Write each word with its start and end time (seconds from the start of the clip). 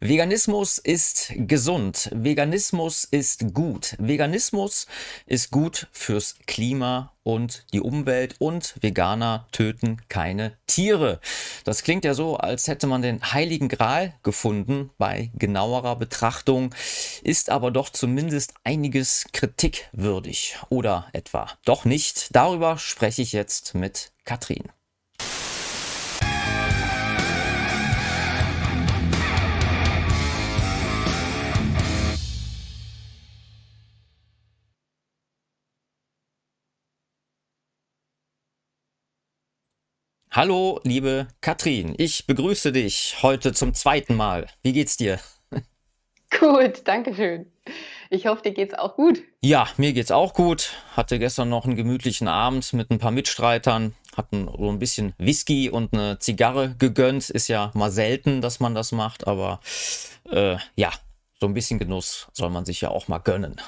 Veganismus 0.00 0.76
ist 0.76 1.32
gesund. 1.34 2.10
Veganismus 2.12 3.04
ist 3.04 3.54
gut. 3.54 3.96
Veganismus 3.98 4.86
ist 5.24 5.50
gut 5.50 5.88
fürs 5.90 6.36
Klima 6.46 7.14
und 7.22 7.64
die 7.72 7.80
Umwelt 7.80 8.36
und 8.38 8.74
Veganer 8.80 9.48
töten 9.52 10.02
keine 10.08 10.52
Tiere. 10.66 11.20
Das 11.64 11.82
klingt 11.82 12.04
ja 12.04 12.12
so, 12.12 12.36
als 12.36 12.68
hätte 12.68 12.86
man 12.86 13.00
den 13.00 13.32
heiligen 13.32 13.68
Gral 13.68 14.12
gefunden. 14.22 14.90
Bei 14.98 15.30
genauerer 15.34 15.96
Betrachtung 15.96 16.74
ist 17.22 17.48
aber 17.48 17.70
doch 17.70 17.88
zumindest 17.88 18.52
einiges 18.64 19.24
kritikwürdig. 19.32 20.58
Oder 20.68 21.08
etwa 21.14 21.48
doch 21.64 21.86
nicht. 21.86 22.28
Darüber 22.36 22.76
spreche 22.76 23.22
ich 23.22 23.32
jetzt 23.32 23.74
mit 23.74 24.12
Katrin. 24.24 24.64
Hallo, 40.36 40.80
liebe 40.84 41.28
Katrin. 41.40 41.94
Ich 41.96 42.26
begrüße 42.26 42.70
dich 42.70 43.16
heute 43.22 43.54
zum 43.54 43.72
zweiten 43.72 44.14
Mal. 44.16 44.48
Wie 44.60 44.74
geht's 44.74 44.98
dir? 44.98 45.18
Gut, 46.38 46.82
danke 46.84 47.14
schön. 47.14 47.50
Ich 48.10 48.26
hoffe, 48.26 48.42
dir 48.42 48.52
geht's 48.52 48.74
auch 48.74 48.96
gut. 48.96 49.22
Ja, 49.40 49.66
mir 49.78 49.94
geht's 49.94 50.10
auch 50.10 50.34
gut. 50.34 50.74
Hatte 50.94 51.18
gestern 51.18 51.48
noch 51.48 51.64
einen 51.64 51.74
gemütlichen 51.74 52.28
Abend 52.28 52.74
mit 52.74 52.90
ein 52.90 52.98
paar 52.98 53.12
Mitstreitern. 53.12 53.94
Hatten 54.14 54.46
so 54.46 54.68
ein 54.68 54.78
bisschen 54.78 55.14
Whisky 55.16 55.70
und 55.70 55.94
eine 55.94 56.18
Zigarre 56.18 56.74
gegönnt. 56.78 57.30
Ist 57.30 57.48
ja 57.48 57.70
mal 57.72 57.90
selten, 57.90 58.42
dass 58.42 58.60
man 58.60 58.74
das 58.74 58.92
macht, 58.92 59.26
aber 59.26 59.60
äh, 60.30 60.58
ja, 60.74 60.92
so 61.40 61.46
ein 61.46 61.54
bisschen 61.54 61.78
Genuss 61.78 62.28
soll 62.34 62.50
man 62.50 62.66
sich 62.66 62.82
ja 62.82 62.90
auch 62.90 63.08
mal 63.08 63.20
gönnen. 63.20 63.58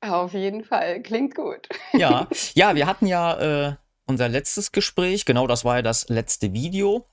Auf 0.00 0.32
jeden 0.32 0.62
Fall, 0.62 1.02
klingt 1.02 1.34
gut. 1.34 1.68
Ja, 1.92 2.28
ja, 2.54 2.76
wir 2.76 2.86
hatten 2.86 3.06
ja 3.06 3.66
äh, 3.70 3.74
unser 4.12 4.28
letztes 4.28 4.72
Gespräch. 4.72 5.24
Genau, 5.24 5.46
das 5.46 5.64
war 5.64 5.76
ja 5.76 5.82
das 5.82 6.08
letzte 6.10 6.52
Video. 6.52 7.06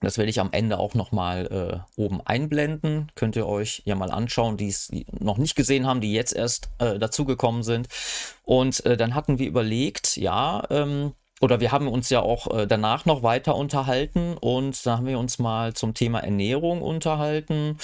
Das 0.00 0.16
werde 0.18 0.30
ich 0.30 0.40
am 0.40 0.52
Ende 0.52 0.78
auch 0.78 0.94
nochmal 0.94 1.84
äh, 1.98 2.00
oben 2.00 2.20
einblenden. 2.22 3.12
Könnt 3.14 3.36
ihr 3.36 3.46
euch 3.46 3.82
ja 3.84 3.94
mal 3.94 4.10
anschauen, 4.10 4.56
die 4.56 4.68
es 4.68 4.90
noch 5.18 5.36
nicht 5.36 5.54
gesehen 5.54 5.86
haben, 5.86 6.00
die 6.00 6.12
jetzt 6.12 6.34
erst 6.34 6.70
äh, 6.78 6.98
dazugekommen 6.98 7.62
sind. 7.62 7.88
Und 8.42 8.84
äh, 8.86 8.96
dann 8.96 9.14
hatten 9.14 9.38
wir 9.38 9.46
überlegt, 9.46 10.16
ja, 10.16 10.64
ähm, 10.70 11.12
oder 11.40 11.60
wir 11.60 11.72
haben 11.72 11.88
uns 11.88 12.08
ja 12.08 12.20
auch 12.20 12.46
äh, 12.56 12.66
danach 12.66 13.04
noch 13.04 13.22
weiter 13.22 13.54
unterhalten 13.54 14.36
und 14.40 14.86
da 14.86 14.96
haben 14.96 15.06
wir 15.06 15.18
uns 15.18 15.38
mal 15.38 15.74
zum 15.74 15.92
Thema 15.92 16.20
Ernährung 16.20 16.80
unterhalten 16.80 17.76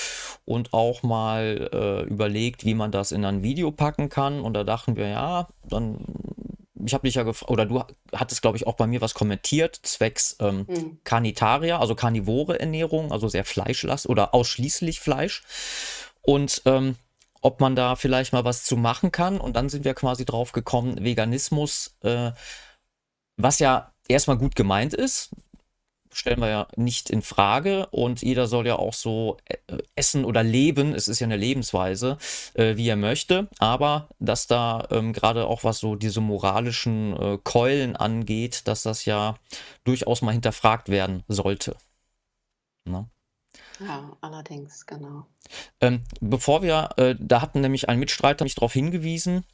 und 0.46 0.72
auch 0.72 1.02
mal 1.02 1.68
äh, 1.72 2.02
überlegt, 2.08 2.64
wie 2.64 2.74
man 2.74 2.90
das 2.90 3.12
in 3.12 3.24
ein 3.24 3.42
Video 3.42 3.70
packen 3.70 4.08
kann. 4.08 4.40
Und 4.40 4.54
da 4.54 4.64
dachten 4.64 4.96
wir, 4.96 5.08
ja, 5.08 5.48
dann 5.68 5.98
ich 6.84 6.94
habe 6.94 7.06
dich 7.06 7.14
ja 7.14 7.22
gefragt, 7.22 7.50
oder 7.50 7.66
du 7.66 7.82
hattest, 8.14 8.42
glaube 8.42 8.56
ich, 8.56 8.66
auch 8.66 8.74
bei 8.74 8.86
mir 8.86 9.00
was 9.00 9.14
kommentiert, 9.14 9.78
zwecks 9.82 10.36
ähm, 10.40 10.66
mhm. 10.68 10.98
Carnitaria, 11.04 11.78
also 11.78 11.94
karnivore 11.94 12.58
Ernährung, 12.58 13.12
also 13.12 13.28
sehr 13.28 13.44
fleischlast 13.44 14.08
oder 14.08 14.34
ausschließlich 14.34 15.00
Fleisch. 15.00 15.42
Und 16.22 16.62
ähm, 16.66 16.96
ob 17.42 17.60
man 17.60 17.74
da 17.74 17.96
vielleicht 17.96 18.32
mal 18.32 18.44
was 18.44 18.64
zu 18.64 18.76
machen 18.76 19.12
kann. 19.12 19.40
Und 19.40 19.56
dann 19.56 19.68
sind 19.68 19.84
wir 19.84 19.94
quasi 19.94 20.24
drauf 20.24 20.52
gekommen, 20.52 21.02
Veganismus, 21.02 21.96
äh, 22.02 22.32
was 23.36 23.58
ja 23.58 23.92
erstmal 24.08 24.36
gut 24.36 24.56
gemeint 24.56 24.94
ist, 24.94 25.30
stellen 26.12 26.40
wir 26.40 26.48
ja 26.48 26.68
nicht 26.76 27.10
in 27.10 27.22
Frage 27.22 27.86
und 27.86 28.22
jeder 28.22 28.46
soll 28.46 28.66
ja 28.66 28.76
auch 28.76 28.94
so 28.94 29.36
äh, 29.46 29.56
essen 29.94 30.24
oder 30.24 30.42
leben, 30.42 30.94
es 30.94 31.08
ist 31.08 31.20
ja 31.20 31.26
eine 31.26 31.36
Lebensweise, 31.36 32.18
äh, 32.54 32.76
wie 32.76 32.88
er 32.88 32.96
möchte, 32.96 33.48
aber 33.58 34.08
dass 34.18 34.46
da 34.46 34.86
ähm, 34.90 35.12
gerade 35.12 35.46
auch 35.46 35.64
was 35.64 35.78
so 35.78 35.94
diese 35.94 36.20
moralischen 36.20 37.16
äh, 37.16 37.38
Keulen 37.42 37.96
angeht, 37.96 38.66
dass 38.66 38.82
das 38.82 39.04
ja 39.04 39.36
durchaus 39.84 40.22
mal 40.22 40.32
hinterfragt 40.32 40.88
werden 40.88 41.22
sollte. 41.28 41.76
Ne? 42.84 43.08
Ja, 43.78 44.16
allerdings, 44.20 44.86
genau. 44.86 45.26
Ähm, 45.80 46.02
bevor 46.20 46.62
wir, 46.62 46.90
äh, 46.96 47.14
da 47.18 47.40
hatten 47.40 47.60
nämlich 47.60 47.88
ein 47.88 47.98
Mitstreiter 47.98 48.44
mich 48.44 48.54
darauf 48.54 48.72
hingewiesen, 48.72 49.44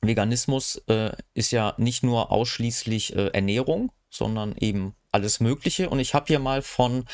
Veganismus 0.00 0.76
äh, 0.88 1.12
ist 1.34 1.50
ja 1.50 1.74
nicht 1.76 2.02
nur 2.02 2.32
ausschließlich 2.32 3.14
äh, 3.14 3.28
Ernährung, 3.28 3.92
sondern 4.08 4.56
eben 4.56 4.94
alles 5.12 5.40
Mögliche. 5.40 5.90
Und 5.90 5.98
ich 6.00 6.14
habe 6.14 6.26
hier 6.28 6.38
mal 6.38 6.62
von 6.62 7.04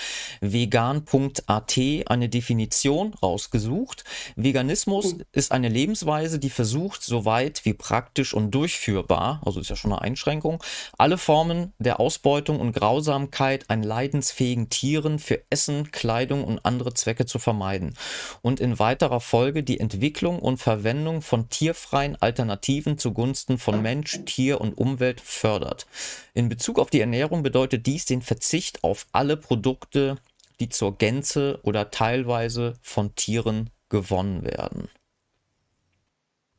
vegan.at 0.40 1.78
eine 2.06 2.28
Definition 2.28 3.14
rausgesucht. 3.14 4.04
Veganismus 4.36 5.14
mhm. 5.14 5.22
ist 5.32 5.52
eine 5.52 5.68
Lebensweise, 5.68 6.38
die 6.38 6.50
versucht, 6.50 7.02
so 7.02 7.24
weit 7.24 7.64
wie 7.64 7.74
praktisch 7.74 8.34
und 8.34 8.50
durchführbar, 8.50 9.40
also 9.44 9.60
ist 9.60 9.70
ja 9.70 9.76
schon 9.76 9.92
eine 9.92 10.02
Einschränkung, 10.02 10.62
alle 10.98 11.18
Formen 11.18 11.72
der 11.78 12.00
Ausbeutung 12.00 12.60
und 12.60 12.72
Grausamkeit 12.72 13.64
an 13.68 13.82
leidensfähigen 13.82 14.68
Tieren 14.68 15.18
für 15.18 15.42
Essen, 15.50 15.90
Kleidung 15.90 16.44
und 16.44 16.64
andere 16.64 16.94
Zwecke 16.94 17.26
zu 17.26 17.38
vermeiden. 17.38 17.94
Und 18.42 18.60
in 18.60 18.78
weiterer 18.78 19.20
Folge 19.20 19.62
die 19.62 19.80
Entwicklung 19.80 20.38
und 20.38 20.58
Verwendung 20.58 21.22
von 21.22 21.48
tierfreien 21.48 22.16
Alternativen 22.20 22.98
zugunsten 22.98 23.58
von 23.58 23.82
Mensch, 23.82 24.20
Tier 24.26 24.60
und 24.60 24.76
Umwelt 24.78 25.20
fördert. 25.20 25.86
In 26.34 26.48
Bezug 26.48 26.78
auf 26.78 26.90
die 26.90 27.00
Ernährung 27.00 27.42
bedeutet 27.42 27.85
dies 27.86 28.04
den 28.04 28.22
Verzicht 28.22 28.84
auf 28.84 29.06
alle 29.12 29.36
Produkte, 29.36 30.16
die 30.60 30.68
zur 30.68 30.96
Gänze 30.96 31.60
oder 31.62 31.90
teilweise 31.90 32.74
von 32.82 33.14
Tieren 33.14 33.70
gewonnen 33.88 34.44
werden. 34.44 34.88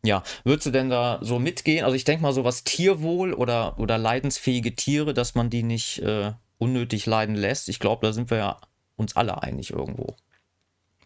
Ja, 0.06 0.24
würdest 0.44 0.68
du 0.68 0.72
denn 0.72 0.90
da 0.90 1.20
so 1.22 1.40
mitgehen? 1.40 1.84
Also 1.84 1.96
ich 1.96 2.04
denke 2.04 2.22
mal 2.24 2.34
so 2.34 2.44
was 2.44 2.64
Tierwohl 2.64 3.34
oder, 3.34 3.78
oder 3.80 3.98
leidensfähige 3.98 4.76
Tiere, 4.76 5.14
dass 5.14 5.36
man 5.36 5.50
die 5.50 5.64
nicht 5.64 6.00
äh, 6.00 6.32
unnötig 6.60 7.06
leiden 7.06 7.36
lässt. 7.36 7.68
Ich 7.68 7.80
glaube, 7.80 8.06
da 8.06 8.14
sind 8.14 8.30
wir 8.30 8.38
ja 8.38 8.58
uns 8.96 9.16
alle 9.16 9.44
einig 9.44 9.72
irgendwo. 9.72 10.16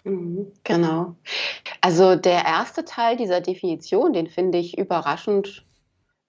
Mhm, 0.04 0.52
genau. 0.64 1.16
Also 1.80 2.16
der 2.16 2.46
erste 2.46 2.86
Teil 2.86 3.18
dieser 3.18 3.42
Definition, 3.42 4.14
den 4.14 4.28
finde 4.28 4.58
ich 4.58 4.78
überraschend 4.78 5.66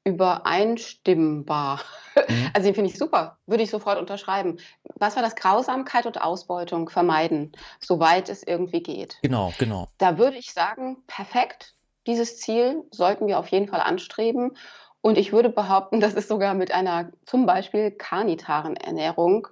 übereinstimmbar. 0.05 1.81
Mhm. 2.29 2.51
Also 2.53 2.67
den 2.69 2.75
finde 2.75 2.91
ich 2.91 2.99
super, 2.99 3.39
würde 3.47 3.63
ich 3.63 3.71
sofort 3.71 3.99
unterschreiben. 3.99 4.59
Was 4.97 5.17
war 5.17 5.23
das? 5.23 5.37
Grausamkeit 5.37 6.07
und 6.07 6.21
Ausbeutung 6.21 6.89
vermeiden, 6.89 7.53
soweit 7.81 8.29
es 8.29 8.43
irgendwie 8.43 8.83
geht. 8.83 9.19
Genau, 9.23 9.53
genau. 9.59 9.89
Da 9.99 10.19
würde 10.19 10.37
ich 10.37 10.53
sagen, 10.53 10.99
perfekt. 11.07 11.75
Dieses 12.07 12.39
Ziel 12.39 12.83
sollten 12.91 13.29
wir 13.29 13.39
auf 13.39 13.49
jeden 13.49 13.69
Fall 13.69 13.81
anstreben. 13.81 14.57
Und 15.01 15.19
ich 15.19 15.33
würde 15.33 15.49
behaupten, 15.49 16.01
das 16.01 16.15
ist 16.15 16.29
sogar 16.29 16.55
mit 16.55 16.73
einer 16.73 17.13
zum 17.27 17.47
Beispiel 17.47 17.91
karnitaren 17.91 18.77
Ernährung 18.77 19.49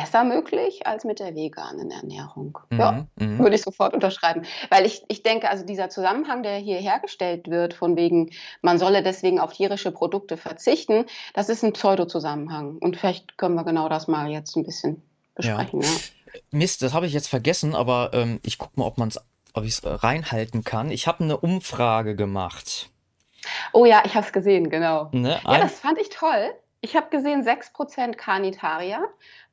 besser 0.00 0.24
möglich 0.24 0.86
als 0.86 1.04
mit 1.04 1.18
der 1.20 1.34
veganen 1.34 1.90
Ernährung. 1.90 2.58
Mhm, 2.70 2.78
ja, 2.78 3.06
mhm. 3.16 3.38
würde 3.38 3.56
ich 3.56 3.62
sofort 3.62 3.94
unterschreiben. 3.94 4.42
Weil 4.70 4.86
ich, 4.86 5.02
ich 5.08 5.22
denke, 5.22 5.50
also 5.50 5.64
dieser 5.64 5.90
Zusammenhang, 5.90 6.42
der 6.42 6.56
hier 6.56 6.78
hergestellt 6.78 7.48
wird, 7.48 7.74
von 7.74 7.96
wegen, 7.96 8.30
man 8.62 8.78
solle 8.78 9.02
deswegen 9.02 9.40
auf 9.40 9.52
tierische 9.52 9.92
Produkte 9.92 10.36
verzichten, 10.36 11.06
das 11.34 11.48
ist 11.48 11.64
ein 11.64 11.72
Pseudo-Zusammenhang. 11.72 12.78
Und 12.78 12.96
vielleicht 12.96 13.38
können 13.38 13.54
wir 13.54 13.64
genau 13.64 13.88
das 13.88 14.08
mal 14.08 14.30
jetzt 14.30 14.56
ein 14.56 14.64
bisschen 14.64 15.02
besprechen. 15.34 15.82
Ja. 15.82 15.88
Ja. 15.88 16.40
Mist, 16.50 16.82
das 16.82 16.92
habe 16.94 17.06
ich 17.06 17.12
jetzt 17.12 17.28
vergessen, 17.28 17.74
aber 17.74 18.10
ähm, 18.12 18.40
ich 18.44 18.58
gucke 18.58 18.78
mal, 18.78 18.86
ob 18.86 18.98
man 18.98 19.08
es 19.08 19.18
ob 19.54 19.64
ich 19.64 19.70
es 19.72 19.82
reinhalten 19.84 20.62
kann. 20.62 20.90
Ich 20.90 21.06
habe 21.06 21.24
eine 21.24 21.36
Umfrage 21.36 22.14
gemacht. 22.14 22.90
Oh 23.72 23.84
ja, 23.84 24.02
ich 24.04 24.14
habe 24.14 24.26
es 24.26 24.32
gesehen, 24.32 24.70
genau. 24.70 25.08
Ne? 25.12 25.40
Ja, 25.44 25.58
das 25.58 25.80
fand 25.80 25.98
ich 25.98 26.10
toll. 26.10 26.52
Ich 26.80 26.96
habe 26.96 27.08
gesehen, 27.10 27.42
6% 27.42 28.14
Carnitarier, 28.14 29.02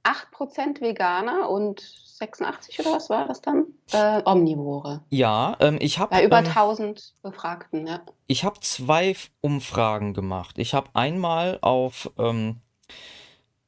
8% 0.05 0.81
Veganer 0.81 1.49
und 1.49 1.79
86 1.79 2.79
oder 2.79 2.93
was 2.93 3.09
war 3.09 3.27
das 3.27 3.41
dann? 3.41 3.65
Äh, 3.91 4.21
Omnivore. 4.23 5.01
Ja, 5.09 5.57
ähm, 5.59 5.77
ich 5.81 5.99
habe. 5.99 6.11
Bei 6.11 6.23
über 6.23 6.39
ähm, 6.39 6.45
1000 6.45 7.15
Befragten, 7.21 7.87
ja. 7.87 8.01
Ich 8.27 8.43
habe 8.43 8.59
zwei 8.61 9.15
Umfragen 9.41 10.13
gemacht. 10.13 10.57
Ich 10.57 10.73
habe 10.73 10.89
einmal 10.93 11.57
auf. 11.61 12.11
Ähm, 12.17 12.61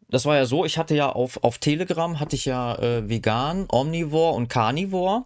das 0.09 0.25
war 0.25 0.37
ja 0.37 0.45
so, 0.45 0.63
ich 0.63 0.77
hatte 0.77 0.95
ja 0.95 1.09
auf, 1.09 1.43
auf 1.43 1.57
Telegram 1.57 2.17
hatte 2.21 2.37
ich 2.37 2.45
ja 2.45 2.75
äh, 2.75 3.09
vegan, 3.09 3.67
Omnivore 3.69 4.35
und 4.35 4.47
Carnivore. 4.47 5.25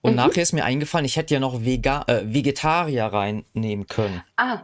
Und 0.00 0.12
mhm. 0.12 0.16
nachher 0.16 0.42
ist 0.42 0.52
mir 0.52 0.64
eingefallen, 0.64 1.04
ich 1.04 1.16
hätte 1.16 1.34
ja 1.34 1.38
noch 1.38 1.62
Vega 1.62 2.02
äh, 2.08 2.22
Vegetarier 2.24 3.04
reinnehmen 3.04 3.86
können. 3.86 4.24
Ah, 4.36 4.62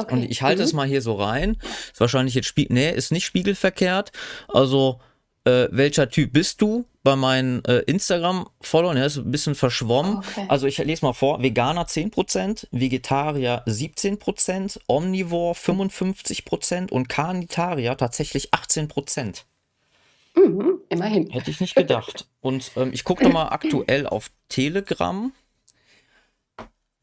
Okay. 0.00 0.14
Und 0.14 0.30
ich 0.30 0.42
halte 0.42 0.62
mhm. 0.62 0.64
es 0.64 0.72
mal 0.72 0.86
hier 0.86 1.02
so 1.02 1.14
rein. 1.14 1.58
Ist 1.92 2.00
wahrscheinlich 2.00 2.34
jetzt 2.34 2.46
Spiegel. 2.46 2.74
Nee, 2.74 2.90
ist 2.90 3.12
nicht 3.12 3.26
spiegelverkehrt. 3.26 4.12
Also 4.48 4.98
äh, 5.44 5.68
welcher 5.70 6.08
Typ 6.10 6.32
bist 6.32 6.60
du 6.60 6.84
bei 7.02 7.16
meinen 7.16 7.64
äh, 7.64 7.78
Instagram-Followern? 7.80 8.96
Ja, 8.96 9.06
ist 9.06 9.16
ein 9.16 9.30
bisschen 9.30 9.54
verschwommen. 9.54 10.18
Okay. 10.18 10.44
Also 10.48 10.66
ich 10.66 10.78
lese 10.78 11.04
mal 11.04 11.14
vor, 11.14 11.42
Veganer 11.42 11.86
10%, 11.86 12.66
Vegetarier 12.70 13.64
17%, 13.66 14.80
Omnivore 14.86 15.54
55% 15.54 16.90
und 16.90 17.08
Carnitarier 17.08 17.96
tatsächlich 17.96 18.50
18%. 18.52 19.44
Mhm, 20.36 20.78
immerhin. 20.90 21.30
Hätte 21.30 21.50
ich 21.50 21.60
nicht 21.60 21.74
gedacht. 21.74 22.28
Und 22.40 22.70
ähm, 22.76 22.90
ich 22.92 23.04
gucke 23.04 23.28
mal 23.30 23.48
aktuell 23.48 24.06
auf 24.06 24.30
Telegram, 24.48 25.32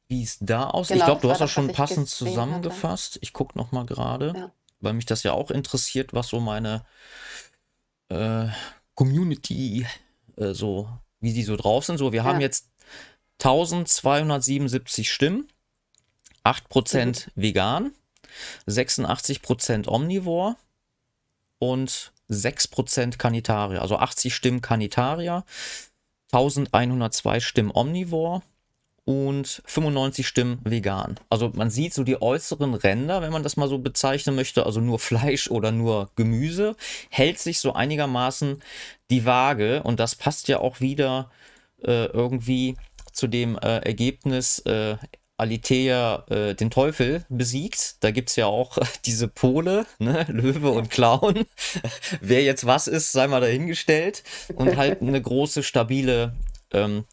wie 0.07 0.23
es 0.23 0.37
da 0.39 0.67
aussieht. 0.69 0.95
Genau, 0.95 1.03
ich 1.03 1.05
glaube, 1.05 1.21
du 1.21 1.31
hast 1.31 1.41
das 1.41 1.51
schon 1.51 1.71
passend 1.73 2.05
gesehen 2.07 2.27
hatte. 2.27 2.35
zusammengefasst. 2.35 3.17
Ich 3.21 3.33
gucke 3.33 3.57
noch 3.57 3.71
mal 3.71 3.85
gerade, 3.85 4.33
Ja. 4.35 4.51
weil 4.79 4.93
mich 4.93 5.05
das 5.05 5.23
ja 5.23 5.33
auch 5.33 5.51
interessiert, 5.51 6.13
was 6.13 6.27
so 6.29 6.39
meine 6.39 6.85
äh, 8.09 8.47
Community 8.95 9.85
äh, 10.37 10.53
so, 10.53 10.89
wie 11.19 11.33
die 11.33 11.43
so 11.43 11.55
drauf 11.55 11.85
sind. 11.85 11.97
So, 11.97 12.11
wir 12.13 12.23
haben 12.23 12.39
Ja. 12.39 12.47
jetzt 12.47 12.69
1277 13.39 15.11
Stimmen, 15.11 15.47
8% 16.43 17.27
vegan, 17.35 17.91
86% 18.67 19.87
omnivor 19.87 20.55
und 21.59 22.11
6% 22.29 23.17
Kanitarier. 23.17 23.81
Also 23.81 23.97
80 23.97 24.33
Stimmen 24.35 24.61
Kanitarier, 24.61 25.43
1102 26.31 27.39
Stimmen 27.39 27.71
omnivor 27.73 28.43
und 29.07 29.61
95 29.65 30.27
Stimmen 30.27 30.59
vegan. 30.65 31.17
Also 31.29 31.49
man 31.55 31.69
sieht 31.69 31.93
so 31.93 32.03
die 32.03 32.21
äußeren 32.21 32.73
Ränder, 32.73 33.21
wenn 33.21 33.31
man 33.31 33.41
das 33.41 33.55
mal 33.55 33.69
so 33.69 33.77
bezeichnen 33.77 34.35
möchte, 34.35 34.65
also 34.65 34.81
nur 34.81 34.99
Fleisch 34.99 35.49
oder 35.49 35.71
nur 35.71 36.11
Gemüse, 36.17 36.75
hält 37.09 37.39
sich 37.39 37.61
so 37.61 37.71
einigermaßen 37.71 38.61
die 39.09 39.25
Waage 39.25 39.81
und 39.83 40.01
das 40.01 40.15
passt 40.15 40.49
ja 40.49 40.59
auch 40.59 40.81
wieder 40.81 41.31
äh, 41.81 42.07
irgendwie 42.07 42.75
zu 43.13 43.27
dem 43.27 43.57
äh, 43.57 43.77
Ergebnis 43.77 44.59
äh, 44.65 44.97
Alithea 45.37 46.25
äh, 46.29 46.53
den 46.55 46.69
Teufel 46.69 47.25
besiegt. 47.29 48.03
Da 48.03 48.11
gibt 48.11 48.29
es 48.29 48.35
ja 48.35 48.47
auch 48.47 48.77
diese 49.05 49.29
Pole, 49.29 49.85
ne? 49.99 50.25
Löwe 50.27 50.71
und 50.71 50.89
Clown. 50.89 51.45
Wer 52.21 52.43
jetzt 52.43 52.65
was 52.65 52.87
ist, 52.87 53.13
sei 53.13 53.27
mal 53.27 53.39
dahingestellt. 53.39 54.23
Und 54.55 54.75
halt 54.75 55.01
eine 55.01 55.21
große, 55.21 55.63
stabile 55.63 56.35
ähm, 56.73 57.05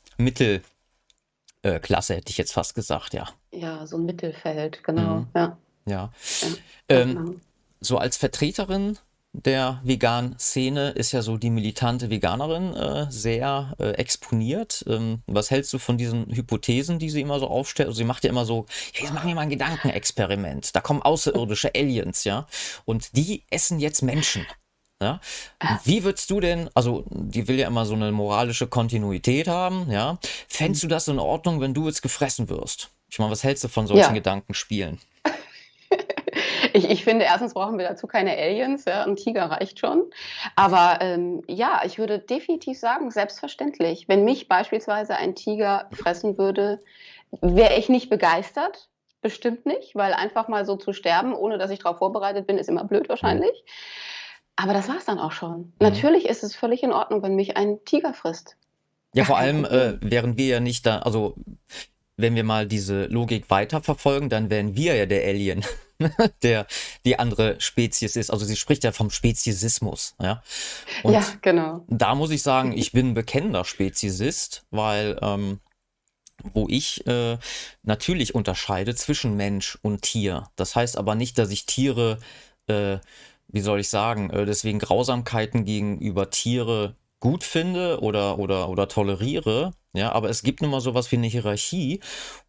Mittelklasse, 1.65 2.15
hätte 2.15 2.31
ich 2.31 2.39
jetzt 2.39 2.53
fast 2.53 2.75
gesagt, 2.75 3.15
ja. 3.15 3.29
Ja, 3.53 3.87
so 3.87 3.97
ein 3.97 4.05
Mittelfeld, 4.05 4.85
genau. 4.85 5.21
Mhm. 5.21 5.27
Ja. 5.35 5.59
Ja. 5.87 6.11
Ja. 6.43 6.49
Ähm, 6.89 7.41
so 7.81 7.99
als 7.99 8.17
Vertreterin 8.17 8.99
der 9.33 9.81
veganen 9.83 10.39
Szene 10.39 10.91
ist 10.91 11.11
ja 11.11 11.21
so 11.21 11.37
die 11.37 11.51
militante 11.51 12.09
Veganerin 12.09 12.73
äh, 12.73 13.07
sehr 13.11 13.75
äh, 13.81 13.91
exponiert. 13.93 14.85
Ähm, 14.87 15.23
was 15.27 15.51
hältst 15.51 15.73
du 15.73 15.79
von 15.79 15.99
diesen 15.99 16.27
Hypothesen, 16.33 17.01
die 17.01 17.11
sie 17.11 17.21
immer 17.21 17.41
so 17.41 17.49
aufstellt? 17.49 17.89
Also 17.89 17.99
sie 17.99 18.05
macht 18.05 18.23
ja 18.23 18.31
immer 18.31 18.45
so, 18.45 18.67
jetzt 18.93 19.13
machen 19.13 19.27
wir 19.27 19.35
mal 19.35 19.43
ein 19.43 19.51
Gedankenexperiment. 19.51 20.77
Da 20.77 20.81
kommen 20.81 21.03
außerirdische 21.03 21.73
Aliens, 21.75 22.23
ja, 22.23 22.47
und 22.85 23.17
die 23.17 23.43
essen 23.51 23.81
jetzt 23.81 24.03
Menschen. 24.03 24.47
Ja? 25.03 25.21
Wie 25.85 26.05
würdest 26.05 26.31
du 26.31 26.41
denn, 26.41 26.71
also 26.75 27.05
die 27.11 27.49
will 27.49 27.59
ja 27.59 27.67
immer 27.67 27.85
so 27.85 27.95
eine 27.95 28.13
moralische 28.13 28.67
Kontinuität 28.67 29.49
haben, 29.49 29.91
ja? 29.91 30.19
Fändest 30.49 30.83
du 30.83 30.89
das 30.89 31.09
in 31.09 31.19
Ordnung, 31.19 31.61
wenn 31.61 31.75
du 31.75 31.87
jetzt 31.87 32.03
gefressen 32.03 32.49
wirst? 32.49 32.91
Ich 33.11 33.19
meine, 33.19 33.31
was 33.31 33.45
hältst 33.45 33.65
du 33.65 33.69
von 33.69 33.87
solchen 33.87 34.03
Ja. 34.03 34.13
Gedankenspielen? 34.13 34.99
Ich, 36.73 36.91
ich 36.91 37.05
finde, 37.05 37.25
erstens 37.25 37.55
brauchen 37.55 37.79
wir 37.79 37.87
dazu 37.87 38.09
keine 38.09 38.37
Aliens, 38.37 38.85
ja, 38.85 39.05
ein 39.05 39.15
Tiger 39.15 39.45
reicht 39.45 39.79
schon. 39.79 40.11
Aber 40.57 40.99
ähm, 41.03 41.43
ja, 41.47 41.83
ich 41.85 41.99
würde 41.99 42.19
definitiv 42.19 42.77
sagen, 42.81 43.13
selbstverständlich. 43.13 44.09
Wenn 44.09 44.25
mich 44.25 44.49
beispielsweise 44.49 45.15
ein 45.15 45.37
Tiger 45.37 45.89
fressen 45.93 46.37
würde, 46.37 46.83
wäre 47.41 47.77
ich 47.77 47.89
nicht 47.89 48.11
begeistert. 48.11 48.89
Bestimmt 49.21 49.67
nicht, 49.67 49.95
weil 49.95 50.15
einfach 50.15 50.49
mal 50.49 50.67
so 50.67 50.75
zu 50.75 50.93
sterben, 50.93 51.33
ohne 51.33 51.59
dass 51.59 51.71
ich 51.71 51.79
darauf 51.79 51.99
vorbereitet 51.99 52.49
bin, 52.49 52.59
ist 52.59 52.69
immer 52.69 52.83
blöd 52.83 53.09
wahrscheinlich. 53.09 53.65
Aber 54.57 54.73
das 54.73 54.89
war 54.89 54.97
es 54.99 55.05
dann 55.05 55.19
auch 55.19 55.33
schon. 55.33 55.73
Natürlich 55.81 56.27
ist 56.27 56.45
es 56.45 56.55
völlig 56.55 56.83
in 56.83 56.93
Ordnung, 56.93 57.23
wenn 57.23 57.35
mich 57.35 57.57
ein 57.57 57.85
Tiger 57.85 58.15
frisst. 58.15 58.57
Ja, 59.15 59.25
vor 59.25 59.39
allem, 59.39 59.65
äh, 59.65 59.99
wären 60.01 60.37
wir 60.37 60.47
ja 60.47 60.61
nicht 60.61 60.87
da, 60.87 60.99
also 61.01 61.37
wenn 62.17 62.35
wir 62.35 62.45
mal 62.45 62.67
diese 62.67 63.07
Logik 63.07 63.51
weiterverfolgen, 63.51 64.29
dann 64.29 64.51
wären 64.51 64.77
wir 64.77 64.95
ja 64.95 65.07
der 65.07 65.25
Alien, 65.25 65.65
der 66.43 66.67
die 67.05 67.19
andere 67.19 67.61
Spezies 67.61 68.17
ist. 68.17 68.31
Also 68.31 68.45
sie 68.45 68.57
spricht 68.57 68.85
ja 68.85 68.93
vom 68.93 69.11
Speziesismus, 69.11 70.15
ja. 70.21 70.43
Und 71.03 71.15
ja, 71.15 71.25
genau. 71.43 71.85
da 71.89 72.15
muss 72.15 72.31
ich 72.31 72.43
sagen, 72.43 72.73
ich 72.73 72.93
bin 72.93 73.11
ein 73.11 73.15
bekennender 73.15 73.65
Speziesist, 73.65 74.65
weil 74.71 75.19
ähm, 75.23 75.61
wo 76.43 76.67
ich 76.69 77.07
äh, 77.07 77.39
natürlich 77.83 78.35
unterscheide 78.35 78.95
zwischen 78.95 79.37
Mensch 79.37 79.79
und 79.83 80.03
Tier. 80.03 80.51
Das 80.57 80.77
heißt 80.77 80.99
aber 80.99 81.15
nicht, 81.15 81.39
dass 81.39 81.51
ich 81.51 81.67
Tiere, 81.67 82.19
äh, 82.67 82.99
wie 83.49 83.61
soll 83.61 83.81
ich 83.81 83.89
sagen, 83.89 84.31
äh, 84.31 84.47
deswegen 84.47 84.79
Grausamkeiten 84.79 85.65
gegenüber 85.65 86.31
Tiere 86.31 86.97
gut 87.21 87.45
finde 87.45 88.01
oder, 88.01 88.39
oder, 88.39 88.69
oder 88.69 88.89
toleriere. 88.89 89.73
Ja, 89.95 90.13
aber 90.13 90.29
es 90.29 90.43
gibt 90.43 90.61
nun 90.61 90.71
mal 90.71 90.81
sowas 90.81 91.11
wie 91.13 91.17
eine 91.17 91.29
Hierarchie 91.29 92.01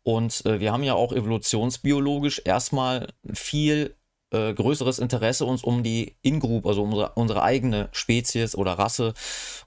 und 0.03 0.45
äh, 0.45 0.59
wir 0.59 0.73
haben 0.73 0.83
ja 0.83 0.95
auch 0.95 1.13
evolutionsbiologisch 1.13 2.41
erstmal 2.43 3.13
viel 3.33 3.95
äh, 4.31 4.53
größeres 4.53 4.99
Interesse, 4.99 5.45
uns 5.45 5.63
um 5.63 5.83
die 5.83 6.15
In-Group, 6.21 6.65
also 6.65 6.83
um 6.83 6.89
unsere, 6.93 7.11
unsere 7.15 7.43
eigene 7.43 7.89
Spezies 7.91 8.55
oder 8.55 8.73
Rasse 8.73 9.13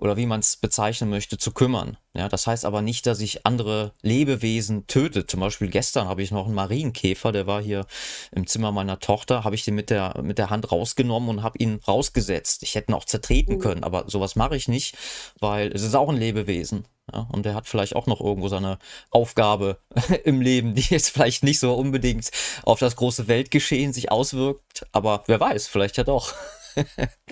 oder 0.00 0.16
wie 0.16 0.26
man 0.26 0.40
es 0.40 0.56
bezeichnen 0.56 1.10
möchte, 1.10 1.38
zu 1.38 1.52
kümmern. 1.52 1.96
Ja, 2.14 2.28
das 2.28 2.46
heißt 2.46 2.64
aber 2.64 2.82
nicht, 2.82 3.06
dass 3.06 3.20
ich 3.20 3.46
andere 3.46 3.92
Lebewesen 4.02 4.86
töte. 4.88 5.26
Zum 5.26 5.40
Beispiel 5.40 5.68
gestern 5.68 6.08
habe 6.08 6.22
ich 6.22 6.32
noch 6.32 6.46
einen 6.46 6.54
Marienkäfer, 6.54 7.30
der 7.30 7.46
war 7.46 7.62
hier 7.62 7.86
im 8.32 8.46
Zimmer 8.46 8.72
meiner 8.72 8.98
Tochter, 8.98 9.44
habe 9.44 9.54
ich 9.54 9.64
den 9.64 9.76
mit 9.76 9.90
der, 9.90 10.20
mit 10.22 10.38
der 10.38 10.50
Hand 10.50 10.72
rausgenommen 10.72 11.28
und 11.28 11.42
habe 11.42 11.58
ihn 11.58 11.80
rausgesetzt. 11.86 12.62
Ich 12.64 12.74
hätte 12.74 12.90
ihn 12.92 12.94
auch 12.94 13.04
zertreten 13.04 13.54
Mhm. 13.56 13.58
können, 13.60 13.84
aber 13.84 14.04
sowas 14.08 14.34
mache 14.36 14.56
ich 14.56 14.68
nicht, 14.68 14.96
weil 15.38 15.70
es 15.72 15.82
ist 15.82 15.94
auch 15.94 16.08
ein 16.08 16.16
Lebewesen. 16.16 16.84
Ja, 17.12 17.26
und 17.32 17.44
der 17.46 17.54
hat 17.54 17.66
vielleicht 17.66 17.96
auch 17.96 18.06
noch 18.06 18.20
irgendwo 18.20 18.48
seine 18.48 18.78
Aufgabe 19.10 19.78
im 20.24 20.40
Leben, 20.40 20.74
die 20.74 20.82
jetzt 20.82 21.10
vielleicht 21.10 21.42
nicht 21.42 21.58
so 21.60 21.74
unbedingt 21.74 22.30
auf 22.64 22.78
das 22.78 22.96
große 22.96 23.28
Weltgeschehen 23.28 23.92
sich 23.92 24.10
auswirkt, 24.10 24.86
aber 24.92 25.22
wer 25.26 25.40
weiß, 25.40 25.68
vielleicht 25.68 25.96
ja 25.96 26.04
doch. 26.04 26.34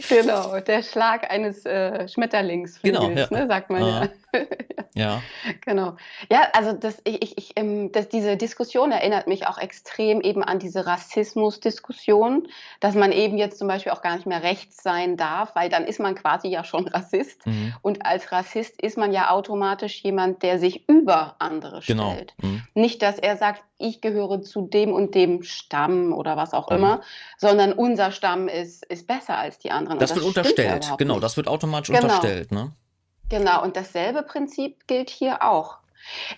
Genau, 0.08 0.58
der 0.58 0.82
Schlag 0.82 1.30
eines 1.30 1.64
äh, 1.64 2.08
Schmetterlingsflügels, 2.08 3.00
Genau, 3.04 3.16
ja. 3.16 3.28
ne, 3.30 3.46
sagt 3.46 3.70
man 3.70 3.82
Ah. 3.82 4.04
ja. 4.04 4.08
Ja, 4.94 5.22
Genau. 5.66 5.96
Ja, 6.32 6.48
also 6.54 6.72
das, 6.72 7.02
ich, 7.04 7.20
ich, 7.22 7.36
ich, 7.36 7.52
ähm, 7.56 7.92
das, 7.92 8.08
diese 8.08 8.38
Diskussion 8.38 8.92
erinnert 8.92 9.26
mich 9.26 9.46
auch 9.46 9.58
extrem 9.58 10.22
eben 10.22 10.42
an 10.42 10.58
diese 10.58 10.86
Rassismus-Diskussion, 10.86 12.48
dass 12.80 12.94
man 12.94 13.12
eben 13.12 13.36
jetzt 13.36 13.58
zum 13.58 13.68
Beispiel 13.68 13.92
auch 13.92 14.00
gar 14.02 14.16
nicht 14.16 14.26
mehr 14.26 14.42
rechts 14.42 14.82
sein 14.82 15.16
darf, 15.18 15.54
weil 15.54 15.68
dann 15.68 15.84
ist 15.84 16.00
man 16.00 16.14
quasi 16.14 16.48
ja 16.48 16.64
schon 16.64 16.88
Rassist. 16.88 17.46
mhm. 17.46 17.74
Und 17.82 18.06
als 18.06 18.32
Rassist 18.32 18.80
ist 18.80 18.96
man 18.96 19.12
ja 19.12 19.30
automatisch 19.30 20.02
jemand, 20.02 20.42
der 20.42 20.58
sich 20.58 20.88
über 20.88 21.36
andere 21.38 21.80
genau. 21.86 22.12
stellt. 22.12 22.34
Mhm. 22.42 22.62
Nicht, 22.74 23.02
dass 23.02 23.18
er 23.18 23.36
sagt, 23.36 23.62
ich 23.78 24.00
gehöre 24.00 24.40
zu 24.40 24.62
dem 24.66 24.92
und 24.92 25.14
dem 25.14 25.42
Stamm 25.42 26.12
oder 26.14 26.36
was 26.38 26.54
auch 26.54 26.70
Mhm. 26.70 26.76
immer, 26.76 27.00
sondern 27.36 27.72
unser 27.74 28.10
Stamm 28.12 28.48
ist, 28.48 28.84
ist 28.86 29.06
besser 29.06 29.36
als 29.36 29.58
die 29.58 29.70
anderen. 29.70 29.98
Und 29.98 30.02
Das 30.02 30.14
wird 30.14 30.24
unterstellt, 30.24 30.86
genau, 30.96 31.20
das 31.20 31.36
wird 31.36 31.48
automatisch 31.48 31.94
Genau. 31.94 32.04
unterstellt, 32.14 32.50
ne? 32.52 32.72
Genau, 33.28 33.62
und 33.62 33.76
dasselbe 33.76 34.22
Prinzip 34.22 34.86
gilt 34.86 35.10
hier 35.10 35.42
auch. 35.42 35.78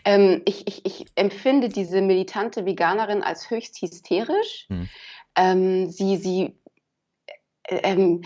Ähm, 0.05 0.43
ich, 0.47 0.67
ich, 0.67 0.87
ich 0.87 1.07
empfinde 1.15 1.69
diese 1.69 2.01
militante 2.01 2.65
Veganerin 2.65 3.23
als 3.23 3.51
höchst 3.51 3.81
hysterisch. 3.83 4.67
Hm. 4.69 4.89
Ähm, 5.37 5.91
sie 5.91 6.17
sie 6.17 6.59
äh, 7.65 7.81
ähm, 7.83 8.23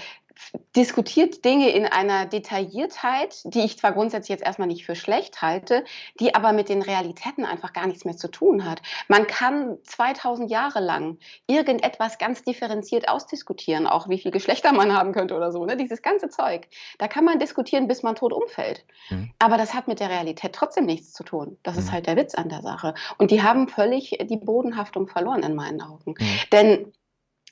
diskutiert 0.77 1.45
Dinge 1.45 1.71
in 1.71 1.87
einer 1.87 2.27
Detailliertheit, 2.27 3.43
die 3.45 3.61
ich 3.61 3.79
zwar 3.79 3.93
grundsätzlich 3.93 4.31
jetzt 4.31 4.45
erstmal 4.45 4.69
nicht 4.69 4.85
für 4.85 4.95
schlecht 4.95 5.43
halte, 5.43 5.85
die 6.21 6.35
aber 6.35 6.53
mit 6.53 6.69
den 6.69 6.83
Realitäten 6.83 7.45
einfach 7.45 7.73
gar 7.73 7.87
nichts 7.87 8.05
mehr 8.05 8.17
zu 8.17 8.29
tun 8.29 8.65
hat. 8.65 8.83
Man 9.09 9.27
kann 9.27 9.79
2000 9.85 10.51
Jahre 10.51 10.81
lang 10.81 11.19
irgendetwas 11.47 12.19
ganz 12.19 12.43
differenziert 12.43 13.09
ausdiskutieren, 13.09 13.87
auch 13.87 14.09
wie 14.09 14.19
viel 14.19 14.31
Geschlechter 14.31 14.73
man 14.73 14.97
haben 14.97 15.13
könnte 15.13 15.35
oder 15.35 15.53
so, 15.53 15.65
ne? 15.65 15.77
dieses 15.77 16.03
ganze 16.03 16.29
Zeug. 16.29 16.69
Da 16.99 17.09
kann 17.09 17.25
man 17.25 17.39
diskutieren, 17.39 17.89
bis 17.89 18.03
man 18.03 18.15
tot 18.15 18.33
umfällt. 18.33 18.85
Mhm. 19.11 19.31
Aber 19.39 19.57
das 19.57 19.75
hat 19.75 19.89
mit 19.89 20.01
der 20.01 20.11
Realität 20.11 20.53
trotzdem 20.55 20.87
nichts 20.87 21.13
zu 21.13 21.25
tun. 21.25 21.59
Das 21.63 21.77
ist 21.77 21.87
Mhm. 21.89 21.93
halt 21.93 22.07
der 22.07 22.17
Witz 22.17 22.35
an 22.35 22.49
der 22.49 22.63
Sache. 22.63 22.95
Und 23.19 23.31
die 23.31 23.43
haben 23.43 23.69
völlig 23.69 24.19
die 24.25 24.37
Bodenhaftung 24.37 25.09
verloren 25.09 25.43
in 25.43 25.55
meinen 25.55 25.81
Augen. 25.81 26.15
Mhm. 26.19 26.41
Denn 26.53 26.93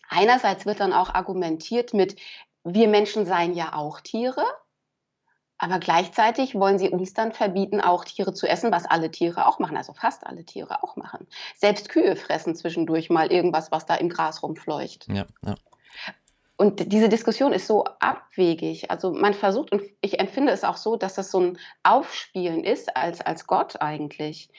einerseits 0.08 0.66
wird 0.66 0.80
dann 0.80 0.92
auch 0.92 1.14
argumentiert 1.14 1.94
mit, 1.94 2.16
wir 2.64 2.88
Menschen 2.88 3.26
seien 3.26 3.54
ja 3.54 3.74
auch 3.74 4.00
Tiere, 4.00 4.44
aber 5.58 5.78
gleichzeitig 5.78 6.54
wollen 6.54 6.78
sie 6.78 6.88
uns 6.88 7.12
dann 7.12 7.32
verbieten, 7.32 7.80
auch 7.80 8.04
Tiere 8.04 8.32
zu 8.32 8.48
essen, 8.48 8.72
was 8.72 8.86
alle 8.86 9.10
Tiere 9.10 9.46
auch 9.46 9.58
machen, 9.58 9.76
also 9.76 9.92
fast 9.92 10.26
alle 10.26 10.44
Tiere 10.44 10.82
auch 10.82 10.96
machen. 10.96 11.26
Selbst 11.56 11.90
Kühe 11.90 12.16
fressen 12.16 12.54
zwischendurch 12.54 13.10
mal 13.10 13.30
irgendwas, 13.30 13.70
was 13.70 13.84
da 13.84 13.94
im 13.94 14.08
Gras 14.08 14.42
rumfleucht. 14.42 15.06
Ja, 15.08 15.26
ja. 15.44 15.54
Und 16.56 16.92
diese 16.92 17.08
Diskussion 17.08 17.54
ist 17.54 17.66
so 17.66 17.84
abwegig. 18.00 18.90
Also 18.90 19.12
man 19.12 19.32
versucht, 19.32 19.72
und 19.72 19.82
ich 20.02 20.18
empfinde 20.18 20.52
es 20.52 20.62
auch 20.62 20.76
so, 20.76 20.96
dass 20.96 21.14
das 21.14 21.30
so 21.30 21.40
ein 21.40 21.58
Aufspielen 21.82 22.64
ist 22.64 22.96
als, 22.96 23.22
als 23.22 23.46
Gott 23.46 23.80
eigentlich. 23.80 24.50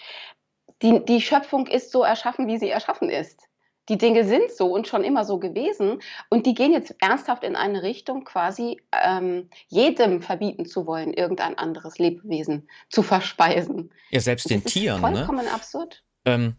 Die, 0.81 1.05
die 1.05 1.21
Schöpfung 1.21 1.67
ist 1.67 1.91
so 1.91 2.03
erschaffen, 2.03 2.47
wie 2.47 2.57
sie 2.57 2.69
erschaffen 2.69 3.09
ist. 3.09 3.47
Die 3.91 3.97
Dinge 3.97 4.23
sind 4.25 4.49
so 4.55 4.67
und 4.67 4.87
schon 4.87 5.03
immer 5.03 5.25
so 5.25 5.37
gewesen 5.37 5.99
und 6.29 6.45
die 6.45 6.53
gehen 6.53 6.71
jetzt 6.71 6.95
ernsthaft 6.99 7.43
in 7.43 7.57
eine 7.57 7.83
Richtung, 7.83 8.23
quasi 8.23 8.79
ähm, 8.93 9.49
jedem 9.67 10.21
verbieten 10.21 10.65
zu 10.65 10.87
wollen, 10.87 11.13
irgendein 11.13 11.57
anderes 11.57 11.99
Lebewesen 11.99 12.69
zu 12.89 13.03
verspeisen. 13.03 13.91
Ja, 14.09 14.21
selbst 14.21 14.49
den 14.49 14.63
Das 14.63 14.67
ist 14.67 14.79
Tieren, 14.79 15.01
ne? 15.01 15.15
vollkommen 15.17 15.45
absurd. 15.49 16.03
Ähm, 16.23 16.55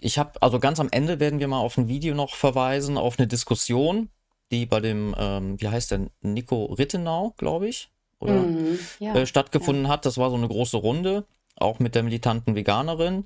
ich 0.00 0.18
habe, 0.18 0.32
also 0.42 0.58
ganz 0.58 0.80
am 0.80 0.88
Ende 0.90 1.20
werden 1.20 1.38
wir 1.38 1.46
mal 1.46 1.60
auf 1.60 1.78
ein 1.78 1.86
Video 1.86 2.16
noch 2.16 2.34
verweisen, 2.34 2.98
auf 2.98 3.20
eine 3.20 3.28
Diskussion, 3.28 4.08
die 4.50 4.66
bei 4.66 4.80
dem, 4.80 5.14
ähm, 5.16 5.60
wie 5.60 5.68
heißt 5.68 5.92
der, 5.92 6.08
Nico 6.22 6.64
Rittenau, 6.64 7.34
glaube 7.36 7.68
ich, 7.68 7.92
oder 8.18 8.32
Mhm. 8.32 8.80
Ja, 8.98 9.14
äh, 9.14 9.18
ja. 9.20 9.26
stattgefunden 9.26 9.86
hat. 9.86 10.06
Das 10.06 10.18
war 10.18 10.30
so 10.30 10.36
eine 10.36 10.48
große 10.48 10.76
Runde, 10.76 11.24
auch 11.54 11.78
mit 11.78 11.94
der 11.94 12.02
militanten 12.02 12.56
Veganerin. 12.56 13.24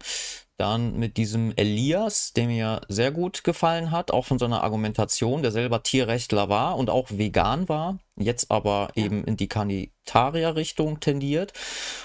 Dann 0.62 0.96
mit 0.96 1.16
diesem 1.16 1.52
Elias, 1.56 2.34
der 2.34 2.46
mir 2.46 2.82
sehr 2.86 3.10
gut 3.10 3.42
gefallen 3.42 3.90
hat, 3.90 4.12
auch 4.12 4.26
von 4.26 4.38
seiner 4.38 4.62
Argumentation, 4.62 5.42
der 5.42 5.50
selber 5.50 5.82
Tierrechtler 5.82 6.48
war 6.48 6.76
und 6.76 6.88
auch 6.88 7.08
vegan 7.10 7.68
war, 7.68 7.98
jetzt 8.16 8.48
aber 8.48 8.92
Ja. 8.94 9.06
eben 9.06 9.24
in 9.24 9.36
die 9.36 9.48
Carnitarier-Richtung 9.48 11.00
tendiert. 11.00 11.52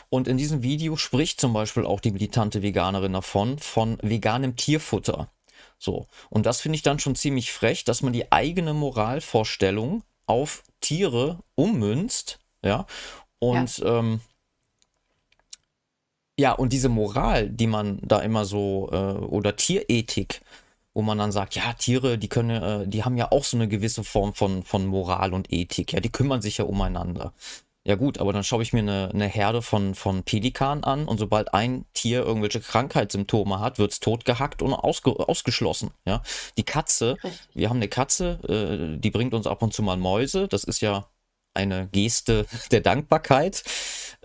Und 0.09 0.27
in 0.27 0.37
diesem 0.37 0.63
Video 0.63 0.95
spricht 0.95 1.39
zum 1.39 1.53
Beispiel 1.53 1.85
auch 1.85 1.99
die 1.99 2.09
militante 2.09 2.63
Veganerin 2.63 3.13
davon, 3.13 3.59
von 3.59 3.99
veganem 4.01 4.55
Tierfutter. 4.55 5.29
So. 5.77 6.07
Und 6.31 6.47
das 6.47 6.59
finde 6.59 6.77
ich 6.77 6.81
dann 6.81 6.97
schon 6.97 7.13
ziemlich 7.13 7.51
frech, 7.51 7.83
dass 7.83 8.01
man 8.01 8.11
die 8.11 8.31
eigene 8.31 8.73
Moralvorstellung 8.73 10.01
auf 10.25 10.63
Tiere 10.81 11.43
ummünzt, 11.53 12.39
ja. 12.65 12.87
Und 13.37 13.83
ähm, 13.85 14.21
ja, 16.39 16.51
und 16.51 16.71
diese 16.73 16.89
Moral, 16.89 17.49
die 17.49 17.67
man 17.67 17.99
da 18.03 18.19
immer 18.19 18.45
so, 18.45 18.89
äh, 18.91 18.95
oder 18.95 19.55
Tierethik, 19.55 20.41
wo 20.93 21.01
man 21.01 21.17
dann 21.17 21.31
sagt, 21.31 21.55
ja, 21.55 21.73
Tiere, 21.73 22.17
die 22.17 22.29
können, 22.29 22.61
äh, 22.61 22.87
die 22.87 23.03
haben 23.03 23.17
ja 23.17 23.31
auch 23.31 23.43
so 23.43 23.57
eine 23.57 23.67
gewisse 23.67 24.03
Form 24.03 24.33
von, 24.33 24.63
von 24.63 24.85
Moral 24.85 25.33
und 25.33 25.51
Ethik, 25.51 25.93
ja, 25.93 25.99
die 25.99 26.11
kümmern 26.11 26.41
sich 26.41 26.57
ja 26.57 26.65
umeinander. 26.65 27.33
Ja 27.87 27.95
gut, 27.95 28.17
aber 28.17 28.33
dann 28.33 28.43
schaue 28.43 28.63
ich 28.63 28.73
mir 28.73 28.79
eine, 28.79 29.11
eine 29.13 29.27
Herde 29.27 29.61
von, 29.61 29.95
von 29.95 30.23
Pelikanen 30.23 30.83
an 30.83 31.05
und 31.05 31.19
sobald 31.19 31.53
ein 31.53 31.85
Tier 31.93 32.21
irgendwelche 32.21 32.59
Krankheitssymptome 32.59 33.61
hat, 33.61 33.79
wird's 33.79 34.01
totgehackt 34.01 34.61
und 34.61 34.73
ausge, 34.73 35.11
ausgeschlossen. 35.29 35.91
Ja, 36.05 36.21
die 36.57 36.63
Katze, 36.63 37.15
wir 37.53 37.69
haben 37.69 37.77
eine 37.77 37.87
Katze, 37.87 38.39
äh, 38.49 38.99
die 38.99 39.09
bringt 39.09 39.33
uns 39.33 39.47
ab 39.47 39.61
und 39.61 39.73
zu 39.73 39.83
mal 39.83 39.95
Mäuse. 39.95 40.49
Das 40.49 40.65
ist 40.65 40.81
ja 40.81 41.07
eine 41.53 41.87
Geste 41.87 42.45
der 42.71 42.81
Dankbarkeit. 42.81 43.63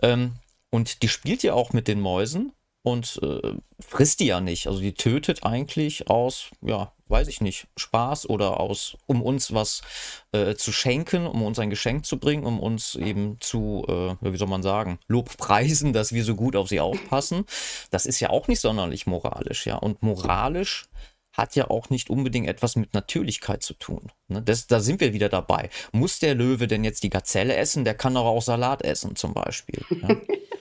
Ähm, 0.01 0.33
und 0.73 1.03
die 1.03 1.07
spielt 1.07 1.43
ja 1.43 1.53
auch 1.53 1.71
mit 1.71 1.87
den 1.87 2.01
Mäusen 2.01 2.51
und 2.81 3.19
äh, 3.21 3.53
frisst 3.79 4.19
die 4.19 4.25
ja 4.25 4.41
nicht. 4.41 4.65
Also 4.65 4.79
die 4.79 4.95
tötet 4.95 5.43
eigentlich 5.43 6.09
aus, 6.09 6.49
ja, 6.61 6.91
weiß 7.09 7.27
ich 7.27 7.41
nicht, 7.41 7.67
Spaß 7.77 8.27
oder 8.27 8.59
aus, 8.59 8.97
um 9.05 9.21
uns 9.21 9.53
was 9.53 9.83
äh, 10.31 10.55
zu 10.55 10.71
schenken, 10.71 11.27
um 11.27 11.43
uns 11.43 11.59
ein 11.59 11.69
Geschenk 11.69 12.07
zu 12.07 12.17
bringen, 12.17 12.43
um 12.43 12.59
uns 12.59 12.95
eben 12.95 13.37
zu, 13.39 13.85
äh, 13.87 14.15
wie 14.21 14.35
soll 14.35 14.47
man 14.47 14.63
sagen, 14.63 14.97
Lobpreisen, 15.07 15.93
dass 15.93 16.11
wir 16.11 16.23
so 16.23 16.33
gut 16.33 16.55
auf 16.55 16.69
sie 16.69 16.79
aufpassen. 16.79 17.45
Das 17.91 18.07
ist 18.07 18.19
ja 18.19 18.31
auch 18.31 18.47
nicht 18.47 18.59
sonderlich 18.59 19.05
moralisch, 19.05 19.67
ja. 19.67 19.75
Und 19.75 20.01
moralisch 20.01 20.85
hat 21.33 21.55
ja 21.55 21.69
auch 21.69 21.91
nicht 21.91 22.09
unbedingt 22.09 22.47
etwas 22.47 22.75
mit 22.75 22.95
Natürlichkeit 22.95 23.61
zu 23.61 23.75
tun. 23.75 24.11
Ne? 24.27 24.41
Das, 24.41 24.65
da 24.65 24.79
sind 24.79 25.01
wir 25.01 25.13
wieder 25.13 25.29
dabei. 25.29 25.69
Muss 25.91 26.17
der 26.17 26.33
Löwe 26.33 26.65
denn 26.65 26.83
jetzt 26.83 27.03
die 27.03 27.11
Gazelle 27.11 27.55
essen? 27.55 27.85
Der 27.85 27.93
kann 27.93 28.15
doch 28.15 28.25
auch 28.25 28.41
Salat 28.41 28.81
essen, 28.81 29.15
zum 29.15 29.35
Beispiel. 29.35 29.85
Ja? 30.01 30.15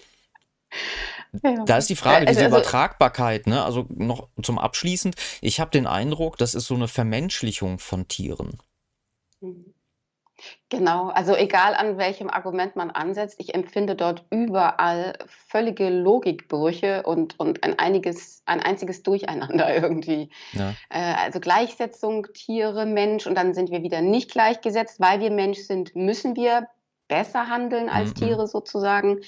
Ja. 1.43 1.65
Da 1.65 1.77
ist 1.79 1.89
die 1.89 1.97
Frage, 1.97 2.25
Äh, 2.27 2.29
also- 2.29 2.41
diese 2.41 2.45
also- 2.47 2.57
Übertragbarkeit, 2.59 3.47
ne? 3.47 3.65
Also 3.65 3.87
noch 3.89 4.29
zum 4.43 4.59
Abschließend, 4.59 5.17
ich 5.41 5.61
habe 5.61 5.71
den 5.71 5.87
Eindruck, 5.87 6.37
das 6.39 6.55
ist 6.55 6.67
so 6.67 6.75
eine 6.75 6.89
Vermenschlichung 6.89 7.79
von 7.79 8.07
Tieren. 8.09 8.59
Genau, 10.71 11.09
also 11.11 11.37
egal 11.37 11.75
an 11.75 11.99
welchem 11.99 12.29
Argument 12.29 12.75
man 12.75 12.91
ansetzt, 12.91 13.37
ich 13.39 13.55
empfinde 13.55 13.95
dort 13.95 14.25
überall 14.31 15.17
völlige 15.27 15.89
Logikbrüche 15.89 17.05
und, 17.05 17.39
und 17.39 17.63
ein, 17.63 17.79
einiges, 17.79 18.43
ein 18.47 18.61
einziges 18.61 19.03
Durcheinander 19.05 19.73
irgendwie. 19.77 20.31
Ja. 20.53 20.75
Äh, 20.91 21.15
also 21.15 21.39
Gleichsetzung 21.39 22.27
Tiere, 22.35 22.87
Mensch 22.87 23.27
und 23.27 23.37
dann 23.37 23.55
sind 23.55 23.71
wir 23.71 23.83
wieder 23.83 24.01
nicht 24.01 24.33
gleichgesetzt. 24.33 24.99
Weil 25.01 25.21
wir 25.21 25.31
Mensch 25.31 25.61
sind, 25.61 25.95
müssen 25.95 26.35
wir 26.35 26.67
besser 27.07 27.49
handeln 27.49 27.89
als 27.89 28.11
Mhm. 28.11 28.15
Tiere 28.15 28.47
sozusagen. 28.49 29.21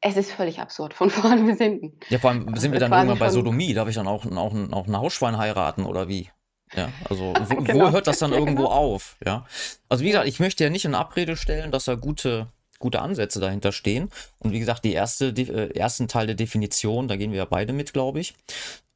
Es 0.00 0.16
ist 0.16 0.32
völlig 0.32 0.60
absurd 0.60 0.94
von 0.94 1.10
vorne 1.10 1.42
bis 1.44 1.58
hinten. 1.58 1.98
Ja, 2.08 2.18
vor 2.18 2.30
allem 2.30 2.56
sind 2.56 2.72
wir 2.72 2.80
dann 2.80 2.92
irgendwann 2.92 3.18
bei 3.18 3.30
Sodomie, 3.30 3.74
darf 3.74 3.88
ich 3.88 3.94
dann 3.94 4.06
auch, 4.08 4.24
auch, 4.26 4.54
auch 4.72 4.86
ein 4.86 4.96
Hausschwein 4.96 5.38
heiraten 5.38 5.84
oder 5.86 6.08
wie? 6.08 6.30
Ja, 6.74 6.88
also 7.08 7.34
wo, 7.34 7.56
wo 7.58 7.62
Genau. 7.62 7.90
hört 7.92 8.06
das 8.06 8.18
dann 8.18 8.32
Ja, 8.32 8.38
irgendwo 8.38 8.64
genau. 8.64 8.74
auf? 8.74 9.16
Ja. 9.24 9.46
Also 9.88 10.04
wie 10.04 10.08
gesagt, 10.08 10.28
ich 10.28 10.40
möchte 10.40 10.64
ja 10.64 10.70
nicht 10.70 10.84
in 10.84 10.94
Abrede 10.94 11.36
stellen, 11.36 11.70
dass 11.70 11.84
da 11.86 11.94
gute, 11.94 12.48
gute 12.78 13.00
Ansätze 13.00 13.40
dahinter 13.40 13.72
stehen. 13.72 14.10
Und 14.38 14.52
wie 14.52 14.58
gesagt, 14.58 14.84
die 14.84 14.92
erste, 14.92 15.32
die, 15.32 15.48
äh, 15.48 15.74
ersten 15.76 16.08
Teil 16.08 16.26
der 16.26 16.36
Definition, 16.36 17.08
da 17.08 17.16
gehen 17.16 17.30
wir 17.30 17.38
ja 17.38 17.44
beide 17.44 17.72
mit, 17.72 17.92
glaube 17.92 18.20
ich. 18.20 18.34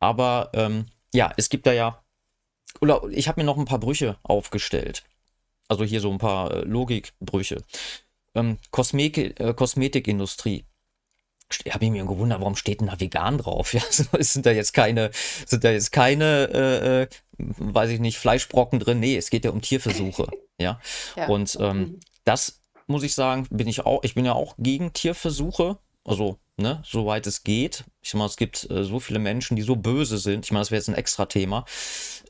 Aber 0.00 0.50
ähm, 0.54 0.86
ja, 1.14 1.32
es 1.36 1.48
gibt 1.48 1.66
da 1.66 1.72
ja, 1.72 2.02
oder 2.80 3.02
ich 3.10 3.28
habe 3.28 3.40
mir 3.40 3.44
noch 3.44 3.58
ein 3.58 3.64
paar 3.64 3.80
Brüche 3.80 4.16
aufgestellt. 4.22 5.04
Also 5.68 5.84
hier 5.84 6.00
so 6.00 6.10
ein 6.10 6.18
paar 6.18 6.50
äh, 6.52 6.60
Logikbrüche. 6.62 7.62
Ähm, 8.34 8.58
Kosmetik, 8.70 9.38
äh, 9.40 9.54
Kosmetikindustrie. 9.54 10.64
Ich 11.64 11.74
habe 11.74 11.90
mir 11.90 12.04
gewundert, 12.04 12.40
warum 12.40 12.56
steht 12.56 12.80
denn 12.80 12.88
da 12.88 12.98
vegan 12.98 13.38
drauf? 13.38 13.74
Ja, 13.80 13.82
so, 13.90 14.04
es 14.18 14.32
sind 14.32 14.46
da 14.46 14.50
jetzt 14.50 14.72
keine, 14.72 15.10
sind 15.46 15.64
da 15.64 15.70
jetzt 15.70 15.92
keine, 15.92 16.50
äh, 16.52 17.02
äh, 17.02 17.08
weiß 17.38 17.90
ich 17.90 18.00
nicht, 18.00 18.18
Fleischbrocken 18.18 18.78
drin. 18.78 19.00
Nee, 19.00 19.16
es 19.16 19.30
geht 19.30 19.44
ja 19.44 19.50
um 19.50 19.60
Tierversuche. 19.60 20.28
ja. 20.60 20.80
Ja. 21.16 21.28
Und 21.28 21.56
ähm, 21.60 22.00
das 22.24 22.60
muss 22.86 23.02
ich 23.02 23.14
sagen, 23.14 23.46
bin 23.50 23.68
ich 23.68 23.86
auch, 23.86 24.02
ich 24.02 24.14
bin 24.14 24.24
ja 24.24 24.32
auch 24.32 24.54
gegen 24.58 24.92
Tierversuche. 24.92 25.78
Also, 26.04 26.38
ne, 26.56 26.82
soweit 26.84 27.26
es 27.26 27.44
geht. 27.44 27.84
Ich 28.02 28.10
sag 28.10 28.18
mal, 28.18 28.26
es 28.26 28.36
gibt 28.36 28.68
äh, 28.70 28.84
so 28.84 29.00
viele 29.00 29.18
Menschen, 29.18 29.56
die 29.56 29.62
so 29.62 29.76
böse 29.76 30.18
sind. 30.18 30.44
Ich 30.44 30.52
meine, 30.52 30.62
das 30.62 30.70
wäre 30.70 30.78
jetzt 30.78 30.88
ein 30.88 30.94
extra 30.94 31.26
Thema, 31.26 31.64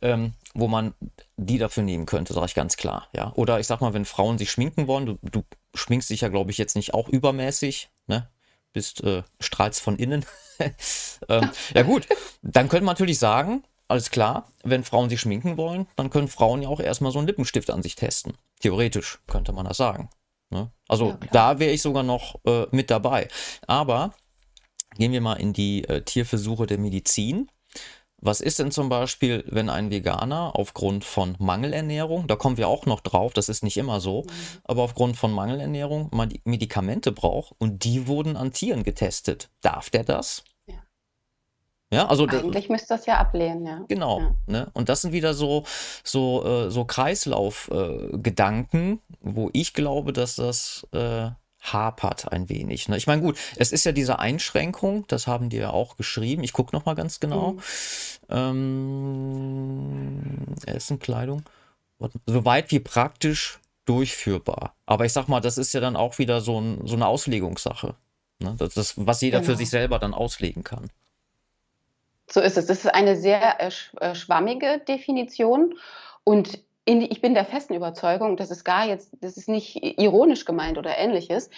ähm, 0.03 0.35
wo 0.55 0.69
man 0.69 0.95
die 1.37 1.59
dafür 1.59 1.83
nehmen 1.83 2.07
könnte, 2.07 2.33
sage 2.33 2.47
ich 2.47 2.55
ganz 2.55 2.77
klar. 2.77 3.09
Ja. 3.15 3.33
Oder 3.37 3.61
ich 3.61 3.67
sag 3.67 3.81
mal, 3.81 3.95
wenn 3.95 4.05
Frauen 4.05 4.39
sich 4.39 4.51
schminken 4.51 4.87
wollen, 4.87 5.07
du, 5.07 5.19
du 5.23 5.45
schminkst 5.75 6.11
dich 6.11 6.23
ja, 6.23 6.29
glaube 6.29 6.51
ich, 6.51 6.59
jetzt 6.59 6.77
nicht 6.77 6.95
auch 6.95 7.09
übermäßig, 7.09 7.91
ne? 8.07 8.29
Bist, 8.73 9.03
äh, 9.03 9.23
strahlst 9.41 9.81
von 9.81 9.97
innen. 9.97 10.25
ähm, 11.29 11.51
ja, 11.75 11.83
gut, 11.83 12.07
dann 12.43 12.69
könnte 12.69 12.85
man 12.85 12.95
natürlich 12.95 13.19
sagen, 13.19 13.65
alles 13.89 14.11
klar, 14.11 14.49
wenn 14.63 14.85
Frauen 14.85 15.11
sich 15.11 15.21
schminken 15.21 15.57
wollen, 15.57 15.89
dann 15.97 16.11
können 16.11 16.29
Frauen 16.29 16.63
ja 16.63 16.69
auch 16.69 16.81
erstmal 16.81 17.11
so 17.11 17.19
einen 17.19 17.27
Lippenstift 17.27 17.71
an 17.71 17.83
sich 17.83 17.97
testen. 17.97 18.35
Theoretisch 18.61 19.19
könnte 19.27 19.53
man 19.53 19.67
das 19.67 19.79
sagen. 19.79 20.11
Ne? 20.51 20.71
Also 20.89 21.09
Ja, 21.09 21.19
da 21.33 21.59
wäre 21.59 21.73
ich 21.73 21.83
sogar 21.83 22.05
noch 22.05 22.37
äh, 22.45 22.67
mit 22.71 22.91
dabei. 22.91 23.29
Aber 23.67 24.15
gehen 24.97 25.13
wir 25.13 25.21
mal 25.21 25.35
in 25.35 25.53
die 25.53 25.85
äh, 25.89 26.03
Tierversuche 26.03 26.67
der 26.67 26.79
Medizin. 26.79 27.51
Was 28.23 28.41
ist 28.41 28.59
denn 28.59 28.71
zum 28.71 28.89
Beispiel, 28.89 29.45
wenn 29.49 29.71
ein 29.71 29.91
Veganer 29.91 30.53
aufgrund 30.55 31.05
von 31.05 31.37
Mangelernährung, 31.39 32.27
da 32.27 32.37
kommen 32.37 32.57
wir 32.59 32.69
auch 32.69 32.85
noch 32.87 33.01
drauf, 33.01 33.33
das 33.33 33.49
ist 33.49 33.63
nicht 33.65 33.77
immer 33.77 34.01
so, 34.01 34.27
aber 34.65 34.83
aufgrund 34.83 35.17
von 35.17 35.33
Mangelernährung 35.33 36.11
Medikamente 36.45 37.13
braucht 37.13 37.55
und 37.59 37.85
die 37.85 38.07
wurden 38.07 38.37
an 38.37 38.53
Tieren 38.53 38.83
getestet. 38.83 39.49
Darf 39.63 39.89
der 39.91 40.05
das? 40.05 40.45
Ja. 40.67 40.75
Ja, 41.93 42.07
also 42.09 42.27
Eigentlich 42.27 42.69
müsste 42.69 42.89
das 42.95 43.07
ja 43.07 43.19
ablehnen, 43.19 43.67
ja. 43.67 43.85
Genau, 43.89 44.21
Ja. 44.21 44.37
ne? 44.47 44.71
Und 44.75 44.89
das 44.89 45.01
sind 45.01 45.13
wieder 45.13 45.35
so, 45.35 45.65
so, 46.05 46.45
äh, 46.45 46.71
so 46.71 46.85
Kreislauf-Gedanken, 46.85 48.23
Gedanken, 48.23 49.01
wo 49.21 49.51
ich 49.53 49.73
glaube, 49.75 50.13
dass 50.13 50.37
das 50.37 50.87
äh, 50.93 51.31
hapert 51.61 52.33
ein 52.33 52.49
wenig. 52.49 52.89
Ne? 52.89 52.97
Ich 52.97 53.07
meine, 53.07 53.23
gut, 53.23 53.39
es 53.57 53.71
ist 53.73 53.85
ja 53.85 53.93
diese 53.93 54.19
Einschränkung, 54.19 55.07
das 55.09 55.27
haben 55.27 55.51
die 55.51 55.59
ja 55.59 55.71
auch 55.71 55.97
geschrieben. 55.97 56.43
Ich 56.43 56.53
gucke 56.53 56.75
nochmal 56.75 56.95
ganz 56.95 57.21
genau. 57.21 57.53
Mhm. 57.53 57.61
Ähm, 58.31 60.27
Essen, 60.67 60.99
Kleidung. 60.99 61.43
Soweit 62.27 62.71
wie 62.71 62.81
praktisch 62.81 63.61
durchführbar. 63.85 64.75
Aber 64.87 65.05
ich 65.05 65.13
sag 65.13 65.29
mal, 65.29 65.41
das 65.41 65.59
ist 65.59 65.73
ja 65.75 65.81
dann 65.81 65.97
auch 65.97 66.19
wieder 66.19 66.41
so, 66.41 66.61
ein, 66.61 66.87
so 66.87 66.97
eine 66.97 67.07
Auslegungssache. 67.07 67.95
Ne? 68.39 68.55
Das, 68.59 68.75
das, 68.75 68.95
was 68.97 69.21
jeder 69.21 69.41
für 69.41 69.49
Genau. 69.49 69.59
sich 69.59 69.71
selber 69.71 69.99
dann 69.99 70.15
auslegen 70.15 70.65
kann. 70.65 70.91
So 72.31 72.41
ist 72.41 72.57
es. 72.57 72.67
Das 72.67 72.79
ist 72.79 72.95
eine 72.95 73.17
sehr 73.17 73.61
äh, 73.61 73.71
äh, 74.01 74.15
schwammige 74.15 74.81
Definition 74.87 75.75
und 76.25 76.61
in, 76.91 77.03
ich 77.03 77.21
bin 77.21 77.35
der 77.35 77.45
festen 77.45 77.75
Überzeugung, 77.75 78.37
das 78.37 78.51
ist 78.51 78.65
gar 78.65 78.85
jetzt, 78.85 79.13
das 79.21 79.37
ist 79.37 79.49
nicht 79.49 79.77
ironisch 80.01 80.45
gemeint 80.45 80.77
oder 80.77 80.99
ähnliches. 80.99 81.49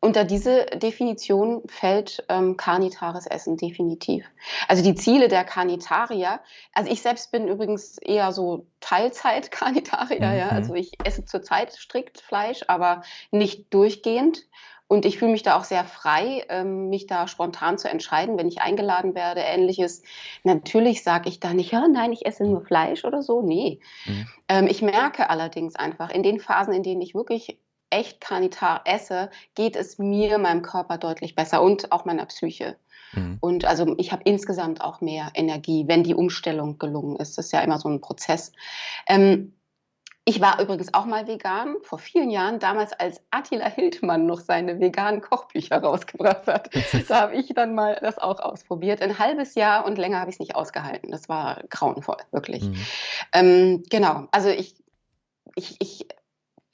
Unter 0.00 0.24
diese 0.24 0.64
Definition 0.64 1.62
fällt 1.68 2.24
ähm, 2.30 2.56
karnitares 2.56 3.26
Essen 3.26 3.58
definitiv. 3.58 4.24
Also 4.68 4.82
die 4.82 4.94
Ziele 4.94 5.28
der 5.28 5.44
Karnitarier, 5.44 6.40
also 6.72 6.90
ich 6.90 7.02
selbst 7.02 7.30
bin 7.30 7.48
übrigens 7.48 7.98
eher 7.98 8.32
so 8.32 8.66
Teilzeit-Karnitarier, 8.80 10.32
ja. 10.32 10.46
Mhm. 10.46 10.50
Also 10.52 10.74
ich 10.74 10.92
esse 11.04 11.26
zurzeit 11.26 11.72
strikt 11.74 12.20
Fleisch, 12.20 12.64
aber 12.66 13.02
nicht 13.30 13.72
durchgehend. 13.74 14.46
Und 14.92 15.06
ich 15.06 15.18
fühle 15.18 15.32
mich 15.32 15.42
da 15.42 15.56
auch 15.56 15.64
sehr 15.64 15.84
frei, 15.84 16.44
ähm, 16.50 16.90
mich 16.90 17.06
da 17.06 17.26
spontan 17.26 17.78
zu 17.78 17.88
entscheiden, 17.88 18.36
wenn 18.36 18.46
ich 18.46 18.60
eingeladen 18.60 19.14
werde, 19.14 19.40
ähnliches. 19.40 20.02
Natürlich 20.44 21.02
sage 21.02 21.30
ich 21.30 21.40
da 21.40 21.54
nicht, 21.54 21.72
ja, 21.72 21.88
nein, 21.88 22.12
ich 22.12 22.26
esse 22.26 22.44
nur 22.44 22.60
Fleisch 22.60 23.06
oder 23.06 23.22
so. 23.22 23.40
Nee. 23.40 23.80
Mhm. 24.04 24.26
Ähm, 24.48 24.66
ich 24.66 24.82
merke 24.82 25.30
allerdings 25.30 25.76
einfach, 25.76 26.10
in 26.10 26.22
den 26.22 26.40
Phasen, 26.40 26.74
in 26.74 26.82
denen 26.82 27.00
ich 27.00 27.14
wirklich 27.14 27.58
echt 27.88 28.20
Carnitar 28.20 28.82
esse, 28.84 29.30
geht 29.54 29.76
es 29.76 29.96
mir, 29.96 30.36
meinem 30.36 30.60
Körper 30.60 30.98
deutlich 30.98 31.34
besser 31.34 31.62
und 31.62 31.90
auch 31.90 32.04
meiner 32.04 32.26
Psyche. 32.26 32.76
Mhm. 33.14 33.38
Und 33.40 33.64
also 33.64 33.94
ich 33.96 34.12
habe 34.12 34.24
insgesamt 34.26 34.82
auch 34.82 35.00
mehr 35.00 35.30
Energie, 35.32 35.84
wenn 35.88 36.02
die 36.02 36.14
Umstellung 36.14 36.76
gelungen 36.76 37.16
ist. 37.16 37.38
Das 37.38 37.46
ist 37.46 37.52
ja 37.52 37.60
immer 37.60 37.78
so 37.78 37.88
ein 37.88 38.02
Prozess. 38.02 38.52
Ähm, 39.06 39.54
ich 40.24 40.40
war 40.40 40.60
übrigens 40.60 40.94
auch 40.94 41.04
mal 41.04 41.26
vegan, 41.26 41.76
vor 41.82 41.98
vielen 41.98 42.30
Jahren, 42.30 42.60
damals 42.60 42.92
als 42.92 43.20
Attila 43.30 43.66
Hildmann 43.66 44.26
noch 44.26 44.38
seine 44.38 44.78
veganen 44.78 45.20
Kochbücher 45.20 45.78
rausgebracht 45.78 46.46
hat. 46.46 46.70
da 47.08 47.22
habe 47.22 47.34
ich 47.34 47.52
dann 47.54 47.74
mal 47.74 47.98
das 48.00 48.18
auch 48.18 48.38
ausprobiert. 48.38 49.02
Ein 49.02 49.18
halbes 49.18 49.56
Jahr 49.56 49.84
und 49.84 49.98
länger 49.98 50.20
habe 50.20 50.30
ich 50.30 50.36
es 50.36 50.40
nicht 50.40 50.54
ausgehalten. 50.54 51.10
Das 51.10 51.28
war 51.28 51.64
grauenvoll, 51.70 52.18
wirklich. 52.30 52.62
Mhm. 52.62 52.76
Ähm, 53.32 53.82
genau, 53.90 54.28
also 54.30 54.48
ich, 54.48 54.76
ich, 55.56 55.76
ich 55.80 56.06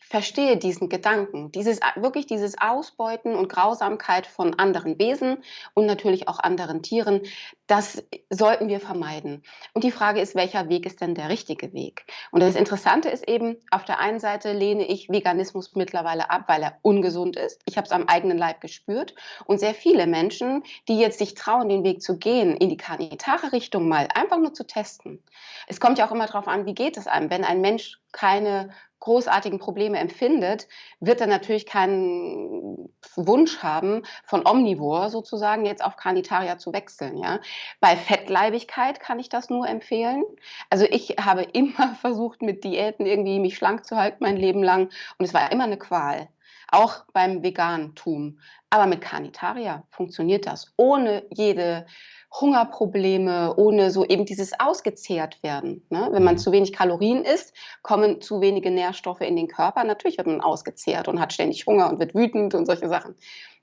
verstehe 0.08 0.56
diesen 0.56 0.88
Gedanken, 0.88 1.52
dieses 1.52 1.80
wirklich 1.96 2.26
dieses 2.26 2.56
Ausbeuten 2.58 3.34
und 3.34 3.48
Grausamkeit 3.48 4.26
von 4.26 4.58
anderen 4.58 4.98
Wesen 4.98 5.42
und 5.74 5.84
natürlich 5.86 6.28
auch 6.28 6.38
anderen 6.38 6.82
Tieren, 6.82 7.22
das 7.66 8.02
sollten 8.30 8.68
wir 8.68 8.80
vermeiden. 8.80 9.42
Und 9.74 9.84
die 9.84 9.90
Frage 9.90 10.20
ist, 10.20 10.34
welcher 10.34 10.70
Weg 10.70 10.86
ist 10.86 11.02
denn 11.02 11.14
der 11.14 11.28
richtige 11.28 11.74
Weg? 11.74 12.06
Und 12.30 12.42
das 12.42 12.56
Interessante 12.56 13.10
ist 13.10 13.28
eben, 13.28 13.56
auf 13.70 13.84
der 13.84 14.00
einen 14.00 14.18
Seite 14.18 14.54
lehne 14.54 14.86
ich 14.86 15.10
Veganismus 15.10 15.74
mittlerweile 15.74 16.30
ab, 16.30 16.44
weil 16.46 16.62
er 16.62 16.78
ungesund 16.80 17.36
ist. 17.36 17.60
Ich 17.66 17.76
habe 17.76 17.84
es 17.84 17.92
am 17.92 18.08
eigenen 18.08 18.38
Leib 18.38 18.62
gespürt. 18.62 19.14
Und 19.44 19.60
sehr 19.60 19.74
viele 19.74 20.06
Menschen, 20.06 20.62
die 20.88 20.98
jetzt 20.98 21.18
sich 21.18 21.34
trauen, 21.34 21.68
den 21.68 21.84
Weg 21.84 22.00
zu 22.00 22.16
gehen, 22.16 22.56
in 22.56 22.70
die 22.70 22.78
karnitare 22.78 23.52
Richtung 23.52 23.86
mal 23.86 24.08
einfach 24.14 24.38
nur 24.38 24.54
zu 24.54 24.66
testen. 24.66 25.22
Es 25.66 25.78
kommt 25.78 25.98
ja 25.98 26.08
auch 26.08 26.12
immer 26.12 26.26
darauf 26.26 26.48
an, 26.48 26.64
wie 26.64 26.74
geht 26.74 26.96
es 26.96 27.06
einem, 27.06 27.28
wenn 27.28 27.44
ein 27.44 27.60
Mensch 27.60 28.00
keine 28.12 28.70
großartigen 29.00 29.58
Probleme 29.58 29.98
empfindet, 29.98 30.68
wird 31.00 31.20
er 31.20 31.26
natürlich 31.26 31.66
keinen 31.66 32.92
Wunsch 33.14 33.58
haben, 33.58 34.02
von 34.24 34.46
Omnivor 34.46 35.10
sozusagen 35.10 35.64
jetzt 35.64 35.84
auf 35.84 35.96
Carnitaria 35.96 36.58
zu 36.58 36.72
wechseln. 36.72 37.16
Ja? 37.16 37.40
Bei 37.80 37.96
Fettleibigkeit 37.96 39.00
kann 39.00 39.18
ich 39.18 39.28
das 39.28 39.50
nur 39.50 39.68
empfehlen. 39.68 40.24
Also 40.70 40.84
ich 40.84 41.16
habe 41.20 41.42
immer 41.52 41.94
versucht, 42.00 42.42
mit 42.42 42.64
Diäten 42.64 43.06
irgendwie 43.06 43.40
mich 43.40 43.56
schlank 43.56 43.84
zu 43.84 43.96
halten 43.96 44.18
mein 44.20 44.36
Leben 44.36 44.62
lang 44.62 44.90
und 45.18 45.24
es 45.24 45.34
war 45.34 45.52
immer 45.52 45.64
eine 45.64 45.78
Qual. 45.78 46.28
Auch 46.70 47.04
beim 47.14 47.42
Vegantum. 47.42 48.40
Aber 48.68 48.86
mit 48.86 49.00
Carnitaria 49.00 49.84
funktioniert 49.90 50.46
das 50.46 50.74
ohne 50.76 51.24
jede 51.30 51.86
Hungerprobleme, 52.32 53.54
ohne 53.56 53.90
so 53.90 54.04
eben 54.04 54.26
dieses 54.26 54.58
ausgezehrt 54.60 55.42
werden. 55.42 55.82
Ne? 55.88 56.08
Wenn 56.12 56.24
man 56.24 56.34
mhm. 56.34 56.38
zu 56.38 56.52
wenig 56.52 56.72
Kalorien 56.72 57.24
isst, 57.24 57.54
kommen 57.82 58.20
zu 58.20 58.40
wenige 58.40 58.70
Nährstoffe 58.70 59.22
in 59.22 59.36
den 59.36 59.48
Körper. 59.48 59.84
Natürlich 59.84 60.18
wird 60.18 60.26
man 60.26 60.40
ausgezehrt 60.40 61.08
und 61.08 61.20
hat 61.20 61.32
ständig 61.32 61.66
Hunger 61.66 61.88
und 61.88 61.98
wird 61.98 62.14
wütend 62.14 62.54
und 62.54 62.66
solche 62.66 62.88
Sachen. 62.88 63.14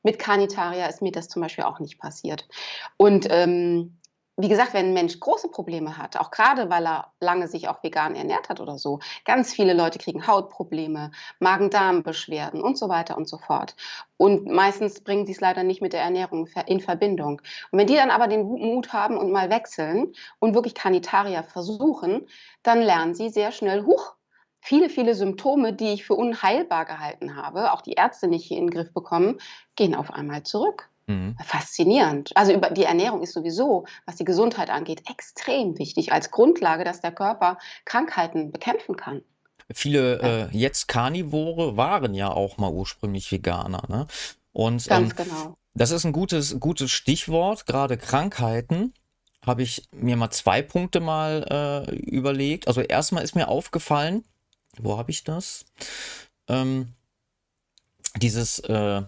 Mit 0.04 0.20
Carnitaria 0.20 0.88
ist 0.88 1.02
mir 1.02 1.12
das 1.12 1.30
zum 1.30 1.42
Beispiel 1.42 1.64
auch 1.64 1.80
nicht 1.80 2.00
passiert. 2.00 2.48
Und 2.98 3.28
ähm, 3.30 3.98
wie 4.38 4.50
gesagt, 4.50 4.74
wenn 4.74 4.88
ein 4.88 4.94
Mensch 4.94 5.20
große 5.20 5.48
Probleme 5.48 5.98
hat, 5.98 6.18
auch 6.18 6.30
gerade 6.30 6.70
weil 6.70 6.86
er 6.86 7.14
lange 7.22 7.48
sich 7.48 7.70
auch 7.70 7.82
vegan 7.84 8.16
ernährt 8.16 8.50
hat 8.50 8.60
oder 8.60 8.78
so, 8.78 9.00
ganz 9.24 9.54
viele 9.54 9.74
Leute 9.74 9.98
kriegen 9.98 10.28
Hautprobleme, 10.28 11.12
Magen-Darm-Beschwerden 11.40 12.62
und 12.62 12.78
so 12.78 12.90
weiter 12.90 13.16
und 13.16 13.30
so 13.30 13.38
fort. 13.38 13.76
Und 14.18 14.48
meistens 14.48 15.02
bringen 15.02 15.26
sie 15.26 15.32
es 15.32 15.40
leider 15.40 15.64
nicht 15.64 15.82
mit 15.82 15.94
der 15.94 16.02
Ernährung 16.02 16.48
in 16.68 16.82
Verbindung. 16.82 17.42
Und 17.72 17.80
wenn 17.80 17.88
die 17.88 17.96
dann 17.96 18.12
aber 18.12 18.28
den 18.28 18.44
Mut 18.44 18.92
haben 18.92 19.18
und 19.18 19.32
mal 19.32 19.50
wechseln 19.50 20.14
und 20.40 20.54
wirklich 20.54 20.76
Carnitaria 20.76 21.44
versuchen, 21.44 22.28
dann 22.62 22.82
lernen 22.82 23.16
sie 23.16 23.30
sehr 23.30 23.54
schnell, 23.54 23.86
huch, 23.86 24.16
viele, 24.60 24.90
viele 24.90 25.16
Symptome, 25.16 25.74
die 25.74 25.94
ich 25.94 26.06
für 26.06 26.16
unheilbar 26.16 26.86
gehalten 26.86 27.36
habe, 27.38 27.72
auch 27.72 27.82
die 27.82 27.94
Ärzte 27.94 28.28
nicht 28.28 28.52
in 28.52 28.68
den 28.68 28.70
Griff 28.70 28.94
bekommen, 28.94 29.40
gehen 29.76 29.96
auf 29.96 30.12
einmal 30.12 30.44
zurück. 30.44 30.90
Mhm. 31.08 31.38
Faszinierend. 31.44 32.32
Also 32.36 32.52
über 32.52 32.72
die 32.72 32.84
Ernährung 32.84 33.22
ist 33.22 33.34
sowieso, 33.34 33.86
was 34.06 34.16
die 34.16 34.26
Gesundheit 34.26 34.70
angeht, 34.70 35.04
extrem 35.10 35.78
wichtig 35.78 36.12
als 36.12 36.32
Grundlage, 36.32 36.84
dass 36.84 37.02
der 37.02 37.12
Körper 37.12 37.58
Krankheiten 37.86 38.52
bekämpfen 38.52 38.96
kann. 38.96 39.22
Viele 39.74 40.50
äh, 40.52 40.58
jetzt 40.58 40.88
Karnivore 40.88 41.78
waren 41.78 42.14
ja 42.14 42.30
auch 42.30 42.58
mal 42.58 42.72
ursprünglich 42.72 43.32
Veganer. 43.32 43.84
Ne? 43.88 44.08
Und 44.52 44.88
Ganz 44.88 45.12
ähm, 45.12 45.16
genau. 45.16 45.58
das 45.74 45.92
ist 45.92 46.06
ein 46.06 46.12
gutes, 46.12 46.60
gutes 46.60 46.92
Stichwort. 46.92 47.66
Gerade 47.66 47.98
Krankheiten 47.98 48.94
habe 49.46 49.64
ich 49.64 49.88
mir 49.92 50.18
mal 50.18 50.32
zwei 50.32 50.62
Punkte 50.62 51.00
mal 51.00 51.88
äh, 51.90 51.96
überlegt. 51.96 52.68
Also 52.68 52.82
erstmal 52.82 53.24
ist 53.24 53.36
mir 53.36 53.48
aufgefallen, 53.48 54.24
wo 54.78 54.98
habe 54.98 55.12
ich 55.12 55.24
das? 55.24 55.66
Ähm, 56.48 56.94
dieses 58.16 58.60
äh, 58.60 59.02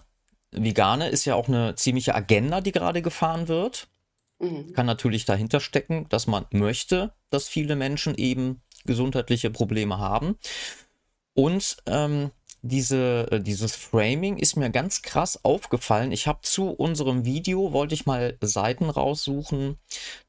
Vegane 0.50 1.08
ist 1.08 1.24
ja 1.24 1.34
auch 1.34 1.48
eine 1.48 1.74
ziemliche 1.74 2.14
Agenda, 2.14 2.60
die 2.60 2.72
gerade 2.72 3.02
gefahren 3.02 3.48
wird. 3.48 3.88
Mhm. 4.38 4.72
Kann 4.72 4.86
natürlich 4.86 5.24
dahinter 5.24 5.60
stecken, 5.60 6.06
dass 6.08 6.26
man 6.26 6.46
möchte, 6.50 7.12
dass 7.30 7.48
viele 7.48 7.76
Menschen 7.76 8.14
eben 8.14 8.62
gesundheitliche 8.84 9.50
Probleme 9.50 9.98
haben. 9.98 10.36
Und 11.34 11.76
ähm, 11.86 12.30
diese, 12.62 13.28
äh, 13.30 13.40
dieses 13.40 13.76
Framing 13.76 14.36
ist 14.36 14.56
mir 14.56 14.70
ganz 14.70 15.02
krass 15.02 15.44
aufgefallen. 15.44 16.12
Ich 16.12 16.26
habe 16.26 16.40
zu 16.42 16.70
unserem 16.70 17.24
Video, 17.24 17.72
wollte 17.72 17.94
ich 17.94 18.06
mal 18.06 18.36
Seiten 18.40 18.90
raussuchen, 18.90 19.78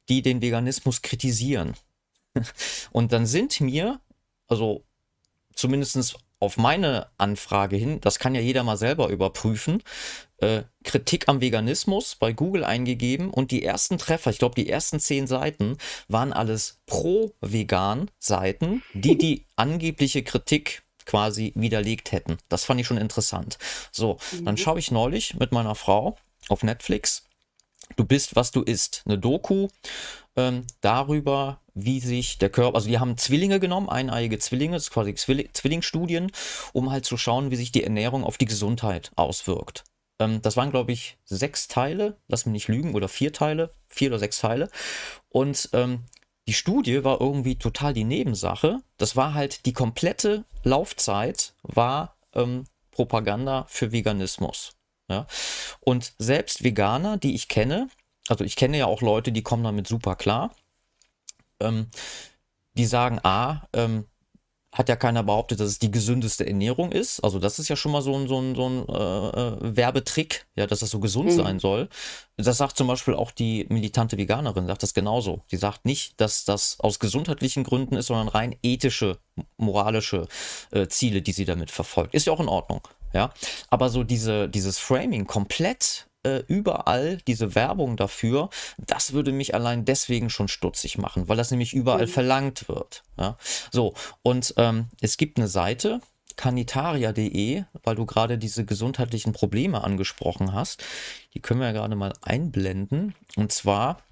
die 0.08 0.22
den 0.22 0.42
Veganismus 0.42 1.02
kritisieren. 1.02 1.74
Und 2.92 3.12
dann 3.12 3.26
sind 3.26 3.60
mir, 3.60 4.00
also 4.46 4.84
zumindest 5.54 6.16
auf 6.40 6.56
meine 6.56 7.06
Anfrage 7.18 7.76
hin, 7.76 8.00
das 8.00 8.18
kann 8.18 8.34
ja 8.34 8.40
jeder 8.40 8.64
mal 8.64 8.78
selber 8.78 9.08
überprüfen, 9.08 9.82
äh, 10.38 10.62
Kritik 10.82 11.28
am 11.28 11.42
Veganismus 11.42 12.16
bei 12.16 12.32
Google 12.32 12.64
eingegeben 12.64 13.30
und 13.30 13.50
die 13.50 13.62
ersten 13.62 13.98
Treffer, 13.98 14.30
ich 14.30 14.38
glaube 14.38 14.54
die 14.54 14.68
ersten 14.68 14.98
zehn 14.98 15.26
Seiten, 15.26 15.76
waren 16.08 16.32
alles 16.32 16.80
pro-vegan-Seiten, 16.86 18.82
die 18.94 19.18
die 19.18 19.44
angebliche 19.56 20.22
Kritik 20.22 20.82
quasi 21.04 21.52
widerlegt 21.54 22.12
hätten. 22.12 22.38
Das 22.48 22.64
fand 22.64 22.80
ich 22.80 22.86
schon 22.86 22.96
interessant. 22.96 23.58
So, 23.92 24.16
dann 24.44 24.54
mhm. 24.54 24.58
schaue 24.58 24.78
ich 24.78 24.90
neulich 24.90 25.34
mit 25.34 25.52
meiner 25.52 25.74
Frau 25.74 26.16
auf 26.48 26.62
Netflix. 26.62 27.24
Du 27.96 28.04
bist, 28.04 28.36
was 28.36 28.50
du 28.50 28.62
isst. 28.62 29.02
Eine 29.04 29.18
Doku 29.18 29.68
ähm, 30.40 30.66
darüber, 30.80 31.60
wie 31.74 32.00
sich 32.00 32.38
der 32.38 32.50
Körper, 32.50 32.76
also 32.76 32.88
die 32.88 32.98
haben 32.98 33.16
Zwillinge 33.18 33.60
genommen, 33.60 33.88
eineiige 33.88 34.38
Zwillinge, 34.38 34.76
das 34.76 34.84
ist 34.84 34.90
quasi 34.90 35.14
Zwillingsstudien, 35.14 36.32
um 36.72 36.90
halt 36.90 37.04
zu 37.04 37.16
schauen, 37.16 37.50
wie 37.50 37.56
sich 37.56 37.72
die 37.72 37.84
Ernährung 37.84 38.24
auf 38.24 38.38
die 38.38 38.46
Gesundheit 38.46 39.12
auswirkt. 39.16 39.84
Ähm, 40.18 40.40
das 40.42 40.56
waren, 40.56 40.70
glaube 40.70 40.92
ich, 40.92 41.18
sechs 41.24 41.68
Teile, 41.68 42.16
lass 42.28 42.46
mich 42.46 42.52
nicht 42.52 42.68
lügen, 42.68 42.94
oder 42.94 43.08
vier 43.08 43.32
Teile, 43.32 43.72
vier 43.88 44.10
oder 44.10 44.18
sechs 44.18 44.38
Teile. 44.38 44.70
Und 45.28 45.68
ähm, 45.72 46.04
die 46.46 46.54
Studie 46.54 47.04
war 47.04 47.20
irgendwie 47.20 47.56
total 47.56 47.94
die 47.94 48.04
Nebensache. 48.04 48.80
Das 48.96 49.16
war 49.16 49.34
halt 49.34 49.66
die 49.66 49.72
komplette 49.72 50.44
Laufzeit 50.64 51.54
war 51.62 52.16
ähm, 52.34 52.64
Propaganda 52.90 53.66
für 53.68 53.92
Veganismus. 53.92 54.72
Ja? 55.08 55.26
Und 55.80 56.12
selbst 56.18 56.64
Veganer, 56.64 57.18
die 57.18 57.34
ich 57.34 57.48
kenne, 57.48 57.88
also 58.30 58.44
ich 58.44 58.56
kenne 58.56 58.78
ja 58.78 58.86
auch 58.86 59.02
Leute, 59.02 59.32
die 59.32 59.42
kommen 59.42 59.64
damit 59.64 59.88
super 59.88 60.14
klar, 60.14 60.54
ähm, 61.58 61.88
die 62.74 62.86
sagen, 62.86 63.18
a, 63.24 63.66
ähm, 63.72 64.04
hat 64.72 64.88
ja 64.88 64.94
keiner 64.94 65.24
behauptet, 65.24 65.58
dass 65.58 65.66
es 65.66 65.80
die 65.80 65.90
gesündeste 65.90 66.46
Ernährung 66.46 66.92
ist. 66.92 67.18
Also 67.24 67.40
das 67.40 67.58
ist 67.58 67.68
ja 67.68 67.74
schon 67.74 67.90
mal 67.90 68.02
so 68.02 68.14
ein, 68.14 68.28
so 68.28 68.40
ein, 68.40 68.54
so 68.54 68.68
ein 68.68 68.88
äh, 68.88 69.28
äh 69.40 69.76
Werbetrick, 69.76 70.46
ja, 70.54 70.68
dass 70.68 70.78
das 70.78 70.90
so 70.90 71.00
gesund 71.00 71.30
mhm. 71.30 71.36
sein 71.36 71.58
soll. 71.58 71.88
Das 72.36 72.58
sagt 72.58 72.76
zum 72.76 72.86
Beispiel 72.86 73.14
auch 73.14 73.32
die 73.32 73.66
militante 73.68 74.16
Veganerin, 74.16 74.68
sagt 74.68 74.84
das 74.84 74.94
genauso. 74.94 75.42
Die 75.50 75.56
sagt 75.56 75.86
nicht, 75.86 76.20
dass 76.20 76.44
das 76.44 76.78
aus 76.78 77.00
gesundheitlichen 77.00 77.64
Gründen 77.64 77.96
ist, 77.96 78.06
sondern 78.06 78.28
rein 78.28 78.54
ethische, 78.62 79.18
moralische 79.56 80.28
äh, 80.70 80.86
Ziele, 80.86 81.20
die 81.20 81.32
sie 81.32 81.44
damit 81.44 81.72
verfolgt. 81.72 82.14
Ist 82.14 82.28
ja 82.28 82.32
auch 82.32 82.40
in 82.40 82.48
Ordnung, 82.48 82.86
ja. 83.12 83.32
Aber 83.70 83.88
so 83.88 84.04
diese, 84.04 84.48
dieses 84.48 84.78
Framing 84.78 85.26
komplett 85.26 86.06
äh, 86.22 86.42
überall 86.46 87.18
diese 87.26 87.54
Werbung 87.54 87.96
dafür, 87.96 88.50
das 88.78 89.12
würde 89.12 89.32
mich 89.32 89.54
allein 89.54 89.84
deswegen 89.84 90.30
schon 90.30 90.48
stutzig 90.48 90.98
machen, 90.98 91.28
weil 91.28 91.36
das 91.36 91.50
nämlich 91.50 91.72
überall 91.72 92.06
mhm. 92.06 92.10
verlangt 92.10 92.68
wird. 92.68 93.02
Ja? 93.18 93.36
So, 93.70 93.94
und 94.22 94.54
ähm, 94.56 94.88
es 95.00 95.16
gibt 95.16 95.38
eine 95.38 95.48
Seite, 95.48 96.00
canitaria.de, 96.36 97.64
weil 97.82 97.94
du 97.96 98.06
gerade 98.06 98.38
diese 98.38 98.64
gesundheitlichen 98.64 99.32
Probleme 99.32 99.84
angesprochen 99.84 100.52
hast. 100.54 100.82
Die 101.34 101.40
können 101.40 101.60
wir 101.60 101.66
ja 101.66 101.72
gerade 101.72 101.96
mal 101.96 102.12
einblenden. 102.22 103.14
Und 103.36 103.52
zwar 103.52 104.02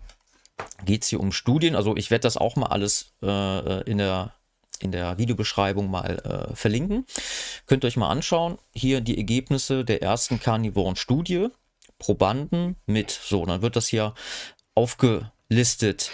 geht 0.85 1.05
es 1.05 1.09
hier 1.09 1.21
um 1.21 1.33
Studien. 1.33 1.75
Also 1.75 1.97
ich 1.97 2.11
werde 2.11 2.23
das 2.23 2.37
auch 2.37 2.57
mal 2.57 2.67
alles 2.67 3.15
äh, 3.23 3.83
in 3.89 3.99
der 3.99 4.35
in 4.81 4.93
der 4.93 5.19
Videobeschreibung 5.19 5.91
mal 5.91 6.51
äh, 6.51 6.55
verlinken. 6.55 7.05
Könnt 7.67 7.83
ihr 7.85 7.89
euch 7.89 7.97
mal 7.97 8.11
anschauen. 8.11 8.59
Hier 8.73 9.01
die 9.01 9.17
Ergebnisse 9.17 9.85
der 9.85 10.03
ersten 10.03 10.39
Karnivoren-Studie. 10.39 11.49
Probanden 11.99 12.77
mit, 12.87 13.11
so, 13.11 13.45
dann 13.45 13.63
wird 13.63 13.77
das 13.77 13.89
hier 13.89 14.15
aufgelistet. 14.75 16.11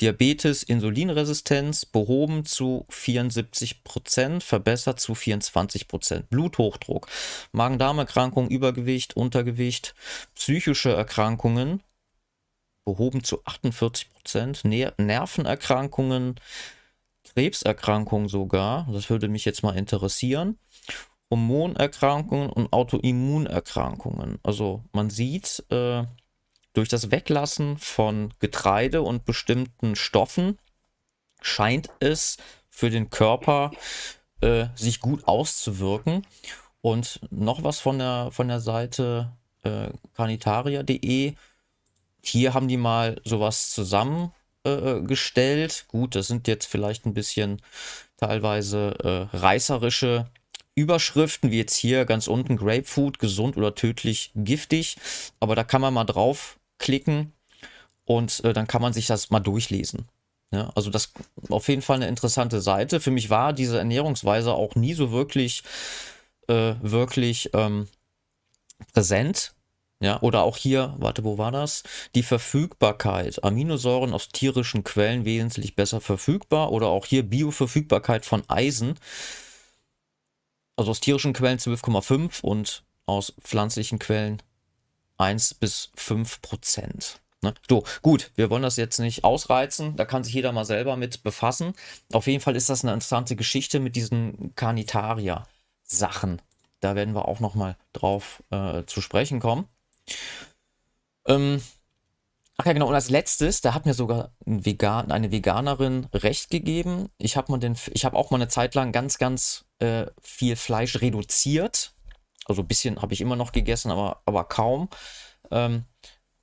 Diabetes, 0.00 0.64
Insulinresistenz 0.64 1.86
behoben 1.86 2.44
zu 2.44 2.84
74%, 2.90 4.40
verbessert 4.40 4.98
zu 4.98 5.12
24%. 5.12 6.24
Bluthochdruck, 6.28 7.06
Magen-Darm-Erkrankung, 7.52 8.48
Übergewicht, 8.48 9.16
Untergewicht, 9.16 9.94
psychische 10.34 10.92
Erkrankungen 10.92 11.82
behoben 12.84 13.22
zu 13.22 13.42
48%, 13.44 14.66
Ner 14.66 14.92
Nervenerkrankungen, 14.98 16.40
Krebserkrankungen 17.32 18.28
sogar, 18.28 18.86
das 18.92 19.08
würde 19.10 19.28
mich 19.28 19.44
jetzt 19.44 19.62
mal 19.62 19.76
interessieren. 19.76 20.58
Hormonerkrankungen 21.34 22.48
und 22.48 22.72
Autoimmunerkrankungen. 22.72 24.38
Also 24.44 24.84
man 24.92 25.10
sieht, 25.10 25.64
äh, 25.70 26.04
durch 26.74 26.88
das 26.88 27.10
Weglassen 27.10 27.76
von 27.78 28.32
Getreide 28.38 29.02
und 29.02 29.24
bestimmten 29.24 29.96
Stoffen 29.96 30.60
scheint 31.40 31.88
es 31.98 32.36
für 32.68 32.88
den 32.88 33.10
Körper 33.10 33.72
äh, 34.42 34.66
sich 34.76 35.00
gut 35.00 35.26
auszuwirken. 35.26 36.24
Und 36.80 37.18
noch 37.30 37.64
was 37.64 37.80
von 37.80 37.98
der, 37.98 38.28
von 38.30 38.46
der 38.46 38.60
Seite 38.60 39.32
äh, 39.64 39.88
carnitaria.de. 40.14 41.34
Hier 42.22 42.54
haben 42.54 42.68
die 42.68 42.76
mal 42.76 43.20
sowas 43.24 43.70
zusammengestellt. 43.70 45.82
Äh, 45.82 45.84
Gut, 45.88 46.14
das 46.14 46.28
sind 46.28 46.46
jetzt 46.46 46.66
vielleicht 46.66 47.06
ein 47.06 47.14
bisschen 47.14 47.60
teilweise 48.18 49.28
äh, 49.32 49.36
reißerische 49.36 50.30
Überschriften, 50.74 51.50
wie 51.50 51.58
jetzt 51.58 51.76
hier 51.76 52.04
ganz 52.04 52.26
unten 52.26 52.56
Grapefruit, 52.56 53.18
gesund 53.18 53.56
oder 53.56 53.74
tödlich 53.74 54.32
giftig. 54.34 54.96
Aber 55.40 55.54
da 55.54 55.64
kann 55.64 55.80
man 55.80 55.94
mal 55.94 56.04
draufklicken 56.04 57.32
und 58.04 58.44
äh, 58.44 58.52
dann 58.52 58.66
kann 58.66 58.82
man 58.82 58.92
sich 58.92 59.06
das 59.06 59.30
mal 59.30 59.40
durchlesen. 59.40 60.08
Ja, 60.50 60.70
also 60.74 60.90
das 60.90 61.12
auf 61.48 61.68
jeden 61.68 61.82
Fall 61.82 61.96
eine 61.96 62.08
interessante 62.08 62.60
Seite. 62.60 63.00
Für 63.00 63.10
mich 63.10 63.30
war 63.30 63.52
diese 63.52 63.78
Ernährungsweise 63.78 64.52
auch 64.54 64.74
nie 64.76 64.94
so 64.94 65.10
wirklich, 65.10 65.62
äh, 66.48 66.74
wirklich 66.80 67.50
ähm, 67.54 67.88
präsent. 68.92 69.54
Ja, 70.00 70.20
oder 70.20 70.42
auch 70.42 70.56
hier, 70.56 70.94
warte, 70.98 71.24
wo 71.24 71.38
war 71.38 71.50
das? 71.50 71.82
Die 72.14 72.22
Verfügbarkeit. 72.22 73.42
Aminosäuren 73.42 74.12
aus 74.12 74.28
tierischen 74.28 74.84
Quellen 74.84 75.24
wesentlich 75.24 75.76
besser 75.76 76.00
verfügbar. 76.00 76.72
Oder 76.72 76.88
auch 76.88 77.06
hier 77.06 77.22
Bioverfügbarkeit 77.22 78.26
von 78.26 78.42
Eisen. 78.48 78.98
Also 80.76 80.90
aus 80.90 81.00
tierischen 81.00 81.32
Quellen 81.32 81.58
12,5 81.58 82.42
und 82.42 82.84
aus 83.06 83.34
pflanzlichen 83.40 83.98
Quellen 83.98 84.42
1 85.18 85.54
bis 85.54 85.90
5 85.94 86.42
Prozent. 86.42 87.20
Ne? 87.42 87.54
So, 87.68 87.84
gut, 88.02 88.32
wir 88.34 88.50
wollen 88.50 88.62
das 88.62 88.76
jetzt 88.76 88.98
nicht 88.98 89.22
ausreizen, 89.22 89.94
da 89.96 90.04
kann 90.04 90.24
sich 90.24 90.34
jeder 90.34 90.50
mal 90.50 90.64
selber 90.64 90.96
mit 90.96 91.22
befassen. 91.22 91.74
Auf 92.12 92.26
jeden 92.26 92.40
Fall 92.40 92.56
ist 92.56 92.70
das 92.70 92.82
eine 92.82 92.92
interessante 92.92 93.36
Geschichte 93.36 93.78
mit 93.78 93.94
diesen 93.94 94.54
Carnitaria-Sachen. 94.56 96.42
Da 96.80 96.96
werden 96.96 97.14
wir 97.14 97.28
auch 97.28 97.40
nochmal 97.40 97.76
drauf 97.92 98.42
äh, 98.50 98.84
zu 98.84 99.00
sprechen 99.00 99.40
kommen. 99.40 99.68
Ähm, 101.26 101.62
ach 102.58 102.66
ja, 102.66 102.72
genau. 102.72 102.88
Und 102.88 102.94
als 102.94 103.10
letztes, 103.10 103.60
da 103.60 103.74
hat 103.74 103.86
mir 103.86 103.94
sogar 103.94 104.32
ein 104.46 104.66
Vegan, 104.66 105.10
eine 105.10 105.30
Veganerin 105.30 106.08
recht 106.12 106.50
gegeben. 106.50 107.08
Ich 107.18 107.36
habe 107.36 107.52
hab 107.54 108.14
auch 108.14 108.30
mal 108.30 108.38
eine 108.38 108.48
Zeit 108.48 108.74
lang 108.74 108.92
ganz, 108.92 109.18
ganz 109.18 109.63
äh, 109.78 110.06
viel 110.20 110.56
Fleisch 110.56 111.00
reduziert. 111.00 111.92
Also 112.46 112.62
ein 112.62 112.68
bisschen 112.68 113.00
habe 113.00 113.14
ich 113.14 113.20
immer 113.20 113.36
noch 113.36 113.52
gegessen, 113.52 113.90
aber, 113.90 114.22
aber 114.26 114.44
kaum. 114.44 114.88
Ähm, 115.50 115.84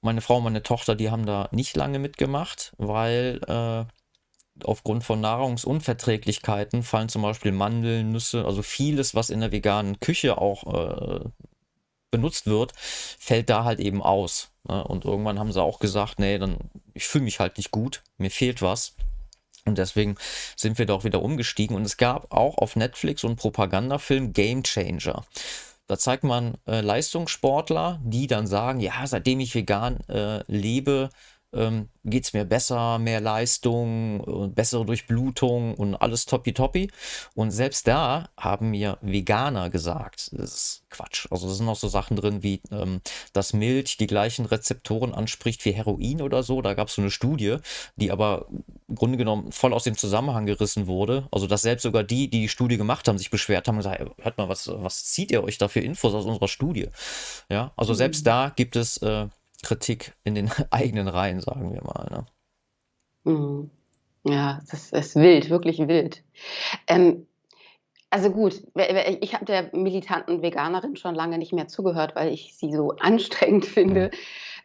meine 0.01 0.21
Frau 0.21 0.37
und 0.37 0.43
meine 0.43 0.63
Tochter, 0.63 0.95
die 0.95 1.11
haben 1.11 1.25
da 1.25 1.47
nicht 1.51 1.75
lange 1.75 1.99
mitgemacht, 1.99 2.73
weil 2.77 3.39
äh, 3.47 3.85
aufgrund 4.63 5.03
von 5.03 5.21
Nahrungsunverträglichkeiten 5.21 6.83
fallen 6.83 7.09
zum 7.09 7.21
Beispiel 7.21 7.51
Mandeln, 7.51 8.11
Nüsse, 8.11 8.45
also 8.45 8.63
vieles, 8.63 9.15
was 9.15 9.29
in 9.29 9.39
der 9.41 9.51
veganen 9.51 9.99
Küche 9.99 10.37
auch 10.37 10.73
äh, 10.73 11.29
benutzt 12.09 12.47
wird, 12.47 12.73
fällt 12.75 13.49
da 13.49 13.63
halt 13.63 13.79
eben 13.79 14.01
aus. 14.01 14.51
Ne? 14.67 14.83
Und 14.83 15.05
irgendwann 15.05 15.39
haben 15.39 15.51
sie 15.51 15.61
auch 15.61 15.79
gesagt, 15.79 16.19
nee, 16.19 16.37
dann 16.37 16.57
ich 16.93 17.07
fühle 17.07 17.23
mich 17.23 17.39
halt 17.39 17.57
nicht 17.57 17.71
gut, 17.71 18.03
mir 18.17 18.31
fehlt 18.31 18.61
was. 18.61 18.95
Und 19.65 19.77
deswegen 19.77 20.15
sind 20.55 20.77
wir 20.77 20.85
da 20.85 20.93
auch 20.93 21.03
wieder 21.03 21.21
umgestiegen. 21.21 21.75
Und 21.75 21.85
es 21.85 21.97
gab 21.97 22.31
auch 22.31 22.57
auf 22.57 22.75
Netflix 22.75 23.23
einen 23.23 23.35
Propagandafilm 23.35 24.33
Game 24.33 24.63
Changer. 24.63 25.25
Da 25.87 25.97
zeigt 25.97 26.23
man 26.23 26.55
äh, 26.67 26.81
Leistungssportler, 26.81 27.99
die 28.03 28.27
dann 28.27 28.47
sagen, 28.47 28.79
ja, 28.79 29.05
seitdem 29.05 29.39
ich 29.41 29.53
vegan 29.55 29.99
äh, 30.07 30.43
lebe, 30.47 31.09
ähm, 31.53 31.89
geht 32.03 32.23
es 32.23 32.33
mir 32.33 32.45
besser, 32.45 32.97
mehr 32.97 33.19
Leistung, 33.19 34.53
bessere 34.55 34.85
Durchblutung 34.85 35.75
und 35.75 35.95
alles 35.95 36.25
toppi-toppi. 36.25 36.89
Und 37.35 37.51
selbst 37.51 37.87
da 37.87 38.29
haben 38.37 38.71
mir 38.71 38.97
Veganer 39.01 39.69
gesagt, 39.69 40.29
das 40.33 40.53
ist 40.53 40.83
Quatsch. 40.89 41.27
Also 41.29 41.47
da 41.47 41.53
sind 41.53 41.67
auch 41.67 41.75
so 41.75 41.87
Sachen 41.87 42.15
drin 42.15 42.41
wie, 42.43 42.61
ähm, 42.71 43.01
dass 43.33 43.53
Milch 43.53 43.97
die 43.97 44.07
gleichen 44.07 44.45
Rezeptoren 44.45 45.13
anspricht 45.13 45.63
wie 45.65 45.73
Heroin 45.73 46.21
oder 46.21 46.43
so. 46.43 46.61
Da 46.61 46.73
gab 46.73 46.87
es 46.87 46.95
so 46.95 47.01
eine 47.01 47.11
Studie, 47.11 47.57
die 47.95 48.11
aber 48.11 48.47
im 48.91 48.95
Grunde 48.95 49.17
genommen 49.17 49.53
voll 49.53 49.73
aus 49.73 49.85
dem 49.85 49.95
Zusammenhang 49.95 50.45
gerissen 50.45 50.85
wurde. 50.85 51.27
Also 51.31 51.47
dass 51.47 51.61
selbst 51.61 51.83
sogar 51.83 52.03
die, 52.03 52.29
die 52.29 52.41
die 52.41 52.49
Studie 52.49 52.75
gemacht 52.75 53.07
haben, 53.07 53.17
sich 53.17 53.29
beschwert 53.29 53.67
haben 53.67 53.75
und 53.75 53.83
gesagt, 53.83 54.05
hört 54.21 54.37
mal, 54.37 54.49
was, 54.49 54.69
was 54.71 55.05
zieht 55.05 55.31
ihr 55.31 55.43
euch 55.43 55.57
da 55.57 55.69
für 55.69 55.79
Infos 55.79 56.13
aus 56.13 56.25
unserer 56.25 56.49
Studie? 56.49 56.89
Ja, 57.49 57.71
also 57.77 57.93
selbst 57.93 58.25
mhm. 58.25 58.25
da 58.25 58.51
gibt 58.53 58.75
es 58.75 58.97
äh, 58.97 59.27
Kritik 59.63 60.13
in 60.25 60.35
den 60.35 60.51
eigenen 60.71 61.07
Reihen, 61.07 61.39
sagen 61.39 61.73
wir 61.73 61.81
mal. 61.83 62.25
Ne? 63.23 63.31
Mhm. 63.33 63.71
Ja, 64.23 64.61
das 64.69 64.91
ist 64.91 65.15
wild, 65.15 65.49
wirklich 65.49 65.79
wild. 65.87 66.23
Ähm, 66.87 67.25
also 68.09 68.29
gut, 68.29 68.61
ich 69.21 69.33
habe 69.33 69.45
der 69.45 69.69
militanten 69.73 70.41
Veganerin 70.41 70.97
schon 70.97 71.15
lange 71.15 71.37
nicht 71.37 71.53
mehr 71.53 71.69
zugehört, 71.69 72.13
weil 72.15 72.33
ich 72.33 72.57
sie 72.57 72.73
so 72.73 72.91
anstrengend 72.99 73.65
finde. 73.65 74.11
Mhm. 74.11 74.17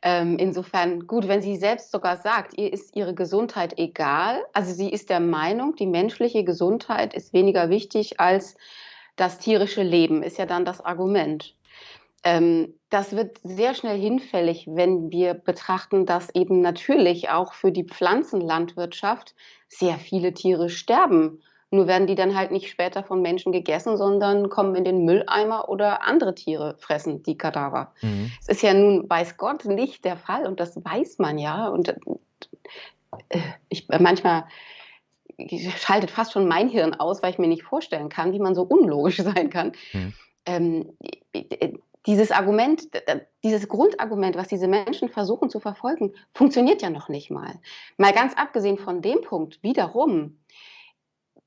Ähm, 0.09 0.39
insofern 0.39 1.09
gut, 1.09 1.27
wenn 1.27 1.43
sie 1.43 1.57
selbst 1.57 1.91
sogar 1.91 2.17
sagt, 2.19 2.57
ihr 2.57 2.73
ist 2.73 2.95
ihre 2.95 3.13
Gesundheit 3.13 3.77
egal. 3.77 4.41
Also 4.53 4.73
sie 4.73 4.89
ist 4.89 5.11
der 5.11 5.19
Meinung, 5.19 5.75
die 5.75 5.89
menschliche 5.89 6.45
Gesundheit 6.45 7.13
ist 7.13 7.33
weniger 7.33 7.71
wichtig 7.71 8.21
als 8.21 8.57
das 9.17 9.39
tierische 9.39 9.83
Leben, 9.83 10.23
ist 10.23 10.39
ja 10.39 10.47
dann 10.47 10.65
das 10.65 10.81
Argument. 10.81 11.57
Ähm, 12.23 12.73
das 12.89 13.17
wird 13.17 13.41
sehr 13.43 13.75
schnell 13.75 13.99
hinfällig, 13.99 14.69
wenn 14.71 15.11
wir 15.11 15.35
betrachten, 15.35 16.07
dass 16.07 16.33
eben 16.37 16.61
natürlich 16.61 17.31
auch 17.31 17.53
für 17.53 17.73
die 17.73 17.83
Pflanzenlandwirtschaft 17.83 19.35
sehr 19.67 19.97
viele 19.97 20.33
Tiere 20.33 20.69
sterben. 20.69 21.43
Nur 21.71 21.87
werden 21.89 22.07
die 22.07 22.15
dann 22.15 22.37
halt 22.37 22.53
nicht 22.53 22.71
später 22.71 23.03
von 23.03 23.23
Menschen 23.23 23.51
gegessen, 23.51 23.97
sondern 23.97 24.49
kommen 24.49 24.77
in 24.77 24.85
den 24.85 25.05
Mülleimer 25.05 25.69
oder 25.69 26.07
andere 26.07 26.35
Tiere 26.35 26.77
fressen 26.79 27.23
die 27.25 27.37
Kadaver. 27.37 27.93
Mhm. 28.03 28.31
Es 28.41 28.49
ist 28.49 28.63
ja 28.63 28.73
nun, 28.73 29.11
weiß 29.11 29.37
Gott, 29.37 29.65
nicht 29.65 30.05
der 30.05 30.17
Fall 30.17 30.47
und 30.47 30.61
das 30.61 30.77
weiß 30.77 31.19
man 31.19 31.39
ja. 31.39 31.69
Und 31.69 31.89
äh, 31.89 33.41
ich 33.69 33.89
manchmal 33.89 34.45
schaltet 35.77 36.11
fast 36.11 36.33
schon 36.33 36.49
mein 36.49 36.69
Hirn 36.69 36.95
aus, 36.95 37.23
weil 37.23 37.33
ich 37.33 37.39
mir 37.39 37.49
nicht 37.49 37.65
vorstellen 37.65 38.09
kann, 38.09 38.33
wie 38.33 38.39
man 38.39 38.55
so 38.55 38.63
unlogisch 38.63 39.17
sein 39.23 39.51
kann. 39.51 39.73
Mhm. 39.93 40.15
Ähm, 40.47 40.97
dieses 42.07 42.31
Argument, 42.31 42.89
dieses 43.43 43.69
Grundargument, 43.69 44.37
was 44.37 44.47
diese 44.47 44.69
Menschen 44.69 45.09
versuchen 45.09 45.51
zu 45.51 45.59
verfolgen, 45.59 46.15
funktioniert 46.35 46.81
ja 46.81 46.91
noch 46.91 47.09
nicht 47.09 47.31
mal. 47.31 47.59
Mal 47.97 48.13
ganz 48.13 48.35
abgesehen 48.35 48.79
von 48.79 49.03
dem 49.03 49.23
Punkt, 49.23 49.61
wiederum, 49.63 50.39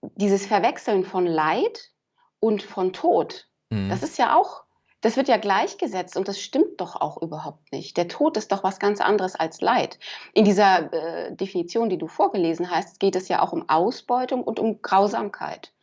dieses 0.02 0.46
Verwechseln 0.46 1.04
von 1.04 1.26
Leid 1.26 1.92
und 2.40 2.64
von 2.64 2.94
Tod, 2.94 3.48
mhm. 3.70 3.90
das 3.90 4.04
ist 4.04 4.18
ja 4.18 4.36
auch, 4.36 4.64
das 5.02 5.16
wird 5.16 5.30
ja 5.30 5.38
gleichgesetzt 5.38 6.18
und 6.18 6.28
das 6.28 6.42
stimmt 6.42 6.82
doch 6.82 6.96
auch 6.96 7.22
überhaupt 7.22 7.72
nicht. 7.72 7.96
Der 7.96 8.08
Tod 8.08 8.36
ist 8.36 8.52
doch 8.52 8.64
was 8.64 8.80
ganz 8.80 9.00
anderes 9.00 9.36
als 9.36 9.62
Leid. 9.62 9.98
In 10.34 10.44
dieser 10.44 10.92
äh, 10.92 11.36
Definition, 11.36 11.90
die 11.90 11.98
du 11.98 12.08
vorgelesen 12.08 12.70
hast, 12.70 13.00
geht 13.00 13.16
es 13.16 13.30
ja 13.30 13.42
auch 13.42 13.54
um 13.54 13.70
Ausbeutung 13.70 14.44
und 14.44 14.60
um 14.60 14.82
Grausamkeit. 14.82 15.74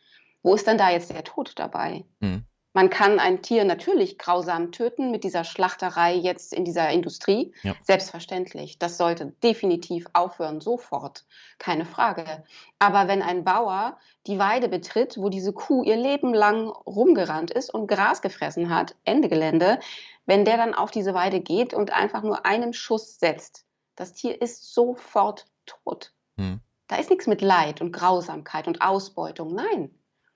Wo 0.43 0.53
ist 0.53 0.67
denn 0.67 0.77
da 0.77 0.91
jetzt 0.91 1.09
der 1.09 1.23
Tod 1.23 1.53
dabei? 1.57 2.05
Mhm. 2.19 2.45
Man 2.77 2.91
kann 2.91 3.17
ein 3.17 3.41
Tier 3.41 3.65
natürlich 3.65 4.19
grausam 4.19 4.71
töten 4.71 5.09
mit 5.09 5.23
dieser 5.23 5.43
Schlachterei 5.43 6.13
jetzt 6.13 6.53
in 6.53 6.63
dieser 6.63 6.91
Industrie. 6.91 7.51
Ja. 7.63 7.73
Selbstverständlich. 7.81 8.77
Das 8.77 8.97
sollte 8.97 9.33
definitiv 9.41 10.05
aufhören, 10.13 10.61
sofort. 10.61 11.25
Keine 11.57 11.85
Frage. 11.85 12.43
Aber 12.77 13.07
wenn 13.07 13.23
ein 13.23 13.43
Bauer 13.43 13.97
die 14.27 14.37
Weide 14.37 14.69
betritt, 14.69 15.17
wo 15.17 15.29
diese 15.29 15.53
Kuh 15.53 15.81
ihr 15.85 15.95
Leben 15.95 16.35
lang 16.35 16.67
rumgerannt 16.67 17.49
ist 17.49 17.73
und 17.73 17.87
Gras 17.87 18.21
gefressen 18.21 18.69
hat, 18.69 18.93
Ende 19.05 19.27
Gelände, 19.27 19.79
wenn 20.27 20.45
der 20.45 20.57
dann 20.57 20.75
auf 20.75 20.91
diese 20.91 21.15
Weide 21.15 21.39
geht 21.41 21.73
und 21.73 21.91
einfach 21.91 22.21
nur 22.21 22.45
einen 22.45 22.73
Schuss 22.73 23.17
setzt, 23.17 23.65
das 23.95 24.13
Tier 24.13 24.39
ist 24.39 24.71
sofort 24.71 25.47
tot. 25.65 26.13
Hm. 26.37 26.59
Da 26.87 26.97
ist 26.97 27.09
nichts 27.09 27.25
mit 27.25 27.41
Leid 27.41 27.81
und 27.81 27.91
Grausamkeit 27.91 28.67
und 28.67 28.83
Ausbeutung. 28.83 29.55
Nein. 29.55 29.89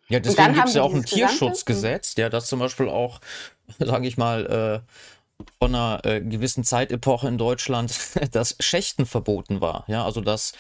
Ja, 0.10 0.20
deswegen 0.20 0.54
gibt 0.54 0.68
es 0.68 0.74
ja 0.74 0.84
auch 0.84 0.94
ein 0.94 1.06
Tierschutzgesetz, 1.06 2.16
ja, 2.18 2.30
das 2.30 2.48
zum 2.48 2.60
Beispiel 2.60 2.90
auch, 2.90 3.20
sage 3.80 4.08
ich 4.08 4.18
mal, 4.18 4.84
äh, 4.86 4.92
von 5.60 5.74
einer 5.74 6.02
äh, 6.06 6.22
gewissen 6.22 6.64
Zeitepoche 6.64 7.28
in 7.28 7.38
Deutschland 7.38 7.94
das 8.32 8.56
Schächten 8.60 9.06
verboten 9.06 9.62
war. 9.62 9.86
Ja, 9.88 10.06
also 10.06 10.22
dass 10.22 10.54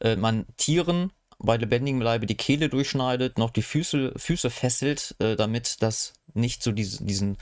äh, 0.00 0.16
man 0.16 0.46
Tieren 0.56 1.12
bei 1.38 1.56
lebendigem 1.56 2.00
Leibe 2.00 2.26
die 2.26 2.36
Kehle 2.36 2.68
durchschneidet, 2.68 3.36
noch 3.36 3.50
die 3.50 3.62
Füße, 3.62 4.12
Füße 4.16 4.50
fesselt, 4.50 5.14
äh, 5.18 5.36
damit 5.36 5.82
das 5.82 6.12
nicht 6.34 6.62
so 6.62 6.72
diese, 6.72 7.04
diesen 7.04 7.36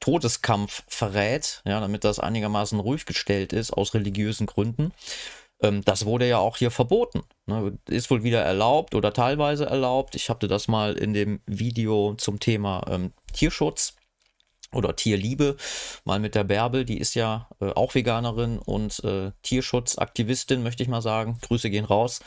Todeskampf 0.00 0.82
verrät, 0.88 1.62
ja, 1.64 1.78
damit 1.78 2.02
das 2.04 2.18
einigermaßen 2.18 2.80
ruhig 2.80 3.06
gestellt 3.06 3.52
ist 3.52 3.72
aus 3.72 3.94
religiösen 3.94 4.46
Gründen. 4.46 4.92
Ähm, 5.62 5.82
das 5.84 6.04
wurde 6.04 6.28
ja 6.28 6.38
auch 6.38 6.56
hier 6.56 6.70
verboten. 6.70 7.22
Ne? 7.46 7.78
Ist 7.88 8.10
wohl 8.10 8.22
wieder 8.22 8.42
erlaubt 8.42 8.94
oder 8.94 9.12
teilweise 9.12 9.66
erlaubt. 9.66 10.14
Ich 10.14 10.28
hatte 10.28 10.48
das 10.48 10.68
mal 10.68 10.94
in 10.94 11.14
dem 11.14 11.40
Video 11.46 12.14
zum 12.14 12.40
Thema 12.40 12.84
ähm, 12.88 13.12
Tierschutz 13.32 13.94
oder 14.72 14.96
Tierliebe 14.96 15.56
mal 16.04 16.18
mit 16.18 16.34
der 16.34 16.44
Bärbel, 16.44 16.84
die 16.84 16.98
ist 16.98 17.14
ja 17.14 17.48
äh, 17.60 17.70
auch 17.72 17.94
Veganerin 17.94 18.58
und 18.58 19.04
äh, 19.04 19.32
Tierschutzaktivistin, 19.42 20.62
möchte 20.62 20.82
ich 20.82 20.88
mal 20.88 21.02
sagen. 21.02 21.38
Grüße 21.42 21.70
gehen 21.70 21.84
raus. 21.84 22.20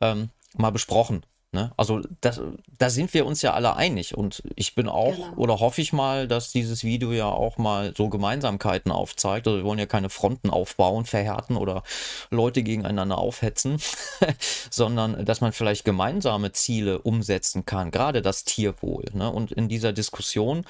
Ähm, 0.00 0.30
mal 0.56 0.70
besprochen. 0.70 1.24
Ne? 1.50 1.72
Also 1.78 2.02
das, 2.20 2.42
da 2.76 2.90
sind 2.90 3.14
wir 3.14 3.24
uns 3.24 3.40
ja 3.40 3.54
alle 3.54 3.74
einig 3.74 4.14
und 4.14 4.42
ich 4.54 4.74
bin 4.74 4.86
auch 4.86 5.14
genau. 5.14 5.32
oder 5.36 5.60
hoffe 5.60 5.80
ich 5.80 5.94
mal, 5.94 6.28
dass 6.28 6.52
dieses 6.52 6.84
Video 6.84 7.10
ja 7.10 7.24
auch 7.24 7.56
mal 7.56 7.94
so 7.96 8.10
Gemeinsamkeiten 8.10 8.92
aufzeigt. 8.92 9.46
Also 9.46 9.58
wir 9.58 9.64
wollen 9.64 9.78
ja 9.78 9.86
keine 9.86 10.10
Fronten 10.10 10.50
aufbauen, 10.50 11.06
verhärten 11.06 11.56
oder 11.56 11.84
Leute 12.28 12.62
gegeneinander 12.62 13.16
aufhetzen, 13.16 13.80
sondern 14.70 15.24
dass 15.24 15.40
man 15.40 15.52
vielleicht 15.54 15.86
gemeinsame 15.86 16.52
Ziele 16.52 17.00
umsetzen 17.00 17.64
kann, 17.64 17.90
gerade 17.90 18.20
das 18.20 18.44
Tierwohl. 18.44 19.06
Ne? 19.14 19.32
Und 19.32 19.50
in 19.50 19.70
dieser 19.70 19.94
Diskussion, 19.94 20.66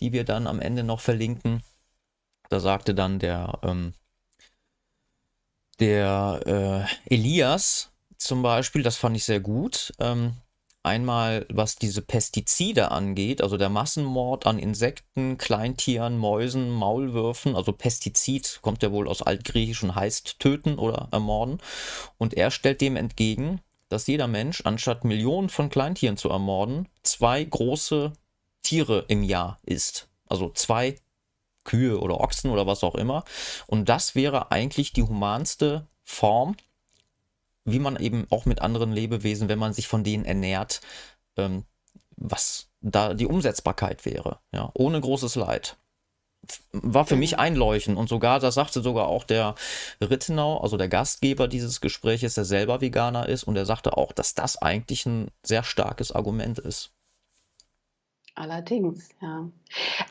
die 0.00 0.12
wir 0.14 0.24
dann 0.24 0.46
am 0.46 0.60
Ende 0.60 0.82
noch 0.82 1.00
verlinken, 1.00 1.62
da 2.48 2.58
sagte 2.58 2.94
dann 2.94 3.18
der, 3.18 3.58
ähm, 3.62 3.92
der 5.78 6.88
äh, 7.06 7.14
Elias, 7.14 7.91
zum 8.22 8.42
Beispiel, 8.42 8.82
das 8.82 8.96
fand 8.96 9.16
ich 9.16 9.24
sehr 9.24 9.40
gut. 9.40 9.92
Ähm, 9.98 10.34
einmal, 10.82 11.46
was 11.50 11.76
diese 11.76 12.02
Pestizide 12.02 12.90
angeht, 12.90 13.40
also 13.42 13.56
der 13.56 13.68
Massenmord 13.68 14.46
an 14.46 14.58
Insekten, 14.58 15.38
Kleintieren, 15.38 16.18
Mäusen, 16.18 16.70
Maulwürfen, 16.70 17.56
also 17.56 17.72
Pestizid 17.72 18.60
kommt 18.62 18.82
ja 18.82 18.92
wohl 18.92 19.08
aus 19.08 19.22
Altgriechisch 19.22 19.82
und 19.82 19.94
heißt 19.94 20.38
töten 20.38 20.78
oder 20.78 21.08
ermorden. 21.12 21.58
Und 22.18 22.34
er 22.34 22.50
stellt 22.50 22.80
dem 22.80 22.96
entgegen, 22.96 23.60
dass 23.88 24.06
jeder 24.06 24.26
Mensch, 24.26 24.62
anstatt 24.64 25.04
Millionen 25.04 25.48
von 25.48 25.68
Kleintieren 25.68 26.16
zu 26.16 26.30
ermorden, 26.30 26.88
zwei 27.02 27.44
große 27.44 28.12
Tiere 28.62 29.04
im 29.08 29.22
Jahr 29.22 29.58
isst. 29.64 30.08
Also 30.26 30.50
zwei 30.50 30.96
Kühe 31.64 32.00
oder 32.00 32.20
Ochsen 32.20 32.50
oder 32.50 32.66
was 32.66 32.82
auch 32.82 32.94
immer. 32.94 33.24
Und 33.66 33.88
das 33.88 34.14
wäre 34.14 34.50
eigentlich 34.50 34.92
die 34.92 35.02
humanste 35.02 35.86
Form, 36.02 36.56
wie 37.64 37.78
man 37.78 37.96
eben 37.96 38.26
auch 38.30 38.44
mit 38.44 38.60
anderen 38.60 38.92
Lebewesen, 38.92 39.48
wenn 39.48 39.58
man 39.58 39.72
sich 39.72 39.88
von 39.88 40.04
denen 40.04 40.24
ernährt, 40.24 40.80
ähm, 41.36 41.64
was 42.16 42.68
da 42.80 43.14
die 43.14 43.26
Umsetzbarkeit 43.26 44.04
wäre, 44.04 44.40
ja, 44.52 44.70
ohne 44.74 45.00
großes 45.00 45.36
Leid. 45.36 45.76
War 46.72 47.06
für 47.06 47.14
mich 47.14 47.38
einleuchtend 47.38 47.96
und 47.96 48.08
sogar, 48.08 48.40
das 48.40 48.56
sagte 48.56 48.82
sogar 48.82 49.06
auch 49.06 49.22
der 49.22 49.54
Rittenau, 50.00 50.58
also 50.58 50.76
der 50.76 50.88
Gastgeber 50.88 51.46
dieses 51.46 51.80
Gespräches, 51.80 52.34
der 52.34 52.44
selber 52.44 52.80
Veganer 52.80 53.28
ist, 53.28 53.44
und 53.44 53.56
er 53.56 53.64
sagte 53.64 53.96
auch, 53.96 54.12
dass 54.12 54.34
das 54.34 54.60
eigentlich 54.60 55.06
ein 55.06 55.30
sehr 55.44 55.62
starkes 55.62 56.10
Argument 56.10 56.58
ist. 56.58 56.92
Allerdings, 58.34 59.10
ja. 59.20 59.46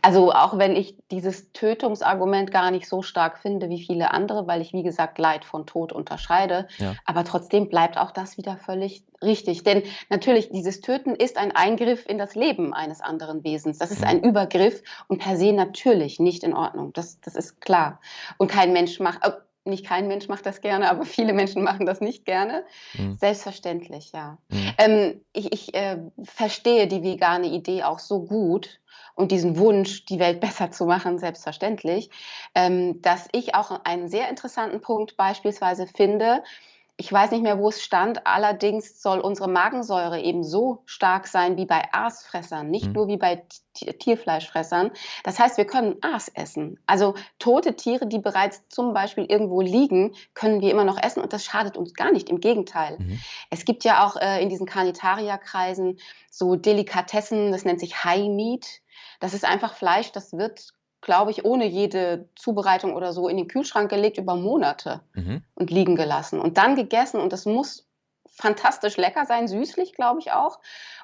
Also 0.04 0.32
auch 0.32 0.58
wenn 0.60 0.76
ich 0.76 0.96
dieses 1.10 1.52
Tötungsargument 1.54 2.52
gar 2.52 2.70
nicht 2.70 2.88
so 2.88 3.02
stark 3.02 3.40
finde 3.40 3.68
wie 3.70 3.84
viele 3.84 4.12
andere, 4.12 4.46
weil 4.46 4.62
ich, 4.62 4.74
wie 4.74 4.84
gesagt, 4.84 5.18
Leid 5.18 5.44
von 5.44 5.66
Tod 5.66 5.92
unterscheide, 5.92 6.68
Ja. 6.78 6.96
aber 7.06 7.24
trotzdem 7.24 7.68
bleibt 7.68 7.98
auch 7.98 8.12
das 8.12 8.38
wieder 8.38 8.58
völlig 8.58 9.04
richtig. 9.24 9.64
Denn 9.64 9.82
natürlich, 10.10 10.50
dieses 10.50 10.82
Töten 10.82 11.16
ist 11.16 11.38
ein 11.38 11.52
Eingriff 11.56 12.06
in 12.08 12.20
das 12.20 12.36
Leben 12.36 12.74
eines 12.76 13.02
anderen 13.02 13.44
Wesens. 13.44 13.80
Das 13.80 13.90
ist 13.92 14.02
Mhm. 14.02 14.08
ein 14.08 14.24
Übergriff 14.24 14.84
und 15.08 15.18
per 15.20 15.36
se 15.36 15.52
natürlich 15.52 16.20
nicht 16.20 16.44
in 16.44 16.54
Ordnung. 16.56 16.94
Das, 16.94 17.20
das 17.22 17.36
ist 17.36 17.60
klar. 17.60 18.00
Und 18.38 18.52
kein 18.52 18.72
Mensch 18.72 19.00
macht, 19.00 19.26
äh, 19.26 19.32
nicht 19.64 19.86
kein 19.86 20.08
Mensch 20.08 20.28
macht 20.28 20.46
das 20.46 20.62
gerne, 20.62 20.90
aber 20.90 21.06
viele 21.06 21.34
Menschen 21.34 21.64
machen 21.64 21.86
das 21.86 22.02
nicht 22.02 22.26
gerne. 22.26 22.64
Mhm. 22.94 23.18
Selbstverständlich, 23.18 24.12
ja. 24.12 24.38
Mhm. 24.50 24.74
Ähm, 24.78 25.22
ich 25.34 25.52
ich 25.52 25.74
äh, 25.74 25.98
verstehe 26.24 26.88
die 26.88 27.04
vegane 27.04 27.48
Idee 27.48 27.84
auch 27.84 28.00
so 28.00 28.24
gut 28.24 28.80
und 29.16 29.32
diesen 29.32 29.58
Wunsch, 29.58 30.06
die 30.06 30.20
Welt 30.20 30.40
besser 30.42 30.72
zu 30.72 30.86
machen, 30.86 31.20
selbstverständlich, 31.20 32.10
ähm, 32.56 33.02
dass 33.02 33.28
ich 33.32 33.56
auch 33.56 33.84
einen 33.84 34.10
sehr 34.10 34.30
interessanten 34.30 34.82
Punkt 34.82 35.18
beispielsweise 35.18 35.88
finde. 35.88 36.44
Ich 37.02 37.12
weiß 37.12 37.32
nicht 37.32 37.42
mehr, 37.42 37.58
wo 37.58 37.70
es 37.70 37.82
stand. 37.82 38.28
Allerdings 38.28 39.02
soll 39.02 39.22
unsere 39.22 39.50
Magensäure 39.50 40.22
eben 40.22 40.44
so 40.44 40.84
stark 40.86 41.26
sein 41.26 41.58
wie 41.58 41.66
bei 41.66 41.92
Aasfressern, 41.92 42.70
nicht 42.70 42.86
Mhm. 42.90 42.94
nur 42.94 43.08
wie 43.08 43.18
bei 43.18 43.44
Ti- 43.74 43.92
Tierfleischfressern. 43.94 44.92
Das 45.24 45.40
heißt, 45.40 45.58
wir 45.58 45.66
können 45.66 45.96
Aas 46.02 46.28
essen. 46.28 46.80
Also 46.86 47.16
tote 47.40 47.76
Tiere, 47.76 48.06
die 48.06 48.20
bereits 48.20 48.70
zum 48.70 48.94
Beispiel 48.94 49.26
irgendwo 49.26 49.62
liegen, 49.62 50.14
können 50.36 50.62
wir 50.62 50.70
immer 50.70 50.84
noch 50.84 51.02
essen 51.02 51.22
und 51.24 51.34
das 51.34 51.44
schadet 51.44 51.76
uns 51.76 51.96
gar 51.96 52.12
nicht. 52.12 52.30
Im 52.30 52.40
Gegenteil. 52.40 53.00
Mhm. 53.00 53.20
Es 53.50 53.66
gibt 53.66 53.84
ja 53.84 54.06
auch 54.06 54.16
äh, 54.18 54.44
in 54.44 54.50
diesen 54.50 54.68
Carnitaria-Kreisen 54.68 55.98
so 56.30 56.56
Delikatessen, 56.56 57.52
das 57.52 57.66
nennt 57.66 57.80
sich 57.80 58.04
High 58.04 58.30
Meat. 58.30 58.68
Das 59.20 59.34
ist 59.34 59.44
einfach 59.44 59.74
Fleisch, 59.74 60.12
das 60.12 60.34
wird, 60.34 60.70
glaube 61.02 61.32
ich, 61.32 61.44
ohne 61.46 61.66
jede 61.66 62.30
Zubereitung 62.36 62.94
oder 62.96 63.12
so 63.14 63.28
in 63.28 63.38
den 63.38 63.48
Kühlschrank 63.48 63.90
gelegt 63.90 64.18
über 64.18 64.36
Monate 64.36 65.02
Mhm. 65.14 65.44
und 65.56 65.72
liegen 65.72 65.96
gelassen 65.96 66.40
und 66.40 66.58
dann 66.58 66.76
gegessen. 66.76 67.20
Und 67.20 67.34
das 67.34 67.46
muss 67.46 67.88
fantastisch 68.34 68.98
lecker 68.98 69.26
sein, 69.26 69.48
süßlich, 69.48 69.94
glaube 69.94 70.20
ich 70.20 70.32
auch. 70.32 70.60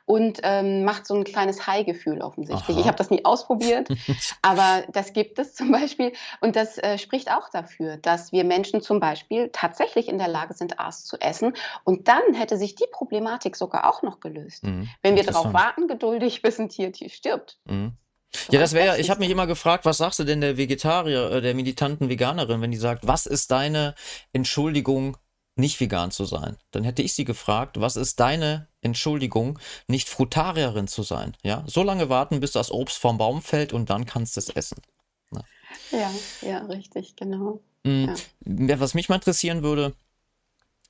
Und 0.05 0.39
ähm, 0.43 0.85
macht 0.85 1.05
so 1.05 1.13
ein 1.15 1.25
kleines 1.25 1.67
High-Gefühl 1.67 2.21
offensichtlich. 2.21 2.77
Aha. 2.77 2.79
Ich 2.79 2.87
habe 2.87 2.95
das 2.97 3.09
nie 3.09 3.25
ausprobiert, 3.25 3.89
aber 4.41 4.83
das 4.93 5.11
gibt 5.11 5.37
es 5.37 5.53
zum 5.53 5.69
Beispiel. 5.69 6.13
Und 6.39 6.55
das 6.55 6.77
äh, 6.77 6.97
spricht 6.97 7.29
auch 7.29 7.49
dafür, 7.49 7.97
dass 7.97 8.31
wir 8.31 8.45
Menschen 8.45 8.79
zum 8.81 9.01
Beispiel 9.01 9.49
tatsächlich 9.51 10.07
in 10.07 10.17
der 10.17 10.29
Lage 10.29 10.53
sind, 10.53 10.79
Aas 10.79 11.03
zu 11.03 11.17
essen. 11.19 11.53
Und 11.83 12.07
dann 12.07 12.33
hätte 12.33 12.55
sich 12.55 12.75
die 12.75 12.87
Problematik 12.89 13.57
sogar 13.57 13.89
auch 13.89 14.01
noch 14.01 14.21
gelöst. 14.21 14.63
Mhm. 14.63 14.87
Wenn 15.01 15.17
wir 15.17 15.25
darauf 15.25 15.51
warten, 15.51 15.89
geduldig, 15.89 16.41
bis 16.41 16.57
ein 16.57 16.69
Tier, 16.69 16.93
Tier 16.93 17.09
stirbt. 17.09 17.57
Mhm. 17.65 17.91
Ja, 18.51 18.59
das 18.59 18.73
wäre 18.73 18.85
ja, 18.85 18.95
ich 18.97 19.09
habe 19.09 19.19
mich 19.19 19.29
immer 19.29 19.47
gefragt, 19.47 19.85
was 19.85 19.97
sagst 19.97 20.19
du 20.19 20.23
denn 20.23 20.41
der 20.41 20.57
Vegetarier, 20.57 21.31
äh, 21.31 21.41
der 21.41 21.53
militanten 21.53 22.09
Veganerin, 22.09 22.61
wenn 22.61 22.71
die 22.71 22.77
sagt, 22.77 23.07
was 23.07 23.25
ist 23.25 23.51
deine 23.51 23.95
Entschuldigung, 24.33 25.17
nicht 25.55 25.79
vegan 25.79 26.11
zu 26.11 26.25
sein? 26.25 26.57
Dann 26.71 26.83
hätte 26.83 27.01
ich 27.01 27.13
sie 27.13 27.25
gefragt, 27.25 27.79
was 27.79 27.95
ist 27.95 28.19
deine 28.19 28.67
Entschuldigung, 28.81 29.59
nicht 29.87 30.07
Frutarierin 30.07 30.87
zu 30.87 31.03
sein? 31.03 31.35
Ja, 31.43 31.63
so 31.67 31.83
lange 31.83 32.09
warten, 32.09 32.39
bis 32.39 32.51
das 32.51 32.71
Obst 32.71 32.97
vom 32.97 33.17
Baum 33.17 33.41
fällt 33.41 33.73
und 33.73 33.89
dann 33.89 34.05
kannst 34.05 34.35
du 34.35 34.39
es 34.39 34.49
essen. 34.49 34.81
Ja, 35.91 36.11
ja, 36.41 36.59
richtig, 36.65 37.15
genau. 37.15 37.61
Mm, 37.83 38.05
Ja. 38.05 38.15
ja, 38.67 38.79
Was 38.79 38.93
mich 38.93 39.09
mal 39.09 39.15
interessieren 39.15 39.63
würde, 39.63 39.93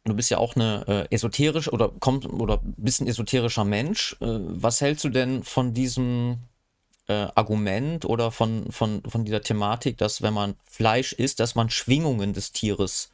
du 0.05 0.13
bist 0.13 0.29
ja 0.29 0.37
auch 0.37 0.55
eine 0.55 1.07
äh, 1.09 1.15
esoterisch 1.15 1.71
oder 1.71 1.89
kommt 1.99 2.25
oder 2.25 2.59
bist 2.63 3.01
ein 3.01 3.07
esoterischer 3.07 3.65
Mensch. 3.65 4.15
Äh, 4.21 4.25
was 4.27 4.81
hältst 4.81 5.03
du 5.03 5.09
denn 5.09 5.43
von 5.43 5.73
diesem 5.73 6.39
äh, 7.07 7.27
Argument 7.35 8.05
oder 8.05 8.31
von, 8.31 8.71
von, 8.71 9.01
von 9.07 9.25
dieser 9.25 9.41
Thematik, 9.41 9.97
dass 9.97 10.21
wenn 10.21 10.33
man 10.33 10.55
Fleisch 10.63 11.13
isst, 11.13 11.39
dass 11.39 11.55
man 11.55 11.69
Schwingungen 11.69 12.33
des 12.33 12.51
Tieres 12.51 13.11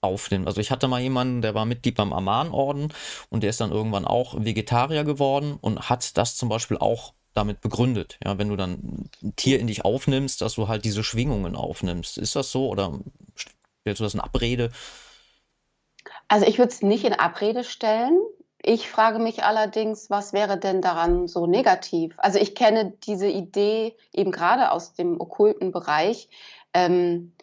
aufnimmt? 0.00 0.46
Also 0.46 0.60
ich 0.60 0.70
hatte 0.70 0.88
mal 0.88 1.00
jemanden, 1.00 1.42
der 1.42 1.54
war 1.54 1.64
Mitglied 1.64 1.96
beim 1.96 2.12
Aman-Orden 2.12 2.92
und 3.30 3.42
der 3.42 3.50
ist 3.50 3.60
dann 3.60 3.72
irgendwann 3.72 4.04
auch 4.04 4.34
Vegetarier 4.44 5.04
geworden 5.04 5.56
und 5.60 5.88
hat 5.88 6.16
das 6.16 6.36
zum 6.36 6.48
Beispiel 6.48 6.78
auch 6.78 7.14
damit 7.34 7.60
begründet. 7.60 8.18
Ja, 8.24 8.38
wenn 8.38 8.48
du 8.48 8.56
dann 8.56 9.08
ein 9.22 9.36
Tier 9.36 9.58
in 9.58 9.66
dich 9.66 9.84
aufnimmst, 9.84 10.40
dass 10.40 10.54
du 10.54 10.68
halt 10.68 10.84
diese 10.84 11.02
Schwingungen 11.02 11.56
aufnimmst. 11.56 12.16
Ist 12.16 12.36
das 12.36 12.50
so 12.50 12.68
oder 12.68 12.98
stellst 13.36 14.00
du 14.00 14.04
das 14.04 14.14
in 14.14 14.20
Abrede? 14.20 14.70
Also 16.28 16.46
ich 16.46 16.58
würde 16.58 16.72
es 16.72 16.82
nicht 16.82 17.04
in 17.04 17.12
Abrede 17.12 17.64
stellen. 17.64 18.18
Ich 18.66 18.90
frage 18.90 19.18
mich 19.18 19.44
allerdings, 19.44 20.08
was 20.08 20.32
wäre 20.32 20.58
denn 20.58 20.80
daran 20.80 21.28
so 21.28 21.46
negativ? 21.46 22.14
Also 22.16 22.38
ich 22.38 22.54
kenne 22.54 22.94
diese 23.04 23.28
Idee 23.28 23.94
eben 24.10 24.32
gerade 24.32 24.70
aus 24.70 24.94
dem 24.94 25.20
okkulten 25.20 25.70
Bereich, 25.70 26.30
ähm, 26.72 27.34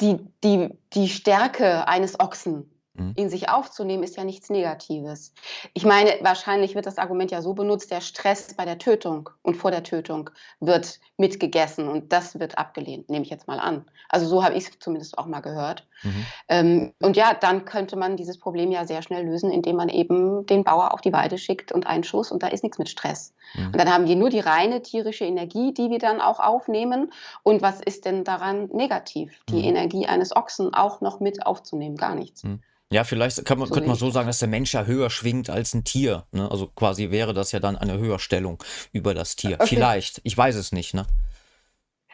die, 0.00 0.18
die, 0.44 0.78
die 0.92 1.08
Stärke 1.08 1.88
eines 1.88 2.20
Ochsen 2.20 2.70
Mhm. 2.98 3.12
In 3.16 3.30
sich 3.30 3.48
aufzunehmen 3.48 4.02
ist 4.02 4.16
ja 4.16 4.24
nichts 4.24 4.50
Negatives. 4.50 5.32
Ich 5.74 5.84
meine, 5.84 6.10
wahrscheinlich 6.20 6.74
wird 6.74 6.86
das 6.86 6.98
Argument 6.98 7.30
ja 7.30 7.42
so 7.42 7.54
benutzt, 7.54 7.90
der 7.90 8.00
Stress 8.00 8.54
bei 8.54 8.64
der 8.64 8.78
Tötung 8.78 9.30
und 9.42 9.56
vor 9.56 9.70
der 9.70 9.82
Tötung 9.82 10.30
wird 10.60 11.00
mitgegessen 11.16 11.88
und 11.88 12.12
das 12.12 12.38
wird 12.38 12.58
abgelehnt, 12.58 13.08
nehme 13.08 13.24
ich 13.24 13.30
jetzt 13.30 13.48
mal 13.48 13.58
an. 13.58 13.84
Also 14.08 14.26
so 14.26 14.44
habe 14.44 14.54
ich 14.54 14.68
es 14.68 14.78
zumindest 14.78 15.18
auch 15.18 15.26
mal 15.26 15.40
gehört. 15.40 15.86
Mhm. 16.02 16.26
Ähm, 16.48 16.92
und 17.00 17.16
ja, 17.16 17.34
dann 17.34 17.64
könnte 17.64 17.96
man 17.96 18.16
dieses 18.16 18.38
Problem 18.38 18.70
ja 18.70 18.86
sehr 18.86 19.02
schnell 19.02 19.24
lösen, 19.24 19.50
indem 19.50 19.76
man 19.76 19.88
eben 19.88 20.46
den 20.46 20.64
Bauer 20.64 20.94
auf 20.94 21.00
die 21.00 21.12
Weide 21.12 21.38
schickt 21.38 21.72
und 21.72 21.86
einen 21.86 22.04
Schuss 22.04 22.30
und 22.30 22.42
da 22.42 22.48
ist 22.48 22.62
nichts 22.62 22.78
mit 22.78 22.88
Stress. 22.88 23.34
Mhm. 23.54 23.66
Und 23.66 23.76
dann 23.76 23.92
haben 23.92 24.06
die 24.06 24.14
nur 24.14 24.30
die 24.30 24.40
reine 24.40 24.82
tierische 24.82 25.24
Energie, 25.24 25.72
die 25.72 25.90
wir 25.90 25.98
dann 25.98 26.20
auch 26.20 26.40
aufnehmen. 26.40 27.12
Und 27.42 27.62
was 27.62 27.80
ist 27.80 28.04
denn 28.04 28.24
daran 28.24 28.68
negativ? 28.72 29.40
Die 29.48 29.56
mhm. 29.56 29.64
Energie 29.64 30.06
eines 30.06 30.34
Ochsen 30.34 30.72
auch 30.74 31.00
noch 31.00 31.20
mit 31.20 31.46
aufzunehmen, 31.46 31.96
gar 31.96 32.14
nichts. 32.14 32.42
Mhm. 32.90 32.94
Ja, 32.94 33.04
vielleicht 33.04 33.44
kann 33.44 33.58
man, 33.58 33.68
so 33.68 33.74
könnte 33.74 33.88
man 33.88 33.96
so 33.96 34.10
sagen, 34.10 34.26
dass 34.26 34.38
der 34.38 34.48
Mensch 34.48 34.74
ja 34.74 34.84
höher 34.84 35.10
schwingt 35.10 35.50
als 35.50 35.74
ein 35.74 35.84
Tier. 35.84 36.24
Ne? 36.32 36.50
Also 36.50 36.68
quasi 36.68 37.10
wäre 37.10 37.34
das 37.34 37.52
ja 37.52 37.60
dann 37.60 37.76
eine 37.76 37.98
Höherstellung 37.98 38.62
über 38.92 39.14
das 39.14 39.36
Tier. 39.36 39.56
Okay. 39.60 39.66
Vielleicht. 39.66 40.20
Ich 40.24 40.36
weiß 40.36 40.56
es 40.56 40.72
nicht. 40.72 40.94
Ne? 40.94 41.06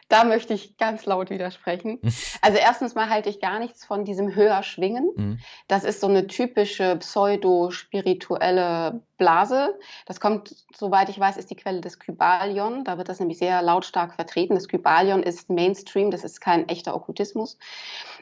Da 0.08 0.24
möchte 0.24 0.52
ich 0.52 0.76
ganz 0.76 1.06
laut 1.06 1.30
widersprechen. 1.30 1.98
Also 2.42 2.58
erstens 2.58 2.94
mal 2.94 3.08
halte 3.08 3.30
ich 3.30 3.40
gar 3.40 3.58
nichts 3.58 3.86
von 3.86 4.04
diesem 4.04 4.34
Höherschwingen. 4.34 5.10
Mhm. 5.16 5.38
Das 5.66 5.82
ist 5.82 6.00
so 6.00 6.08
eine 6.08 6.26
typische 6.26 6.96
pseudo-spirituelle 6.96 9.00
Blase. 9.16 9.78
Das 10.06 10.20
kommt, 10.20 10.54
soweit 10.76 11.08
ich 11.08 11.18
weiß, 11.18 11.38
ist 11.38 11.50
die 11.50 11.56
Quelle 11.56 11.80
des 11.80 11.98
Kybalion. 11.98 12.84
Da 12.84 12.98
wird 12.98 13.08
das 13.08 13.18
nämlich 13.18 13.38
sehr 13.38 13.62
lautstark 13.62 14.14
vertreten. 14.14 14.54
Das 14.54 14.68
Kybalion 14.68 15.22
ist 15.22 15.48
Mainstream, 15.48 16.10
das 16.10 16.22
ist 16.22 16.40
kein 16.40 16.68
echter 16.68 16.94
Okkultismus. 16.94 17.56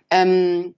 Ähm, 0.09 0.77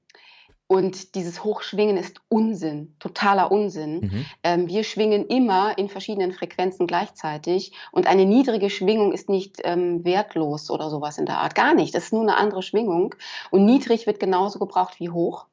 und 0.74 1.14
dieses 1.14 1.44
Hochschwingen 1.44 1.96
ist 1.96 2.20
Unsinn, 2.28 2.96
totaler 2.98 3.52
Unsinn. 3.52 4.00
Mhm. 4.00 4.26
Ähm, 4.42 4.66
wir 4.66 4.82
schwingen 4.82 5.24
immer 5.28 5.78
in 5.78 5.88
verschiedenen 5.88 6.32
Frequenzen 6.32 6.88
gleichzeitig. 6.88 7.70
Und 7.92 8.08
eine 8.08 8.26
niedrige 8.26 8.68
Schwingung 8.70 9.12
ist 9.12 9.28
nicht 9.28 9.60
ähm, 9.62 10.04
wertlos 10.04 10.72
oder 10.72 10.90
sowas 10.90 11.16
in 11.16 11.26
der 11.26 11.38
Art. 11.38 11.54
Gar 11.54 11.74
nicht. 11.74 11.94
Das 11.94 12.06
ist 12.06 12.12
nur 12.12 12.22
eine 12.22 12.37
andere 12.37 12.60
Schwingung. 12.64 13.14
Und 13.52 13.64
niedrig 13.64 14.08
wird 14.08 14.18
genauso 14.18 14.58
gebraucht 14.58 14.98
wie 14.98 15.10
hoch. 15.10 15.46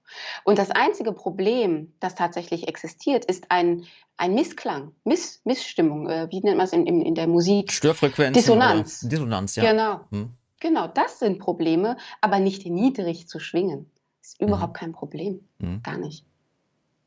Und 0.43 0.57
das 0.57 0.71
einzige 0.71 1.11
Problem, 1.11 1.93
das 1.99 2.15
tatsächlich 2.15 2.67
existiert, 2.67 3.23
ist 3.25 3.45
ein, 3.49 3.85
ein 4.17 4.33
Missklang, 4.33 4.95
Miss, 5.03 5.41
Missstimmung. 5.43 6.09
Äh, 6.09 6.31
wie 6.31 6.39
nennt 6.39 6.57
man 6.57 6.65
es 6.65 6.73
in, 6.73 6.87
in, 6.87 7.03
in 7.03 7.13
der 7.13 7.27
Musik? 7.27 7.71
Störfrequenz. 7.71 8.35
Dissonanz. 8.35 9.01
Dissonanz, 9.01 9.55
ja. 9.55 9.71
Genau. 9.71 9.99
Hm. 10.09 10.31
Genau, 10.59 10.87
das 10.87 11.19
sind 11.19 11.37
Probleme, 11.37 11.97
aber 12.21 12.39
nicht 12.39 12.65
niedrig 12.65 13.27
zu 13.27 13.39
schwingen. 13.39 13.90
Ist 14.21 14.41
überhaupt 14.41 14.73
mhm. 14.73 14.79
kein 14.79 14.91
Problem. 14.91 15.39
Mhm. 15.59 15.81
Gar 15.83 15.97
nicht. 15.97 16.25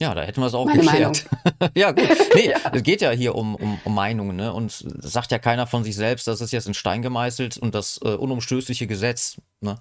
Ja, 0.00 0.14
da 0.14 0.22
hätten 0.22 0.40
wir 0.40 0.46
es 0.46 0.54
auch 0.54 0.66
Meine 0.66 0.80
geklärt. 0.80 1.24
ja, 1.74 1.92
gut. 1.92 2.08
Nee, 2.34 2.50
ja. 2.50 2.58
es 2.72 2.82
geht 2.82 3.00
ja 3.00 3.10
hier 3.10 3.34
um, 3.34 3.54
um, 3.54 3.78
um 3.84 3.94
Meinungen, 3.94 4.36
ne? 4.36 4.52
Und 4.52 4.72
sagt 4.72 5.30
ja 5.30 5.38
keiner 5.38 5.66
von 5.66 5.84
sich 5.84 5.94
selbst, 5.94 6.26
das 6.26 6.40
ist 6.40 6.52
jetzt 6.52 6.66
in 6.66 6.74
Stein 6.74 7.00
gemeißelt 7.00 7.58
und 7.58 7.74
das 7.74 8.00
äh, 8.02 8.08
unumstößliche 8.08 8.88
Gesetz. 8.88 9.40
Ne? 9.60 9.78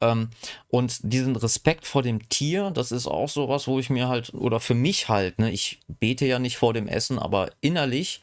Ähm, 0.00 0.30
und 0.68 0.98
diesen 1.02 1.36
Respekt 1.36 1.86
vor 1.86 2.02
dem 2.02 2.28
Tier, 2.28 2.70
das 2.70 2.92
ist 2.92 3.06
auch 3.06 3.28
so 3.28 3.48
was, 3.48 3.66
wo 3.68 3.78
ich 3.78 3.90
mir 3.90 4.08
halt, 4.08 4.34
oder 4.34 4.60
für 4.60 4.74
mich 4.74 5.08
halt, 5.08 5.38
ne, 5.38 5.50
ich 5.50 5.80
bete 5.86 6.26
ja 6.26 6.38
nicht 6.38 6.56
vor 6.56 6.74
dem 6.74 6.88
Essen, 6.88 7.18
aber 7.18 7.50
innerlich, 7.60 8.22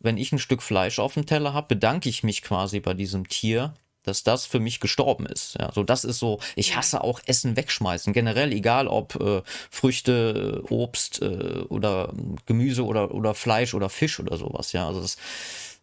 wenn 0.00 0.16
ich 0.16 0.32
ein 0.32 0.38
Stück 0.38 0.62
Fleisch 0.62 0.98
auf 0.98 1.14
dem 1.14 1.26
Teller 1.26 1.54
habe, 1.54 1.68
bedanke 1.68 2.08
ich 2.08 2.22
mich 2.22 2.42
quasi 2.42 2.80
bei 2.80 2.94
diesem 2.94 3.28
Tier, 3.28 3.74
dass 4.02 4.22
das 4.22 4.46
für 4.46 4.60
mich 4.60 4.80
gestorben 4.80 5.26
ist. 5.26 5.56
Ja, 5.58 5.72
so 5.72 5.82
das 5.82 6.04
ist 6.04 6.18
so, 6.18 6.40
ich 6.56 6.76
hasse 6.76 7.02
auch 7.02 7.20
Essen 7.26 7.56
wegschmeißen. 7.56 8.12
Generell, 8.12 8.52
egal 8.52 8.88
ob 8.88 9.16
äh, 9.20 9.42
Früchte, 9.70 10.62
Obst 10.70 11.22
äh, 11.22 11.64
oder 11.68 12.12
Gemüse 12.46 12.84
oder, 12.84 13.14
oder 13.14 13.34
Fleisch 13.34 13.74
oder 13.74 13.88
Fisch 13.88 14.20
oder 14.20 14.36
sowas. 14.36 14.72
Ja, 14.72 14.86
also 14.88 15.00
das, 15.00 15.16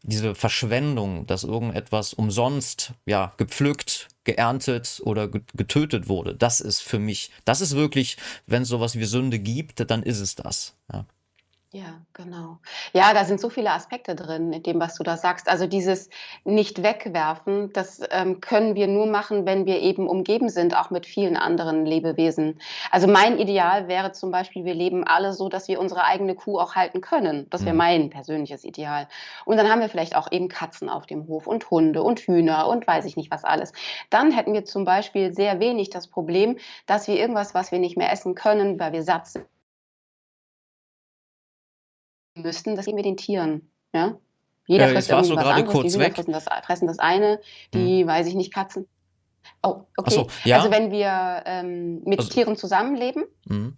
diese 0.03 0.36
Verschwendung, 0.36 1.27
dass 1.27 1.43
irgendetwas 1.43 2.13
umsonst, 2.13 2.93
ja, 3.05 3.34
gepflückt, 3.38 4.08
geerntet 4.23 5.01
oder 5.03 5.27
getötet 5.27 6.08
wurde, 6.08 6.36
das 6.36 6.62
ist 6.62 6.82
für 6.82 6.99
mich, 6.99 7.32
das 7.45 7.62
ist 7.62 7.75
wirklich, 7.75 8.17
wenn 8.45 8.63
es 8.63 8.69
sowas 8.69 8.97
wie 8.97 9.05
Sünde 9.05 9.39
gibt, 9.39 9.89
dann 9.89 10.03
ist 10.03 10.19
es 10.19 10.36
das. 10.36 10.75
Ja. 10.91 11.05
Ja, 11.71 12.01
genau. 12.13 12.58
Ja, 12.93 13.13
da 13.13 13.25
sind 13.25 13.39
so 13.39 13.51
viele 13.51 13.69
Aspekte 13.69 14.15
drin 14.15 14.51
in 14.53 14.63
dem, 14.63 14.79
was 14.79 14.95
du 14.95 15.03
da 15.03 15.17
sagst. 15.17 15.47
Also 15.47 15.67
dieses 15.67 16.10
nicht 16.43 16.82
wegwerfen, 16.82 17.71
das 17.73 18.01
ähm, 18.10 18.41
können 18.41 18.73
wir 18.73 18.88
nur 18.88 19.05
machen, 19.05 19.45
wenn 19.45 19.67
wir 19.67 19.79
eben 19.79 20.08
umgeben 20.08 20.49
sind, 20.49 20.75
auch 20.75 20.89
mit 20.89 21.05
vielen 21.05 21.38
anderen 21.38 21.86
Lebewesen. 21.86 22.60
Also 22.89 23.05
mein 23.05 23.38
Ideal 23.38 23.88
wäre 23.88 24.13
zum 24.13 24.32
Beispiel, 24.32 24.65
wir 24.65 24.73
leben 24.73 25.03
alle 25.03 25.32
so, 25.34 25.47
dass 25.47 25.67
wir 25.67 25.79
unsere 25.79 26.05
eigene 26.05 26.34
Kuh 26.34 26.58
auch 26.58 26.73
halten 26.73 27.01
können. 27.01 27.47
Das 27.51 27.62
wäre 27.62 27.73
mhm. 27.73 27.77
mein 27.77 28.10
persönliches 28.10 28.63
Ideal. 28.63 29.08
Und 29.45 29.58
dann 29.58 29.69
haben 29.69 29.82
wir 29.82 29.89
vielleicht 29.89 30.15
auch 30.15 30.32
eben 30.32 30.47
Katzen 30.47 30.89
auf 30.89 31.05
dem 31.05 31.27
Hof 31.27 31.45
und 31.45 31.69
Hunde 31.69 32.01
und 32.01 32.21
Hühner 32.21 32.67
und 32.67 32.88
weiß 32.88 33.05
ich 33.05 33.15
nicht 33.15 33.29
was 33.29 33.43
alles. 33.43 33.73
Dann 34.10 34.32
hätten 34.32 34.53
wir 34.53 34.65
zum 34.65 34.86
Beispiel 34.86 35.36
sehr 35.36 35.60
wenig 35.60 35.91
das 35.91 36.08
Problem, 36.08 36.58
dass 36.88 37.08
wir 37.08 37.19
irgendwas, 37.19 37.53
was 37.53 37.71
wir 37.71 37.77
nicht 37.77 37.95
mehr 37.95 38.12
essen 38.12 38.34
können, 38.34 38.79
weil 38.79 38.91
wir 38.91 39.03
satt 39.03 39.27
sind 39.27 39.45
müssten, 42.39 42.75
das 42.75 42.86
geben 42.86 42.97
wir 42.97 43.04
den 43.04 43.17
Tieren. 43.17 43.69
Ja? 43.93 44.17
Jeder 44.67 44.89
äh, 44.89 44.93
frisst 44.93 45.10
irgendwas 45.10 45.28
so 45.28 45.36
anderes. 45.36 45.71
Kurz 45.71 45.93
die 45.93 45.99
weg. 45.99 46.15
Fressen 46.15 46.34
das, 46.34 46.45
fressen 46.63 46.88
das 46.88 46.99
eine, 46.99 47.39
die, 47.73 48.02
hm. 48.02 48.08
weiß 48.08 48.28
ich 48.28 48.36
nicht, 48.36 48.54
Katzen. 48.54 48.88
Oh, 49.63 49.82
okay. 49.97 50.13
So, 50.13 50.28
ja. 50.43 50.58
Also 50.58 50.71
wenn 50.71 50.91
wir 50.91 51.43
ähm, 51.45 52.02
mit 52.04 52.19
also, 52.19 52.32
Tieren 52.32 52.56
zusammenleben, 52.56 53.25
mhm 53.45 53.75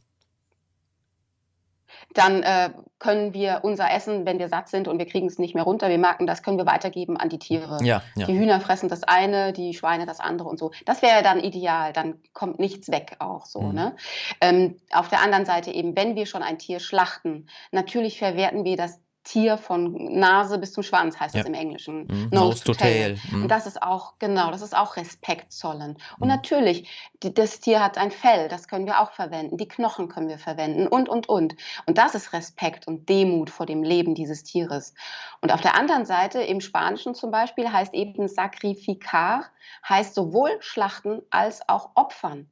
dann 2.14 2.44
äh, 2.44 2.72
können 3.00 3.34
wir 3.34 3.62
unser 3.64 3.92
Essen, 3.92 4.26
wenn 4.26 4.40
wir 4.40 4.50
satt 4.50 4.70
sind 4.70 4.88
und 4.88 5.00
wir 5.00 5.06
kriegen 5.06 5.28
es 5.28 5.40
nicht 5.40 5.56
mehr 5.56 5.64
runter, 5.64 5.90
wir 5.90 5.98
merken, 5.98 6.28
das 6.28 6.44
können 6.44 6.58
wir 6.58 6.66
weitergeben 6.66 7.18
an 7.18 7.30
die 7.30 7.40
Tiere. 7.40 7.78
Ja, 7.82 8.04
ja. 8.16 8.28
Die 8.28 8.38
Hühner 8.38 8.60
fressen 8.62 8.90
das 8.90 9.04
eine, 9.04 9.54
die 9.54 9.74
Schweine 9.74 10.06
das 10.06 10.20
andere 10.20 10.50
und 10.50 10.60
so. 10.60 10.72
Das 10.86 11.02
wäre 11.02 11.24
dann 11.24 11.40
ideal, 11.40 11.94
dann 11.94 12.20
kommt 12.34 12.60
nichts 12.60 12.92
weg 12.92 13.16
auch 13.20 13.46
so. 13.46 13.62
Mhm. 13.62 13.74
Ne? 13.74 13.96
Ähm, 14.40 14.78
auf 14.92 15.10
der 15.10 15.22
anderen 15.22 15.46
Seite 15.46 15.72
eben, 15.72 15.96
wenn 15.96 16.16
wir 16.16 16.26
schon 16.26 16.44
ein 16.44 16.58
Tier 16.58 16.80
schlachten, 16.80 17.48
natürlich 17.72 18.20
verwerten 18.20 18.64
wir 18.66 18.78
das 18.78 19.00
Tier 19.24 19.58
von 19.58 19.94
Nase 20.20 20.58
bis 20.58 20.74
zum 20.74 20.82
Schwanz 20.84 21.20
heißt 21.20 21.36
ja. 21.36 21.42
das 21.42 21.48
im 21.48 21.54
Englischen. 21.54 22.08
Mhm. 22.08 22.30
Nose, 22.32 22.46
Nose 22.46 22.64
to 22.64 22.74
tail. 22.74 23.16
tail. 23.16 23.20
Mhm. 23.32 23.44
Und 23.44 23.48
das 23.50 23.68
ist 23.68 23.82
auch, 23.84 24.14
genau, 24.18 24.52
das 24.52 24.62
ist 24.62 24.76
auch 24.76 24.98
Respekt 24.98 25.52
zollen. 25.52 25.98
Und 26.18 26.28
mhm. 26.28 26.28
natürlich, 26.28 26.90
die, 27.22 27.34
das 27.34 27.60
Tier 27.60 27.84
hat 27.84 27.98
ein 27.98 28.12
Fell, 28.12 28.48
das 28.48 28.68
können 28.68 28.86
wir 28.86 29.00
auch 29.00 29.12
verwenden. 29.12 29.58
Die 29.58 29.68
Knochen 29.68 30.10
können 30.10 30.28
wir 30.28 30.40
verwenden 30.40 30.88
und, 30.88 31.08
und, 31.08 31.30
und. 31.30 31.56
Und 31.86 31.98
das 31.98 32.16
ist 32.16 32.34
Respekt 32.34 32.88
und 32.88 33.10
Demut 33.10 33.50
vor 33.50 33.66
dem 33.66 33.84
Leben 33.84 34.16
dieses 34.16 34.44
Tieres. 34.44 34.94
Und 35.40 35.52
auf 35.52 35.62
der 35.62 35.76
anderen 35.76 36.06
Seite, 36.06 36.42
im 36.42 36.60
Spanischen 36.60 37.14
zum 37.14 37.30
Beispiel, 37.32 37.72
heißt 37.72 37.94
eben 37.94 38.28
sacrificar, 38.28 39.46
heißt 39.88 40.16
sowohl 40.16 40.52
schlachten 40.62 41.22
als 41.30 41.68
auch 41.70 41.92
opfern. 41.96 42.50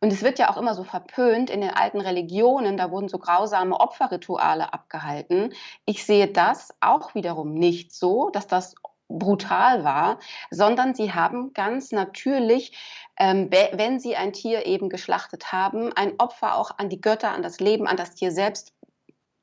Und 0.00 0.12
es 0.12 0.22
wird 0.22 0.38
ja 0.38 0.50
auch 0.50 0.56
immer 0.56 0.74
so 0.74 0.84
verpönt 0.84 1.50
in 1.50 1.60
den 1.60 1.70
alten 1.70 2.00
Religionen, 2.00 2.76
da 2.76 2.90
wurden 2.90 3.08
so 3.08 3.18
grausame 3.18 3.78
Opferrituale 3.78 4.72
abgehalten. 4.72 5.52
Ich 5.84 6.04
sehe 6.04 6.28
das 6.28 6.74
auch 6.80 7.14
wiederum 7.14 7.54
nicht 7.54 7.92
so, 7.92 8.30
dass 8.30 8.46
das 8.46 8.74
brutal 9.08 9.84
war, 9.84 10.18
sondern 10.50 10.94
sie 10.94 11.12
haben 11.12 11.52
ganz 11.54 11.92
natürlich, 11.92 12.76
ähm, 13.16 13.50
wenn 13.50 13.98
sie 13.98 14.16
ein 14.16 14.32
Tier 14.32 14.66
eben 14.66 14.90
geschlachtet 14.90 15.50
haben, 15.50 15.92
ein 15.94 16.14
Opfer 16.18 16.56
auch 16.56 16.78
an 16.78 16.88
die 16.90 17.00
Götter, 17.00 17.32
an 17.32 17.42
das 17.42 17.58
Leben, 17.58 17.86
an 17.86 17.96
das 17.96 18.14
Tier 18.14 18.30
selbst 18.30 18.74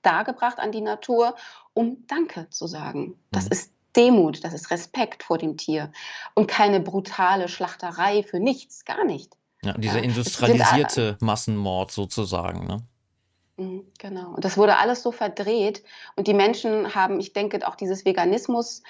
dargebracht, 0.04 0.60
an 0.60 0.72
die 0.72 0.82
Natur, 0.82 1.36
um 1.74 2.06
Danke 2.08 2.50
zu 2.52 2.68
sagen. 2.68 3.20
Das 3.32 3.46
mhm. 3.46 3.52
ist 3.52 3.72
Demut, 3.96 4.44
das 4.44 4.54
ist 4.54 4.72
Respekt 4.72 5.24
vor 5.24 5.38
dem 5.38 5.58
Tier 5.58 5.92
und 6.36 6.48
keine 6.48 6.80
brutale 6.80 7.48
Schlachterei 7.48 8.24
für 8.24 8.40
nichts, 8.40 8.86
gar 8.86 9.06
nicht. 9.06 9.36
Ja, 9.66 9.74
dieser 9.74 10.02
industrialisierte 10.02 11.18
Massenmord 11.20 11.92
sozusagen, 11.92 12.68
ne? 12.68 12.82
Mhm, 13.58 13.86
genau. 13.98 14.34
Und 14.36 14.46
das 14.46 14.58
wurde 14.58 14.78
alles 14.78 15.02
so 15.02 15.12
verdreht. 15.12 15.84
Und 16.16 16.28
die 16.28 16.34
Menschen 16.34 16.94
haben, 16.94 17.20
ich 17.20 17.34
denke, 17.34 17.66
auch 17.68 17.76
dieses 17.76 18.06
Veganismus, 18.06 18.84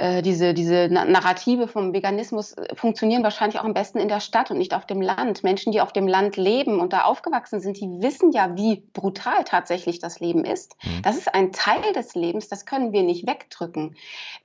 äh, 0.00 0.22
diese, 0.22 0.54
diese 0.54 0.88
Narrative 0.88 1.68
vom 1.68 1.92
Veganismus 1.92 2.54
äh, 2.54 2.74
funktionieren 2.74 3.22
wahrscheinlich 3.22 3.60
auch 3.60 3.64
am 3.64 3.74
besten 3.74 3.98
in 3.98 4.08
der 4.08 4.20
Stadt 4.20 4.50
und 4.50 4.56
nicht 4.56 4.72
auf 4.72 4.86
dem 4.86 5.02
Land. 5.02 5.44
Menschen, 5.44 5.72
die 5.72 5.80
auf 5.82 5.92
dem 5.92 6.08
Land 6.08 6.36
leben 6.38 6.80
und 6.80 6.94
da 6.94 7.02
aufgewachsen 7.02 7.60
sind, 7.60 7.78
die 7.78 7.86
wissen 8.00 8.32
ja, 8.32 8.56
wie 8.56 8.82
brutal 8.94 9.44
tatsächlich 9.44 9.98
das 9.98 10.18
Leben 10.18 10.44
ist. 10.44 10.74
Mhm. 10.82 11.02
Das 11.02 11.18
ist 11.18 11.34
ein 11.34 11.52
Teil 11.52 11.92
des 11.92 12.14
Lebens, 12.14 12.48
das 12.48 12.64
können 12.64 12.92
wir 12.92 13.02
nicht 13.02 13.26
wegdrücken. 13.26 13.94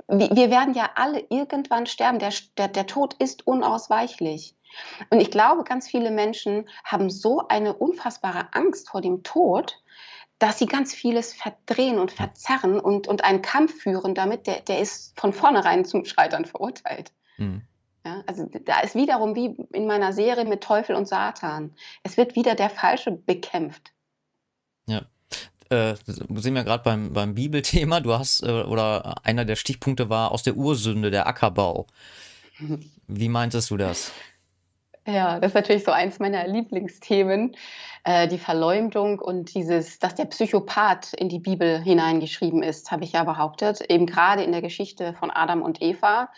Wir 0.10 0.52
werden 0.52 0.74
ja 0.74 0.90
alle 0.96 1.24
irgendwann 1.30 1.86
sterben. 1.86 2.20
Der, 2.20 2.34
der, 2.58 2.68
der 2.68 2.86
Tod 2.86 3.14
ist 3.16 3.48
unausweichlich. 3.48 4.56
Und 5.10 5.22
ich 5.22 5.32
glaube, 5.32 5.64
ganz 5.64 5.88
viele 5.88 6.12
Menschen 6.12 6.68
haben 6.84 7.10
so 7.10 7.48
eine 7.48 7.74
unfassbare 7.74 8.50
Angst 8.52 8.90
vor 8.90 9.00
dem 9.00 9.24
Tod, 9.24 9.80
dass 10.40 10.60
sie 10.60 10.66
ganz 10.66 10.94
vieles 10.94 11.34
verdrehen 11.34 12.00
und 12.00 12.12
verzerren 12.12 12.80
und, 12.80 13.08
und 13.08 13.24
einen 13.24 13.42
Kampf 13.42 13.82
führen 13.82 14.16
damit, 14.16 14.48
der, 14.48 14.62
der 14.62 14.80
ist 14.80 15.18
von 15.20 15.34
vornherein 15.34 15.86
zum 15.86 16.06
Scheitern 16.06 16.46
verurteilt. 16.46 17.12
Mhm. 17.38 17.62
Ja, 18.06 18.22
also 18.28 18.48
da 18.66 18.82
ist 18.82 18.96
wiederum 18.96 19.36
wie 19.36 19.56
in 19.74 19.88
meiner 19.88 20.14
Serie 20.14 20.46
mit 20.46 20.62
Teufel 20.62 20.96
und 20.96 21.08
Satan. 21.08 21.74
Es 22.04 22.18
wird 22.18 22.36
wieder 22.36 22.54
der 22.54 22.70
Falsche 22.70 23.12
bekämpft. 23.12 23.94
Ja. 24.88 25.04
Äh, 25.70 25.96
sind 26.06 26.54
wir 26.54 26.64
gerade 26.64 26.84
beim, 26.84 27.14
beim 27.14 27.34
Bibelthema. 27.34 28.00
Du 28.02 28.14
hast, 28.14 28.44
äh, 28.44 28.62
oder 28.64 29.16
einer 29.24 29.46
der 29.46 29.56
Stichpunkte 29.56 30.10
war 30.10 30.32
aus 30.32 30.44
der 30.44 30.56
Ursünde, 30.56 31.10
der 31.10 31.26
Ackerbau. 31.26 31.88
Wie 33.08 33.30
meintest 33.30 33.72
du 33.72 33.78
das? 33.78 34.12
Ja, 35.08 35.40
das 35.40 35.52
ist 35.52 35.56
natürlich 35.56 35.84
so 35.84 35.92
eins 35.92 36.18
meiner 36.18 36.48
Lieblingsthemen, 36.48 37.56
äh, 38.04 38.28
die 38.28 38.40
Verleumdung 38.40 39.20
und 39.20 39.54
dieses, 39.54 40.00
dass 40.00 40.16
der 40.16 40.26
Psychopath 40.26 41.14
in 41.14 41.30
die 41.30 41.40
Bibel 41.40 41.80
hineingeschrieben 41.80 42.64
ist, 42.64 42.92
habe 42.92 43.04
ich 43.04 43.12
ja 43.12 43.24
behauptet, 43.24 43.82
eben 43.82 44.08
gerade 44.08 44.44
in 44.44 44.52
der 44.52 44.64
Geschichte 44.64 45.14
von 45.14 45.30
Adam 45.30 45.62
und 45.62 45.80
Eva, 45.82 46.30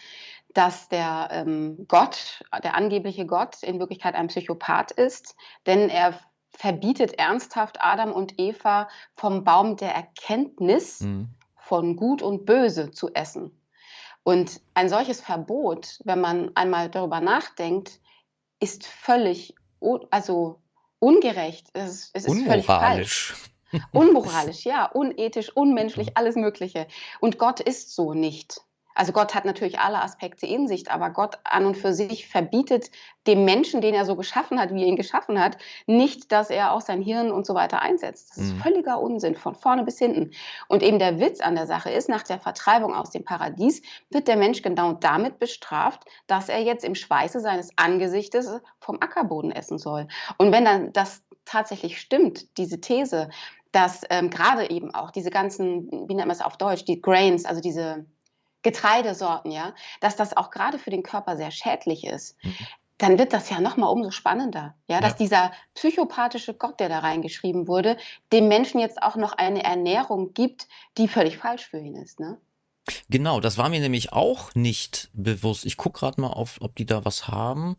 dass 0.53 0.89
der 0.89 1.29
ähm, 1.31 1.85
Gott, 1.87 2.43
der 2.63 2.75
angebliche 2.75 3.25
Gott, 3.25 3.63
in 3.63 3.79
Wirklichkeit 3.79 4.15
ein 4.15 4.27
Psychopath 4.27 4.91
ist, 4.91 5.37
denn 5.65 5.89
er 5.89 6.19
verbietet 6.49 7.19
ernsthaft 7.19 7.77
Adam 7.79 8.11
und 8.11 8.37
Eva 8.37 8.89
vom 9.15 9.43
Baum 9.45 9.77
der 9.77 9.93
Erkenntnis 9.93 11.01
mhm. 11.01 11.29
von 11.55 11.95
Gut 11.95 12.21
und 12.21 12.45
Böse 12.45 12.91
zu 12.91 13.13
essen. 13.13 13.51
Und 14.23 14.59
ein 14.73 14.89
solches 14.89 15.21
Verbot, 15.21 15.99
wenn 16.03 16.19
man 16.19 16.51
einmal 16.55 16.89
darüber 16.89 17.21
nachdenkt, 17.21 18.01
ist 18.59 18.85
völlig 18.85 19.55
also 20.09 20.59
ungerecht. 20.99 21.67
Es, 21.73 22.09
es 22.13 22.25
ist 22.25 22.43
völlig 22.43 22.65
falsch. 22.65 23.35
Unmoralisch, 23.91 24.65
ja, 24.65 24.85
unethisch, 24.85 25.55
unmenschlich, 25.55 26.15
alles 26.15 26.35
Mögliche. 26.35 26.87
Und 27.19 27.37
Gott 27.37 27.59
ist 27.59 27.93
so 27.93 28.13
nicht. 28.13 28.61
Also 28.97 29.11
Gott 29.11 29.35
hat 29.35 29.45
natürlich 29.45 29.79
alle 29.79 30.01
Aspekte 30.01 30.47
in 30.47 30.67
sich, 30.67 30.89
aber 30.89 31.11
Gott 31.11 31.37
an 31.43 31.67
und 31.67 31.77
für 31.77 31.93
sich 31.93 32.27
verbietet 32.27 32.89
dem 33.27 33.45
Menschen, 33.45 33.79
den 33.79 33.93
er 33.93 34.05
so 34.05 34.15
geschaffen 34.15 34.59
hat, 34.59 34.73
wie 34.73 34.81
er 34.81 34.87
ihn 34.87 34.95
geschaffen 34.95 35.39
hat, 35.39 35.59
nicht, 35.85 36.31
dass 36.31 36.49
er 36.49 36.71
auch 36.71 36.81
sein 36.81 37.03
Hirn 37.03 37.31
und 37.31 37.45
so 37.45 37.53
weiter 37.53 37.79
einsetzt. 37.79 38.31
Das 38.31 38.37
ist 38.37 38.55
mhm. 38.55 38.59
völliger 38.59 38.99
Unsinn, 38.99 39.35
von 39.35 39.53
vorne 39.53 39.83
bis 39.83 39.99
hinten. 39.99 40.31
Und 40.67 40.81
eben 40.81 40.97
der 40.97 41.19
Witz 41.19 41.41
an 41.41 41.53
der 41.53 41.67
Sache 41.67 41.91
ist, 41.91 42.09
nach 42.09 42.23
der 42.23 42.39
Vertreibung 42.39 42.95
aus 42.95 43.11
dem 43.11 43.23
Paradies 43.23 43.83
wird 44.09 44.27
der 44.27 44.35
Mensch 44.35 44.63
genau 44.63 44.93
damit 44.93 45.37
bestraft, 45.37 46.03
dass 46.25 46.49
er 46.49 46.63
jetzt 46.63 46.83
im 46.83 46.95
Schweiße 46.95 47.39
seines 47.39 47.69
Angesichtes 47.75 48.49
vom 48.79 48.97
Ackerboden 48.99 49.51
essen 49.51 49.77
soll. 49.77 50.07
Und 50.39 50.51
wenn 50.51 50.65
dann 50.65 50.91
das 50.91 51.21
tatsächlich 51.45 52.01
stimmt, 52.01 52.57
diese 52.57 52.81
These, 52.81 53.29
dass 53.71 54.01
ähm, 54.09 54.31
gerade 54.31 54.71
eben 54.71 54.95
auch 54.95 55.11
diese 55.11 55.29
ganzen, 55.29 55.91
wie 55.91 56.15
nennt 56.15 56.27
man 56.27 56.31
es 56.31 56.41
auf 56.41 56.57
Deutsch, 56.57 56.85
die 56.85 56.99
Grains, 56.99 57.45
also 57.45 57.61
diese 57.61 58.07
Getreidesorten, 58.67 59.49
ja, 59.49 59.73
dass 60.01 60.17
das 60.17 60.35
auch 60.35 60.49
gerade 60.51 60.77
für 60.77 60.89
den 60.89 61.01
Körper 61.01 61.37
sehr 61.37 61.51
schädlich 61.51 62.05
ist, 62.05 62.35
mhm. 62.43 62.53
dann 62.97 63.17
wird 63.17 63.31
das 63.31 63.49
ja 63.49 63.61
nochmal 63.61 63.89
umso 63.89 64.11
spannender, 64.11 64.75
ja, 64.89 64.99
dass 64.99 65.13
ja. 65.13 65.17
dieser 65.19 65.51
psychopathische 65.73 66.53
Gott, 66.53 66.81
der 66.81 66.89
da 66.89 66.99
reingeschrieben 66.99 67.69
wurde, 67.69 67.95
dem 68.33 68.49
Menschen 68.49 68.81
jetzt 68.81 69.01
auch 69.01 69.15
noch 69.15 69.31
eine 69.31 69.63
Ernährung 69.63 70.33
gibt, 70.33 70.67
die 70.97 71.07
völlig 71.07 71.37
falsch 71.37 71.65
für 71.65 71.79
ihn 71.79 71.95
ist, 71.95 72.19
ne? 72.19 72.41
Genau, 73.09 73.39
das 73.39 73.57
war 73.57 73.69
mir 73.69 73.79
nämlich 73.79 74.11
auch 74.11 74.53
nicht 74.53 75.09
bewusst. 75.13 75.65
Ich 75.65 75.77
gucke 75.77 75.99
gerade 75.99 76.19
mal 76.19 76.31
auf, 76.31 76.57
ob 76.59 76.75
die 76.75 76.85
da 76.85 77.05
was 77.05 77.29
haben. 77.29 77.77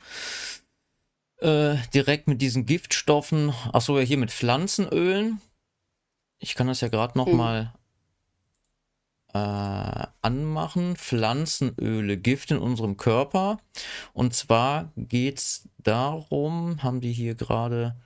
Äh, 1.38 1.76
direkt 1.92 2.28
mit 2.28 2.40
diesen 2.40 2.64
Giftstoffen. 2.64 3.54
Achso, 3.72 3.98
ja, 3.98 4.04
hier 4.04 4.18
mit 4.18 4.30
Pflanzenölen. 4.30 5.40
Ich 6.38 6.54
kann 6.54 6.66
das 6.66 6.80
ja 6.80 6.88
gerade 6.88 7.16
noch 7.16 7.26
hm. 7.26 7.36
mal 7.36 7.74
äh, 9.34 9.97
anmachen, 10.22 10.96
Pflanzenöle, 10.96 12.16
Gift 12.16 12.50
in 12.50 12.58
unserem 12.58 12.96
Körper. 12.96 13.58
Und 14.12 14.34
zwar 14.34 14.92
geht 14.96 15.38
es 15.38 15.68
darum, 15.78 16.82
haben 16.82 17.00
die 17.00 17.12
hier 17.12 17.34
gerade, 17.34 17.96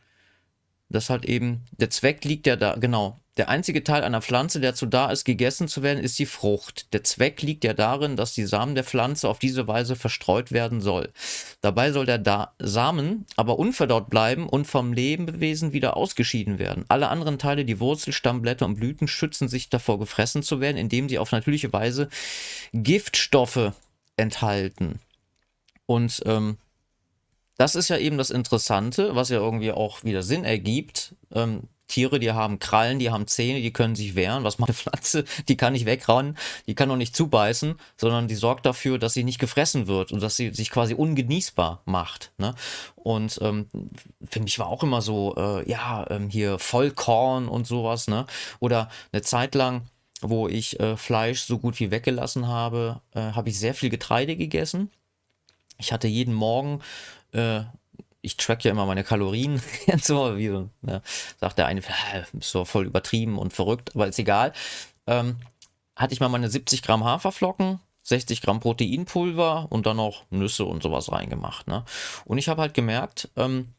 dass 0.89 1.11
halt 1.11 1.25
eben, 1.25 1.65
der 1.73 1.91
Zweck 1.91 2.25
liegt 2.25 2.47
ja 2.47 2.57
da, 2.57 2.77
genau, 2.77 3.22
der 3.39 3.49
einzige 3.49 3.83
Teil 3.83 4.05
einer 4.05 4.21
Pflanze, 4.21 4.61
der 4.61 4.73
dazu 4.73 4.85
da 4.85 5.11
ist, 5.11 5.25
gegessen 5.25 5.67
zu 5.67 5.83
werden, 5.83 6.05
ist 6.05 6.19
die 6.19 6.27
Frucht. 6.27 6.93
Der 6.93 7.03
Zweck 7.03 7.41
liegt 7.41 7.65
ja 7.65 7.73
darin, 7.73 8.15
dass 8.17 8.35
die 8.35 8.45
Samen 8.45 8.75
der 8.75 8.85
Pflanze 8.85 9.27
auf 9.29 9.39
diese 9.39 9.67
Weise 9.67 9.97
verstreut 9.97 10.53
werden 10.53 10.83
soll. 10.83 11.11
Dabei 11.63 11.93
soll 11.93 12.05
der 12.05 12.19
da 12.19 12.55
Samen 12.59 13.25
aber 13.37 13.59
unverdaut 13.59 14.11
bleiben 14.11 14.49
und 14.49 14.67
vom 14.67 14.93
Lebewesen 14.93 15.73
wieder 15.73 15.97
ausgeschieden 15.97 16.59
werden. 16.59 16.85
Alle 16.89 17.09
anderen 17.09 17.39
Teile, 17.39 17.65
die 17.65 17.81
Wurzel, 17.81 18.13
Stammblätter 18.13 18.67
und 18.67 18.75
Blüten, 18.75 19.09
schützen 19.09 19.49
sich 19.49 19.71
davor, 19.71 19.99
gefressen 19.99 20.43
zu 20.43 20.61
werden, 20.61 20.77
indem 20.77 21.09
sie 21.09 21.19
auf 21.19 21.33
natürliche 21.33 21.73
Weise 21.73 22.11
Giftstoffe 22.75 23.73
enthalten. 24.17 25.01
Und 25.87 26.23
ähm, 26.27 26.59
das 27.57 27.77
ist 27.77 27.89
ja 27.89 27.97
eben 27.97 28.19
das 28.19 28.31
Interessante, 28.31 29.15
was 29.15 29.31
ja 29.31 29.39
irgendwie 29.39 29.73
auch 29.73 30.05
wieder 30.05 30.23
Sinn 30.23 30.45
ergibt. 30.45 31.15
Ähm, 31.35 31.69
Tiere, 31.93 32.19
die 32.19 32.33
haben 32.33 32.59
Krallen, 32.59 32.99
die 32.99 33.11
haben 33.11 33.27
Zähne, 33.27 33.61
die 33.61 33.73
können 33.73 33.95
sich 33.95 34.15
wehren. 34.15 34.45
Was 34.45 34.59
macht 34.59 34.71
eine 34.71 34.77
Pflanze? 34.77 35.25
Die 35.49 35.59
kann 35.59 35.75
nicht 35.75 35.85
wegrennen, 35.85 36.39
die 36.67 36.75
kann 36.75 36.91
auch 36.91 36.97
nicht 36.97 37.15
zubeißen, 37.15 37.75
sondern 37.99 38.29
die 38.29 38.35
sorgt 38.35 38.65
dafür, 38.65 38.99
dass 38.99 39.13
sie 39.13 39.25
nicht 39.25 39.39
gefressen 39.39 39.87
wird 39.89 40.11
und 40.11 40.23
dass 40.23 40.37
sie 40.37 40.55
sich 40.55 40.71
quasi 40.71 40.95
ungenießbar 40.95 41.83
macht. 41.85 42.33
Ne? 42.39 42.55
Und 42.95 43.39
ähm, 43.43 43.69
für 44.31 44.41
mich 44.41 44.59
war 44.59 44.69
auch 44.69 44.83
immer 44.83 45.03
so, 45.03 45.35
äh, 45.37 45.69
ja, 45.69 46.07
ähm, 46.09 46.31
hier 46.31 46.59
Vollkorn 46.59 47.47
und 47.47 47.67
sowas. 47.67 48.09
Ne? 48.09 48.25
Oder 48.59 48.89
eine 49.13 49.21
Zeit 49.21 49.55
lang, 49.55 49.83
wo 50.23 50.49
ich 50.49 50.81
äh, 50.81 50.97
Fleisch 50.97 51.43
so 51.43 51.59
gut 51.59 51.79
wie 51.79 51.91
weggelassen 51.91 52.49
habe, 52.49 53.03
äh, 53.15 53.21
habe 53.21 53.51
ich 53.51 53.59
sehr 53.59 53.75
viel 53.75 53.91
Getreide 53.91 54.37
gegessen. 54.37 54.91
Ich 55.77 55.93
hatte 55.93 56.09
jeden 56.09 56.33
Morgen 56.33 56.81
äh, 57.33 57.65
ich 58.23 58.37
track 58.37 58.65
ja 58.65 58.71
immer 58.71 58.87
meine 58.87 59.05
Kalorien, 59.05 59.61
so 60.01 60.37
wie 60.37 60.49
so, 60.49 60.71
ne, 60.81 61.03
sagt 61.39 61.59
der 61.59 61.67
eine, 61.67 61.83
so 62.41 62.65
voll 62.65 62.87
übertrieben 62.87 63.39
und 63.39 63.53
verrückt, 63.53 63.95
aber 63.95 64.07
ist 64.07 64.19
egal. 64.19 64.53
Ähm, 65.07 65.37
hatte 65.97 66.15
ich 66.15 66.21
mal 66.21 66.29
meine 66.29 66.49
70 66.49 66.83
Gramm 66.83 67.05
Haferflocken, 67.05 67.81
60 68.03 68.41
Gramm 68.41 68.61
Proteinpulver 68.61 69.67
und 69.71 69.87
dann 69.87 69.99
noch 69.99 70.25
Nüsse 70.31 70.65
und 70.65 70.83
sowas 70.83 71.13
reingemacht. 71.13 71.69
Ne? 71.69 71.85
Und 72.25 72.39
ich 72.39 72.49
habe 72.49 72.63
halt 72.63 72.75
gemerkt, 72.75 73.29
ähm, 73.37 73.75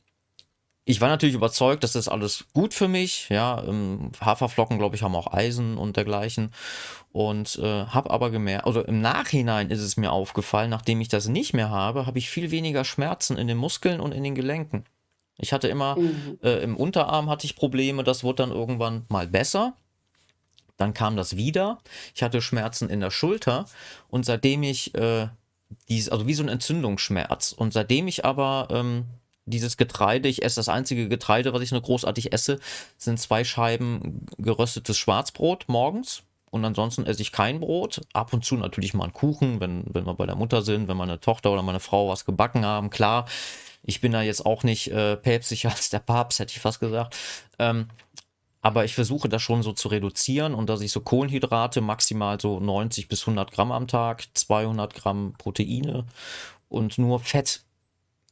ich 0.85 0.99
war 0.99 1.07
natürlich 1.07 1.35
überzeugt, 1.35 1.83
dass 1.83 1.93
das 1.93 2.09
alles 2.09 2.45
gut 2.53 2.73
für 2.73 2.89
mich. 2.89 3.29
Ja, 3.29 3.63
ähm, 3.63 4.11
Haferflocken, 4.19 4.77
glaube 4.77 4.95
ich, 4.95 5.01
haben 5.01 5.15
auch 5.15 5.31
Eisen 5.31 5.77
und 5.77 5.95
dergleichen. 5.95 6.51
Und 7.13 7.57
äh, 7.59 7.85
habe 7.85 8.09
aber 8.09 8.31
gemerkt, 8.31 8.65
also 8.65 8.81
im 8.81 8.99
Nachhinein 8.99 9.69
ist 9.71 9.79
es 9.79 9.95
mir 9.95 10.11
aufgefallen, 10.11 10.69
nachdem 10.69 10.99
ich 10.99 11.07
das 11.07 11.27
nicht 11.27 11.53
mehr 11.53 11.69
habe, 11.69 12.05
habe 12.05 12.17
ich 12.17 12.29
viel 12.29 12.51
weniger 12.51 12.83
Schmerzen 12.83 13.37
in 13.37 13.47
den 13.47 13.57
Muskeln 13.57 14.01
und 14.01 14.11
in 14.11 14.23
den 14.23 14.35
Gelenken. 14.35 14.83
Ich 15.37 15.53
hatte 15.53 15.67
immer, 15.67 15.95
mhm. 15.95 16.39
äh, 16.43 16.61
im 16.63 16.75
Unterarm 16.75 17.29
hatte 17.29 17.45
ich 17.45 17.55
Probleme, 17.55 18.03
das 18.03 18.23
wurde 18.23 18.43
dann 18.43 18.51
irgendwann 18.51 19.05
mal 19.07 19.27
besser. 19.27 19.73
Dann 20.77 20.93
kam 20.93 21.15
das 21.15 21.37
wieder. 21.37 21.79
Ich 22.13 22.23
hatte 22.23 22.41
Schmerzen 22.41 22.89
in 22.89 22.99
der 22.99 23.11
Schulter 23.11 23.65
und 24.09 24.25
seitdem 24.25 24.63
ich, 24.63 24.93
äh, 24.95 25.27
dies, 25.87 26.09
also 26.09 26.27
wie 26.27 26.33
so 26.33 26.43
ein 26.43 26.49
Entzündungsschmerz. 26.49 27.53
Und 27.53 27.73
seitdem 27.73 28.07
ich 28.07 28.25
aber 28.25 28.67
ähm, 28.69 29.05
dieses 29.45 29.77
Getreide, 29.77 30.29
ich 30.29 30.43
esse 30.43 30.55
das 30.57 30.69
einzige 30.69 31.09
Getreide, 31.09 31.53
was 31.53 31.61
ich 31.61 31.71
nur 31.71 31.81
großartig 31.81 32.33
esse, 32.33 32.59
sind 32.97 33.19
zwei 33.19 33.43
Scheiben 33.43 34.25
geröstetes 34.37 34.97
Schwarzbrot 34.97 35.65
morgens 35.67 36.23
und 36.49 36.63
ansonsten 36.65 37.05
esse 37.05 37.21
ich 37.21 37.31
kein 37.31 37.59
Brot. 37.59 38.01
Ab 38.13 38.31
und 38.31 38.45
zu 38.45 38.55
natürlich 38.55 38.93
mal 38.93 39.05
einen 39.05 39.13
Kuchen, 39.13 39.59
wenn, 39.59 39.85
wenn 39.87 40.05
wir 40.05 40.13
bei 40.13 40.25
der 40.25 40.35
Mutter 40.35 40.61
sind, 40.61 40.87
wenn 40.87 40.97
meine 40.97 41.19
Tochter 41.19 41.51
oder 41.51 41.63
meine 41.63 41.79
Frau 41.79 42.09
was 42.09 42.25
gebacken 42.25 42.65
haben. 42.65 42.89
Klar, 42.89 43.25
ich 43.81 44.01
bin 44.01 44.11
da 44.11 44.21
jetzt 44.21 44.45
auch 44.45 44.63
nicht 44.63 44.91
äh, 44.91 45.17
päpstlicher 45.17 45.69
als 45.71 45.89
der 45.89 45.99
Papst, 45.99 46.39
hätte 46.39 46.51
ich 46.51 46.59
fast 46.59 46.79
gesagt. 46.79 47.15
Ähm, 47.59 47.87
aber 48.61 48.85
ich 48.85 48.95
versuche 48.95 49.27
das 49.27 49.41
schon 49.41 49.61
so 49.61 49.73
zu 49.73 49.89
reduzieren 49.89 50.53
und 50.53 50.69
dass 50.69 50.81
ich 50.81 50.91
so 50.91 51.01
Kohlenhydrate 51.01 51.81
maximal 51.81 52.39
so 52.39 52.61
90 52.61 53.09
bis 53.09 53.23
100 53.23 53.51
Gramm 53.51 53.71
am 53.73 53.87
Tag, 53.87 54.23
200 54.33 54.93
Gramm 54.93 55.33
Proteine 55.37 56.05
und 56.69 56.97
nur 56.97 57.19
Fett 57.19 57.63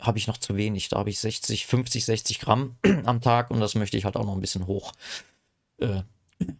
habe 0.02 0.18
ich 0.18 0.28
noch 0.28 0.38
zu 0.38 0.58
wenig. 0.58 0.90
Da 0.90 0.98
habe 0.98 1.10
ich 1.10 1.20
60, 1.20 1.66
50, 1.66 2.06
60 2.06 2.40
Gramm 2.40 2.76
am 3.06 3.22
Tag 3.22 3.52
und 3.52 3.60
das 3.60 3.76
möchte 3.76 3.98
ich 3.98 4.06
halt 4.06 4.18
auch 4.18 4.26
noch 4.26 4.34
ein 4.34 4.42
bisschen 4.42 4.68
hoch, 4.68 4.92
äh, 5.78 6.02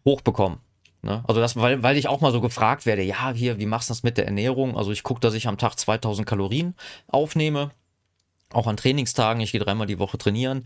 hoch 0.06 0.22
bekommen. 0.22 0.60
Ne? 1.02 1.24
Also 1.28 1.42
das, 1.42 1.56
weil, 1.56 1.82
weil 1.82 1.98
ich 1.98 2.08
auch 2.08 2.22
mal 2.22 2.32
so 2.32 2.42
gefragt 2.42 2.86
werde, 2.86 3.02
ja, 3.02 3.32
hier, 3.32 3.58
wie 3.58 3.66
machst 3.66 3.90
du 3.90 3.92
das 3.92 4.04
mit 4.04 4.18
der 4.18 4.26
Ernährung? 4.26 4.78
Also 4.78 4.92
ich 4.92 5.04
gucke, 5.04 5.20
dass 5.20 5.34
ich 5.34 5.48
am 5.48 5.58
Tag 5.58 5.78
2000 5.78 6.28
Kalorien 6.28 6.76
aufnehme. 7.08 7.72
Auch 8.52 8.68
an 8.68 8.78
Trainingstagen, 8.78 9.42
ich 9.42 9.54
gehe 9.54 9.62
dreimal 9.62 9.88
die 9.88 9.98
Woche 9.98 10.18
trainieren, 10.18 10.66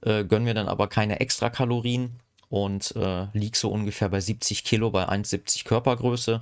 äh, 0.00 0.24
gönne 0.24 0.46
mir 0.46 0.54
dann 0.54 0.68
aber 0.68 0.88
keine 0.88 1.20
extra 1.20 1.50
Kalorien. 1.50 2.18
Und 2.48 2.94
äh, 2.96 3.26
liege 3.32 3.58
so 3.58 3.70
ungefähr 3.70 4.08
bei 4.08 4.20
70 4.20 4.64
Kilo, 4.64 4.90
bei 4.90 5.08
1,70 5.08 5.64
Körpergröße. 5.64 6.40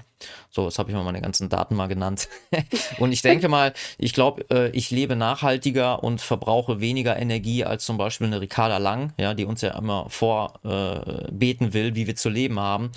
So, 0.50 0.64
jetzt 0.64 0.78
habe 0.78 0.90
ich 0.90 0.96
mal 0.96 1.02
meine 1.02 1.20
ganzen 1.20 1.48
Daten 1.48 1.74
mal 1.74 1.86
genannt. 1.86 2.28
und 2.98 3.12
ich 3.12 3.22
denke 3.22 3.48
mal, 3.48 3.72
ich 3.98 4.12
glaube, 4.12 4.44
äh, 4.50 4.70
ich 4.70 4.90
lebe 4.90 5.16
nachhaltiger 5.16 6.02
und 6.02 6.20
verbrauche 6.20 6.80
weniger 6.80 7.18
Energie 7.18 7.64
als 7.64 7.84
zum 7.84 7.96
Beispiel 7.96 8.26
eine 8.26 8.40
Ricarda 8.40 8.78
Lang, 8.78 9.12
ja, 9.18 9.34
die 9.34 9.44
uns 9.44 9.62
ja 9.62 9.76
immer 9.76 10.08
vorbeten 10.10 11.68
äh, 11.68 11.74
will, 11.74 11.94
wie 11.94 12.06
wir 12.06 12.16
zu 12.16 12.28
leben 12.28 12.60
haben. 12.60 12.90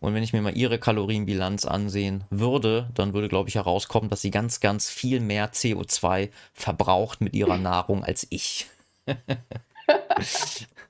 Und 0.00 0.14
wenn 0.14 0.22
ich 0.22 0.32
mir 0.32 0.42
mal 0.42 0.56
ihre 0.56 0.78
Kalorienbilanz 0.78 1.64
ansehen 1.66 2.24
würde, 2.30 2.88
dann 2.94 3.12
würde, 3.12 3.28
glaube 3.28 3.48
ich, 3.48 3.56
herauskommen, 3.56 4.10
dass 4.10 4.22
sie 4.22 4.30
ganz, 4.30 4.60
ganz 4.60 4.88
viel 4.88 5.20
mehr 5.20 5.52
CO2 5.52 6.30
verbraucht 6.54 7.20
mit 7.20 7.34
ihrer 7.34 7.58
Nahrung 7.58 8.04
als 8.04 8.26
ich. 8.30 8.66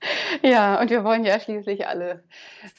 Ja, 0.43 0.81
und 0.81 0.91
wir 0.91 1.05
wollen 1.05 1.25
ja 1.25 1.41
schließlich 1.41 1.87
alle 1.87 2.25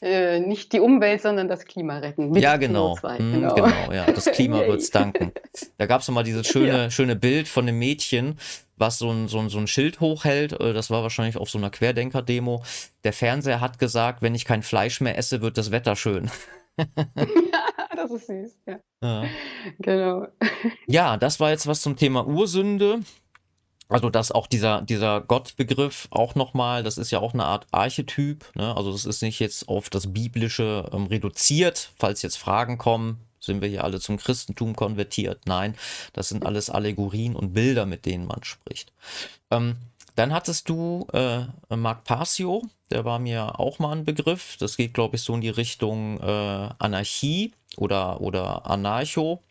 äh, 0.01 0.39
nicht 0.39 0.73
die 0.73 0.79
Umwelt, 0.79 1.21
sondern 1.21 1.47
das 1.47 1.65
Klima 1.65 1.97
retten. 1.97 2.33
Ja, 2.35 2.57
genau. 2.57 2.93
CO2, 2.95 3.21
mhm, 3.21 3.33
genau. 3.33 3.55
genau. 3.55 3.91
ja. 3.91 4.05
Das 4.05 4.25
Klima 4.25 4.59
wird 4.67 4.81
es 4.81 4.91
danken. 4.91 5.31
Da 5.77 5.85
gab 5.85 6.01
es 6.01 6.09
mal 6.09 6.23
dieses 6.23 6.47
schöne, 6.47 6.67
ja. 6.67 6.89
schöne 6.89 7.15
Bild 7.15 7.47
von 7.47 7.65
dem 7.65 7.79
Mädchen, 7.79 8.37
was 8.77 8.97
so 8.99 9.11
ein, 9.11 9.27
so, 9.27 9.39
ein, 9.39 9.49
so 9.49 9.57
ein 9.57 9.67
Schild 9.67 9.99
hochhält. 9.99 10.53
Äh, 10.59 10.73
das 10.73 10.89
war 10.89 11.03
wahrscheinlich 11.03 11.37
auf 11.37 11.49
so 11.49 11.57
einer 11.57 11.69
Querdenker-Demo. 11.69 12.63
Der 13.03 13.13
Fernseher 13.13 13.61
hat 13.61 13.79
gesagt, 13.79 14.21
wenn 14.21 14.35
ich 14.35 14.45
kein 14.45 14.63
Fleisch 14.63 15.01
mehr 15.01 15.17
esse, 15.17 15.41
wird 15.41 15.57
das 15.57 15.71
Wetter 15.71 15.95
schön. 15.95 16.29
das 17.95 18.11
ist 18.11 18.27
süß, 18.27 18.59
ja. 18.67 18.79
ja. 19.01 19.23
Genau. 19.79 20.27
Ja, 20.87 21.17
das 21.17 21.39
war 21.39 21.51
jetzt 21.51 21.67
was 21.67 21.81
zum 21.81 21.95
Thema 21.95 22.27
Ursünde. 22.27 22.99
Also 23.87 24.09
dass 24.09 24.31
auch 24.31 24.47
dieser, 24.47 24.81
dieser 24.81 25.21
Gottbegriff 25.21 26.07
auch 26.09 26.33
nochmal, 26.35 26.83
das 26.83 26.97
ist 26.97 27.11
ja 27.11 27.19
auch 27.19 27.33
eine 27.33 27.45
Art 27.45 27.67
Archetyp, 27.71 28.45
ne? 28.55 28.75
also 28.75 28.91
das 28.91 29.05
ist 29.05 29.21
nicht 29.21 29.39
jetzt 29.39 29.69
auf 29.69 29.89
das 29.89 30.11
Biblische 30.11 30.89
ähm, 30.91 31.05
reduziert, 31.05 31.91
falls 31.97 32.23
jetzt 32.23 32.37
Fragen 32.37 32.77
kommen, 32.77 33.19
sind 33.39 33.61
wir 33.61 33.69
hier 33.69 33.83
alle 33.83 33.99
zum 33.99 34.17
Christentum 34.17 34.75
konvertiert? 34.75 35.41
Nein, 35.45 35.75
das 36.13 36.29
sind 36.29 36.45
alles 36.45 36.69
Allegorien 36.71 37.35
und 37.35 37.53
Bilder, 37.53 37.85
mit 37.85 38.05
denen 38.07 38.25
man 38.25 38.43
spricht. 38.43 38.91
Ähm, 39.51 39.77
dann 40.15 40.33
hattest 40.33 40.69
du 40.69 41.07
äh, 41.13 41.45
Marc 41.75 42.05
Passio, 42.05 42.63
der 42.89 43.05
war 43.05 43.19
mir 43.19 43.59
auch 43.59 43.79
mal 43.79 43.91
ein 43.91 44.05
Begriff. 44.05 44.55
Das 44.59 44.77
geht, 44.77 44.93
glaube 44.93 45.17
ich, 45.17 45.21
so 45.21 45.35
in 45.35 45.41
die 45.41 45.49
Richtung 45.49 46.19
äh, 46.21 46.69
Anarchie 46.79 47.53
oder, 47.77 48.21
oder 48.21 48.65
Anarcho. 48.65 49.41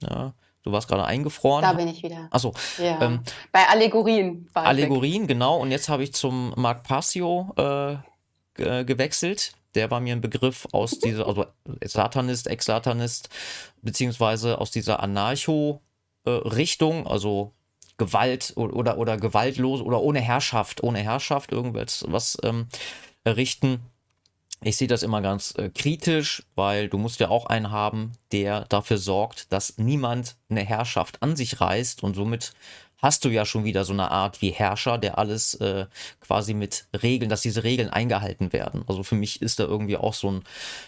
Ja. 0.00 0.32
Du 0.62 0.72
warst 0.72 0.88
gerade 0.88 1.04
eingefroren. 1.04 1.62
Da 1.62 1.72
bin 1.72 1.88
ich 1.88 2.02
wieder. 2.02 2.28
Achso. 2.30 2.52
Ja. 2.78 3.00
Ähm, 3.02 3.20
Bei 3.50 3.68
Allegorien. 3.68 4.48
War 4.52 4.66
Allegorien, 4.66 5.26
genau. 5.26 5.58
Und 5.58 5.72
jetzt 5.72 5.88
habe 5.88 6.04
ich 6.04 6.14
zum 6.14 6.54
Marc 6.56 6.84
Passio 6.84 7.52
äh, 7.56 7.96
gewechselt. 8.84 9.54
Der 9.74 9.90
war 9.90 10.00
mir 10.00 10.14
ein 10.14 10.20
Begriff 10.20 10.68
aus 10.72 10.98
dieser, 10.98 11.26
also 11.26 11.46
Satanist, 11.84 12.46
Ex-Satanist, 12.46 13.30
beziehungsweise 13.80 14.60
aus 14.60 14.70
dieser 14.70 15.00
Anarcho-Richtung, 15.00 17.06
also 17.06 17.52
Gewalt 17.96 18.52
oder, 18.56 18.74
oder, 18.74 18.98
oder 18.98 19.16
gewaltlos 19.16 19.80
oder 19.80 20.00
ohne 20.00 20.20
Herrschaft, 20.20 20.82
ohne 20.82 21.00
Herrschaft 21.00 21.52
irgendwas 21.52 22.04
was 22.08 22.36
ähm, 22.42 22.66
errichten. 23.24 23.80
Ich 24.64 24.76
sehe 24.76 24.86
das 24.86 25.02
immer 25.02 25.22
ganz 25.22 25.54
äh, 25.58 25.70
kritisch, 25.70 26.44
weil 26.54 26.88
du 26.88 26.96
musst 26.96 27.18
ja 27.18 27.28
auch 27.30 27.46
einen 27.46 27.72
haben, 27.72 28.12
der 28.30 28.64
dafür 28.68 28.98
sorgt, 28.98 29.52
dass 29.52 29.76
niemand 29.76 30.36
eine 30.48 30.62
Herrschaft 30.62 31.20
an 31.20 31.34
sich 31.34 31.60
reißt 31.60 32.04
und 32.04 32.14
somit 32.14 32.52
hast 33.02 33.24
du 33.24 33.28
ja 33.30 33.44
schon 33.44 33.64
wieder 33.64 33.84
so 33.84 33.92
eine 33.92 34.12
Art 34.12 34.40
wie 34.40 34.50
Herrscher, 34.50 34.96
der 34.98 35.18
alles 35.18 35.54
äh, 35.54 35.86
quasi 36.20 36.54
mit 36.54 36.86
Regeln, 37.02 37.28
dass 37.28 37.42
diese 37.42 37.64
Regeln 37.64 37.90
eingehalten 37.90 38.52
werden. 38.52 38.84
Also 38.86 39.02
für 39.02 39.16
mich 39.16 39.42
ist 39.42 39.58
da 39.58 39.64
irgendwie 39.64 39.96
auch 39.96 40.14
so 40.14 40.30
ein 40.30 40.44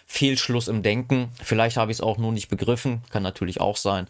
Fehlschluss 0.07 0.69
im 0.69 0.85
Denken. 0.85 1.33
Vielleicht 1.43 1.77
habe 1.77 1.91
ich 1.91 1.97
es 1.97 2.01
auch 2.01 2.17
nur 2.17 2.31
nicht 2.31 2.49
begriffen, 2.49 3.03
kann 3.11 3.25
natürlich 3.25 3.61
auch 3.61 3.77
sein. 3.77 4.07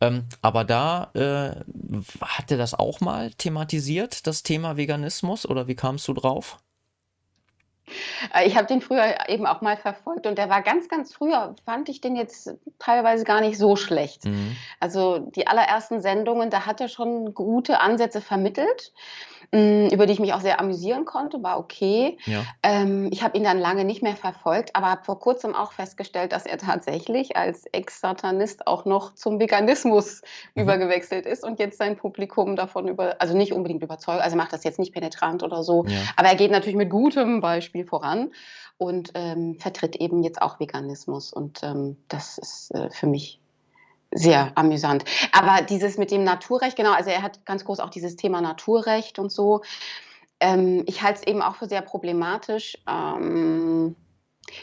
Ähm, 0.00 0.26
aber 0.40 0.62
da 0.62 1.10
äh, 1.14 1.56
hat 2.20 2.52
er 2.52 2.58
das 2.58 2.74
auch 2.74 3.00
mal 3.00 3.32
thematisiert, 3.32 4.28
das 4.28 4.44
Thema 4.44 4.76
Veganismus, 4.76 5.44
oder 5.44 5.66
wie 5.66 5.74
kamst 5.74 6.06
du 6.06 6.12
drauf? 6.14 6.58
Äh, 8.34 8.46
ich 8.46 8.56
habe 8.56 8.66
den 8.66 8.80
früher 8.80 9.28
eben 9.28 9.46
auch 9.46 9.60
mal 9.60 9.76
verfolgt 9.76 10.26
und 10.26 10.38
der 10.38 10.48
war 10.48 10.62
ganz, 10.62 10.88
ganz 10.88 11.12
früher, 11.12 11.54
fand 11.64 11.88
ich 11.88 12.00
den 12.00 12.16
jetzt 12.16 12.54
teilweise 12.78 13.24
gar 13.24 13.40
nicht 13.40 13.58
so 13.58 13.76
schlecht. 13.76 14.24
Mhm. 14.24 14.56
Also 14.78 15.18
die 15.18 15.46
allerersten 15.46 16.00
Sendungen, 16.00 16.50
da 16.50 16.66
hat 16.66 16.80
er 16.80 16.88
schon 16.88 17.34
gute 17.34 17.80
Ansätze 17.80 18.20
vermittelt. 18.20 18.92
Mm, 19.52 19.88
über 19.88 20.06
die 20.06 20.12
ich 20.12 20.20
mich 20.20 20.32
auch 20.32 20.40
sehr 20.40 20.60
amüsieren 20.60 21.04
konnte, 21.04 21.42
war 21.42 21.58
okay. 21.58 22.18
Ja. 22.24 22.44
Ähm, 22.62 23.08
ich 23.10 23.24
habe 23.24 23.36
ihn 23.36 23.42
dann 23.42 23.58
lange 23.58 23.84
nicht 23.84 24.00
mehr 24.00 24.14
verfolgt, 24.14 24.76
aber 24.76 24.88
habe 24.88 25.04
vor 25.04 25.18
kurzem 25.18 25.56
auch 25.56 25.72
festgestellt, 25.72 26.30
dass 26.30 26.46
er 26.46 26.58
tatsächlich 26.58 27.36
als 27.36 27.66
Ex-Satanist 27.72 28.68
auch 28.68 28.84
noch 28.84 29.14
zum 29.16 29.40
Veganismus 29.40 30.22
mhm. 30.54 30.62
übergewechselt 30.62 31.26
ist 31.26 31.42
und 31.42 31.58
jetzt 31.58 31.78
sein 31.78 31.96
Publikum 31.96 32.54
davon 32.54 32.86
über, 32.86 33.16
also 33.20 33.36
nicht 33.36 33.52
unbedingt 33.52 33.82
überzeugt, 33.82 34.22
also 34.22 34.36
macht 34.36 34.52
das 34.52 34.62
jetzt 34.62 34.78
nicht 34.78 34.94
penetrant 34.94 35.42
oder 35.42 35.64
so, 35.64 35.84
ja. 35.88 35.98
aber 36.14 36.28
er 36.28 36.36
geht 36.36 36.52
natürlich 36.52 36.76
mit 36.76 36.90
gutem 36.90 37.40
Beispiel 37.40 37.84
voran 37.84 38.30
und 38.78 39.10
ähm, 39.14 39.56
vertritt 39.58 39.96
eben 39.96 40.22
jetzt 40.22 40.40
auch 40.40 40.60
Veganismus 40.60 41.32
und 41.32 41.64
ähm, 41.64 41.96
das 42.06 42.38
ist 42.38 42.72
äh, 42.72 42.88
für 42.90 43.08
mich 43.08 43.39
sehr 44.12 44.52
amüsant. 44.56 45.04
Aber 45.32 45.62
dieses 45.62 45.98
mit 45.98 46.10
dem 46.10 46.24
Naturrecht, 46.24 46.76
genau, 46.76 46.92
also 46.92 47.10
er 47.10 47.22
hat 47.22 47.44
ganz 47.46 47.64
groß 47.64 47.80
auch 47.80 47.90
dieses 47.90 48.16
Thema 48.16 48.40
Naturrecht 48.40 49.18
und 49.18 49.30
so. 49.30 49.62
Ähm, 50.40 50.84
ich 50.86 51.02
halte 51.02 51.20
es 51.20 51.26
eben 51.26 51.42
auch 51.42 51.56
für 51.56 51.68
sehr 51.68 51.82
problematisch. 51.82 52.76
Ähm, 52.88 53.94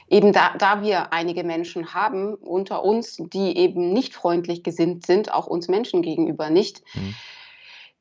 eben 0.09 0.33
da, 0.33 0.55
da 0.57 0.81
wir 0.81 1.13
einige 1.13 1.43
Menschen 1.43 1.93
haben 1.93 2.33
unter 2.33 2.83
uns, 2.83 3.17
die 3.17 3.57
eben 3.57 3.93
nicht 3.93 4.13
freundlich 4.13 4.63
gesinnt 4.63 5.05
sind, 5.05 5.33
auch 5.33 5.47
uns 5.47 5.67
Menschen 5.67 6.01
gegenüber 6.01 6.49
nicht. 6.49 6.81
Mhm. 6.93 7.15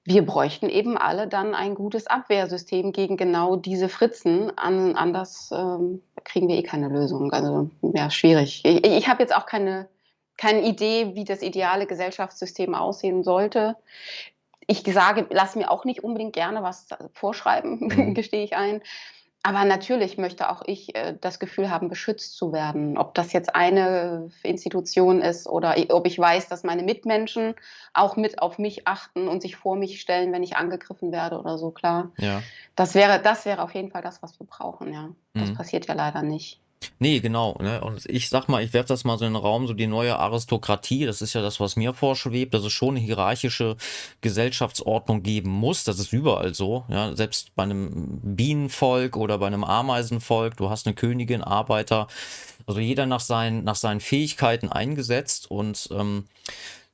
Wir 0.09 0.25
bräuchten 0.25 0.69
eben 0.69 0.97
alle 0.97 1.27
dann 1.27 1.55
ein 1.55 1.75
gutes 1.75 2.07
Abwehrsystem 2.07 2.93
gegen 2.93 3.17
genau 3.17 3.57
diese 3.57 3.89
Fritzen. 3.89 4.57
An, 4.57 4.95
anders 4.95 5.51
ähm, 5.53 6.01
kriegen 6.23 6.47
wir 6.47 6.57
eh 6.57 6.63
keine 6.63 6.89
Lösung. 6.89 7.33
Also 7.33 7.71
ja, 7.83 8.09
schwierig. 8.11 8.63
Ich, 8.65 8.85
ich 8.87 9.09
habe 9.09 9.21
jetzt 9.23 9.35
auch 9.35 9.47
keine 9.47 9.89
keine 10.37 10.63
Idee, 10.63 11.15
wie 11.15 11.25
das 11.25 11.43
ideale 11.43 11.87
Gesellschaftssystem 11.87 12.75
aussehen 12.75 13.23
sollte. 13.23 13.77
Ich 14.67 14.83
sage, 14.83 15.27
lass 15.31 15.57
mir 15.57 15.71
auch 15.71 15.85
nicht 15.85 16.03
unbedingt 16.03 16.33
gerne 16.33 16.63
was 16.63 16.89
vorschreiben, 17.13 17.79
mhm. 17.81 18.15
gestehe 18.15 18.45
ich 18.45 18.57
ein. 18.57 18.83
Aber 19.47 19.65
natürlich 19.65 20.19
möchte 20.19 20.51
auch 20.51 20.63
ich 20.67 20.97
äh, 20.97 21.17
das 21.21 21.39
Gefühl 21.39 21.71
haben, 21.71 21.89
beschützt 21.89 22.37
zu 22.37 22.53
werden. 22.53 22.99
Ob 22.99 23.15
das 23.15 23.33
jetzt 23.33 23.55
eine 23.55 24.29
Institution 24.43 25.23
ist 25.23 25.47
oder 25.47 25.77
ob 25.91 26.05
ich 26.09 26.19
weiß, 26.19 26.49
dass 26.49 26.65
meine 26.65 26.83
Mitmenschen 26.83 27.55
auch 27.95 28.17
mit 28.17 28.43
auf 28.43 28.59
mich 28.59 28.89
achten 28.89 29.29
und 29.29 29.43
sich 29.43 29.55
vor 29.55 29.77
mich 29.77 30.01
stellen, 30.01 30.33
wenn 30.33 30.43
ich 30.43 30.57
angegriffen 30.57 31.13
werde 31.13 31.39
oder 31.39 31.59
so, 31.59 31.71
klar. 31.71 32.11
Ja. 32.19 32.43
Das 32.75 32.97
wäre, 32.97 33.23
das 33.23 33.45
wäre 33.45 33.63
auf 33.63 33.73
jeden 33.73 33.93
Fall 33.93 34.03
das, 34.03 34.21
was 34.21 34.37
wir 34.41 34.49
brauchen, 34.49 34.93
ja. 34.93 35.11
Das 35.35 35.51
mhm. 35.51 35.55
passiert 35.55 35.87
ja 35.87 35.95
leider 35.95 36.23
nicht. 36.23 36.61
Nee, 36.99 37.21
genau. 37.21 37.57
Ne? 37.61 37.81
Und 37.81 38.07
ich 38.07 38.29
sag 38.29 38.49
mal, 38.49 38.63
ich 38.63 38.73
werfe 38.73 38.89
das 38.89 39.05
mal 39.05 39.19
so 39.19 39.25
in 39.25 39.35
den 39.35 39.43
Raum, 39.43 39.67
so 39.67 39.75
die 39.75 39.87
neue 39.87 40.19
Aristokratie, 40.19 41.07
das 41.07 41.23
ist 41.23 41.35
ja 41.35 41.43
das, 41.43 41.61
was 41.61 41.77
mir 41.77 41.95
vorschwebt, 41.95 42.55
dass 42.55 42.65
es 42.65 42.73
schon 42.73 42.97
eine 42.97 43.05
hierarchische 43.05 43.77
Gesellschaftsordnung 44.21 45.23
geben 45.23 45.51
muss. 45.51 45.85
Das 45.85 45.99
ist 45.99 46.13
überall 46.13 46.55
so. 46.55 46.85
Ja? 46.89 47.15
Selbst 47.15 47.55
bei 47.55 47.65
einem 47.65 48.21
Bienenvolk 48.23 49.17
oder 49.17 49.39
bei 49.39 49.47
einem 49.47 49.65
Ameisenvolk, 49.65 50.57
du 50.57 50.71
hast 50.71 50.87
eine 50.87 50.95
Königin, 50.95 51.43
Arbeiter, 51.43 52.09
also 52.67 52.81
jeder 52.81 53.07
nach 53.07 53.21
seinen, 53.21 53.65
nach 53.65 53.77
seinen 53.77 54.01
Fähigkeiten 54.01 54.71
eingesetzt 54.71 55.51
und 55.51 55.89
ähm, 55.93 56.25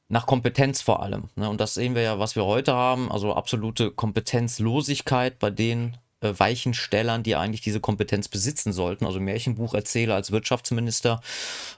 nach 0.09 0.27
Kompetenz 0.27 0.83
vor 0.83 1.03
allem. 1.03 1.31
Ne? 1.37 1.49
Und 1.49 1.61
das 1.61 1.75
sehen 1.75 1.95
wir 1.95 2.03
ja, 2.03 2.19
was 2.19 2.37
wir 2.37 2.45
heute 2.45 2.75
haben, 2.75 3.11
also 3.11 3.35
absolute 3.35 3.91
Kompetenzlosigkeit 3.91 5.39
bei 5.39 5.49
denen, 5.49 5.97
Weichenstellern, 6.23 7.23
die 7.23 7.37
eigentlich 7.37 7.61
diese 7.61 7.81
Kompetenz 7.81 8.29
besitzen 8.29 8.73
sollten. 8.73 9.07
Also 9.07 9.21
Märchenbucherzähler 9.21 10.15
als 10.15 10.33
Wirtschaftsminister, 10.33 11.21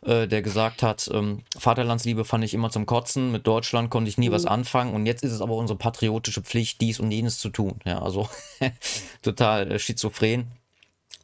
äh, 0.05 0.27
der 0.27 0.43
gesagt 0.43 0.83
hat, 0.83 1.11
ähm, 1.13 1.43
Vaterlandsliebe 1.57 2.25
fand 2.25 2.45
ich 2.45 2.55
immer 2.55 2.71
zum 2.71 2.87
Kotzen, 2.87 3.33
mit 3.33 3.47
Deutschland 3.47 3.91
konnte 3.91 4.09
ich 4.09 4.19
nie 4.19 4.29
mhm. 4.29 4.35
was 4.35 4.47
anfangen 4.47 4.95
und 4.95 5.07
jetzt 5.07 5.23
ist 5.23 5.33
es 5.33 5.41
aber 5.41 5.55
unsere 5.55 5.79
patriotische 5.79 6.43
Pflicht, 6.43 6.81
dies 6.81 7.01
und 7.01 7.11
jenes 7.11 7.39
zu 7.39 7.49
tun. 7.49 7.81
Ja, 7.85 8.03
also 8.03 8.29
total 9.23 9.73
äh, 9.73 9.79
schizophren. 9.79 10.47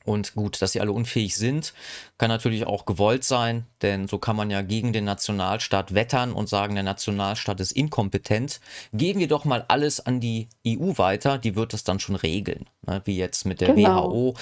Und 0.04 0.34
gut, 0.34 0.62
dass 0.62 0.72
sie 0.72 0.80
alle 0.80 0.92
unfähig 0.92 1.36
sind, 1.36 1.74
kann 2.16 2.30
natürlich 2.30 2.66
auch 2.66 2.86
gewollt 2.86 3.22
sein, 3.22 3.66
denn 3.82 4.08
so 4.08 4.18
kann 4.18 4.34
man 4.34 4.50
ja 4.50 4.62
gegen 4.62 4.94
den 4.94 5.04
Nationalstaat 5.04 5.94
wettern 5.94 6.32
und 6.32 6.48
sagen, 6.48 6.74
der 6.74 6.84
Nationalstaat 6.84 7.60
ist 7.60 7.72
inkompetent. 7.72 8.60
Geben 8.94 9.20
wir 9.20 9.28
doch 9.28 9.44
mal 9.44 9.64
alles 9.68 10.00
an 10.00 10.18
die 10.18 10.48
EU 10.66 10.96
weiter, 10.96 11.36
die 11.36 11.54
wird 11.54 11.74
das 11.74 11.84
dann 11.84 12.00
schon 12.00 12.16
regeln. 12.16 12.66
Ne? 12.86 13.02
Wie 13.04 13.16
jetzt 13.16 13.44
mit 13.44 13.60
der 13.60 13.74
genau. 13.74 14.10
WHO. 14.10 14.34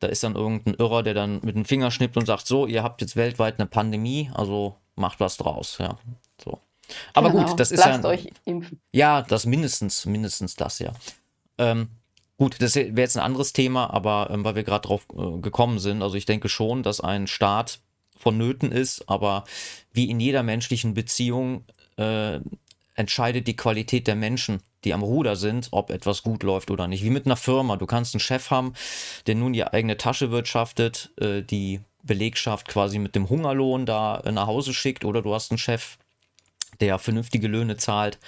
Da 0.00 0.08
ist 0.08 0.24
dann 0.24 0.34
irgendein 0.34 0.74
Irrer, 0.74 1.02
der 1.04 1.14
dann 1.14 1.40
mit 1.42 1.54
dem 1.54 1.64
Finger 1.64 1.90
schnippt 1.90 2.16
und 2.16 2.26
sagt, 2.26 2.46
so, 2.46 2.66
ihr 2.66 2.82
habt 2.82 3.00
jetzt 3.00 3.14
weltweit 3.14 3.58
eine 3.58 3.66
Pandemie, 3.66 4.30
also 4.34 4.74
macht 4.96 5.20
was 5.20 5.36
draus. 5.36 5.78
Ja, 5.78 5.96
so. 6.42 6.58
Aber 7.14 7.30
genau. 7.30 7.46
gut, 7.46 7.60
das 7.60 7.70
ist 7.70 7.84
Lasst 7.84 8.04
ja. 8.04 8.10
Euch 8.10 8.30
impfen. 8.44 8.80
Ja, 8.92 9.22
das 9.22 9.46
mindestens, 9.46 10.04
mindestens 10.04 10.56
das, 10.56 10.78
ja. 10.80 10.92
Ähm, 11.58 11.88
Gut, 12.38 12.56
das 12.60 12.74
wäre 12.74 12.90
jetzt 12.96 13.16
ein 13.16 13.22
anderes 13.22 13.52
Thema, 13.54 13.92
aber 13.92 14.28
ähm, 14.30 14.44
weil 14.44 14.56
wir 14.56 14.64
gerade 14.64 14.86
drauf 14.86 15.06
äh, 15.16 15.40
gekommen 15.40 15.78
sind, 15.78 16.02
also 16.02 16.16
ich 16.16 16.26
denke 16.26 16.48
schon, 16.48 16.82
dass 16.82 17.00
ein 17.00 17.26
Staat 17.26 17.80
vonnöten 18.18 18.72
ist, 18.72 19.08
aber 19.08 19.44
wie 19.92 20.10
in 20.10 20.20
jeder 20.20 20.42
menschlichen 20.42 20.92
Beziehung 20.92 21.64
äh, 21.96 22.40
entscheidet 22.94 23.46
die 23.46 23.56
Qualität 23.56 24.06
der 24.06 24.16
Menschen, 24.16 24.60
die 24.84 24.92
am 24.92 25.02
Ruder 25.02 25.36
sind, 25.36 25.68
ob 25.70 25.90
etwas 25.90 26.22
gut 26.22 26.42
läuft 26.42 26.70
oder 26.70 26.88
nicht. 26.88 27.02
Wie 27.04 27.10
mit 27.10 27.26
einer 27.26 27.36
Firma. 27.36 27.76
Du 27.76 27.86
kannst 27.86 28.14
einen 28.14 28.20
Chef 28.20 28.50
haben, 28.50 28.74
der 29.26 29.34
nun 29.34 29.52
die 29.52 29.64
eigene 29.64 29.96
Tasche 29.96 30.30
wirtschaftet, 30.30 31.10
äh, 31.18 31.42
die 31.42 31.80
Belegschaft 32.02 32.68
quasi 32.68 32.98
mit 32.98 33.14
dem 33.14 33.28
Hungerlohn 33.28 33.86
da 33.86 34.22
nach 34.30 34.46
Hause 34.46 34.74
schickt, 34.74 35.04
oder 35.04 35.22
du 35.22 35.34
hast 35.34 35.50
einen 35.50 35.58
Chef, 35.58 35.98
der 36.80 36.98
vernünftige 36.98 37.48
Löhne 37.48 37.76
zahlt 37.76 38.18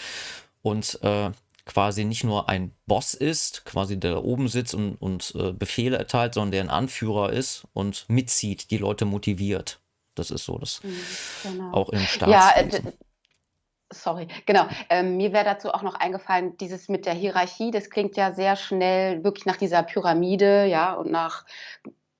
und 0.63 0.99
äh, 1.03 1.31
quasi 1.69 2.05
nicht 2.05 2.25
nur 2.25 2.49
ein 2.49 2.75
Boss 2.87 3.15
ist, 3.15 3.65
quasi 3.65 4.01
der 4.01 4.13
da 4.13 4.19
oben 4.19 4.49
sitzt 4.49 4.75
und, 4.75 4.97
und 4.97 5.35
äh, 5.37 5.53
Befehle 5.53 5.97
erteilt, 5.97 6.35
sondern 6.35 6.51
der 6.51 6.63
ein 6.63 6.71
Anführer 6.71 7.33
ist 7.33 7.69
und 7.73 8.07
mitzieht, 8.09 8.73
die 8.73 8.79
Leute 8.79 9.05
motiviert. 9.05 9.79
Das 10.17 10.33
ist 10.33 10.45
so, 10.45 10.59
das 10.59 10.83
mhm, 10.83 10.97
genau. 11.45 11.73
auch 11.73 11.91
im 11.91 12.01
Staat. 12.01 12.31
Ja, 12.31 12.51
äh, 12.57 12.83
Sorry, 13.91 14.29
genau. 14.45 14.67
Ähm, 14.91 15.17
mir 15.17 15.33
wäre 15.33 15.47
dazu 15.47 15.71
auch 15.71 15.81
noch 15.81 15.95
eingefallen, 15.95 16.59
dieses 16.59 16.91
mit 16.91 17.07
der 17.07 17.15
Hierarchie, 17.15 17.71
das 17.71 17.89
klingt 17.89 18.19
ja 18.19 18.35
sehr 18.35 18.55
schnell 18.55 19.25
wirklich 19.25 19.47
nach 19.47 19.57
dieser 19.57 19.83
Pyramide, 19.83 20.67
ja, 20.67 20.93
und 20.93 21.11
nach 21.11 21.47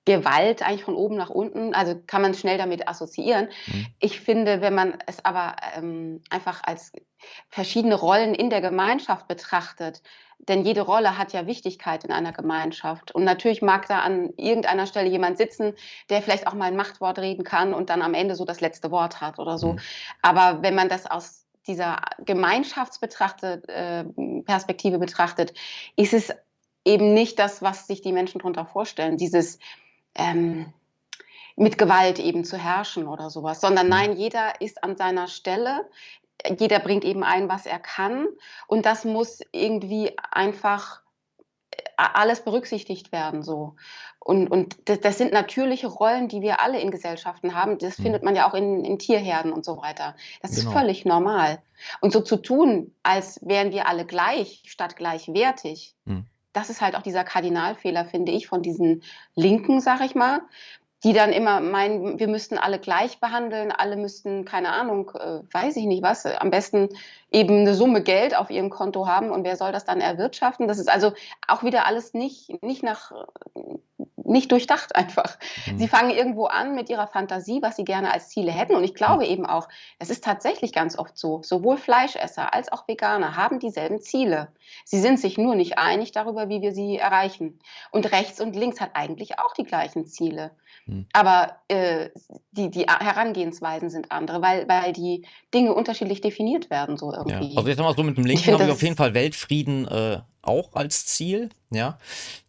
Gewalt 0.09 0.63
eigentlich 0.63 0.85
von 0.85 0.97
oben 0.97 1.17
nach 1.17 1.29
unten. 1.29 1.75
Also 1.75 1.95
kann 2.07 2.23
man 2.23 2.33
schnell 2.33 2.57
damit 2.57 2.89
assoziieren. 2.89 3.49
Mhm. 3.67 3.87
Ich 4.01 4.21
finde, 4.21 4.63
wenn 4.63 4.75
man 4.75 4.97
es 5.07 5.23
aber 5.23 5.57
ähm, 5.77 6.23
einfach 6.31 6.63
als 6.65 6.93
verschiedene 7.51 7.95
Rollen 7.95 8.35
in 8.35 8.49
der 8.49 8.63
Gemeinschaft 8.63 9.29
betrachtet, 9.29 10.01
denn 10.39 10.65
jede 10.65 10.81
Rolle 10.81 11.19
hat 11.19 11.35
ja 11.35 11.47
Wichtigkeit 11.47 12.05
in 12.05 12.13
einer 12.13 12.33
Gemeinschaft. 12.33 13.13
Und 13.13 13.25
natürlich 13.25 13.61
mag 13.61 13.87
da 13.87 14.01
an 14.01 14.31
irgendeiner 14.39 14.87
Stelle 14.87 15.11
jemand 15.11 15.37
sitzen, 15.37 15.75
der 16.09 16.23
vielleicht 16.23 16.47
auch 16.47 16.55
mal 16.55 16.65
ein 16.67 16.77
Machtwort 16.77 17.19
reden 17.19 17.45
kann 17.45 17.75
und 17.75 17.91
dann 17.91 18.01
am 18.01 18.15
Ende 18.15 18.35
so 18.35 18.47
das 18.47 18.63
letzte 18.63 18.91
Wort 18.91 19.21
hat 19.21 19.39
oder 19.39 19.59
so. 19.59 19.75
Mhm. 19.75 19.81
Aber 20.23 20.63
wenn 20.63 20.75
man 20.75 20.89
das 20.89 21.05
aus 21.05 21.45
dieser 21.67 22.01
Gemeinschaftsperspektive 22.25 24.97
äh, 24.97 24.99
betrachtet, 24.99 25.53
ist 25.97 26.15
es 26.15 26.33
eben 26.87 27.13
nicht 27.13 27.39
das, 27.39 27.61
was 27.61 27.87
sich 27.87 28.01
die 28.01 28.13
Menschen 28.13 28.39
darunter 28.39 28.65
vorstellen, 28.65 29.19
dieses 29.19 29.59
ähm, 30.19 30.73
mit 31.57 31.79
Gewalt 31.79 32.19
eben 32.19 32.45
zu 32.45 32.57
herrschen 32.57 33.09
oder 33.09 33.31
sowas, 33.31 33.61
sondern 33.61 33.87
mhm. 33.87 33.91
nein, 33.91 34.17
jeder 34.17 34.61
ist 34.61 34.85
an 34.85 34.97
seiner 34.97 35.27
Stelle, 35.27 35.89
jeder 36.59 36.79
bringt 36.79 37.05
eben 37.05 37.25
ein, 37.25 37.49
was 37.49 37.67
er 37.67 37.79
kann 37.79 38.29
und 38.69 38.87
das 38.87 39.05
muss 39.05 39.41
irgendwie 39.53 40.17
einfach 40.31 41.03
alles 41.97 42.45
berücksichtigt 42.45 43.11
werden 43.13 43.43
so. 43.43 43.75
Und, 44.21 44.49
und 44.49 44.89
das, 44.89 45.01
das, 45.01 45.19
sind 45.19 45.33
natürliche 45.33 45.87
Rollen, 45.87 46.29
die 46.29 46.43
wir 46.43 46.61
alle 46.61 46.81
in 46.81 46.91
Gesellschaften 46.91 47.55
haben. 47.55 47.79
Das 47.79 47.99
mhm. 47.99 48.03
findet 48.05 48.23
man 48.23 48.37
ja 48.37 48.49
auch 48.49 48.55
in, 48.55 48.85
in, 48.85 48.99
Tierherden 48.99 49.53
und 49.53 49.65
so 49.65 49.79
weiter. 49.79 50.15
Das 50.43 50.55
genau. 50.55 50.69
ist 50.69 50.73
völlig 50.77 51.05
normal. 51.05 51.63
Und 52.01 52.13
so 52.13 52.21
zu 52.21 52.37
tun, 52.37 52.95
als 53.03 53.41
wären 53.43 53.73
wir 53.73 53.89
alle 53.89 54.05
gleich 54.05 54.63
statt 54.67 54.97
gleichwertig, 54.97 55.95
mhm. 56.05 56.27
Das 56.59 56.71
ist 56.71 56.81
halt 56.81 56.97
auch 56.97 57.03
dieser 57.03 57.25
Kardinalfehler, 57.25 58.05
finde 58.05 58.33
ich, 58.33 58.49
von 58.49 58.63
diesen 58.63 59.03
Linken, 59.35 59.81
sag 59.81 60.01
ich 60.01 60.15
mal, 60.15 60.41
die 61.05 61.13
dann 61.13 61.33
immer 61.33 61.61
meinen, 61.61 62.19
wir 62.19 62.27
müssten 62.27 62.59
alle 62.59 62.81
gleich 62.81 63.21
behandeln, 63.21 63.71
alle 63.71 63.97
müssten, 63.97 64.45
keine 64.45 64.71
Ahnung, 64.71 65.13
äh, 65.15 65.41
weiß 65.53 65.77
ich 65.77 65.87
nicht 65.87 66.03
was, 66.03 66.27
am 66.27 66.51
besten 66.51 66.89
eben 67.31 67.61
eine 67.61 67.75
Summe 67.75 68.03
Geld 68.03 68.37
auf 68.37 68.51
ihrem 68.51 68.71
Konto 68.71 69.07
haben 69.07 69.31
und 69.31 69.45
wer 69.45 69.57
soll 69.57 69.71
das 69.71 69.85
dann 69.85 70.01
erwirtschaften? 70.01 70.67
Das 70.67 70.79
ist 70.79 70.91
also 70.91 71.13
auch 71.47 71.63
wieder 71.63 71.87
alles 71.87 72.15
nicht, 72.15 72.63
nicht 72.63 72.83
nach, 72.83 73.13
nicht 74.17 74.51
durchdacht 74.51 74.97
einfach. 74.97 75.39
Mhm. 75.67 75.79
Sie 75.79 75.89
fangen 75.89 76.11
irgendwo 76.11 76.47
an 76.47 76.75
mit 76.75 76.91
ihrer 76.91 77.07
Fantasie, 77.07 77.63
was 77.63 77.77
sie 77.77 77.85
gerne 77.85 78.13
als 78.13 78.31
Ziele 78.31 78.51
hätten 78.51 78.75
und 78.75 78.83
ich 78.83 78.95
glaube 78.95 79.25
mhm. 79.25 79.31
eben 79.31 79.47
auch, 79.47 79.69
es 80.01 80.11
ist 80.11 80.25
tatsächlich 80.25 80.73
ganz 80.73 80.99
oft 80.99 81.17
so, 81.17 81.43
sowohl 81.45 81.77
Fleischesser 81.77 82.55
als 82.55 82.73
auch 82.73 82.89
Veganer 82.89 83.37
haben 83.37 83.61
dieselben 83.61 84.01
Ziele. 84.01 84.49
Sie 84.85 84.99
sind 84.99 85.21
sich 85.21 85.39
nur 85.39 85.55
nicht 85.55 85.79
einig 85.79 86.11
darüber, 86.11 86.49
wie 86.49 86.61
wir 86.61 86.73
sie 86.73 86.97
erreichen. 86.97 87.61
Und 87.93 88.11
rechts 88.11 88.41
und 88.41 88.57
links 88.57 88.81
hat 88.81 88.91
eigentlich 88.95 89.39
auch 89.39 89.53
die 89.53 89.65
gleichen 89.65 90.07
Ziele. 90.07 90.51
Hm. 90.89 91.07
Aber 91.13 91.57
äh, 91.69 92.09
die, 92.53 92.71
die 92.71 92.85
Herangehensweisen 92.85 93.91
sind 93.91 94.11
andere, 94.11 94.41
weil, 94.41 94.67
weil 94.69 94.93
die 94.93 95.27
Dinge 95.53 95.75
unterschiedlich 95.75 96.23
definiert 96.23 96.71
werden, 96.71 96.97
so 96.97 97.13
irgendwie. 97.13 97.53
Ja. 97.53 97.59
Also 97.59 97.69
jetzt 97.69 97.79
mal 97.79 97.95
so 97.95 98.03
mit 98.03 98.17
dem 98.17 98.25
Linken 98.25 98.53
habe 98.53 98.65
ich 98.65 98.71
auf 98.71 98.83
jeden 98.83 98.97
Fall 98.97 99.13
Weltfrieden 99.13 99.87
äh, 99.87 100.21
auch 100.41 100.75
als 100.75 101.05
Ziel, 101.05 101.51
ja. 101.71 101.99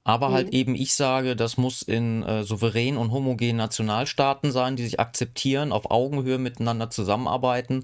Aber 0.05 0.31
halt 0.31 0.47
mhm. 0.47 0.51
halt 0.51 0.53
eben, 0.53 0.75
ich 0.75 0.95
sage, 0.95 1.35
das 1.35 1.57
muss 1.57 1.81
in 1.81 2.23
äh, 2.23 2.43
souveränen 2.43 2.97
und 2.99 3.11
homogenen 3.11 3.57
Nationalstaaten 3.57 4.51
sein, 4.51 4.77
die 4.77 4.83
sich 4.83 4.99
akzeptieren, 4.99 5.73
auf 5.73 5.91
Augenhöhe 5.91 6.37
miteinander 6.37 6.89
zusammenarbeiten, 6.89 7.83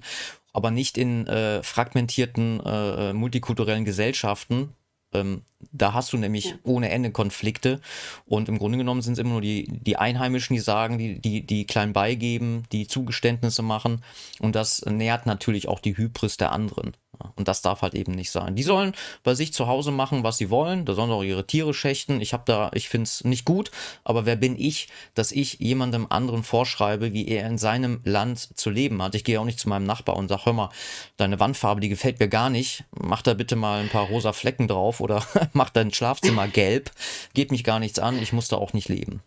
aber 0.54 0.70
nicht 0.70 0.96
in 0.96 1.26
äh, 1.26 1.62
fragmentierten 1.62 2.60
äh, 2.64 3.12
multikulturellen 3.12 3.84
Gesellschaften, 3.84 4.74
ähm, 5.20 5.42
da 5.72 5.92
hast 5.92 6.12
du 6.12 6.16
nämlich 6.16 6.46
ja. 6.46 6.54
ohne 6.62 6.90
Ende 6.90 7.10
Konflikte 7.10 7.80
und 8.26 8.48
im 8.48 8.58
Grunde 8.58 8.78
genommen 8.78 9.02
sind 9.02 9.14
es 9.14 9.18
immer 9.18 9.30
nur 9.30 9.40
die, 9.40 9.66
die 9.68 9.96
Einheimischen, 9.96 10.54
die 10.54 10.60
sagen, 10.60 10.98
die, 10.98 11.20
die, 11.20 11.46
die 11.46 11.66
klein 11.66 11.92
beigeben, 11.92 12.64
die 12.72 12.86
Zugeständnisse 12.86 13.62
machen 13.62 14.02
und 14.40 14.54
das 14.54 14.84
nährt 14.84 15.26
natürlich 15.26 15.68
auch 15.68 15.80
die 15.80 15.96
Hybris 15.96 16.36
der 16.36 16.52
anderen. 16.52 16.96
Und 17.36 17.48
das 17.48 17.62
darf 17.62 17.82
halt 17.82 17.94
eben 17.94 18.12
nicht 18.12 18.30
sein. 18.30 18.56
Die 18.56 18.62
sollen 18.62 18.94
bei 19.22 19.34
sich 19.34 19.52
zu 19.52 19.66
Hause 19.66 19.90
machen, 19.90 20.22
was 20.22 20.38
sie 20.38 20.50
wollen. 20.50 20.84
Da 20.84 20.94
sollen 20.94 21.10
auch 21.10 21.22
ihre 21.22 21.46
Tiere 21.46 21.74
schächten. 21.74 22.20
Ich 22.20 22.32
habe 22.32 22.42
da, 22.46 22.70
ich 22.74 22.88
finde 22.88 23.04
es 23.04 23.24
nicht 23.24 23.44
gut, 23.44 23.70
aber 24.04 24.26
wer 24.26 24.36
bin 24.36 24.58
ich, 24.58 24.88
dass 25.14 25.32
ich 25.32 25.54
jemandem 25.54 26.06
anderen 26.10 26.42
vorschreibe, 26.42 27.12
wie 27.12 27.28
er 27.28 27.46
in 27.46 27.58
seinem 27.58 28.00
Land 28.04 28.58
zu 28.58 28.70
leben 28.70 29.02
hat? 29.02 29.14
Ich 29.14 29.24
gehe 29.24 29.40
auch 29.40 29.44
nicht 29.44 29.60
zu 29.60 29.68
meinem 29.68 29.84
Nachbar 29.84 30.16
und 30.16 30.28
sage, 30.28 30.46
hör 30.46 30.52
mal, 30.52 30.70
deine 31.16 31.40
Wandfarbe, 31.40 31.80
die 31.80 31.88
gefällt 31.88 32.20
mir 32.20 32.28
gar 32.28 32.50
nicht. 32.50 32.84
Mach 32.90 33.22
da 33.22 33.34
bitte 33.34 33.56
mal 33.56 33.80
ein 33.80 33.88
paar 33.88 34.06
rosa 34.06 34.32
Flecken 34.32 34.68
drauf 34.68 35.00
oder 35.00 35.24
mach 35.52 35.70
dein 35.70 35.92
Schlafzimmer 35.92 36.48
gelb. 36.48 36.90
Geht 37.34 37.50
mich 37.50 37.64
gar 37.64 37.78
nichts 37.78 37.98
an. 37.98 38.20
Ich 38.22 38.32
muss 38.32 38.48
da 38.48 38.56
auch 38.56 38.72
nicht 38.72 38.88
leben. 38.88 39.22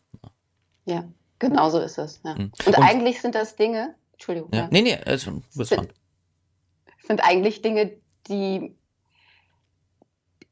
Ja, 0.85 1.05
genau 1.37 1.69
so 1.69 1.79
ist 1.79 1.97
es. 1.97 2.21
Ja. 2.23 2.35
Hm. 2.35 2.51
Und, 2.65 2.77
und, 2.77 2.83
eigentlich 2.83 3.21
sind 3.21 3.35
das 3.35 3.55
Dinge, 3.55 3.95
Entschuldigung. 4.13 4.49
Ja. 4.53 4.61
Ja. 4.61 4.67
Nee, 4.71 4.81
nee, 4.81 4.97
also, 5.05 5.31
du 5.31 5.43
bist 5.55 5.71
dran 5.71 5.87
sind 7.09 7.23
eigentlich 7.23 7.61
Dinge, 7.63 7.99
die, 8.27 8.77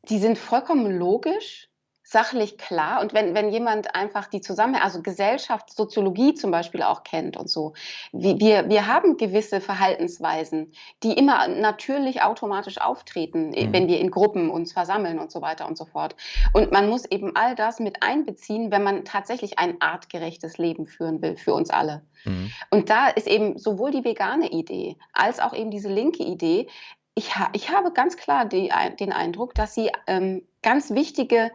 die 0.09 0.17
sind 0.17 0.37
vollkommen 0.39 0.97
logisch, 0.97 1.69
sachlich 2.09 2.57
klar. 2.57 3.01
Und 3.01 3.13
wenn, 3.13 3.35
wenn 3.35 3.49
jemand 3.49 3.93
einfach 3.93 4.27
die 4.27 4.39
Zusammenhänge, 4.39 4.85
also 4.85 5.01
Gesellschaft, 5.01 5.75
Soziologie 5.75 6.33
zum 6.35 6.51
Beispiel 6.51 6.81
auch 6.81 7.03
kennt 7.03 7.35
und 7.35 7.49
so, 7.49 7.73
wir, 8.13 8.69
wir 8.69 8.87
haben 8.87 9.17
gewisse 9.17 9.59
Verhaltensweisen, 9.59 10.71
die 11.03 11.11
immer 11.11 11.49
natürlich 11.49 12.21
automatisch 12.21 12.79
auftreten, 12.79 13.49
mhm. 13.49 13.73
wenn 13.73 13.87
wir 13.89 13.99
in 13.99 14.09
Gruppen 14.09 14.49
uns 14.49 14.71
versammeln 14.71 15.19
und 15.19 15.33
so 15.33 15.41
weiter 15.41 15.67
und 15.67 15.77
so 15.77 15.83
fort. 15.83 16.15
Und 16.53 16.71
man 16.71 16.89
muss 16.89 17.03
eben 17.03 17.35
all 17.35 17.55
das 17.55 17.81
mit 17.81 18.01
einbeziehen, 18.01 18.71
wenn 18.71 18.83
man 18.83 19.03
tatsächlich 19.03 19.59
ein 19.59 19.81
artgerechtes 19.81 20.57
Leben 20.57 20.87
führen 20.87 21.21
will 21.21 21.35
für 21.35 21.53
uns 21.53 21.69
alle. 21.69 22.03
Mhm. 22.23 22.51
Und 22.69 22.89
da 22.89 23.09
ist 23.09 23.27
eben 23.27 23.57
sowohl 23.57 23.91
die 23.91 24.05
vegane 24.05 24.49
Idee 24.51 24.95
als 25.11 25.41
auch 25.41 25.53
eben 25.53 25.71
diese 25.71 25.89
linke 25.89 26.23
Idee, 26.23 26.67
ich, 27.15 27.35
ha 27.35 27.49
ich 27.53 27.71
habe 27.71 27.91
ganz 27.91 28.15
klar 28.15 28.45
die, 28.45 28.71
den 28.99 29.11
Eindruck, 29.11 29.55
dass 29.55 29.73
sie 29.73 29.91
ähm, 30.05 30.43
ganz 30.61 30.91
wichtige 30.91 31.51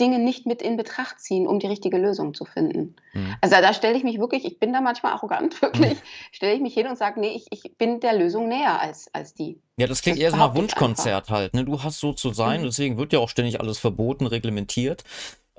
Dinge 0.00 0.18
nicht 0.18 0.46
mit 0.46 0.62
in 0.62 0.76
Betracht 0.76 1.20
ziehen, 1.20 1.46
um 1.46 1.58
die 1.58 1.66
richtige 1.66 1.98
Lösung 1.98 2.34
zu 2.34 2.44
finden. 2.44 2.96
Mhm. 3.12 3.36
Also 3.40 3.56
da 3.60 3.74
stelle 3.74 3.96
ich 3.96 4.02
mich 4.02 4.18
wirklich, 4.18 4.44
ich 4.44 4.58
bin 4.58 4.72
da 4.72 4.80
manchmal 4.80 5.12
arrogant, 5.12 5.60
wirklich, 5.62 5.94
mhm. 5.94 6.32
stelle 6.32 6.54
ich 6.54 6.60
mich 6.60 6.74
hin 6.74 6.86
und 6.86 6.96
sage, 6.96 7.20
nee, 7.20 7.32
ich, 7.36 7.46
ich 7.50 7.76
bin 7.76 8.00
der 8.00 8.14
Lösung 8.14 8.48
näher 8.48 8.80
als, 8.80 9.12
als 9.12 9.34
die. 9.34 9.60
Ja, 9.76 9.86
das 9.86 10.02
klingt 10.02 10.18
das 10.18 10.24
eher 10.24 10.30
so 10.30 10.36
nach 10.38 10.54
Wunschkonzert 10.54 11.30
halt. 11.30 11.54
Ne? 11.54 11.64
Du 11.64 11.82
hast 11.82 12.00
so 12.00 12.12
zu 12.12 12.32
sein, 12.32 12.62
mhm. 12.62 12.64
deswegen 12.64 12.98
wird 12.98 13.12
ja 13.12 13.18
auch 13.18 13.28
ständig 13.28 13.60
alles 13.60 13.78
verboten, 13.78 14.26
reglementiert. 14.26 15.04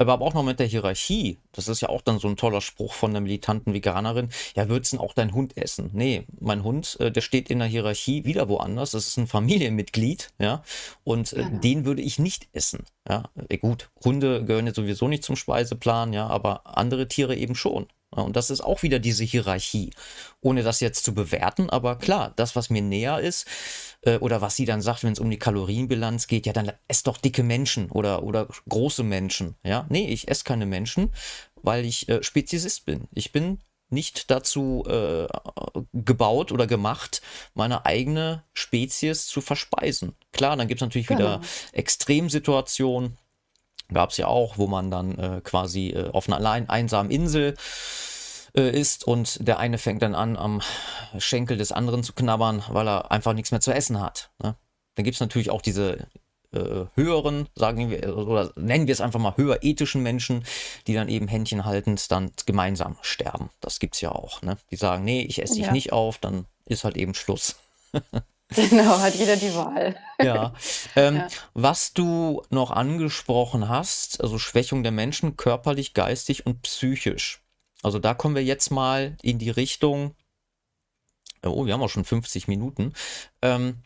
Aber 0.10 0.26
auch 0.26 0.34
noch 0.34 0.44
mit 0.44 0.60
der 0.60 0.68
Hierarchie. 0.68 1.40
Das 1.52 1.68
ist 1.68 1.82
ja 1.82 1.90
auch 1.90 2.02
dann 2.02 2.20
so 2.20 2.28
ein 2.28 2.38
toller 2.38 2.62
Spruch 2.62 2.94
von 2.94 3.12
der 3.12 3.22
militanten 3.22 3.74
Veganerin. 3.74 4.30
Ja, 4.56 4.70
würdest 4.70 4.94
du 4.94 5.00
auch 5.00 5.14
deinen 5.14 5.34
Hund 5.34 5.58
essen? 5.58 5.92
Nee, 5.94 6.26
mein 6.40 6.64
Hund, 6.64 6.98
äh, 7.00 7.12
der 7.12 7.22
steht 7.22 7.50
in 7.50 7.60
der 7.60 7.68
Hierarchie 7.68 8.26
wieder 8.26 8.50
woanders. 8.50 8.92
Das 8.92 9.08
ist 9.08 9.18
ein 9.18 9.28
Familienmitglied, 9.28 10.32
ja. 10.40 10.64
Und 11.04 11.34
äh, 11.34 11.42
ja. 11.42 11.50
den 11.50 11.86
würde 11.86 12.02
ich 12.02 12.20
nicht 12.20 12.48
essen. 12.54 12.86
Ja, 13.08 13.30
äh, 13.50 13.58
gut, 13.58 13.90
Hunde 14.04 14.44
gehören 14.44 14.68
jetzt 14.68 14.76
sowieso 14.76 15.08
nicht 15.08 15.24
zum 15.24 15.36
Speiseplan, 15.36 16.14
ja, 16.14 16.28
aber 16.28 16.78
andere 16.78 17.08
Tiere 17.08 17.36
eben 17.36 17.56
schon. 17.56 17.88
Und 18.12 18.36
das 18.36 18.50
ist 18.50 18.62
auch 18.62 18.84
wieder 18.84 19.00
diese 19.00 19.24
Hierarchie. 19.24 19.92
Ohne 20.42 20.64
das 20.64 20.82
jetzt 20.82 21.06
zu 21.06 21.14
bewerten, 21.14 21.70
aber 21.70 21.98
klar, 21.98 22.34
das, 22.36 22.56
was 22.56 22.70
mir 22.70 22.82
näher 22.82 23.20
ist, 23.20 23.48
äh, 24.02 24.18
oder 24.18 24.42
was 24.42 24.56
sie 24.56 24.66
dann 24.66 24.82
sagt, 24.82 25.04
wenn 25.04 25.14
es 25.14 25.20
um 25.20 25.30
die 25.30 25.40
Kalorienbilanz 25.40 26.28
geht, 26.28 26.46
ja, 26.46 26.54
dann 26.54 26.72
ess 26.88 27.04
doch 27.04 27.18
dicke 27.18 27.44
Menschen 27.44 27.90
oder, 27.90 28.24
oder 28.24 28.48
große 28.68 29.04
Menschen. 29.04 29.56
Ja, 29.64 29.86
nee, 29.90 30.08
ich 30.08 30.28
esse 30.28 30.44
keine 30.44 30.66
Menschen, 30.66 31.12
weil 31.56 31.86
ich 31.86 32.10
äh, 32.10 32.22
Speziesist 32.22 32.86
bin. 32.86 33.08
Ich 33.14 33.32
bin 33.32 33.60
nicht 33.92 34.32
dazu 34.32 34.84
äh, 34.88 35.28
gebaut 35.94 36.52
oder 36.52 36.66
gemacht, 36.66 37.22
meine 37.54 37.86
eigene 37.86 38.44
Spezies 38.54 39.28
zu 39.28 39.42
verspeisen. 39.42 40.16
Klar, 40.32 40.56
dann 40.56 40.68
gibt 40.68 40.82
es 40.82 40.86
natürlich 40.86 41.08
genau. 41.08 41.20
wieder 41.20 41.42
Extremsituationen, 41.74 43.18
Gab 43.94 44.12
es 44.12 44.18
ja 44.18 44.28
auch, 44.28 44.58
wo 44.58 44.68
man 44.68 44.90
dann 44.90 45.18
äh, 45.18 45.42
quasi 45.44 45.90
äh, 45.90 46.10
auf 46.12 46.28
einer 46.28 46.38
allein 46.38 46.70
einsamen 46.70 47.12
Insel 47.12 47.56
äh, 48.56 48.70
ist 48.70 49.06
und 49.06 49.46
der 49.46 49.60
eine 49.60 49.78
fängt 49.78 50.02
dann 50.02 50.16
an, 50.16 50.38
am 50.38 50.62
Schenkel 51.18 51.58
des 51.58 51.72
anderen 51.72 52.04
zu 52.04 52.14
knabbern, 52.14 52.64
weil 52.70 52.88
er 52.88 53.12
einfach 53.12 53.34
nichts 53.34 53.52
mehr 53.52 53.62
zu 53.62 53.74
essen 53.74 54.02
hat. 54.02 54.32
Ne? 54.42 54.56
Dann 54.96 55.06
gibt 55.06 55.16
es 55.16 55.22
natürlich 55.22 55.50
auch 55.50 55.62
diese 55.62 56.08
äh, 56.54 56.86
höheren, 56.96 57.48
sagen 57.56 57.90
wir, 57.90 58.18
oder 58.18 58.52
nennen 58.56 58.88
wir 58.88 58.94
es 58.94 59.02
einfach 59.02 59.20
mal 59.20 59.38
höher 59.38 59.60
ethischen 59.62 60.04
Menschen, 60.04 60.44
die 60.88 60.94
dann 60.94 61.10
eben 61.10 61.28
Händchen 61.28 61.66
haltend 61.66 62.12
dann 62.12 62.32
gemeinsam 62.46 62.98
sterben. 63.02 63.50
Das 63.62 63.80
gibt 63.80 63.96
es 63.96 64.02
ja 64.02 64.12
auch. 64.12 64.42
Ne? 64.42 64.58
Die 64.70 64.76
sagen, 64.76 65.04
nee, 65.04 65.22
ich 65.22 65.42
esse 65.42 65.56
dich 65.56 65.68
ja. 65.68 65.72
nicht 65.72 65.94
auf, 65.94 66.18
dann 66.18 66.46
ist 66.66 66.84
halt 66.84 66.98
eben 66.98 67.14
Schluss. 67.14 67.56
Genau, 68.56 69.00
hat 69.00 69.16
jeder 69.16 69.38
die 69.38 69.54
Wahl. 69.56 69.96
Ja. 70.22 70.54
Ähm, 70.96 71.16
ja. 71.16 71.28
Was 71.54 71.94
du 71.94 72.44
noch 72.50 72.70
angesprochen 72.72 73.70
hast, 73.70 74.22
also 74.22 74.38
Schwächung 74.38 74.84
der 74.84 74.92
Menschen 74.92 75.38
körperlich, 75.38 75.94
geistig 75.94 76.46
und 76.46 76.62
psychisch. 76.62 77.42
Also 77.82 77.98
da 77.98 78.14
kommen 78.14 78.36
wir 78.36 78.44
jetzt 78.44 78.70
mal 78.70 79.16
in 79.22 79.40
die 79.40 79.50
Richtung, 79.50 80.16
oh, 81.44 81.66
wir 81.66 81.74
haben 81.74 81.82
auch 81.82 81.90
schon 81.90 82.06
50 82.06 82.48
Minuten, 82.48 82.94
ähm, 83.42 83.84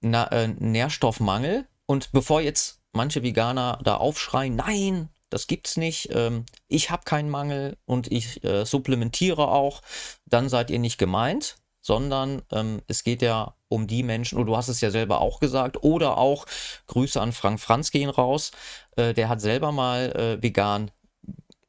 na, 0.00 0.26
äh, 0.32 0.48
Nährstoffmangel. 0.48 1.66
Und 1.86 2.10
bevor 2.12 2.40
jetzt 2.40 2.80
manche 2.92 3.22
Veganer 3.22 3.78
da 3.84 3.96
aufschreien, 3.96 4.56
nein, 4.56 5.10
das 5.28 5.46
gibt's 5.46 5.76
nicht, 5.76 6.08
ähm, 6.12 6.46
ich 6.68 6.90
habe 6.90 7.04
keinen 7.04 7.30
Mangel 7.30 7.76
und 7.84 8.10
ich 8.10 8.42
äh, 8.44 8.64
supplementiere 8.64 9.48
auch, 9.48 9.82
dann 10.26 10.48
seid 10.48 10.70
ihr 10.70 10.78
nicht 10.78 10.98
gemeint 10.98 11.56
sondern 11.82 12.42
ähm, 12.52 12.80
es 12.86 13.04
geht 13.04 13.20
ja 13.20 13.54
um 13.68 13.86
die 13.86 14.02
Menschen, 14.02 14.38
und 14.38 14.46
du 14.46 14.56
hast 14.56 14.68
es 14.68 14.80
ja 14.80 14.90
selber 14.90 15.20
auch 15.20 15.40
gesagt, 15.40 15.82
oder 15.82 16.16
auch 16.16 16.46
Grüße 16.86 17.20
an 17.20 17.32
Frank 17.32 17.60
Franz 17.60 17.90
gehen 17.90 18.08
raus, 18.08 18.52
äh, 18.96 19.12
der 19.12 19.28
hat 19.28 19.40
selber 19.40 19.72
mal 19.72 20.12
äh, 20.12 20.42
vegan 20.42 20.90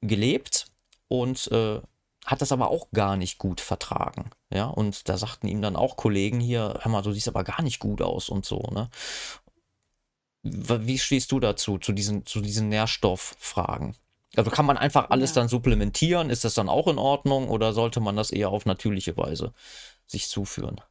gelebt 0.02 0.68
und 1.08 1.52
äh, 1.52 1.82
hat 2.26 2.42
das 2.42 2.52
aber 2.52 2.70
auch 2.70 2.88
gar 2.92 3.18
nicht 3.18 3.38
gut 3.38 3.60
vertragen. 3.60 4.30
Ja, 4.50 4.68
und 4.68 5.10
da 5.10 5.18
sagten 5.18 5.48
ihm 5.48 5.62
dann 5.62 5.76
auch 5.76 5.98
Kollegen 5.98 6.40
hier, 6.40 6.80
hör 6.82 6.92
mal, 6.92 7.02
du 7.02 7.12
siehst 7.12 7.28
aber 7.28 7.44
gar 7.44 7.62
nicht 7.62 7.80
gut 7.80 8.02
aus 8.02 8.30
und 8.30 8.46
so, 8.46 8.60
ne? 8.72 8.90
Wie 10.46 11.00
stehst 11.00 11.32
du 11.32 11.40
dazu, 11.40 11.78
zu 11.78 11.94
diesen, 11.94 12.26
zu 12.26 12.42
diesen 12.42 12.68
Nährstofffragen? 12.68 13.96
Also 14.36 14.52
kann 14.52 14.66
man 14.66 14.78
einfach 14.78 15.10
alles 15.10 15.30
ja. 15.30 15.36
dann 15.36 15.48
supplementieren? 15.48 16.30
Ist 16.30 16.44
das 16.44 16.54
dann 16.54 16.68
auch 16.68 16.88
in 16.88 16.98
Ordnung 16.98 17.48
oder 17.48 17.72
sollte 17.72 18.02
man 18.02 18.18
das 18.18 18.30
eher 18.30 18.50
auf 18.50 18.66
natürliche 18.66 19.16
Weise 19.16 19.54
sich 20.06 20.28
zuführen? 20.28 20.82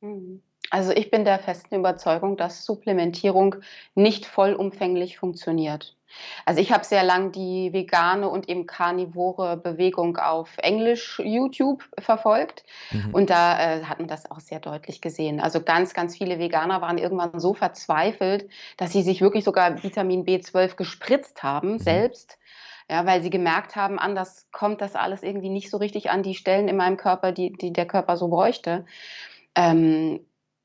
Mhm. 0.00 0.42
Also 0.70 0.92
ich 0.92 1.10
bin 1.10 1.24
der 1.24 1.38
festen 1.38 1.74
Überzeugung, 1.74 2.36
dass 2.36 2.64
Supplementierung 2.64 3.56
nicht 3.94 4.26
vollumfänglich 4.26 5.18
funktioniert. 5.18 5.96
Also 6.44 6.60
ich 6.60 6.72
habe 6.72 6.84
sehr 6.84 7.02
lang 7.02 7.32
die 7.32 7.72
vegane 7.72 8.28
und 8.28 8.48
eben 8.48 8.66
karnivore 8.66 9.56
Bewegung 9.56 10.16
auf 10.18 10.58
Englisch 10.58 11.20
YouTube 11.24 11.84
verfolgt 11.98 12.64
mhm. 12.90 13.14
und 13.14 13.30
da 13.30 13.58
äh, 13.58 13.84
hat 13.84 13.98
man 13.98 14.08
das 14.08 14.30
auch 14.30 14.40
sehr 14.40 14.60
deutlich 14.60 15.00
gesehen. 15.00 15.40
Also 15.40 15.62
ganz, 15.62 15.94
ganz 15.94 16.16
viele 16.16 16.38
Veganer 16.38 16.80
waren 16.80 16.98
irgendwann 16.98 17.40
so 17.40 17.54
verzweifelt, 17.54 18.48
dass 18.76 18.92
sie 18.92 19.02
sich 19.02 19.20
wirklich 19.20 19.44
sogar 19.44 19.82
Vitamin 19.82 20.24
B12 20.24 20.76
gespritzt 20.76 21.42
haben 21.42 21.72
mhm. 21.72 21.78
selbst 21.78 22.38
ja, 22.92 23.06
weil 23.06 23.22
sie 23.22 23.30
gemerkt 23.30 23.74
haben, 23.74 23.98
anders 23.98 24.48
kommt 24.52 24.82
das 24.82 24.96
alles 24.96 25.22
irgendwie 25.22 25.48
nicht 25.48 25.70
so 25.70 25.78
richtig 25.78 26.10
an 26.10 26.22
die 26.22 26.34
Stellen 26.34 26.68
in 26.68 26.76
meinem 26.76 26.98
Körper, 26.98 27.32
die, 27.32 27.50
die 27.50 27.72
der 27.72 27.86
Körper 27.86 28.18
so 28.18 28.28
bräuchte. 28.28 28.84
Ähm, 29.54 30.20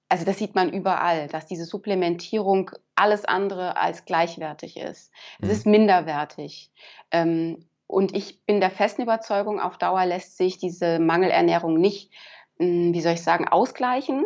also 0.09 0.25
das 0.25 0.37
sieht 0.37 0.53
man 0.53 0.73
überall, 0.73 1.29
dass 1.29 1.45
diese 1.45 1.63
Supplementierung 1.63 2.71
alles 2.95 3.23
andere 3.23 3.77
als 3.77 4.03
gleichwertig 4.03 4.75
ist. 4.75 5.13
Es 5.39 5.47
mhm. 5.47 5.51
ist 5.51 5.65
minderwertig. 5.67 6.69
Ähm, 7.11 7.65
und 7.87 8.13
ich 8.13 8.45
bin 8.45 8.59
der 8.59 8.71
festen 8.71 9.03
Überzeugung, 9.03 9.61
auf 9.61 9.77
Dauer 9.77 10.05
lässt 10.05 10.35
sich 10.35 10.57
diese 10.57 10.99
Mangelernährung 10.99 11.79
nicht, 11.79 12.11
hm, 12.59 12.93
wie 12.93 13.01
soll 13.01 13.13
ich 13.13 13.23
sagen, 13.23 13.47
ausgleichen. 13.47 14.25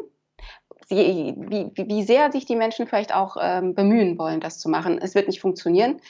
Sie, 0.88 1.36
wie, 1.38 1.72
wie 1.76 2.02
sehr 2.02 2.32
sich 2.32 2.46
die 2.46 2.56
Menschen 2.56 2.88
vielleicht 2.88 3.14
auch 3.14 3.38
ähm, 3.40 3.76
bemühen 3.76 4.18
wollen, 4.18 4.40
das 4.40 4.58
zu 4.58 4.70
machen. 4.70 4.98
Es 4.98 5.14
wird 5.14 5.28
nicht 5.28 5.40
funktionieren. 5.40 6.02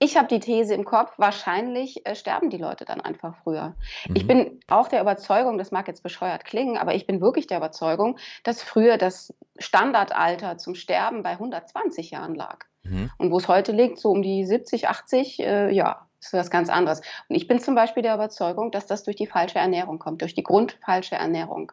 Ich 0.00 0.16
habe 0.16 0.28
die 0.28 0.38
These 0.38 0.74
im 0.74 0.84
Kopf, 0.84 1.12
wahrscheinlich 1.16 2.06
äh, 2.06 2.14
sterben 2.14 2.50
die 2.50 2.56
Leute 2.56 2.84
dann 2.84 3.00
einfach 3.00 3.34
früher. 3.42 3.74
Mhm. 4.06 4.16
Ich 4.16 4.26
bin 4.26 4.60
auch 4.68 4.88
der 4.88 5.00
Überzeugung, 5.00 5.58
das 5.58 5.72
mag 5.72 5.88
jetzt 5.88 6.02
bescheuert 6.02 6.44
klingen, 6.44 6.78
aber 6.78 6.94
ich 6.94 7.06
bin 7.06 7.20
wirklich 7.20 7.48
der 7.48 7.58
Überzeugung, 7.58 8.18
dass 8.44 8.62
früher 8.62 8.96
das 8.96 9.34
Standardalter 9.58 10.56
zum 10.58 10.74
Sterben 10.76 11.22
bei 11.22 11.32
120 11.32 12.10
Jahren 12.10 12.34
lag. 12.34 12.66
Mhm. 12.84 13.10
Und 13.18 13.32
wo 13.32 13.38
es 13.38 13.48
heute 13.48 13.72
liegt, 13.72 13.98
so 13.98 14.10
um 14.10 14.22
die 14.22 14.44
70, 14.44 14.88
80, 14.88 15.40
äh, 15.40 15.70
ja, 15.70 16.06
ist 16.20 16.32
was 16.32 16.50
ganz 16.50 16.68
anderes. 16.68 17.00
Und 17.28 17.36
ich 17.36 17.48
bin 17.48 17.60
zum 17.60 17.74
Beispiel 17.74 18.02
der 18.02 18.14
Überzeugung, 18.14 18.70
dass 18.70 18.86
das 18.86 19.04
durch 19.04 19.16
die 19.16 19.26
falsche 19.26 19.58
Ernährung 19.58 19.98
kommt, 19.98 20.22
durch 20.22 20.34
die 20.34 20.42
grundfalsche 20.42 21.16
Ernährung. 21.16 21.72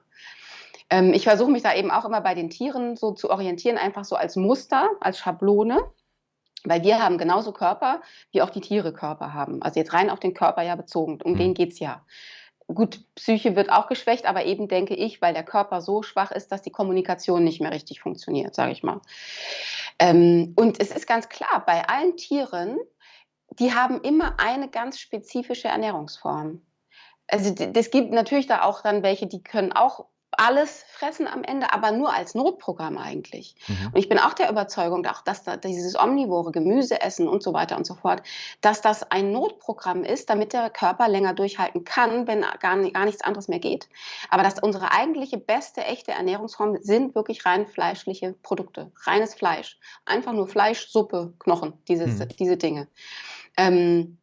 Ähm, 0.90 1.14
ich 1.14 1.24
versuche 1.24 1.52
mich 1.52 1.64
da 1.64 1.74
eben 1.74 1.92
auch 1.92 2.06
immer 2.06 2.22
bei 2.22 2.36
den 2.36 2.50
Tieren 2.50 2.96
so 2.96 3.12
zu 3.12 3.30
orientieren, 3.30 3.78
einfach 3.78 4.06
so 4.06 4.16
als 4.16 4.36
Muster, 4.36 4.90
als 5.00 5.20
Schablone. 5.20 5.80
Weil 6.66 6.84
wir 6.84 7.02
haben 7.02 7.18
genauso 7.18 7.52
Körper, 7.52 8.02
wie 8.32 8.42
auch 8.42 8.50
die 8.50 8.62
Tiere 8.62 8.92
Körper 8.92 9.34
haben. 9.34 9.62
Also 9.62 9.80
jetzt 9.80 9.94
rein 9.94 10.10
auf 10.10 10.20
den 10.20 10.34
Körper 10.34 10.64
ja 10.64 10.76
bezogen. 10.76 11.20
Um 11.24 11.34
mhm. 11.34 11.38
den 11.38 11.54
geht 11.54 11.74
es 11.74 11.80
ja. 11.80 12.04
Gut, 12.68 13.00
Psyche 13.14 13.56
wird 13.56 13.72
auch 13.72 13.88
geschwächt, 13.88 14.26
aber 14.26 14.46
eben 14.46 14.68
denke 14.68 14.96
ich, 14.96 15.22
weil 15.22 15.36
der 15.36 15.44
Körper 15.44 15.82
so 15.82 16.02
schwach 16.02 16.32
ist, 16.32 16.52
dass 16.52 16.64
die 16.64 16.72
Kommunikation 16.72 17.44
nicht 17.44 17.62
mehr 17.62 17.72
richtig 17.72 18.00
funktioniert, 18.00 18.56
sage 18.56 18.72
ich 18.72 18.82
mal. 18.82 19.02
Ähm, 20.00 20.54
und 20.56 20.82
es 20.82 20.90
ist 20.90 21.06
ganz 21.06 21.30
klar, 21.30 21.64
bei 21.66 21.88
allen 21.88 22.18
Tieren, 22.18 22.80
die 23.60 23.74
haben 23.74 24.02
immer 24.02 24.40
eine 24.40 24.68
ganz 24.68 25.00
spezifische 25.00 25.68
Ernährungsform. 25.68 26.62
Also 27.28 27.54
es 27.54 27.92
gibt 27.92 28.12
natürlich 28.12 28.48
da 28.48 28.64
auch 28.64 28.82
dann 28.82 29.04
welche, 29.04 29.28
die 29.28 29.44
können 29.44 29.72
auch 29.72 30.06
alles 30.38 30.84
fressen 30.88 31.28
am 31.28 31.44
Ende, 31.44 31.74
aber 31.74 31.92
nur 31.92 32.14
als 32.14 32.36
Notprogramm 32.36 32.98
eigentlich. 32.98 33.56
Mhm. 33.68 33.88
Und 33.88 33.98
ich 33.98 34.10
bin 34.10 34.20
auch 34.20 34.34
der 34.34 34.50
Überzeugung, 34.50 35.06
auch, 35.06 35.22
dass 35.22 35.44
da 35.44 35.58
dieses 35.58 35.98
omnivore 35.98 36.52
Gemüse 36.52 37.02
essen 37.02 37.28
und 37.28 37.44
so 37.44 37.54
weiter 37.54 37.78
und 37.78 37.86
so 37.86 37.96
fort, 37.96 38.24
dass 38.62 38.82
das 38.82 39.10
ein 39.12 39.32
Notprogramm 39.32 40.04
ist, 40.04 40.30
damit 40.30 40.54
der 40.54 40.70
Körper 40.70 41.08
länger 41.08 41.34
durchhalten 41.34 41.84
kann, 41.84 42.28
wenn 42.28 42.42
gar, 42.60 42.78
gar 42.78 43.06
nichts 43.06 43.22
anderes 43.22 43.48
mehr 43.48 43.60
geht. 43.60 43.88
Aber 44.30 44.44
dass 44.44 44.60
unsere 44.60 44.92
eigentliche 44.92 45.38
beste, 45.38 45.84
echte 45.84 46.12
Ernährungsform 46.12 46.78
sind 46.82 47.16
wirklich 47.16 47.46
rein 47.46 47.68
fleischliche 47.68 48.34
Produkte, 48.44 48.92
reines 49.06 49.34
Fleisch. 49.34 49.78
Einfach 50.06 50.34
nur 50.34 50.48
Fleisch, 50.48 50.88
Suppe, 50.90 51.34
Knochen, 51.40 51.74
dieses, 51.88 52.20
mhm. 52.20 52.28
diese 52.40 52.58
Dinge. 52.58 52.88
Ähm, 53.58 54.18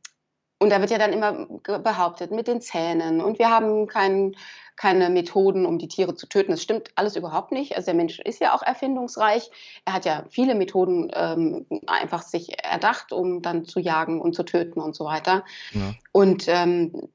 und 0.63 0.71
da 0.71 0.81
wird 0.81 0.93
ja 0.93 0.99
dann 0.99 1.13
immer 1.13 1.47
behauptet, 1.81 2.31
mit 2.31 2.47
den 2.47 2.61
Zähnen. 2.61 3.21
Und 3.21 3.41
wir 3.41 3.51
haben 3.51 3.89
kein, 3.89 4.37
keine 4.77 5.11
Methoden, 5.11 5.67
um 5.67 5.79
die 5.79 5.89
Tiere 5.89 6.15
zu 6.15 6.29
töten. 6.29 6.53
Das 6.53 6.63
stimmt 6.63 6.91
alles 6.95 7.17
überhaupt 7.17 7.51
nicht. 7.51 7.75
Also 7.75 7.87
der 7.87 7.95
Mensch 7.95 8.21
ist 8.21 8.41
ja 8.41 8.55
auch 8.55 8.63
erfindungsreich. 8.63 9.51
Er 9.85 9.93
hat 9.93 10.05
ja 10.05 10.25
viele 10.31 10.55
Methoden 10.55 11.11
ähm, 11.15 11.67
einfach 11.89 12.23
sich 12.23 12.63
erdacht, 12.65 13.13
um 13.13 13.43
dann 13.43 13.65
zu 13.65 13.81
jagen 13.81 14.21
und 14.21 14.37
zu 14.37 14.45
töten 14.45 14.81
und 14.81 14.95
so 14.95 15.05
weiter. 15.05 15.45
Ja. 15.73 15.95
Und 16.13 16.45
ähm, 16.47 17.09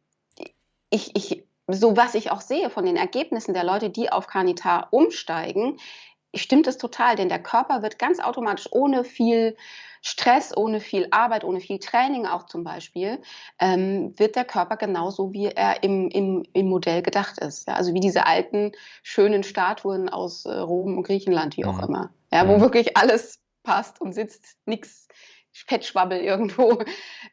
ich, 0.89 1.15
ich, 1.15 1.45
so 1.67 1.95
was 1.95 2.15
ich 2.15 2.31
auch 2.31 2.41
sehe 2.41 2.69
von 2.69 2.85
den 2.85 2.97
Ergebnissen 2.97 3.53
der 3.53 3.63
Leute, 3.63 3.89
die 3.89 4.11
auf 4.11 4.27
Carnitar 4.27 4.89
umsteigen, 4.91 5.79
stimmt 6.37 6.67
es 6.67 6.77
total, 6.77 7.15
denn 7.15 7.29
der 7.29 7.41
Körper 7.41 7.81
wird 7.81 7.99
ganz 7.99 8.19
automatisch 8.19 8.67
ohne 8.71 9.03
viel 9.03 9.55
Stress, 10.01 10.55
ohne 10.55 10.79
viel 10.79 11.07
Arbeit, 11.11 11.43
ohne 11.43 11.59
viel 11.59 11.79
Training 11.79 12.25
auch 12.25 12.45
zum 12.45 12.63
Beispiel, 12.63 13.19
ähm, 13.59 14.17
wird 14.17 14.35
der 14.35 14.45
Körper 14.45 14.77
genauso, 14.77 15.33
wie 15.33 15.47
er 15.47 15.83
im, 15.83 16.09
im, 16.09 16.45
im 16.53 16.69
Modell 16.69 17.01
gedacht 17.01 17.39
ist. 17.39 17.67
Ja? 17.67 17.73
Also 17.73 17.93
wie 17.93 17.99
diese 17.99 18.25
alten, 18.25 18.71
schönen 19.03 19.43
Statuen 19.43 20.09
aus 20.09 20.45
äh, 20.45 20.53
Rom 20.53 20.97
und 20.97 21.03
Griechenland, 21.03 21.57
wie 21.57 21.65
auch 21.65 21.77
mhm. 21.77 21.83
immer. 21.83 22.09
Ja, 22.31 22.47
wo 22.47 22.57
mhm. 22.57 22.61
wirklich 22.61 22.95
alles 22.95 23.39
passt 23.63 23.99
und 23.99 24.13
sitzt, 24.13 24.57
nichts 24.65 25.07
Fettschwabbel 25.51 26.19
irgendwo. 26.19 26.79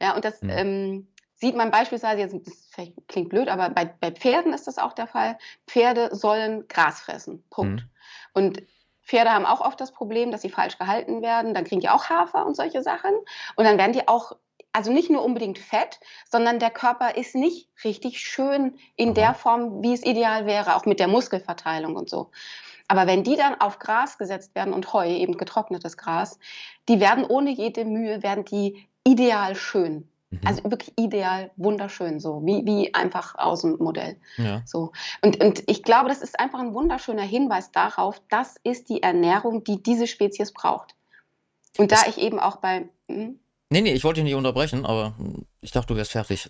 Ja, 0.01 0.17
und 0.17 0.25
das 0.25 0.43
mhm. 0.43 0.51
ähm, 0.51 1.09
sieht 1.35 1.57
man 1.57 1.71
beispielsweise, 1.71 2.23
jetzt 2.23 2.35
das 2.47 2.89
klingt 3.07 3.29
blöd, 3.29 3.49
aber 3.49 3.71
bei, 3.71 3.85
bei 3.85 4.11
Pferden 4.11 4.53
ist 4.53 4.67
das 4.67 4.79
auch 4.79 4.95
der 4.95 5.07
Fall. 5.07 5.39
Pferde 5.67 6.09
sollen 6.15 6.67
Gras 6.69 7.01
fressen. 7.01 7.45
Punkt. 7.51 7.83
Mhm. 7.83 7.91
Und 8.33 8.63
Pferde 9.05 9.31
haben 9.31 9.47
auch 9.47 9.61
oft 9.61 9.81
das 9.81 9.93
Problem, 9.93 10.31
dass 10.31 10.43
sie 10.43 10.51
falsch 10.51 10.79
gehalten 10.79 11.23
werden. 11.23 11.55
Dann 11.55 11.65
kriegen 11.65 11.81
die 11.81 11.89
auch 11.89 12.09
Hafer 12.09 12.47
und 12.47 12.57
solche 12.57 12.83
Sachen. 12.83 13.13
Und 13.57 13.65
dann 13.65 13.79
werden 13.79 13.93
die 13.93 14.09
auch, 14.09 14.33
also 14.73 14.93
nicht 14.93 15.11
nur 15.11 15.23
unbedingt 15.23 15.59
fett, 15.59 16.01
sondern 16.31 16.59
der 16.59 16.71
Körper 16.71 17.17
ist 17.17 17.35
nicht 17.35 17.69
richtig 17.85 18.21
schön 18.21 18.79
in 18.97 19.15
der 19.15 19.35
Form, 19.35 19.83
wie 19.83 19.93
es 19.93 20.05
ideal 20.05 20.47
wäre, 20.47 20.77
auch 20.77 20.87
mit 20.87 21.01
der 21.01 21.09
Muskelverteilung 21.09 21.97
und 21.97 22.09
so. 22.09 22.31
Aber 22.89 23.07
wenn 23.07 23.25
die 23.25 23.37
dann 23.37 23.61
auf 23.61 23.79
Gras 23.79 24.19
gesetzt 24.19 24.55
werden 24.55 24.75
und 24.75 24.93
Heu, 24.93 25.09
eben 25.09 25.37
getrocknetes 25.37 25.97
Gras, 25.97 26.39
die 26.89 27.01
werden 27.01 27.25
ohne 27.25 27.51
jede 27.51 27.85
Mühe, 27.85 28.23
werden 28.23 28.45
die 28.45 28.89
ideal 29.05 29.55
schön. 29.55 30.09
Mhm. 30.41 30.47
Also 30.47 30.65
wirklich 30.65 30.93
ideal, 30.97 31.51
wunderschön, 31.57 32.21
so 32.21 32.43
wie, 32.45 32.65
wie 32.65 32.95
einfach 32.95 33.35
aus 33.37 33.63
dem 33.63 33.77
Modell. 33.79 34.17
Ja. 34.37 34.63
So. 34.67 34.93
Und, 35.23 35.43
und 35.43 35.63
ich 35.67 35.83
glaube, 35.83 36.09
das 36.09 36.23
ist 36.23 36.39
einfach 36.39 36.61
ein 36.61 36.75
wunderschöner 36.75 37.23
Hinweis 37.23 37.73
darauf, 37.73 38.21
das 38.31 38.57
ist 38.65 38.89
die 38.89 39.03
Ernährung, 39.03 39.65
die 39.65 39.83
diese 39.83 40.07
Spezies 40.07 40.53
braucht. 40.53 40.95
Und 41.79 41.93
da 41.93 41.97
das, 41.97 42.09
ich 42.09 42.19
eben 42.19 42.39
auch 42.39 42.57
bei. 42.57 42.89
Hm? 43.09 43.39
Nee, 43.71 43.81
nee, 43.81 43.93
ich 43.93 44.05
wollte 44.05 44.21
dich 44.21 44.25
nicht 44.25 44.35
unterbrechen, 44.35 44.87
aber 44.87 45.15
ich 45.61 45.73
dachte, 45.73 45.89
du 45.89 45.97
wärst 45.97 46.13
fertig. 46.13 46.49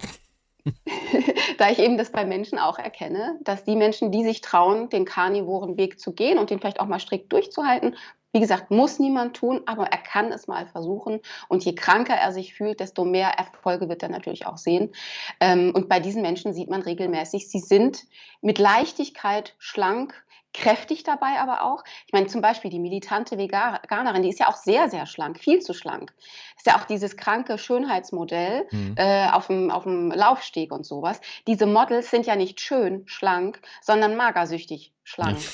da 1.59 1.71
ich 1.71 1.79
eben 1.79 1.97
das 1.97 2.11
bei 2.11 2.25
Menschen 2.25 2.59
auch 2.59 2.79
erkenne, 2.79 3.39
dass 3.43 3.65
die 3.65 3.77
Menschen, 3.77 4.11
die 4.11 4.25
sich 4.25 4.41
trauen, 4.41 4.89
den 4.89 5.05
karnivoren 5.05 5.77
Weg 5.77 6.01
zu 6.01 6.13
gehen 6.13 6.39
und 6.39 6.51
den 6.51 6.59
vielleicht 6.59 6.81
auch 6.81 6.87
mal 6.87 7.01
strikt 7.01 7.33
durchzuhalten, 7.33 7.97
wie 8.35 8.41
gesagt, 8.41 8.73
muss 8.73 8.99
niemand 8.99 9.37
tun, 9.37 9.63
aber 9.67 9.87
er 9.87 9.99
kann 9.99 10.33
es 10.33 10.49
mal 10.49 10.67
versuchen. 10.67 11.21
Und 11.49 11.65
je 11.65 11.77
kranker 11.77 12.15
er 12.15 12.33
sich 12.33 12.53
fühlt, 12.53 12.81
desto 12.81 13.05
mehr 13.05 13.29
Erfolge 13.39 13.89
wird 13.89 14.03
er 14.03 14.09
natürlich 14.09 14.47
auch 14.47 14.57
sehen. 14.57 14.93
Ähm, 15.39 15.71
und 15.73 15.89
bei 15.89 16.01
diesen 16.01 16.21
Menschen 16.21 16.53
sieht 16.53 16.69
man 16.69 16.83
regelmäßig, 16.83 17.49
sie 17.49 17.61
sind 17.61 18.05
mit 18.41 18.59
Leichtigkeit 18.59 19.55
schlank, 19.59 20.25
kräftig 20.55 21.03
dabei 21.03 21.41
aber 21.41 21.63
auch. 21.63 21.85
Ich 22.07 22.13
meine, 22.13 22.29
zum 22.29 22.41
Beispiel 22.41 22.71
die 22.71 22.79
militante 22.79 23.37
Veganerin, 23.37 24.23
die 24.23 24.31
ist 24.31 24.39
ja 24.39 24.49
auch 24.49 24.57
sehr, 24.57 24.89
sehr 24.89 25.05
schlank, 25.05 25.39
viel 25.39 25.61
zu 25.61 25.75
schlank. 25.75 26.15
Ist 26.57 26.67
ja 26.67 26.79
auch 26.79 26.85
dieses 26.85 27.17
kranke 27.17 27.59
Schönheitsmodell 27.59 28.67
mhm. 28.71 28.95
äh, 28.97 29.29
auf, 29.31 29.49
dem, 29.49 29.71
auf 29.71 29.83
dem 29.83 30.11
Laufsteg 30.11 30.73
und 30.73 30.87
sowas. 30.87 31.21
Diese 31.47 31.67
Models 31.67 32.11
sind 32.11 32.25
ja 32.25 32.37
nicht 32.37 32.61
schön, 32.61 33.03
schlank, 33.07 33.61
sondern 33.83 34.17
magersüchtig 34.17 34.95
schlank. 35.05 35.39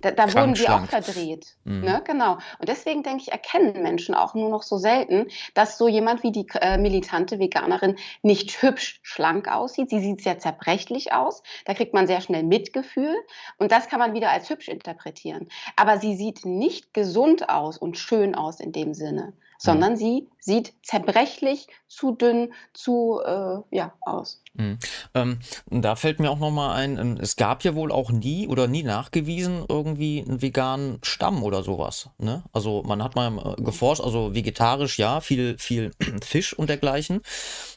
Da, 0.00 0.10
da 0.10 0.34
wurden 0.34 0.58
wir 0.58 0.74
auch 0.74 0.84
verdreht. 0.86 1.54
Mhm. 1.62 1.82
Ne? 1.82 2.02
Genau. 2.04 2.38
Und 2.58 2.68
deswegen 2.68 3.04
denke 3.04 3.22
ich, 3.22 3.30
erkennen 3.30 3.84
Menschen 3.84 4.16
auch 4.16 4.34
nur 4.34 4.50
noch 4.50 4.64
so 4.64 4.78
selten, 4.78 5.28
dass 5.54 5.78
so 5.78 5.86
jemand 5.86 6.24
wie 6.24 6.32
die 6.32 6.44
äh, 6.60 6.76
militante 6.76 7.38
Veganerin 7.38 7.94
nicht 8.22 8.62
hübsch 8.62 8.98
schlank 9.02 9.46
aussieht. 9.46 9.90
Sie 9.90 10.00
sieht 10.00 10.22
sehr 10.22 10.40
zerbrechlich 10.40 11.12
aus. 11.12 11.44
Da 11.66 11.74
kriegt 11.74 11.94
man 11.94 12.08
sehr 12.08 12.20
schnell 12.20 12.42
Mitgefühl. 12.42 13.14
Und 13.58 13.70
das 13.70 13.88
kann 13.88 14.00
man 14.00 14.12
wieder 14.12 14.30
als 14.30 14.45
hübsch 14.50 14.68
interpretieren. 14.68 15.48
Aber 15.76 15.98
sie 15.98 16.16
sieht 16.16 16.44
nicht 16.44 16.94
gesund 16.94 17.48
aus 17.48 17.78
und 17.78 17.98
schön 17.98 18.34
aus 18.34 18.60
in 18.60 18.72
dem 18.72 18.94
Sinne 18.94 19.32
sondern 19.58 19.92
mhm. 19.92 19.96
sie 19.96 20.28
sieht 20.38 20.74
zerbrechlich, 20.82 21.66
zu 21.88 22.12
dünn, 22.12 22.52
zu 22.72 23.20
äh, 23.24 23.58
ja 23.70 23.92
aus. 24.00 24.42
Mhm. 24.54 24.78
Ähm, 25.14 25.38
da 25.70 25.96
fällt 25.96 26.20
mir 26.20 26.30
auch 26.30 26.38
noch 26.38 26.50
mal 26.50 26.74
ein, 26.74 26.98
ähm, 26.98 27.18
es 27.20 27.36
gab 27.36 27.64
ja 27.64 27.74
wohl 27.74 27.90
auch 27.90 28.10
nie 28.10 28.48
oder 28.48 28.66
nie 28.66 28.82
nachgewiesen 28.82 29.64
irgendwie 29.68 30.24
einen 30.26 30.42
veganen 30.42 30.98
Stamm 31.02 31.42
oder 31.42 31.62
sowas. 31.62 32.10
Ne? 32.18 32.44
Also 32.52 32.82
man 32.82 33.02
hat 33.02 33.16
mal 33.16 33.56
äh, 33.56 33.62
geforscht, 33.62 34.02
also 34.02 34.34
vegetarisch 34.34 34.98
ja, 34.98 35.20
viel 35.20 35.56
viel 35.58 35.92
Fisch 36.22 36.52
und 36.52 36.68
dergleichen, 36.68 37.22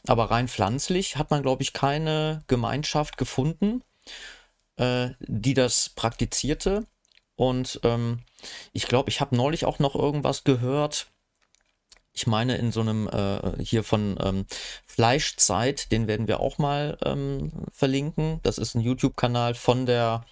aber 0.06 0.30
rein 0.30 0.48
pflanzlich 0.48 1.16
hat 1.16 1.30
man 1.30 1.42
glaube 1.42 1.62
ich 1.62 1.72
keine 1.72 2.42
Gemeinschaft 2.46 3.16
gefunden, 3.16 3.82
äh, 4.80 5.10
die 5.20 5.54
das 5.54 5.90
praktizierte. 5.90 6.86
Und 7.36 7.80
ähm, 7.84 8.20
ich 8.72 8.86
glaube, 8.86 9.10
ich 9.10 9.20
habe 9.20 9.36
neulich 9.36 9.64
auch 9.64 9.78
noch 9.78 9.94
irgendwas 9.94 10.44
gehört 10.44 11.10
ich 12.12 12.26
meine, 12.26 12.56
in 12.56 12.72
so 12.72 12.80
einem 12.80 13.08
äh, 13.08 13.62
hier 13.62 13.84
von 13.84 14.18
ähm, 14.20 14.46
Fleischzeit, 14.84 15.92
den 15.92 16.06
werden 16.06 16.28
wir 16.28 16.40
auch 16.40 16.58
mal 16.58 16.98
ähm, 17.04 17.52
verlinken. 17.72 18.40
Das 18.42 18.58
ist 18.58 18.74
ein 18.74 18.80
YouTube-Kanal 18.80 19.54
von 19.54 19.86
der 19.86 20.24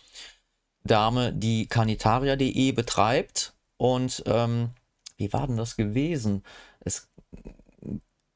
Dame, 0.85 1.33
die 1.33 1.67
carnitaria.de 1.67 2.73
betreibt. 2.73 3.55
Und 3.77 4.25
ähm, 4.27 4.71
wie 5.17 5.33
war 5.33 5.47
denn 5.47 5.57
das 5.57 5.77
gewesen? 5.77 6.43
Es 6.81 7.09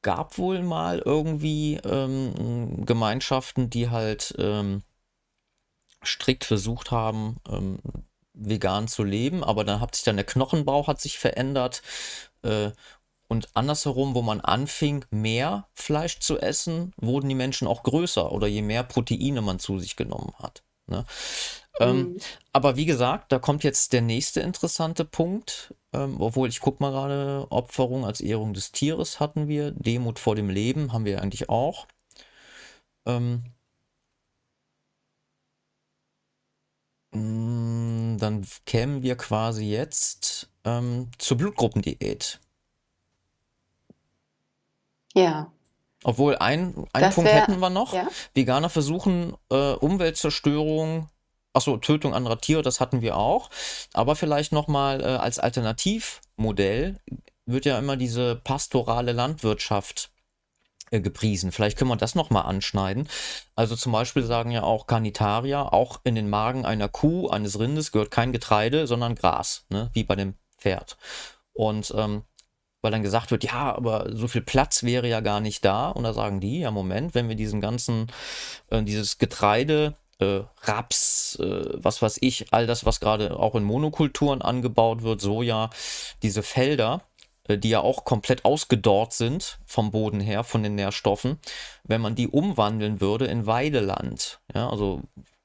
gab 0.01 0.37
wohl 0.37 0.63
mal 0.63 0.99
irgendwie 1.03 1.79
ähm, 1.83 2.85
Gemeinschaften, 2.85 3.69
die 3.69 3.89
halt 3.89 4.33
ähm, 4.37 4.83
strikt 6.05 6.43
versucht 6.43 6.91
haben, 6.91 7.37
ähm, 7.49 7.79
vegan 8.33 8.87
zu 8.87 9.03
leben, 9.03 9.43
aber 9.43 9.63
dann 9.63 9.79
hat 9.79 9.95
sich 9.95 10.03
dann 10.03 10.17
der 10.17 10.25
Knochenbau 10.25 10.87
hat 10.87 10.99
sich 10.99 11.19
verändert 11.19 11.81
äh, 12.41 12.71
und 13.27 13.49
andersherum, 13.53 14.15
wo 14.15 14.21
man 14.21 14.41
anfing, 14.41 15.05
mehr 15.09 15.67
Fleisch 15.73 16.19
zu 16.19 16.39
essen, 16.39 16.93
wurden 16.97 17.29
die 17.29 17.35
Menschen 17.35 17.67
auch 17.67 17.83
größer 17.83 18.31
oder 18.31 18.47
je 18.47 18.61
mehr 18.61 18.83
Proteine 18.83 19.41
man 19.41 19.59
zu 19.59 19.79
sich 19.79 19.95
genommen 19.95 20.33
hat. 20.39 20.63
Ne? 20.87 21.05
Ähm, 21.79 21.95
mhm. 21.95 22.01
Ähm, 22.01 22.17
aber 22.51 22.75
wie 22.75 22.85
gesagt, 22.85 23.31
da 23.31 23.39
kommt 23.39 23.63
jetzt 23.63 23.93
der 23.93 24.01
nächste 24.01 24.41
interessante 24.41 25.05
Punkt. 25.05 25.73
Ähm, 25.93 26.19
obwohl 26.19 26.49
ich 26.49 26.59
gucke 26.59 26.83
mal 26.83 26.91
gerade, 26.91 27.47
Opferung 27.49 28.05
als 28.05 28.21
Ehrung 28.21 28.53
des 28.53 28.71
Tieres 28.71 29.19
hatten 29.19 29.47
wir, 29.47 29.71
Demut 29.71 30.19
vor 30.19 30.35
dem 30.35 30.49
Leben 30.49 30.93
haben 30.93 31.05
wir 31.05 31.21
eigentlich 31.21 31.49
auch. 31.49 31.87
Ähm, 33.05 33.43
dann 37.13 38.45
kämen 38.65 39.03
wir 39.03 39.15
quasi 39.15 39.65
jetzt 39.65 40.49
ähm, 40.65 41.09
zur 41.17 41.37
Blutgruppendiät. 41.37 42.39
Ja. 45.13 45.51
Obwohl 46.03 46.35
ein, 46.37 46.85
ein 46.91 47.13
Punkt 47.13 47.29
wär, 47.29 47.41
hätten 47.41 47.59
wir 47.59 47.69
noch. 47.69 47.93
Ja? 47.93 48.07
Veganer 48.33 48.69
versuchen 48.69 49.35
äh, 49.49 49.73
Umweltzerstörung, 49.73 51.09
achso, 51.53 51.77
Tötung 51.77 52.13
anderer 52.13 52.41
Tiere, 52.41 52.61
das 52.61 52.79
hatten 52.79 53.01
wir 53.01 53.15
auch. 53.15 53.49
Aber 53.93 54.15
vielleicht 54.15 54.51
nochmal 54.51 55.01
äh, 55.01 55.05
als 55.05 55.39
Alternativmodell 55.39 56.99
wird 57.45 57.65
ja 57.65 57.77
immer 57.77 57.95
diese 57.95 58.35
pastorale 58.35 59.11
Landwirtschaft 59.11 60.12
gepriesen. 61.01 61.51
Vielleicht 61.51 61.77
können 61.77 61.89
wir 61.89 61.95
das 61.95 62.15
nochmal 62.15 62.43
anschneiden. 62.43 63.07
Also 63.55 63.75
zum 63.75 63.91
Beispiel 63.91 64.23
sagen 64.23 64.51
ja 64.51 64.63
auch 64.63 64.87
Carnitarier, 64.87 65.73
auch 65.73 66.01
in 66.03 66.15
den 66.15 66.29
Magen 66.29 66.65
einer 66.65 66.89
Kuh, 66.89 67.29
eines 67.29 67.59
Rindes 67.59 67.91
gehört 67.91 68.11
kein 68.11 68.31
Getreide, 68.31 68.87
sondern 68.87 69.15
Gras, 69.15 69.65
ne? 69.69 69.89
wie 69.93 70.03
bei 70.03 70.15
dem 70.15 70.35
Pferd. 70.57 70.97
Und 71.53 71.93
ähm, 71.95 72.23
weil 72.83 72.91
dann 72.91 73.01
gesagt 73.01 73.31
wird, 73.31 73.45
ja, 73.45 73.73
aber 73.73 74.09
so 74.11 74.27
viel 74.27 74.41
Platz 74.41 74.83
wäre 74.83 75.07
ja 75.07 75.21
gar 75.21 75.39
nicht 75.39 75.63
da. 75.63 75.89
Und 75.89 76.03
da 76.03 76.13
sagen 76.13 76.41
die, 76.41 76.59
ja, 76.59 76.71
Moment, 76.71 77.15
wenn 77.15 77.29
wir 77.29 77.35
diesen 77.35 77.61
ganzen, 77.61 78.07
äh, 78.69 78.83
dieses 78.83 79.17
Getreide, 79.17 79.95
äh, 80.19 80.41
Raps, 80.63 81.37
äh, 81.39 81.63
was 81.75 82.01
weiß 82.01 82.17
ich, 82.21 82.51
all 82.51 82.67
das, 82.67 82.85
was 82.85 82.99
gerade 82.99 83.39
auch 83.39 83.55
in 83.55 83.63
Monokulturen 83.63 84.41
angebaut 84.41 85.01
wird, 85.01 85.21
Soja, 85.21 85.69
diese 86.23 86.43
Felder, 86.43 87.01
äh, 87.05 87.12
die 87.49 87.69
ja 87.69 87.81
auch 87.81 88.05
komplett 88.05 88.45
ausgedorrt 88.45 89.13
sind 89.13 89.59
vom 89.65 89.91
Boden 89.91 90.19
her, 90.19 90.43
von 90.43 90.63
den 90.63 90.75
Nährstoffen, 90.75 91.39
wenn 91.83 92.01
man 92.01 92.15
die 92.15 92.27
umwandeln 92.27 93.01
würde 93.01 93.25
in 93.25 93.45
Weideland, 93.45 94.39
ja, 94.53 94.69
also 94.69 95.01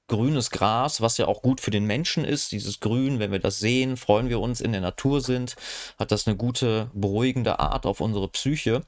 grünes 0.08 0.50
Gras, 0.50 1.00
was 1.00 1.18
ja 1.18 1.26
auch 1.26 1.42
gut 1.42 1.60
für 1.60 1.70
den 1.70 1.84
Menschen 1.84 2.24
ist. 2.24 2.50
Dieses 2.52 2.80
Grün, 2.80 3.18
wenn 3.18 3.30
wir 3.30 3.38
das 3.38 3.58
sehen, 3.58 3.96
freuen 3.96 4.28
wir 4.28 4.40
uns 4.40 4.60
in 4.60 4.72
der 4.72 4.80
Natur 4.80 5.20
sind, 5.20 5.54
hat 5.98 6.10
das 6.10 6.26
eine 6.26 6.36
gute, 6.36 6.90
beruhigende 6.94 7.60
Art 7.60 7.86
auf 7.86 8.00
unsere 8.00 8.28
Psyche. 8.28 8.82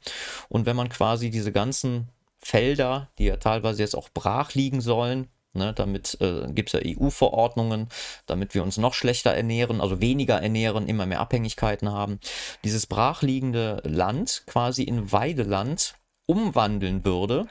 Und 0.48 0.66
wenn 0.66 0.76
man 0.76 0.88
quasi 0.88 1.30
diese 1.30 1.52
ganzen 1.52 2.08
Felder, 2.38 3.10
die 3.18 3.26
ja 3.26 3.36
teilweise 3.36 3.82
jetzt 3.82 3.94
auch 3.94 4.08
brach 4.08 4.54
liegen 4.54 4.80
sollen, 4.80 5.28
Ne, 5.52 5.72
damit 5.72 6.16
äh, 6.20 6.46
gibt 6.52 6.72
es 6.72 6.80
ja 6.80 6.96
EU-Verordnungen, 6.96 7.88
damit 8.26 8.54
wir 8.54 8.62
uns 8.62 8.76
noch 8.76 8.94
schlechter 8.94 9.32
ernähren, 9.32 9.80
also 9.80 10.00
weniger 10.00 10.40
ernähren, 10.40 10.86
immer 10.86 11.06
mehr 11.06 11.18
Abhängigkeiten 11.18 11.90
haben. 11.90 12.20
Dieses 12.62 12.86
brachliegende 12.86 13.82
Land 13.84 14.44
quasi 14.46 14.84
in 14.84 15.10
Weideland 15.10 15.96
umwandeln 16.26 17.04
würde, 17.04 17.48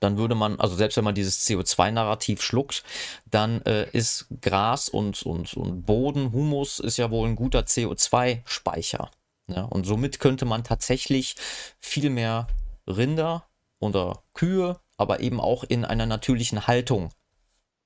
dann 0.00 0.16
würde 0.16 0.34
man, 0.34 0.60
also 0.60 0.76
selbst 0.76 0.96
wenn 0.96 1.04
man 1.04 1.14
dieses 1.14 1.44
CO2-Narrativ 1.46 2.40
schluckt, 2.40 2.84
dann 3.26 3.62
äh, 3.62 3.88
ist 3.90 4.26
Gras 4.40 4.88
und, 4.88 5.22
und, 5.22 5.54
und 5.54 5.86
Boden, 5.86 6.32
Humus 6.32 6.78
ist 6.78 6.98
ja 6.98 7.10
wohl 7.10 7.28
ein 7.28 7.36
guter 7.36 7.60
CO2-Speicher. 7.60 9.10
Ja? 9.48 9.62
Und 9.64 9.84
somit 9.84 10.20
könnte 10.20 10.44
man 10.44 10.64
tatsächlich 10.64 11.34
viel 11.80 12.10
mehr 12.10 12.46
Rinder 12.86 13.48
oder 13.80 14.22
Kühe, 14.34 14.78
aber 14.98 15.20
eben 15.20 15.40
auch 15.40 15.64
in 15.64 15.86
einer 15.86 16.04
natürlichen 16.04 16.66
Haltung 16.66 17.10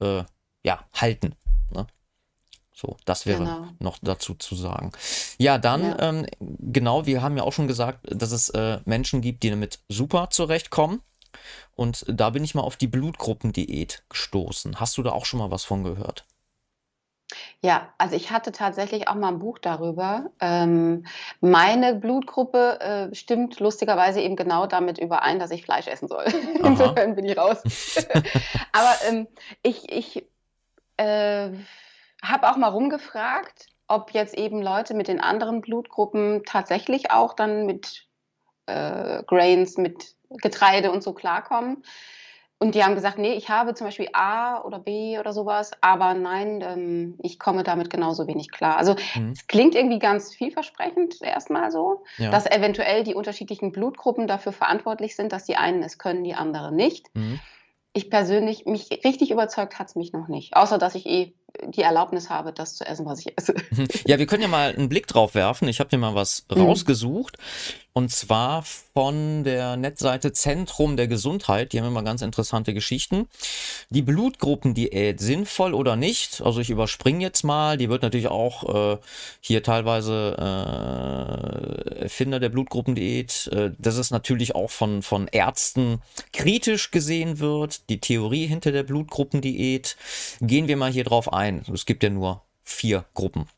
äh, 0.00 0.24
ja, 0.64 0.84
halten. 0.92 1.36
Ne? 1.70 1.86
So, 2.74 2.96
das 3.04 3.26
wäre 3.26 3.38
genau. 3.38 3.68
noch 3.78 3.98
dazu 4.02 4.34
zu 4.34 4.56
sagen. 4.56 4.90
Ja, 5.38 5.58
dann, 5.58 5.82
ja. 5.82 6.00
Ähm, 6.00 6.26
genau, 6.40 7.06
wir 7.06 7.22
haben 7.22 7.36
ja 7.36 7.44
auch 7.44 7.52
schon 7.52 7.68
gesagt, 7.68 8.00
dass 8.10 8.32
es 8.32 8.48
äh, 8.50 8.80
Menschen 8.86 9.20
gibt, 9.20 9.44
die 9.44 9.50
damit 9.50 9.80
super 9.88 10.30
zurechtkommen. 10.30 11.00
Und 11.74 12.04
da 12.08 12.30
bin 12.30 12.44
ich 12.44 12.54
mal 12.54 12.62
auf 12.62 12.76
die 12.76 12.88
Blutgruppendiät 12.88 14.04
gestoßen. 14.08 14.80
Hast 14.80 14.98
du 14.98 15.02
da 15.02 15.12
auch 15.12 15.24
schon 15.24 15.38
mal 15.38 15.50
was 15.50 15.64
von 15.64 15.84
gehört? 15.84 16.26
Ja, 17.60 17.92
also 17.98 18.16
ich 18.16 18.30
hatte 18.30 18.52
tatsächlich 18.52 19.08
auch 19.08 19.14
mal 19.14 19.28
ein 19.28 19.38
Buch 19.38 19.58
darüber. 19.58 20.30
Ähm, 20.40 21.06
meine 21.40 21.94
Blutgruppe 21.94 22.80
äh, 22.80 23.14
stimmt 23.14 23.60
lustigerweise 23.60 24.20
eben 24.20 24.36
genau 24.36 24.66
damit 24.66 24.98
überein, 24.98 25.38
dass 25.38 25.50
ich 25.50 25.64
Fleisch 25.64 25.86
essen 25.86 26.08
soll. 26.08 26.24
Insofern 26.64 27.14
bin 27.14 27.24
ich 27.24 27.36
raus. 27.36 27.62
Aber 28.72 28.94
ähm, 29.08 29.28
ich, 29.62 29.90
ich 29.90 30.26
äh, 30.96 31.50
habe 32.22 32.50
auch 32.50 32.56
mal 32.56 32.68
rumgefragt, 32.68 33.66
ob 33.88 34.12
jetzt 34.12 34.34
eben 34.34 34.62
Leute 34.62 34.94
mit 34.94 35.08
den 35.08 35.20
anderen 35.20 35.60
Blutgruppen 35.60 36.42
tatsächlich 36.44 37.10
auch 37.10 37.34
dann 37.34 37.66
mit 37.66 38.06
äh, 38.66 39.22
Grains, 39.24 39.76
mit 39.76 40.14
Getreide 40.30 40.90
und 40.90 41.02
so 41.02 41.12
klarkommen. 41.12 41.84
Und 42.62 42.76
die 42.76 42.84
haben 42.84 42.94
gesagt, 42.94 43.18
nee, 43.18 43.32
ich 43.32 43.48
habe 43.48 43.74
zum 43.74 43.88
Beispiel 43.88 44.08
A 44.12 44.62
oder 44.62 44.78
B 44.78 45.18
oder 45.18 45.32
sowas, 45.32 45.72
aber 45.80 46.14
nein, 46.14 46.62
ähm, 46.62 47.18
ich 47.20 47.40
komme 47.40 47.64
damit 47.64 47.90
genauso 47.90 48.28
wenig 48.28 48.52
klar. 48.52 48.76
Also 48.76 48.94
Mhm. 49.16 49.32
es 49.32 49.48
klingt 49.48 49.74
irgendwie 49.74 49.98
ganz 49.98 50.32
vielversprechend 50.32 51.20
erstmal 51.22 51.72
so, 51.72 52.04
Ja. 52.18 52.30
dass 52.30 52.46
eventuell 52.46 53.02
die 53.02 53.16
unterschiedlichen 53.16 53.72
Blutgruppen 53.72 54.28
dafür 54.28 54.52
verantwortlich 54.52 55.16
sind, 55.16 55.32
dass 55.32 55.44
die 55.44 55.56
einen 55.56 55.82
es 55.82 55.98
können, 55.98 56.22
die 56.22 56.34
anderen 56.34 56.76
nicht. 56.76 57.10
Mhm. 57.14 57.40
Ich 57.94 58.10
persönlich, 58.10 58.64
mich 58.64 58.90
richtig 59.04 59.32
überzeugt 59.32 59.80
hat 59.80 59.88
es 59.88 59.96
mich 59.96 60.12
noch 60.12 60.28
nicht. 60.28 60.54
Außer, 60.54 60.78
dass 60.78 60.94
ich 60.94 61.04
eh 61.06 61.34
die 61.68 61.82
Erlaubnis 61.82 62.30
habe, 62.30 62.52
das 62.52 62.74
zu 62.76 62.84
essen, 62.86 63.06
was 63.06 63.20
ich 63.20 63.32
esse. 63.36 63.54
Ja, 64.06 64.18
wir 64.18 64.26
können 64.26 64.42
ja 64.42 64.48
mal 64.48 64.74
einen 64.74 64.88
Blick 64.88 65.06
drauf 65.06 65.34
werfen. 65.34 65.68
Ich 65.68 65.80
habe 65.80 65.90
hier 65.90 65.98
mal 65.98 66.14
was 66.14 66.44
Mhm. 66.50 66.60
rausgesucht. 66.62 67.36
Und 67.94 68.10
zwar 68.10 68.62
von 68.94 69.44
der 69.44 69.76
Netzseite 69.76 70.32
Zentrum 70.32 70.96
der 70.96 71.08
Gesundheit. 71.08 71.72
Die 71.74 71.78
haben 71.80 71.88
immer 71.88 72.02
ganz 72.02 72.22
interessante 72.22 72.72
Geschichten. 72.72 73.28
Die 73.90 74.00
Blutgruppendiät, 74.00 75.20
sinnvoll 75.20 75.74
oder 75.74 75.94
nicht? 75.94 76.40
Also 76.40 76.60
ich 76.60 76.70
überspringe 76.70 77.20
jetzt 77.22 77.42
mal. 77.42 77.76
Die 77.76 77.90
wird 77.90 78.02
natürlich 78.02 78.28
auch 78.28 78.94
äh, 78.94 78.98
hier 79.40 79.62
teilweise 79.62 80.36
äh, 80.38 82.00
Erfinder 82.04 82.40
der 82.40 82.48
Blutgruppendiät, 82.48 83.48
äh, 83.52 83.70
dass 83.78 83.96
es 83.98 84.10
natürlich 84.10 84.54
auch 84.54 84.70
von, 84.70 85.02
von 85.02 85.28
Ärzten 85.28 86.00
kritisch 86.32 86.92
gesehen 86.92 87.40
wird. 87.40 87.90
Die 87.90 88.00
Theorie 88.00 88.46
hinter 88.46 88.72
der 88.72 88.84
Blutgruppendiät. 88.84 89.96
Gehen 90.40 90.66
wir 90.66 90.78
mal 90.78 90.90
hier 90.90 91.04
drauf 91.04 91.30
ein. 91.32 91.41
Es 91.72 91.86
gibt 91.86 92.02
ja 92.02 92.10
nur 92.10 92.42
vier 92.62 93.04
Gruppen. 93.14 93.48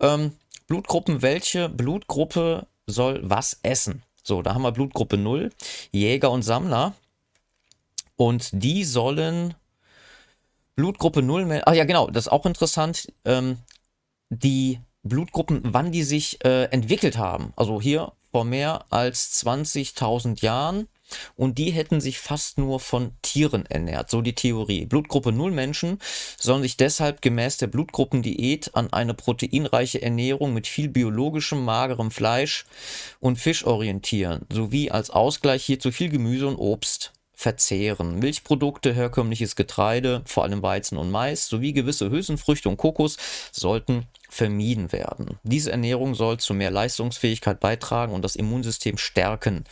Ähm, 0.00 0.32
Blutgruppen, 0.66 1.22
welche 1.22 1.68
Blutgruppe 1.68 2.66
soll 2.86 3.20
was 3.22 3.58
essen? 3.62 4.02
So, 4.22 4.42
da 4.42 4.54
haben 4.54 4.62
wir 4.62 4.72
Blutgruppe 4.72 5.16
0, 5.16 5.50
Jäger 5.90 6.30
und 6.30 6.42
Sammler. 6.42 6.94
Und 8.16 8.50
die 8.52 8.84
sollen 8.84 9.54
Blutgruppe 10.76 11.22
0, 11.22 11.46
mel- 11.46 11.62
ach 11.66 11.72
ja, 11.74 11.84
genau, 11.84 12.08
das 12.08 12.26
ist 12.26 12.32
auch 12.32 12.46
interessant, 12.46 13.12
ähm, 13.24 13.58
die 14.28 14.80
Blutgruppen, 15.02 15.62
wann 15.64 15.92
die 15.92 16.02
sich 16.02 16.44
äh, 16.44 16.64
entwickelt 16.64 17.16
haben. 17.16 17.52
Also 17.56 17.80
hier 17.80 18.12
vor 18.30 18.44
mehr 18.44 18.84
als 18.90 19.42
20.000 19.44 20.42
Jahren. 20.42 20.88
Und 21.36 21.58
die 21.58 21.70
hätten 21.70 22.00
sich 22.00 22.18
fast 22.18 22.58
nur 22.58 22.80
von 22.80 23.12
Tieren 23.22 23.66
ernährt, 23.66 24.10
so 24.10 24.22
die 24.22 24.34
Theorie. 24.34 24.86
Blutgruppe 24.86 25.32
0 25.32 25.50
Menschen 25.50 25.98
sollen 26.38 26.62
sich 26.62 26.76
deshalb 26.76 27.22
gemäß 27.22 27.58
der 27.58 27.66
Blutgruppendiät 27.68 28.74
an 28.74 28.92
eine 28.92 29.14
proteinreiche 29.14 30.02
Ernährung 30.02 30.54
mit 30.54 30.66
viel 30.66 30.88
biologischem, 30.88 31.64
magerem 31.64 32.10
Fleisch 32.10 32.66
und 33.20 33.38
Fisch 33.38 33.64
orientieren, 33.64 34.46
sowie 34.52 34.90
als 34.90 35.10
Ausgleich 35.10 35.64
hierzu 35.64 35.92
viel 35.92 36.08
Gemüse 36.08 36.46
und 36.46 36.56
Obst 36.56 37.12
verzehren. 37.38 38.18
Milchprodukte, 38.18 38.92
herkömmliches 38.92 39.54
Getreide, 39.54 40.22
vor 40.24 40.42
allem 40.42 40.60
Weizen 40.60 40.98
und 40.98 41.12
Mais, 41.12 41.46
sowie 41.46 41.72
gewisse 41.72 42.10
Hülsenfrüchte 42.10 42.68
und 42.68 42.78
Kokos 42.78 43.16
sollten 43.52 44.06
vermieden 44.28 44.90
werden. 44.90 45.38
Diese 45.44 45.70
Ernährung 45.70 46.16
soll 46.16 46.38
zu 46.38 46.52
mehr 46.52 46.72
Leistungsfähigkeit 46.72 47.60
beitragen 47.60 48.12
und 48.12 48.22
das 48.22 48.34
Immunsystem 48.34 48.98
stärken. 48.98 49.64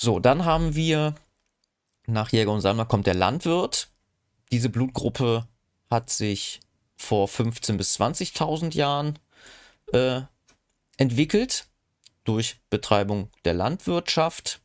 So, 0.00 0.20
dann 0.20 0.44
haben 0.44 0.76
wir 0.76 1.16
nach 2.06 2.30
Jäger 2.30 2.52
und 2.52 2.60
Sammler 2.60 2.86
kommt 2.86 3.06
der 3.06 3.14
Landwirt. 3.14 3.88
Diese 4.52 4.70
Blutgruppe 4.70 5.46
hat 5.90 6.08
sich 6.08 6.60
vor 6.96 7.28
15.000 7.28 7.76
bis 7.76 8.00
20.000 8.00 8.74
Jahren 8.74 9.18
äh, 9.92 10.22
entwickelt 10.96 11.66
durch 12.24 12.60
Betreibung 12.70 13.30
der 13.44 13.54
Landwirtschaft. 13.54 14.60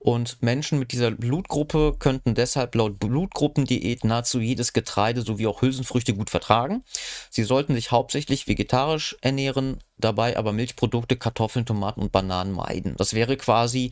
Und 0.00 0.40
Menschen 0.42 0.78
mit 0.78 0.92
dieser 0.92 1.10
Blutgruppe 1.10 1.96
könnten 1.98 2.36
deshalb 2.36 2.76
laut 2.76 3.00
Blutgruppendiät 3.00 4.04
nahezu 4.04 4.38
jedes 4.38 4.72
Getreide 4.72 5.22
sowie 5.22 5.48
auch 5.48 5.60
Hülsenfrüchte 5.60 6.14
gut 6.14 6.30
vertragen. 6.30 6.84
Sie 7.30 7.42
sollten 7.42 7.74
sich 7.74 7.90
hauptsächlich 7.90 8.46
vegetarisch 8.46 9.16
ernähren, 9.22 9.78
dabei 9.96 10.36
aber 10.36 10.52
Milchprodukte, 10.52 11.16
Kartoffeln, 11.16 11.66
Tomaten 11.66 12.00
und 12.00 12.12
Bananen 12.12 12.52
meiden. 12.52 12.94
Das 12.96 13.12
wäre 13.12 13.36
quasi 13.36 13.90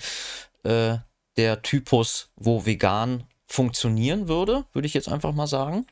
äh, 0.66 0.98
der 1.36 1.62
Typus, 1.62 2.30
wo 2.36 2.66
vegan 2.66 3.24
funktionieren 3.46 4.28
würde, 4.28 4.64
würde 4.72 4.86
ich 4.86 4.94
jetzt 4.94 5.08
einfach 5.08 5.32
mal 5.32 5.46
sagen. 5.46 5.86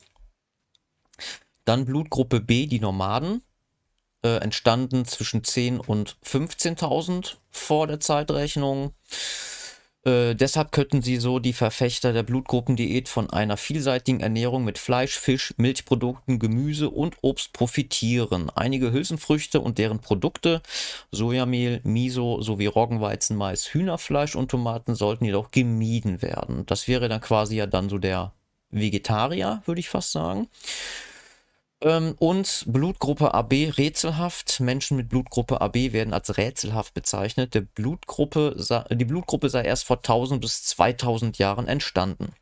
Dann 1.63 1.85
Blutgruppe 1.85 2.41
B, 2.41 2.67
die 2.67 2.79
Nomaden, 2.79 3.41
äh, 4.23 4.37
entstanden 4.37 5.05
zwischen 5.05 5.43
10 5.43 5.79
und 5.79 6.17
15.000 6.23 7.37
vor 7.49 7.87
der 7.87 7.99
Zeitrechnung. 7.99 8.93
Äh, 10.05 10.35
deshalb 10.35 10.71
könnten 10.71 11.01
sie 11.01 11.17
so 11.17 11.39
die 11.39 11.53
Verfechter 11.53 12.13
der 12.13 12.23
Blutgruppendiät 12.23 13.09
von 13.09 13.29
einer 13.29 13.57
vielseitigen 13.57 14.19
Ernährung 14.19 14.63
mit 14.63 14.77
Fleisch, 14.77 15.17
Fisch, 15.17 15.53
Milchprodukten, 15.57 16.37
Gemüse 16.37 16.91
und 16.91 17.17
Obst 17.21 17.53
profitieren. 17.53 18.51
Einige 18.53 18.91
Hülsenfrüchte 18.91 19.59
und 19.59 19.79
deren 19.79 19.99
Produkte, 19.99 20.61
Sojamehl, 21.11 21.81
Miso 21.83 22.41
sowie 22.41 22.67
Roggenweizen, 22.67 23.35
Mais, 23.35 23.73
Hühnerfleisch 23.73 24.35
und 24.35 24.51
Tomaten 24.51 24.93
sollten 24.93 25.25
jedoch 25.25 25.49
gemieden 25.49 26.21
werden. 26.21 26.65
Das 26.67 26.87
wäre 26.87 27.09
dann 27.09 27.21
quasi 27.21 27.55
ja 27.55 27.65
dann 27.65 27.89
so 27.89 27.97
der 27.97 28.33
Vegetarier, 28.69 29.63
würde 29.65 29.79
ich 29.79 29.89
fast 29.89 30.11
sagen. 30.11 30.47
Ähm, 31.85 32.15
und 32.17 32.65
Blutgruppe 32.67 33.35
AB 33.35 33.53
rätselhaft. 33.77 34.59
Menschen 34.59 34.97
mit 34.97 35.07
Blutgruppe 35.07 35.61
AB 35.61 35.93
werden 35.93 36.13
als 36.13 36.35
rätselhaft 36.35 36.95
bezeichnet. 36.95 37.53
Der 37.53 37.61
Blutgruppe, 37.61 38.55
die 38.91 39.05
Blutgruppe 39.05 39.49
sei 39.49 39.61
erst 39.61 39.85
vor 39.85 39.97
1000 39.97 40.41
bis 40.41 40.63
2000 40.63 41.37
Jahren 41.37 41.67
entstanden. 41.67 42.33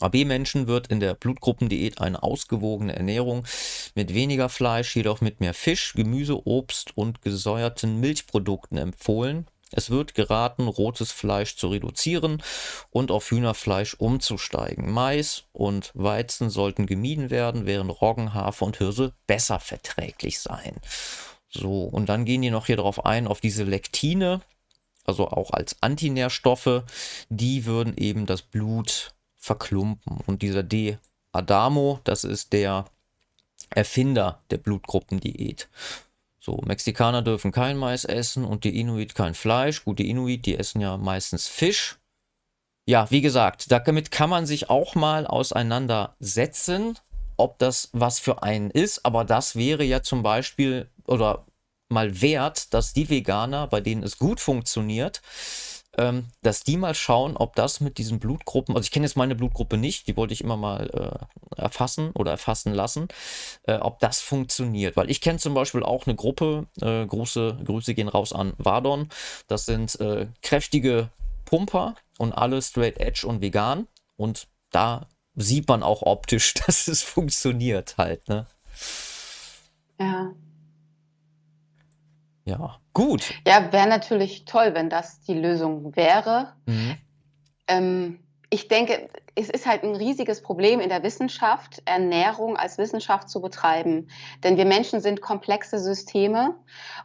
AB-Menschen 0.00 0.68
wird 0.68 0.86
in 0.88 1.00
der 1.00 1.14
Blutgruppendiät 1.14 2.00
eine 2.00 2.22
ausgewogene 2.22 2.94
Ernährung 2.96 3.44
mit 3.94 4.14
weniger 4.14 4.48
Fleisch, 4.48 4.94
jedoch 4.96 5.20
mit 5.20 5.40
mehr 5.40 5.54
Fisch, 5.54 5.92
Gemüse, 5.94 6.46
Obst 6.46 6.96
und 6.96 7.20
gesäuerten 7.20 8.00
Milchprodukten 8.00 8.78
empfohlen. 8.78 9.46
Es 9.72 9.90
wird 9.90 10.14
geraten, 10.14 10.68
rotes 10.68 11.10
Fleisch 11.10 11.56
zu 11.56 11.68
reduzieren 11.68 12.42
und 12.90 13.10
auf 13.10 13.30
Hühnerfleisch 13.30 13.94
umzusteigen. 13.94 14.90
Mais 14.90 15.44
und 15.52 15.90
Weizen 15.94 16.50
sollten 16.50 16.86
gemieden 16.86 17.30
werden, 17.30 17.66
während 17.66 18.00
Roggen, 18.00 18.34
Hafer 18.34 18.66
und 18.66 18.76
Hirse 18.76 19.12
besser 19.26 19.58
verträglich 19.58 20.40
seien. 20.40 20.76
So, 21.48 21.82
und 21.82 22.08
dann 22.08 22.24
gehen 22.24 22.42
die 22.42 22.50
noch 22.50 22.66
hier 22.66 22.76
drauf 22.76 23.04
ein, 23.04 23.26
auf 23.26 23.40
diese 23.40 23.64
Lektine, 23.64 24.40
also 25.04 25.28
auch 25.28 25.50
als 25.50 25.76
Antinährstoffe, 25.80 26.82
die 27.28 27.64
würden 27.66 27.96
eben 27.96 28.26
das 28.26 28.42
Blut 28.42 29.14
verklumpen. 29.36 30.20
Und 30.26 30.42
dieser 30.42 30.62
D. 30.62 30.98
Adamo, 31.32 32.00
das 32.04 32.24
ist 32.24 32.52
der 32.52 32.84
Erfinder 33.70 34.42
der 34.50 34.58
Blutgruppendiät. 34.58 35.68
So, 36.44 36.60
Mexikaner 36.66 37.22
dürfen 37.22 37.52
kein 37.52 37.76
Mais 37.76 38.04
essen 38.04 38.44
und 38.44 38.64
die 38.64 38.80
Inuit 38.80 39.14
kein 39.14 39.34
Fleisch. 39.34 39.84
Gut, 39.84 40.00
die 40.00 40.10
Inuit, 40.10 40.44
die 40.44 40.58
essen 40.58 40.80
ja 40.80 40.96
meistens 40.96 41.46
Fisch. 41.46 42.00
Ja, 42.84 43.08
wie 43.12 43.20
gesagt, 43.20 43.70
damit 43.70 44.10
kann 44.10 44.28
man 44.28 44.44
sich 44.44 44.68
auch 44.68 44.96
mal 44.96 45.24
auseinandersetzen, 45.24 46.98
ob 47.36 47.60
das 47.60 47.90
was 47.92 48.18
für 48.18 48.42
einen 48.42 48.72
ist. 48.72 49.06
Aber 49.06 49.24
das 49.24 49.54
wäre 49.54 49.84
ja 49.84 50.02
zum 50.02 50.24
Beispiel 50.24 50.90
oder 51.06 51.46
mal 51.88 52.20
wert, 52.20 52.74
dass 52.74 52.92
die 52.92 53.08
Veganer, 53.08 53.68
bei 53.68 53.80
denen 53.80 54.02
es 54.02 54.18
gut 54.18 54.40
funktioniert, 54.40 55.22
ähm, 55.98 56.26
dass 56.42 56.62
die 56.62 56.76
mal 56.76 56.94
schauen, 56.94 57.36
ob 57.36 57.54
das 57.54 57.80
mit 57.80 57.98
diesen 57.98 58.18
Blutgruppen, 58.18 58.74
also 58.74 58.84
ich 58.84 58.90
kenne 58.90 59.06
jetzt 59.06 59.16
meine 59.16 59.34
Blutgruppe 59.34 59.76
nicht, 59.76 60.06
die 60.06 60.16
wollte 60.16 60.32
ich 60.32 60.42
immer 60.42 60.56
mal 60.56 60.88
äh, 60.90 61.60
erfassen 61.60 62.12
oder 62.12 62.30
erfassen 62.30 62.72
lassen, 62.72 63.08
äh, 63.64 63.76
ob 63.76 63.98
das 63.98 64.20
funktioniert. 64.20 64.96
Weil 64.96 65.10
ich 65.10 65.20
kenne 65.20 65.38
zum 65.38 65.54
Beispiel 65.54 65.82
auch 65.82 66.06
eine 66.06 66.16
Gruppe, 66.16 66.66
äh, 66.80 67.06
große 67.06 67.58
Grüße 67.64 67.94
gehen 67.94 68.08
raus 68.08 68.32
an 68.32 68.54
Vardon, 68.58 69.08
das 69.48 69.66
sind 69.66 70.00
äh, 70.00 70.28
kräftige 70.42 71.10
Pumper 71.44 71.94
und 72.18 72.32
alle 72.32 72.62
straight 72.62 72.98
edge 72.98 73.26
und 73.26 73.42
vegan 73.42 73.86
und 74.16 74.48
da 74.70 75.08
sieht 75.34 75.68
man 75.68 75.82
auch 75.82 76.02
optisch, 76.02 76.54
dass 76.66 76.88
es 76.88 77.02
funktioniert 77.02 77.96
halt, 77.98 78.28
ne? 78.28 78.46
Ja. 79.98 80.34
Ja, 82.44 82.81
gut. 82.92 83.34
Ja, 83.46 83.72
wäre 83.72 83.88
natürlich 83.88 84.44
toll, 84.44 84.74
wenn 84.74 84.90
das 84.90 85.20
die 85.22 85.34
Lösung 85.34 85.96
wäre. 85.96 86.52
Mhm. 86.66 86.96
Ähm, 87.68 88.18
ich 88.50 88.68
denke, 88.68 89.08
es 89.34 89.48
ist 89.48 89.66
halt 89.66 89.82
ein 89.82 89.94
riesiges 89.94 90.42
Problem 90.42 90.78
in 90.80 90.90
der 90.90 91.02
Wissenschaft, 91.02 91.80
Ernährung 91.86 92.58
als 92.58 92.76
Wissenschaft 92.76 93.30
zu 93.30 93.40
betreiben. 93.40 94.08
Denn 94.44 94.58
wir 94.58 94.66
Menschen 94.66 95.00
sind 95.00 95.22
komplexe 95.22 95.78
Systeme 95.78 96.54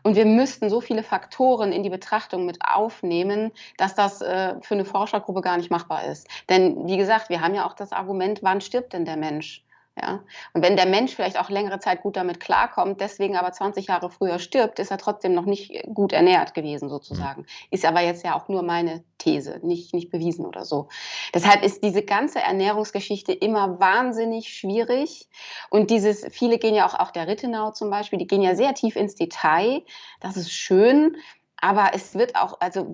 und 0.03 0.17
wir 0.17 0.25
müssten 0.25 0.69
so 0.69 0.81
viele 0.81 1.03
Faktoren 1.03 1.71
in 1.71 1.83
die 1.83 1.89
Betrachtung 1.89 2.45
mit 2.45 2.57
aufnehmen, 2.67 3.53
dass 3.77 3.95
das 3.95 4.21
äh, 4.21 4.55
für 4.61 4.73
eine 4.73 4.83
Forschergruppe 4.83 5.39
gar 5.39 5.55
nicht 5.55 5.71
machbar 5.71 6.03
ist. 6.03 6.27
Denn 6.49 6.85
wie 6.85 6.97
gesagt, 6.97 7.29
wir 7.29 7.39
haben 7.39 7.55
ja 7.55 7.65
auch 7.65 7.75
das 7.75 7.93
Argument, 7.93 8.39
wann 8.43 8.59
stirbt 8.59 8.91
denn 8.91 9.05
der 9.05 9.17
Mensch? 9.17 9.63
Ja? 9.99 10.23
Und 10.53 10.63
wenn 10.63 10.75
der 10.75 10.85
Mensch 10.85 11.15
vielleicht 11.15 11.39
auch 11.39 11.49
längere 11.49 11.79
Zeit 11.79 12.01
gut 12.01 12.17
damit 12.17 12.39
klarkommt, 12.39 13.01
deswegen 13.01 13.35
aber 13.35 13.51
20 13.51 13.87
Jahre 13.87 14.09
früher 14.09 14.39
stirbt, 14.39 14.79
ist 14.79 14.91
er 14.91 14.97
trotzdem 14.97 15.33
noch 15.33 15.45
nicht 15.45 15.83
gut 15.93 16.13
ernährt 16.13 16.53
gewesen, 16.53 16.89
sozusagen. 16.89 17.41
Mhm. 17.41 17.47
Ist 17.71 17.85
aber 17.85 18.01
jetzt 18.01 18.23
ja 18.23 18.35
auch 18.35 18.47
nur 18.47 18.61
meine 18.63 19.03
These, 19.17 19.59
nicht, 19.63 19.93
nicht 19.93 20.11
bewiesen 20.11 20.45
oder 20.45 20.65
so. 20.65 20.89
Deshalb 21.33 21.63
ist 21.63 21.83
diese 21.83 22.03
ganze 22.03 22.39
Ernährungsgeschichte 22.39 23.33
immer 23.33 23.79
wahnsinnig 23.79 24.49
schwierig. 24.49 25.27
Und 25.69 25.89
dieses, 25.89 26.25
viele 26.29 26.59
gehen 26.59 26.75
ja 26.75 26.87
auch, 26.87 26.93
auch 26.93 27.11
der 27.11 27.27
Rittenau 27.27 27.71
zum 27.71 27.89
Beispiel, 27.89 28.19
die 28.19 28.27
gehen 28.27 28.41
ja 28.41 28.55
sehr 28.55 28.73
tief 28.73 28.95
ins 28.95 29.15
Detail. 29.15 29.83
Das 30.19 30.37
ist 30.37 30.51
schön. 30.51 31.17
Aber 31.59 31.91
es 31.93 32.13
wird 32.13 32.35
auch, 32.35 32.61
also 32.61 32.85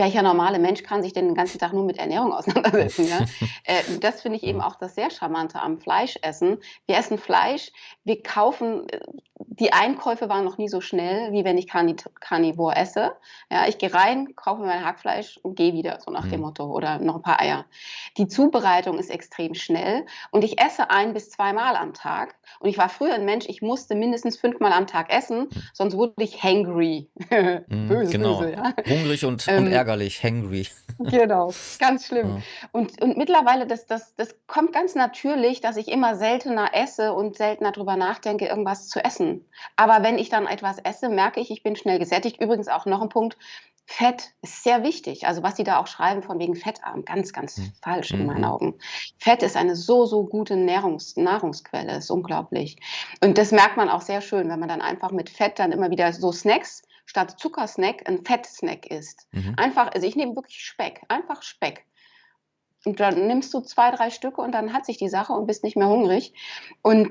welcher 0.00 0.22
normale 0.22 0.58
Mensch 0.58 0.82
kann 0.82 1.02
sich 1.02 1.12
denn 1.12 1.26
den 1.26 1.34
ganzen 1.34 1.58
Tag 1.58 1.74
nur 1.74 1.84
mit 1.84 1.98
Ernährung 1.98 2.32
auseinandersetzen? 2.32 3.06
Ja? 3.06 3.18
äh, 3.64 3.82
das 4.00 4.22
finde 4.22 4.38
ich 4.38 4.44
eben 4.44 4.60
auch 4.60 4.76
das 4.76 4.94
sehr 4.94 5.10
Charmante 5.10 5.60
am 5.60 5.78
Fleischessen. 5.78 6.58
Wir 6.86 6.96
essen 6.96 7.18
Fleisch, 7.18 7.70
wir 8.04 8.22
kaufen, 8.22 8.88
äh, 8.88 9.00
die 9.38 9.72
Einkäufe 9.72 10.28
waren 10.28 10.44
noch 10.44 10.58
nie 10.58 10.68
so 10.68 10.80
schnell, 10.80 11.32
wie 11.32 11.44
wenn 11.44 11.58
ich 11.58 11.66
Carnivore 11.66 12.76
esse. 12.76 13.12
Ja, 13.50 13.66
ich 13.68 13.78
gehe 13.78 13.92
rein, 13.92 14.34
kaufe 14.36 14.62
mein 14.62 14.84
Hackfleisch 14.84 15.38
und 15.42 15.54
gehe 15.54 15.72
wieder, 15.72 15.98
so 16.00 16.10
nach 16.10 16.24
mhm. 16.24 16.30
dem 16.30 16.40
Motto, 16.40 16.64
oder 16.64 16.98
noch 16.98 17.16
ein 17.16 17.22
paar 17.22 17.40
Eier. 17.40 17.66
Die 18.16 18.26
Zubereitung 18.26 18.98
ist 18.98 19.10
extrem 19.10 19.54
schnell 19.54 20.06
und 20.30 20.44
ich 20.44 20.60
esse 20.60 20.90
ein 20.90 21.12
bis 21.12 21.30
zweimal 21.30 21.76
am 21.76 21.94
Tag. 21.94 22.36
Und 22.60 22.68
ich 22.68 22.78
war 22.78 22.88
früher 22.88 23.14
ein 23.14 23.24
Mensch, 23.24 23.46
ich 23.48 23.62
musste 23.62 23.94
mindestens 23.94 24.36
fünfmal 24.36 24.72
am 24.72 24.86
Tag 24.86 25.12
essen, 25.12 25.40
mhm. 25.40 25.62
sonst 25.72 25.96
wurde 25.96 26.14
ich 26.18 26.42
hangry. 26.42 27.10
Mhm, 27.30 27.64
böse, 27.88 28.12
genau. 28.12 28.40
böse, 28.40 28.52
ja. 28.52 28.74
Hungrig 28.88 29.24
und, 29.24 29.46
ähm, 29.48 29.64
und 29.64 29.72
ärgerlich, 29.72 29.89
hangry. 29.98 30.66
Genau, 31.02 31.50
ganz 31.78 32.08
schlimm. 32.08 32.36
Ja. 32.36 32.42
Und, 32.72 33.00
und 33.00 33.16
mittlerweile, 33.16 33.66
das, 33.66 33.86
das, 33.86 34.14
das 34.16 34.34
kommt 34.46 34.74
ganz 34.74 34.94
natürlich, 34.94 35.62
dass 35.62 35.78
ich 35.78 35.88
immer 35.88 36.14
seltener 36.14 36.74
esse 36.74 37.14
und 37.14 37.38
seltener 37.38 37.72
darüber 37.72 37.96
nachdenke, 37.96 38.46
irgendwas 38.46 38.88
zu 38.88 39.02
essen. 39.02 39.48
Aber 39.76 40.02
wenn 40.02 40.18
ich 40.18 40.28
dann 40.28 40.46
etwas 40.46 40.76
esse, 40.78 41.08
merke 41.08 41.40
ich, 41.40 41.50
ich 41.50 41.62
bin 41.62 41.74
schnell 41.74 41.98
gesättigt. 41.98 42.38
Übrigens 42.38 42.68
auch 42.68 42.84
noch 42.84 43.00
ein 43.00 43.08
Punkt, 43.08 43.38
Fett 43.92 44.30
ist 44.40 44.62
sehr 44.62 44.84
wichtig. 44.84 45.26
Also 45.26 45.42
was 45.42 45.56
Sie 45.56 45.64
da 45.64 45.78
auch 45.78 45.88
schreiben 45.88 46.22
von 46.22 46.38
wegen 46.38 46.54
fettarm, 46.54 47.04
ganz, 47.04 47.32
ganz 47.32 47.58
mhm. 47.58 47.72
falsch 47.82 48.12
in 48.12 48.24
meinen 48.24 48.38
mhm. 48.38 48.44
Augen. 48.44 48.74
Fett 49.18 49.42
ist 49.42 49.56
eine 49.56 49.74
so, 49.74 50.06
so 50.06 50.24
gute 50.24 50.56
Nahrungs 50.56 51.16
Nahrungsquelle, 51.16 51.96
ist 51.96 52.08
unglaublich. 52.08 52.76
Und 53.20 53.36
das 53.36 53.50
merkt 53.50 53.76
man 53.76 53.88
auch 53.88 54.00
sehr 54.00 54.20
schön, 54.20 54.48
wenn 54.48 54.60
man 54.60 54.68
dann 54.68 54.80
einfach 54.80 55.10
mit 55.10 55.28
Fett 55.28 55.58
dann 55.58 55.72
immer 55.72 55.90
wieder 55.90 56.12
so 56.12 56.30
Snacks 56.30 56.82
statt 57.10 57.40
Zuckersnack 57.40 58.08
ein 58.08 58.24
Fettsnack 58.24 58.86
isst. 58.86 59.26
Mhm. 59.32 59.54
Einfach, 59.56 59.92
also 59.92 60.06
ich 60.06 60.14
nehme 60.14 60.36
wirklich 60.36 60.62
Speck, 60.64 61.02
einfach 61.08 61.42
Speck. 61.42 61.84
Und 62.84 63.00
dann 63.00 63.26
nimmst 63.26 63.52
du 63.52 63.60
zwei, 63.60 63.90
drei 63.90 64.10
Stücke 64.10 64.40
und 64.40 64.52
dann 64.52 64.72
hat 64.72 64.86
sich 64.86 64.96
die 64.96 65.08
Sache 65.08 65.32
und 65.32 65.48
bist 65.48 65.64
nicht 65.64 65.76
mehr 65.76 65.88
hungrig. 65.88 66.32
Und 66.82 67.10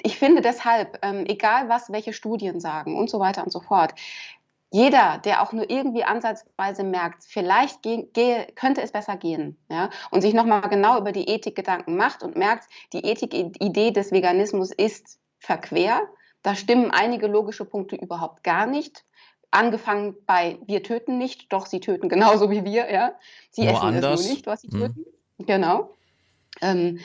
ich 0.00 0.16
finde 0.16 0.42
deshalb, 0.42 1.00
ähm, 1.02 1.24
egal 1.26 1.68
was, 1.68 1.90
welche 1.90 2.12
Studien 2.12 2.60
sagen 2.60 2.96
und 2.96 3.10
so 3.10 3.18
weiter 3.18 3.42
und 3.42 3.50
so 3.50 3.58
fort, 3.58 3.94
jeder, 4.70 5.18
der 5.18 5.42
auch 5.42 5.52
nur 5.52 5.68
irgendwie 5.68 6.04
ansatzweise 6.04 6.84
merkt, 6.84 7.24
vielleicht 7.24 7.82
könnte 8.54 8.80
es 8.82 8.92
besser 8.92 9.16
gehen, 9.16 9.56
ja, 9.68 9.90
und 10.12 10.20
sich 10.20 10.34
nochmal 10.34 10.68
genau 10.68 10.98
über 10.98 11.10
die 11.10 11.28
Ethik 11.28 11.56
Gedanken 11.56 11.96
macht 11.96 12.22
und 12.22 12.36
merkt, 12.36 12.68
die 12.92 13.04
Ethik-Idee 13.04 13.90
des 13.90 14.12
Veganismus 14.12 14.70
ist 14.70 15.18
verquer. 15.40 16.02
Da 16.42 16.54
stimmen 16.54 16.92
einige 16.92 17.26
logische 17.26 17.64
Punkte 17.64 17.96
überhaupt 17.96 18.44
gar 18.44 18.66
nicht. 18.66 19.04
Angefangen 19.50 20.16
bei 20.26 20.58
wir 20.66 20.82
töten 20.82 21.18
nicht, 21.18 21.52
doch 21.52 21.66
sie 21.66 21.80
töten 21.80 22.08
genauso 22.08 22.50
wie 22.50 22.64
wir, 22.64 22.92
ja. 22.92 23.12
Sie 23.50 23.62
nur 23.62 23.72
essen 23.72 23.82
anders. 23.82 24.20
es 24.20 24.26
nur 24.26 24.34
nicht, 24.34 24.46
was 24.46 24.60
sie 24.62 24.68
hm. 24.68 24.80
töten. 24.80 25.04
Genau. 25.38 25.90
Ähm, 26.60 27.00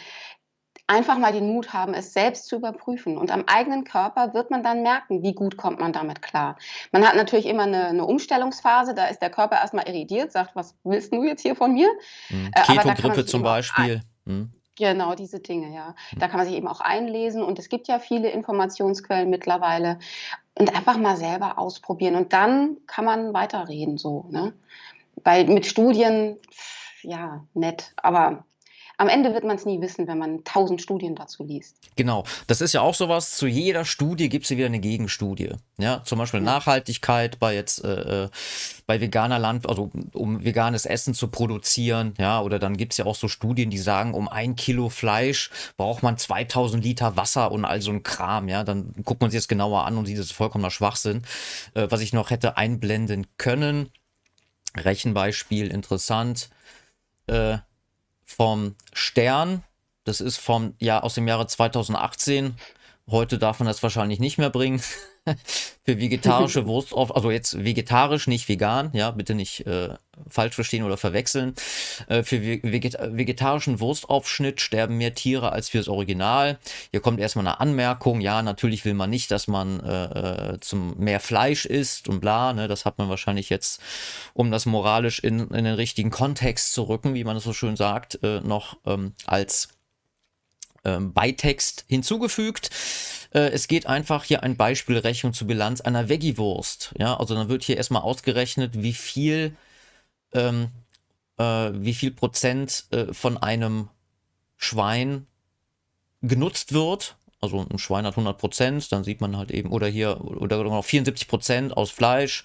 einfach 0.92 1.18
mal 1.18 1.32
den 1.32 1.48
Mut 1.48 1.72
haben, 1.72 1.94
es 1.94 2.14
selbst 2.14 2.48
zu 2.48 2.58
überprüfen. 2.58 3.18
Und 3.18 3.32
am 3.32 3.46
eigenen 3.48 3.86
Körper 3.86 4.34
wird 4.34 4.52
man 4.52 4.62
dann 4.62 4.84
merken, 4.84 5.24
wie 5.24 5.34
gut 5.34 5.56
kommt 5.56 5.80
man 5.80 5.94
damit 5.94 6.22
klar. 6.22 6.58
Man 6.92 7.08
hat 7.08 7.16
natürlich 7.16 7.46
immer 7.46 7.64
eine, 7.64 7.88
eine 7.88 8.06
Umstellungsphase, 8.06 8.94
da 8.94 9.06
ist 9.06 9.22
der 9.22 9.30
Körper 9.30 9.56
erstmal 9.56 9.88
irritiert, 9.88 10.32
sagt, 10.32 10.56
was 10.56 10.76
willst 10.84 11.14
du 11.14 11.24
jetzt 11.24 11.42
hier 11.42 11.56
von 11.56 11.74
mir? 11.74 11.90
Mhm. 12.30 12.52
Keto-Grippe 12.52 13.26
zum 13.26 13.42
Beispiel. 13.42 14.02
Mhm. 14.26 14.52
Genau, 14.78 15.16
diese 15.16 15.40
Dinge, 15.40 15.74
ja. 15.76 15.96
Hm. 16.10 16.20
Da 16.20 16.28
kann 16.28 16.38
man 16.38 16.48
sich 16.48 16.56
eben 16.56 16.68
auch 16.68 16.82
einlesen 16.82 17.44
und 17.44 17.60
es 17.60 17.70
gibt 17.70 17.88
ja 17.88 18.00
viele 18.00 18.30
Informationsquellen 18.30 19.30
mittlerweile 19.30 20.00
und 20.56 20.76
einfach 20.76 20.98
mal 20.98 21.18
selber 21.18 21.58
ausprobieren 21.58 22.16
und 22.16 22.34
dann 22.34 22.78
kann 22.88 23.06
man 23.06 23.34
weiterreden 23.34 23.98
so, 23.98 24.26
ne? 24.30 24.54
Weil 25.24 25.46
mit 25.46 25.66
Studien, 25.66 26.38
ja, 27.04 27.46
nett, 27.54 27.94
aber 27.98 28.44
am 29.02 29.10
Ende 29.10 29.34
wird 29.34 29.44
man 29.44 29.56
es 29.56 29.66
nie 29.66 29.82
wissen, 29.82 30.08
wenn 30.08 30.20
man 30.20 30.44
tausend 30.44 30.80
Studien 30.80 31.16
dazu 31.16 31.44
liest. 31.44 31.76
Genau, 31.96 32.24
das 32.46 32.62
ist 32.62 32.74
ja 32.74 32.82
auch 32.82 32.94
sowas, 32.94 33.36
zu 33.36 33.48
jeder 33.48 33.84
Studie 33.84 34.30
gibt 34.30 34.44
es 34.44 34.52
ja 34.52 34.58
wieder 34.58 34.68
eine 34.68 34.80
Gegenstudie. 34.80 35.54
Ja, 35.80 36.04
zum 36.04 36.20
Beispiel 36.20 36.42
ja. 36.42 36.46
Nachhaltigkeit 36.46 37.40
bei 37.40 37.56
jetzt 37.56 37.84
äh, 37.84 38.26
äh 38.26 38.30
bei 38.86 39.02
veganer 39.02 39.40
Land, 39.40 39.68
also 39.68 39.90
um 40.14 40.44
veganes 40.44 40.86
Essen 40.86 41.16
zu 41.16 41.30
produzieren, 41.30 42.14
ja, 42.20 42.42
oder 42.42 42.60
dann 42.60 42.78
gibt 42.78 42.94
es 42.94 42.98
ja 42.98 43.06
auch 43.06 43.16
so 43.16 43.28
Studien, 43.28 43.72
die 43.72 43.80
sagen, 43.80 44.14
um 44.14 44.28
ein 44.28 44.56
Kilo 44.56 44.90
Fleisch 44.90 45.50
braucht 45.78 46.04
man 46.04 46.20
2000 46.20 46.84
Liter 46.84 47.16
Wasser 47.18 47.52
und 47.52 47.66
all 47.66 47.82
so 47.82 47.90
ein 47.90 48.04
Kram, 48.04 48.50
ja, 48.50 48.64
dann 48.64 48.94
guckt 49.04 49.22
man 49.22 49.32
sich 49.32 49.40
das 49.40 49.48
genauer 49.48 49.86
an 49.86 49.98
und 49.98 50.06
sieht, 50.06 50.20
das 50.20 50.28
ist 50.28 50.34
vollkommener 50.34 50.70
Schwachsinn. 50.70 51.24
Äh, 51.74 51.88
was 51.90 52.02
ich 52.02 52.14
noch 52.14 52.30
hätte 52.30 52.56
einblenden 52.58 53.26
können, 53.38 53.90
Rechenbeispiel 54.78 55.72
interessant, 55.72 56.50
äh, 57.26 57.58
vom 58.32 58.76
Stern. 58.94 59.64
Das 60.04 60.22
ist 60.22 60.38
vom 60.38 60.76
Jahr 60.80 61.04
aus 61.04 61.14
dem 61.16 61.28
Jahre 61.28 61.48
2018. 61.48 62.56
Heute 63.10 63.38
darf 63.38 63.60
man 63.60 63.68
das 63.68 63.84
wahrscheinlich 63.84 64.20
nicht 64.20 64.38
mehr 64.38 64.50
bringen. 64.50 64.82
für 65.86 66.00
vegetarische 66.00 66.66
Wurst, 66.66 66.94
also 66.96 67.30
jetzt 67.30 67.64
vegetarisch, 67.64 68.28
nicht 68.28 68.50
vegan, 68.50 68.90
ja, 68.94 69.12
bitte 69.12 69.36
nicht 69.36 69.66
äh, 69.68 69.90
falsch 70.28 70.56
verstehen 70.56 70.84
oder 70.84 70.98
verwechseln. 70.98 71.54
Äh, 72.08 72.24
für 72.24 72.42
veget 72.42 72.98
vegetarischen 73.00 73.80
Wurstaufschnitt 73.80 74.62
sterben 74.62 74.98
mehr 74.98 75.14
Tiere 75.14 75.52
als 75.52 75.70
fürs 75.70 75.88
Original. 75.88 76.58
Hier 76.90 77.02
kommt 77.02 77.20
erstmal 77.20 77.46
eine 77.46 77.60
Anmerkung, 77.60 78.22
ja, 78.22 78.42
natürlich 78.42 78.84
will 78.84 78.96
man 78.96 79.12
nicht, 79.12 79.30
dass 79.30 79.48
man 79.48 79.80
äh, 79.82 80.54
äh, 80.54 80.60
zum 80.60 80.98
mehr 80.98 81.20
Fleisch 81.20 81.66
isst 81.66 82.08
und 82.08 82.20
bla, 82.20 82.54
ne, 82.54 82.68
das 82.68 82.86
hat 82.86 82.98
man 82.98 83.10
wahrscheinlich 83.10 83.50
jetzt, 83.50 83.80
um 84.34 84.50
das 84.50 84.66
moralisch 84.66 85.20
in, 85.20 85.40
in 85.50 85.66
den 85.66 85.76
richtigen 85.76 86.10
Kontext 86.10 86.74
zu 86.74 86.84
rücken, 86.84 87.14
wie 87.14 87.24
man 87.24 87.38
es 87.38 87.44
so 87.44 87.54
schön 87.54 87.76
sagt, 87.76 88.20
äh, 88.24 88.40
noch 88.42 88.78
ähm, 88.86 89.14
als 89.26 89.70
ähm, 90.84 91.14
Beitext 91.14 91.86
hinzugefügt. 91.88 92.72
Äh, 93.34 93.52
es 93.52 93.68
geht 93.68 93.88
einfach 93.88 94.24
hier 94.24 94.44
ein 94.44 94.58
Beispiel 94.58 94.98
Rechnung 94.98 95.34
zur 95.34 95.48
Bilanz 95.48 95.82
einer 95.82 96.10
Veggie-Wurst. 96.10 96.94
Ja, 96.98 97.18
also 97.18 97.36
dann 97.36 97.50
wird 97.50 97.64
hier 97.64 97.78
erstmal 97.78 98.02
ausgerechnet, 98.02 98.82
wie 98.82 98.94
viel, 98.94 99.56
ähm, 100.34 100.70
äh, 101.38 101.44
wie 101.74 101.94
viel 101.94 102.12
Prozent 102.12 102.86
äh, 102.92 103.14
von 103.14 103.38
einem 103.38 103.90
Schwein 104.58 105.28
genutzt 106.22 106.74
wird. 106.74 107.16
Also 107.40 107.66
ein 107.68 107.80
Schwein 107.80 108.06
hat 108.06 108.14
100 108.14 108.38
Prozent, 108.38 108.92
dann 108.92 109.04
sieht 109.04 109.22
man 109.22 109.36
halt 109.36 109.50
eben, 109.50 109.72
oder 109.72 109.88
hier, 109.88 110.22
oder 110.22 110.64
noch 110.64 110.86
74 110.86 111.28
Prozent 111.28 111.76
aus 111.76 111.90
Fleisch, 111.90 112.44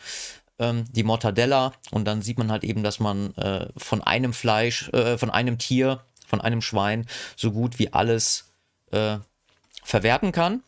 ähm, 0.59 0.85
die 0.93 1.03
Mortadella, 1.03 1.73
und 1.91 2.07
dann 2.07 2.23
sieht 2.23 2.39
man 2.39 2.51
halt 2.51 2.65
eben, 2.65 2.83
dass 2.83 2.99
man 2.99 3.35
äh, 3.35 3.69
von 3.77 4.03
einem 4.03 4.33
Fleisch, 4.33 4.89
äh, 4.91 5.19
von 5.19 5.29
einem 5.29 5.59
Tier, 5.59 6.01
von 6.27 6.41
einem 6.41 6.63
Schwein 6.63 7.07
so 7.37 7.53
gut 7.53 7.79
wie 7.79 7.93
alles 7.93 8.49
äh, 8.91 9.19
verwerten 9.85 10.33
kann 10.33 10.63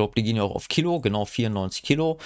glaube, 0.00 0.14
die 0.16 0.22
gehen 0.22 0.36
ja 0.36 0.44
auch 0.44 0.54
auf 0.54 0.68
Kilo, 0.68 1.00
genau 1.00 1.26
94 1.26 1.82
Kilo. 1.82 2.18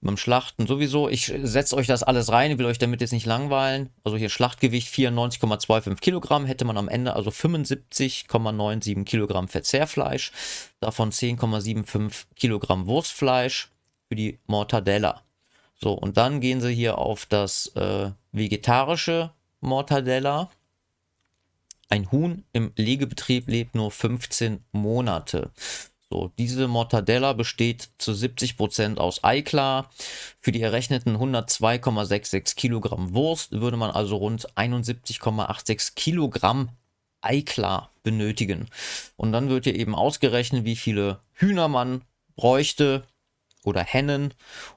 Beim 0.00 0.16
Schlachten 0.16 0.66
sowieso. 0.66 1.08
Ich 1.08 1.32
setze 1.42 1.76
euch 1.76 1.86
das 1.86 2.02
alles 2.02 2.30
rein, 2.30 2.58
will 2.58 2.66
euch 2.66 2.78
damit 2.78 3.00
jetzt 3.00 3.12
nicht 3.12 3.24
langweilen. 3.24 3.88
Also 4.02 4.16
hier 4.16 4.28
Schlachtgewicht 4.28 4.92
94,25 4.92 6.00
Kilogramm, 6.00 6.44
hätte 6.44 6.64
man 6.64 6.76
am 6.76 6.88
Ende 6.88 7.14
also 7.14 7.30
75,97 7.30 9.04
Kilogramm 9.04 9.48
Verzehrfleisch, 9.48 10.32
davon 10.80 11.10
10,75 11.10 12.26
Kilogramm 12.34 12.86
Wurstfleisch 12.86 13.70
für 14.08 14.16
die 14.16 14.40
Mortadella. 14.46 15.22
So, 15.80 15.92
und 15.92 16.16
dann 16.16 16.40
gehen 16.40 16.60
sie 16.60 16.74
hier 16.74 16.98
auf 16.98 17.26
das 17.26 17.68
äh, 17.76 18.10
vegetarische 18.32 19.30
Mortadella. 19.60 20.50
Ein 21.88 22.10
Huhn 22.10 22.44
im 22.52 22.72
Legebetrieb 22.76 23.48
lebt 23.48 23.74
nur 23.74 23.90
15 23.90 24.64
Monate. 24.72 25.52
So, 26.10 26.30
diese 26.38 26.68
Mortadella 26.68 27.32
besteht 27.32 27.90
zu 27.98 28.12
70% 28.12 28.98
aus 28.98 29.24
Eiklar. 29.24 29.90
Für 30.38 30.52
die 30.52 30.62
errechneten 30.62 31.16
102,66 31.16 32.56
Kilogramm 32.56 33.14
Wurst 33.14 33.52
würde 33.52 33.76
man 33.76 33.90
also 33.90 34.16
rund 34.16 34.48
71,86 34.56 35.94
Kilogramm 35.94 36.68
Eiklar 37.20 37.90
benötigen. 38.02 38.68
Und 39.16 39.32
dann 39.32 39.48
wird 39.48 39.64
hier 39.64 39.74
eben 39.74 39.94
ausgerechnet, 39.94 40.64
wie 40.64 40.76
viele 40.76 41.20
Hühner 41.32 41.68
man 41.68 42.02
bräuchte 42.36 43.04
oder 43.64 43.82
Hennen. 43.82 44.34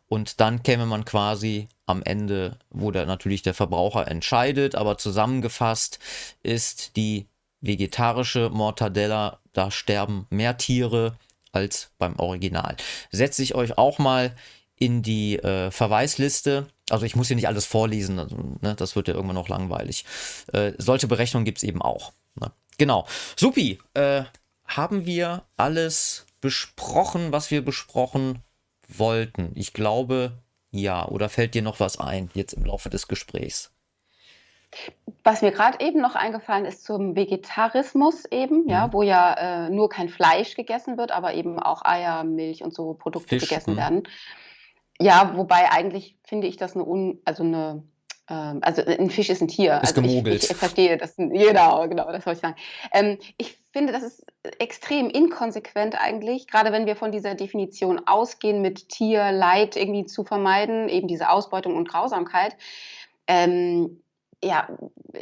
Und 0.08 0.40
dann 0.40 0.64
käme 0.64 0.86
man 0.86 1.06
quasi 1.06 1.68
am 1.86 2.02
Ende, 2.04 2.58
wo 2.70 2.92
der, 2.92 3.06
natürlich 3.06 3.42
der 3.42 3.54
Verbraucher 3.54 4.08
entscheidet. 4.08 4.76
Aber 4.76 4.98
zusammengefasst 4.98 6.00
ist 6.42 6.96
die 6.96 7.28
vegetarische 7.60 8.50
Mortadella, 8.50 9.40
da 9.58 9.72
sterben 9.72 10.28
mehr 10.30 10.58
Tiere 10.58 11.18
als 11.52 11.92
beim 11.98 12.18
Original. 12.20 12.78
Setze 13.12 13.42
ich 13.42 13.56
euch 13.56 13.78
auch 13.78 13.98
mal 13.98 14.36
in 14.76 15.02
die 15.02 15.40
äh, 15.40 15.72
Verweisliste. 15.72 16.68
Also 16.90 17.06
ich 17.06 17.16
muss 17.16 17.28
hier 17.28 17.36
nicht 17.36 17.48
alles 17.48 17.66
vorlesen, 17.66 18.20
also, 18.20 18.36
ne, 18.62 18.76
das 18.76 18.96
wird 18.96 19.08
ja 19.08 19.16
irgendwann 19.16 19.36
noch 19.36 19.50
langweilig. 19.50 20.06
Äh, 20.54 20.74
solche 20.78 21.08
Berechnungen 21.08 21.46
gibt 21.46 21.58
es 21.58 21.64
eben 21.64 21.82
auch. 21.82 22.14
Ne? 22.36 22.52
Genau. 22.78 23.08
Supi, 23.36 23.80
äh, 23.96 24.24
haben 24.66 25.06
wir 25.06 25.44
alles 25.56 26.26
besprochen, 26.40 27.32
was 27.32 27.50
wir 27.50 27.66
besprochen 27.66 28.44
wollten? 28.88 29.52
Ich 29.56 29.74
glaube, 29.74 30.34
ja. 30.72 31.08
Oder 31.08 31.30
fällt 31.30 31.56
dir 31.56 31.62
noch 31.62 31.80
was 31.80 31.98
ein 31.98 32.30
jetzt 32.36 32.54
im 32.54 32.66
Laufe 32.66 32.90
des 32.90 33.08
Gesprächs? 33.08 33.72
Was 35.28 35.42
mir 35.42 35.52
gerade 35.52 35.86
eben 35.86 36.00
noch 36.00 36.16
eingefallen 36.16 36.64
ist 36.64 36.86
zum 36.86 37.18
Vegetarismus 37.18 38.24
eben, 38.32 38.64
mhm. 38.64 38.70
ja, 38.70 38.94
wo 38.94 39.02
ja 39.02 39.34
äh, 39.66 39.70
nur 39.70 39.90
kein 39.90 40.08
Fleisch 40.08 40.56
gegessen 40.56 40.98
wird, 40.98 41.12
aber 41.12 41.34
eben 41.34 41.60
auch 41.60 41.84
Eier, 41.84 42.24
Milch 42.24 42.64
und 42.64 42.74
so 42.74 42.94
Produkte 42.94 43.28
Fisch, 43.38 43.50
gegessen 43.50 43.74
mh. 43.74 43.78
werden. 43.78 44.04
Ja, 45.02 45.34
wobei 45.36 45.70
eigentlich 45.70 46.16
finde 46.24 46.48
ich 46.48 46.56
das 46.56 46.76
eine, 46.76 46.86
un, 46.86 47.20
also 47.26 47.44
eine 47.44 47.84
ähm, 48.30 48.60
also 48.62 48.84
ein 48.86 49.10
Fisch 49.10 49.30
ist 49.30 49.42
ein 49.42 49.50
Tier. 49.50 49.82
Ist 49.84 49.98
also 49.98 50.02
gemogelt. 50.02 50.46
Ich, 50.46 50.50
ich, 50.50 50.56
verstehe 50.56 50.96
das. 50.96 51.18
Genau, 51.18 51.90
genau, 51.90 52.10
das 52.10 52.26
wollte 52.26 52.38
ich 52.38 52.42
sagen. 52.42 52.56
Ähm, 52.94 53.18
ich 53.38 53.60
finde, 53.74 53.92
das 53.92 54.04
ist 54.04 54.26
extrem 54.60 55.10
inkonsequent 55.10 56.02
eigentlich, 56.02 56.48
gerade 56.48 56.72
wenn 56.72 56.86
wir 56.86 56.96
von 56.96 57.12
dieser 57.12 57.36
Definition 57.36 58.02
ausgehen, 58.08 58.62
mit 58.62 58.88
Tierleid 58.88 59.76
irgendwie 59.76 60.06
zu 60.06 60.24
vermeiden, 60.24 60.88
eben 60.88 61.10
diese 61.10 61.30
Ausbeutung 61.30 61.76
und 61.76 61.90
Grausamkeit. 61.90 62.56
Ähm, 63.28 64.02
ja, 64.44 64.68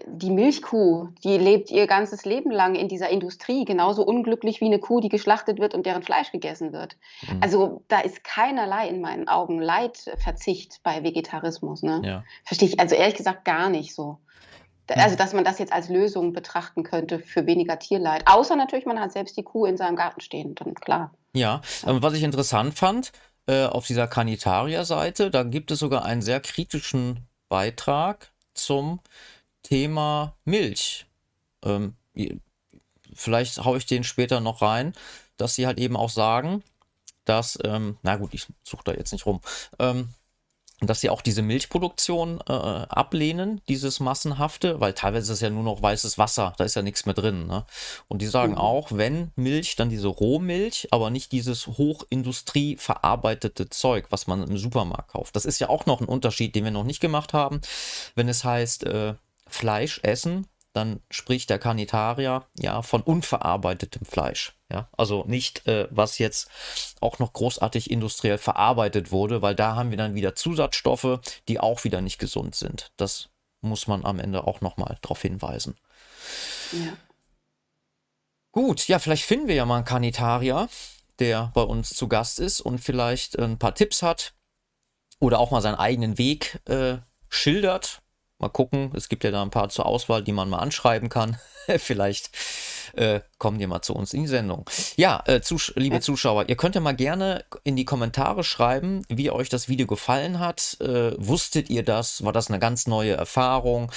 die 0.08 0.30
Milchkuh, 0.30 1.08
die 1.24 1.38
lebt 1.38 1.72
ihr 1.72 1.88
ganzes 1.88 2.26
Leben 2.26 2.52
lang 2.52 2.76
in 2.76 2.90
dieser 2.90 3.10
Industrie, 3.10 3.64
genauso 3.64 4.04
unglücklich 4.04 4.60
wie 4.60 4.66
eine 4.66 4.80
Kuh, 4.80 5.00
die 5.00 5.10
geschlachtet 5.10 5.60
wird 5.60 5.74
und 5.74 5.86
deren 5.86 6.04
Fleisch 6.04 6.32
gegessen 6.32 6.74
wird. 6.74 6.98
Mhm. 7.22 7.40
Also 7.42 7.84
da 7.88 8.02
ist 8.02 8.24
keinerlei 8.24 8.90
in 8.90 9.00
meinen 9.00 9.28
Augen 9.28 9.62
Leidverzicht 9.62 10.82
bei 10.84 11.04
Vegetarismus. 11.04 11.82
Ne? 11.82 12.02
Ja. 12.04 12.24
Verstehe 12.44 12.68
ich 12.68 12.80
also 12.80 12.96
ehrlich 12.96 13.16
gesagt 13.16 13.46
gar 13.46 13.70
nicht 13.70 13.96
so. 13.96 14.18
Mhm. 14.90 15.02
Also, 15.02 15.16
dass 15.16 15.34
man 15.34 15.44
das 15.44 15.60
jetzt 15.60 15.72
als 15.72 15.90
Lösung 15.90 16.34
betrachten 16.34 16.84
könnte 16.84 17.20
für 17.20 17.46
weniger 17.46 17.80
Tierleid. 17.80 18.24
Außer 18.28 18.56
natürlich, 18.56 18.86
man 18.86 19.00
hat 19.00 19.14
selbst 19.14 19.38
die 19.38 19.44
Kuh 19.44 19.66
in 19.66 19.78
seinem 19.78 19.96
Garten 19.96 20.22
stehen, 20.22 20.56
dann 20.56 20.74
klar. 20.76 21.14
Ja, 21.34 21.62
ja. 21.86 22.02
was 22.04 22.14
ich 22.14 22.24
interessant 22.24 22.78
fand, 22.78 23.12
äh, 23.48 23.66
auf 23.66 23.88
dieser 23.88 24.08
Kanitaria-Seite, 24.08 25.32
da 25.32 25.44
gibt 25.44 25.72
es 25.72 25.80
sogar 25.80 26.06
einen 26.06 26.22
sehr 26.22 26.40
kritischen 26.40 27.28
Beitrag 27.50 28.32
zum 28.56 29.00
Thema 29.64 30.36
Milch. 30.46 31.06
Ähm, 31.64 31.96
vielleicht 33.14 33.64
haue 33.64 33.78
ich 33.78 33.86
den 33.86 34.04
später 34.04 34.40
noch 34.40 34.62
rein, 34.62 34.94
dass 35.38 35.56
sie 35.56 35.68
halt 35.68 35.78
eben 35.80 35.96
auch 35.96 36.10
sagen, 36.10 36.64
dass, 37.26 37.58
ähm, 37.64 37.98
na 38.04 38.16
gut, 38.18 38.34
ich 38.34 38.48
suche 38.64 38.84
da 38.86 38.94
jetzt 38.94 39.12
nicht 39.12 39.26
rum, 39.26 39.42
ähm, 39.80 40.10
dass 40.88 41.02
sie 41.02 41.10
auch 41.10 41.22
diese 41.22 41.42
Milchproduktion 41.42 42.42
äh, 42.48 42.52
ablehnen, 42.52 43.62
dieses 43.70 44.00
massenhafte, 44.00 44.80
weil 44.80 44.94
teilweise 44.94 45.32
ist 45.32 45.38
es 45.38 45.42
ja 45.42 45.50
nur 45.50 45.64
noch 45.64 45.82
weißes 45.82 46.18
Wasser, 46.18 46.54
da 46.58 46.64
ist 46.64 46.76
ja 46.76 46.82
nichts 46.82 47.06
mehr 47.06 47.16
drin. 47.16 47.48
Ne? 47.48 47.66
Und 48.08 48.22
die 48.22 48.28
sagen 48.28 48.54
mhm. 48.54 48.60
auch, 48.60 48.92
wenn 48.92 49.32
Milch, 49.36 49.76
dann 49.76 49.90
diese 49.90 50.08
Rohmilch, 50.08 50.88
aber 50.92 51.10
nicht 51.10 51.32
dieses 51.32 51.68
Hochindustrie 51.68 52.78
verarbeitete 52.78 53.70
Zeug, 53.70 54.08
was 54.10 54.28
man 54.28 54.44
im 54.44 54.58
Supermarkt 54.58 55.12
kauft. 55.12 55.36
Das 55.36 55.46
ist 55.46 55.60
ja 55.60 55.70
auch 55.70 55.86
noch 55.86 56.02
ein 56.02 56.08
Unterschied, 56.08 56.56
den 56.56 56.64
wir 56.64 56.72
noch 56.72 56.84
nicht 56.84 57.00
gemacht 57.00 57.34
haben, 57.34 57.62
wenn 58.16 58.30
es 58.30 58.44
heißt 58.44 58.86
äh, 58.86 59.16
Fleisch 59.48 60.00
essen 60.04 60.48
dann 60.76 61.02
spricht 61.10 61.50
der 61.50 61.60
Kanitarier 61.60 62.46
ja 62.58 62.82
von 62.82 63.02
unverarbeitetem 63.02 64.06
Fleisch. 64.06 64.58
Ja, 64.72 64.90
also 64.98 65.24
nicht, 65.26 65.68
äh, 65.68 65.88
was 65.90 66.18
jetzt 66.18 66.50
auch 67.00 67.20
noch 67.20 67.34
großartig 67.34 67.90
industriell 67.90 68.38
verarbeitet 68.38 69.12
wurde, 69.12 69.42
weil 69.42 69.56
da 69.56 69.76
haben 69.76 69.92
wir 69.92 69.98
dann 69.98 70.16
wieder 70.16 70.36
Zusatzstoffe, 70.36 71.20
die 71.48 71.60
auch 71.60 71.84
wieder 71.84 72.02
nicht 72.02 72.18
gesund 72.18 72.56
sind. 72.56 72.92
Das 72.98 73.30
muss 73.62 73.88
man 73.88 74.04
am 74.06 74.20
Ende 74.20 74.46
auch 74.46 74.62
nochmal 74.62 74.98
darauf 75.02 75.22
hinweisen. 75.22 75.78
Ja. 76.72 76.98
Gut, 78.52 78.88
ja, 78.88 79.00
vielleicht 79.00 79.26
finden 79.26 79.48
wir 79.48 79.56
ja 79.56 79.66
mal 79.66 79.78
einen 79.78 79.86
Kanitarier, 79.86 80.68
der 81.20 81.52
bei 81.54 81.62
uns 81.62 81.90
zu 81.90 82.08
Gast 82.08 82.40
ist 82.40 82.60
und 82.60 82.80
vielleicht 82.80 83.38
ein 83.40 83.60
paar 83.60 83.76
Tipps 83.76 84.02
hat 84.02 84.34
oder 85.20 85.40
auch 85.40 85.52
mal 85.52 85.62
seinen 85.62 85.76
eigenen 85.76 86.18
Weg 86.18 86.60
äh, 86.68 86.98
schildert 87.30 88.02
Mal 88.38 88.50
gucken, 88.50 88.92
es 88.96 89.08
gibt 89.08 89.24
ja 89.24 89.32
da 89.32 89.42
ein 89.42 89.50
paar 89.50 89.70
zur 89.70 89.86
Auswahl, 89.86 90.22
die 90.22 90.34
man 90.34 90.50
mal 90.50 90.60
anschreiben 90.60 91.08
kann. 91.08 91.38
Vielleicht 91.78 92.32
äh, 92.94 93.22
kommen 93.38 93.60
die 93.60 93.68
mal 93.68 93.82
zu 93.82 93.94
uns 93.94 94.14
in 94.14 94.24
die 94.24 94.28
Sendung. 94.28 94.70
Ja, 94.98 95.24
äh, 95.26 95.42
zus 95.42 95.72
liebe 95.76 96.02
Zuschauer, 96.02 96.50
ihr 96.50 96.58
könnt 96.58 96.76
ja 96.76 96.82
mal 96.82 96.96
gerne 96.96 97.46
in 97.64 97.78
die 97.78 97.86
Kommentare 97.86 98.44
schreiben, 98.44 99.04
wie 99.08 99.32
euch 99.32 99.48
das 99.48 99.70
Video 99.70 99.88
gefallen 99.88 100.40
hat. 100.40 100.78
Äh, 100.82 101.14
wusstet 101.18 101.70
ihr 101.70 101.84
das? 101.84 102.26
War 102.26 102.34
das 102.34 102.50
eine 102.50 102.60
ganz 102.60 102.88
neue 102.88 103.14
Erfahrung? 103.14 103.92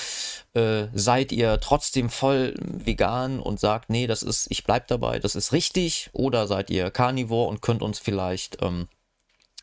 Äh, 0.54 0.86
seid 0.94 1.32
ihr 1.32 1.58
trotzdem 1.60 2.08
voll 2.08 2.54
vegan 2.60 3.40
und 3.40 3.58
sagt, 3.58 3.90
nee, 3.90 4.06
das 4.06 4.22
ist, 4.22 4.46
ich 4.50 4.64
bleib 4.64 4.86
dabei, 4.86 5.18
das 5.18 5.34
ist 5.34 5.52
richtig? 5.52 6.10
Oder 6.12 6.46
seid 6.46 6.70
ihr 6.70 6.90
Carnivore 6.92 7.48
und 7.48 7.60
könnt 7.60 7.82
uns 7.82 7.98
vielleicht 7.98 8.62
ähm, 8.62 8.88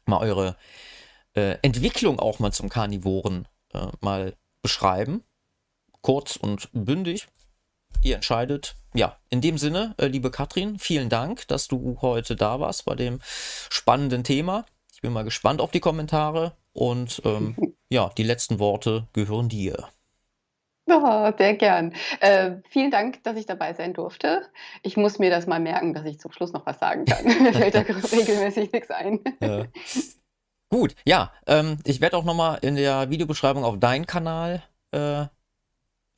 mal 0.06 0.20
eure 0.20 0.58
äh, 1.34 1.58
Entwicklung 1.62 2.20
auch 2.20 2.40
mal 2.40 2.52
zum 2.52 2.70
Karnivoren 2.70 3.48
äh, 3.74 3.88
mal 4.02 4.36
beschreiben. 4.66 5.24
Kurz 6.02 6.38
und 6.38 6.70
bündig. 6.74 7.28
Ihr 8.02 8.16
entscheidet. 8.16 8.76
Ja, 8.96 9.20
in 9.30 9.40
dem 9.40 9.60
Sinne, 9.60 9.94
äh, 10.00 10.08
liebe 10.08 10.32
Katrin, 10.32 10.80
vielen 10.80 11.08
Dank, 11.08 11.48
dass 11.50 11.68
du 11.68 12.00
heute 12.02 12.36
da 12.36 12.60
warst 12.60 12.86
bei 12.86 12.96
dem 12.96 13.20
spannenden 13.70 14.24
Thema. 14.24 14.66
Ich 14.92 15.02
bin 15.02 15.14
mal 15.14 15.24
gespannt 15.24 15.62
auf 15.62 15.70
die 15.70 15.82
Kommentare 15.82 16.54
und 16.74 17.22
ähm, 17.26 17.76
ja, 17.90 18.10
die 18.18 18.24
letzten 18.24 18.58
Worte 18.58 19.08
gehören 19.14 19.50
dir. 19.50 19.90
Oh, 20.88 21.32
sehr 21.38 21.54
gern. 21.54 21.94
Äh, 22.22 22.54
vielen 22.72 22.90
Dank, 22.90 23.22
dass 23.24 23.38
ich 23.38 23.46
dabei 23.46 23.74
sein 23.74 23.94
durfte. 23.94 24.50
Ich 24.82 24.98
muss 24.98 25.20
mir 25.20 25.30
das 25.30 25.46
mal 25.46 25.60
merken, 25.60 25.94
dass 25.94 26.06
ich 26.06 26.20
zum 26.20 26.32
Schluss 26.32 26.54
noch 26.54 26.66
was 26.66 26.80
sagen 26.80 27.06
kann. 27.06 27.24
Mir 27.44 27.54
fällt 27.54 27.76
da 27.76 27.80
regelmäßig 28.12 28.72
nichts 28.72 28.90
ein. 28.90 29.20
Ja. 29.42 29.66
Gut, 30.70 30.96
ja, 31.06 31.32
ähm, 31.48 31.80
ich 31.86 32.02
werde 32.02 32.18
auch 32.18 32.24
nochmal 32.24 32.60
in 32.62 32.76
der 32.76 33.10
Videobeschreibung 33.10 33.64
auf 33.64 33.80
deinen 33.80 34.08
Kanal 34.08 34.64
äh, 34.92 35.26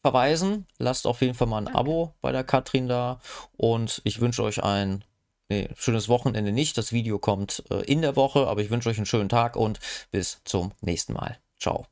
verweisen. 0.01 0.67
Lasst 0.77 1.05
auf 1.05 1.21
jeden 1.21 1.33
Fall 1.33 1.47
mal 1.47 1.59
ein 1.59 1.75
Abo 1.75 2.13
bei 2.21 2.31
der 2.31 2.43
Katrin 2.43 2.87
da 2.87 3.19
und 3.57 4.01
ich 4.05 4.21
wünsche 4.21 4.43
euch 4.43 4.63
ein 4.63 5.03
nee, 5.49 5.69
schönes 5.75 6.09
Wochenende 6.09 6.51
nicht. 6.51 6.77
Das 6.77 6.93
Video 6.93 7.19
kommt 7.19 7.63
äh, 7.69 7.81
in 7.81 8.01
der 8.01 8.15
Woche, 8.15 8.47
aber 8.47 8.61
ich 8.61 8.69
wünsche 8.69 8.89
euch 8.89 8.97
einen 8.97 9.05
schönen 9.05 9.29
Tag 9.29 9.55
und 9.55 9.79
bis 10.11 10.41
zum 10.45 10.71
nächsten 10.81 11.13
Mal. 11.13 11.37
Ciao. 11.59 11.87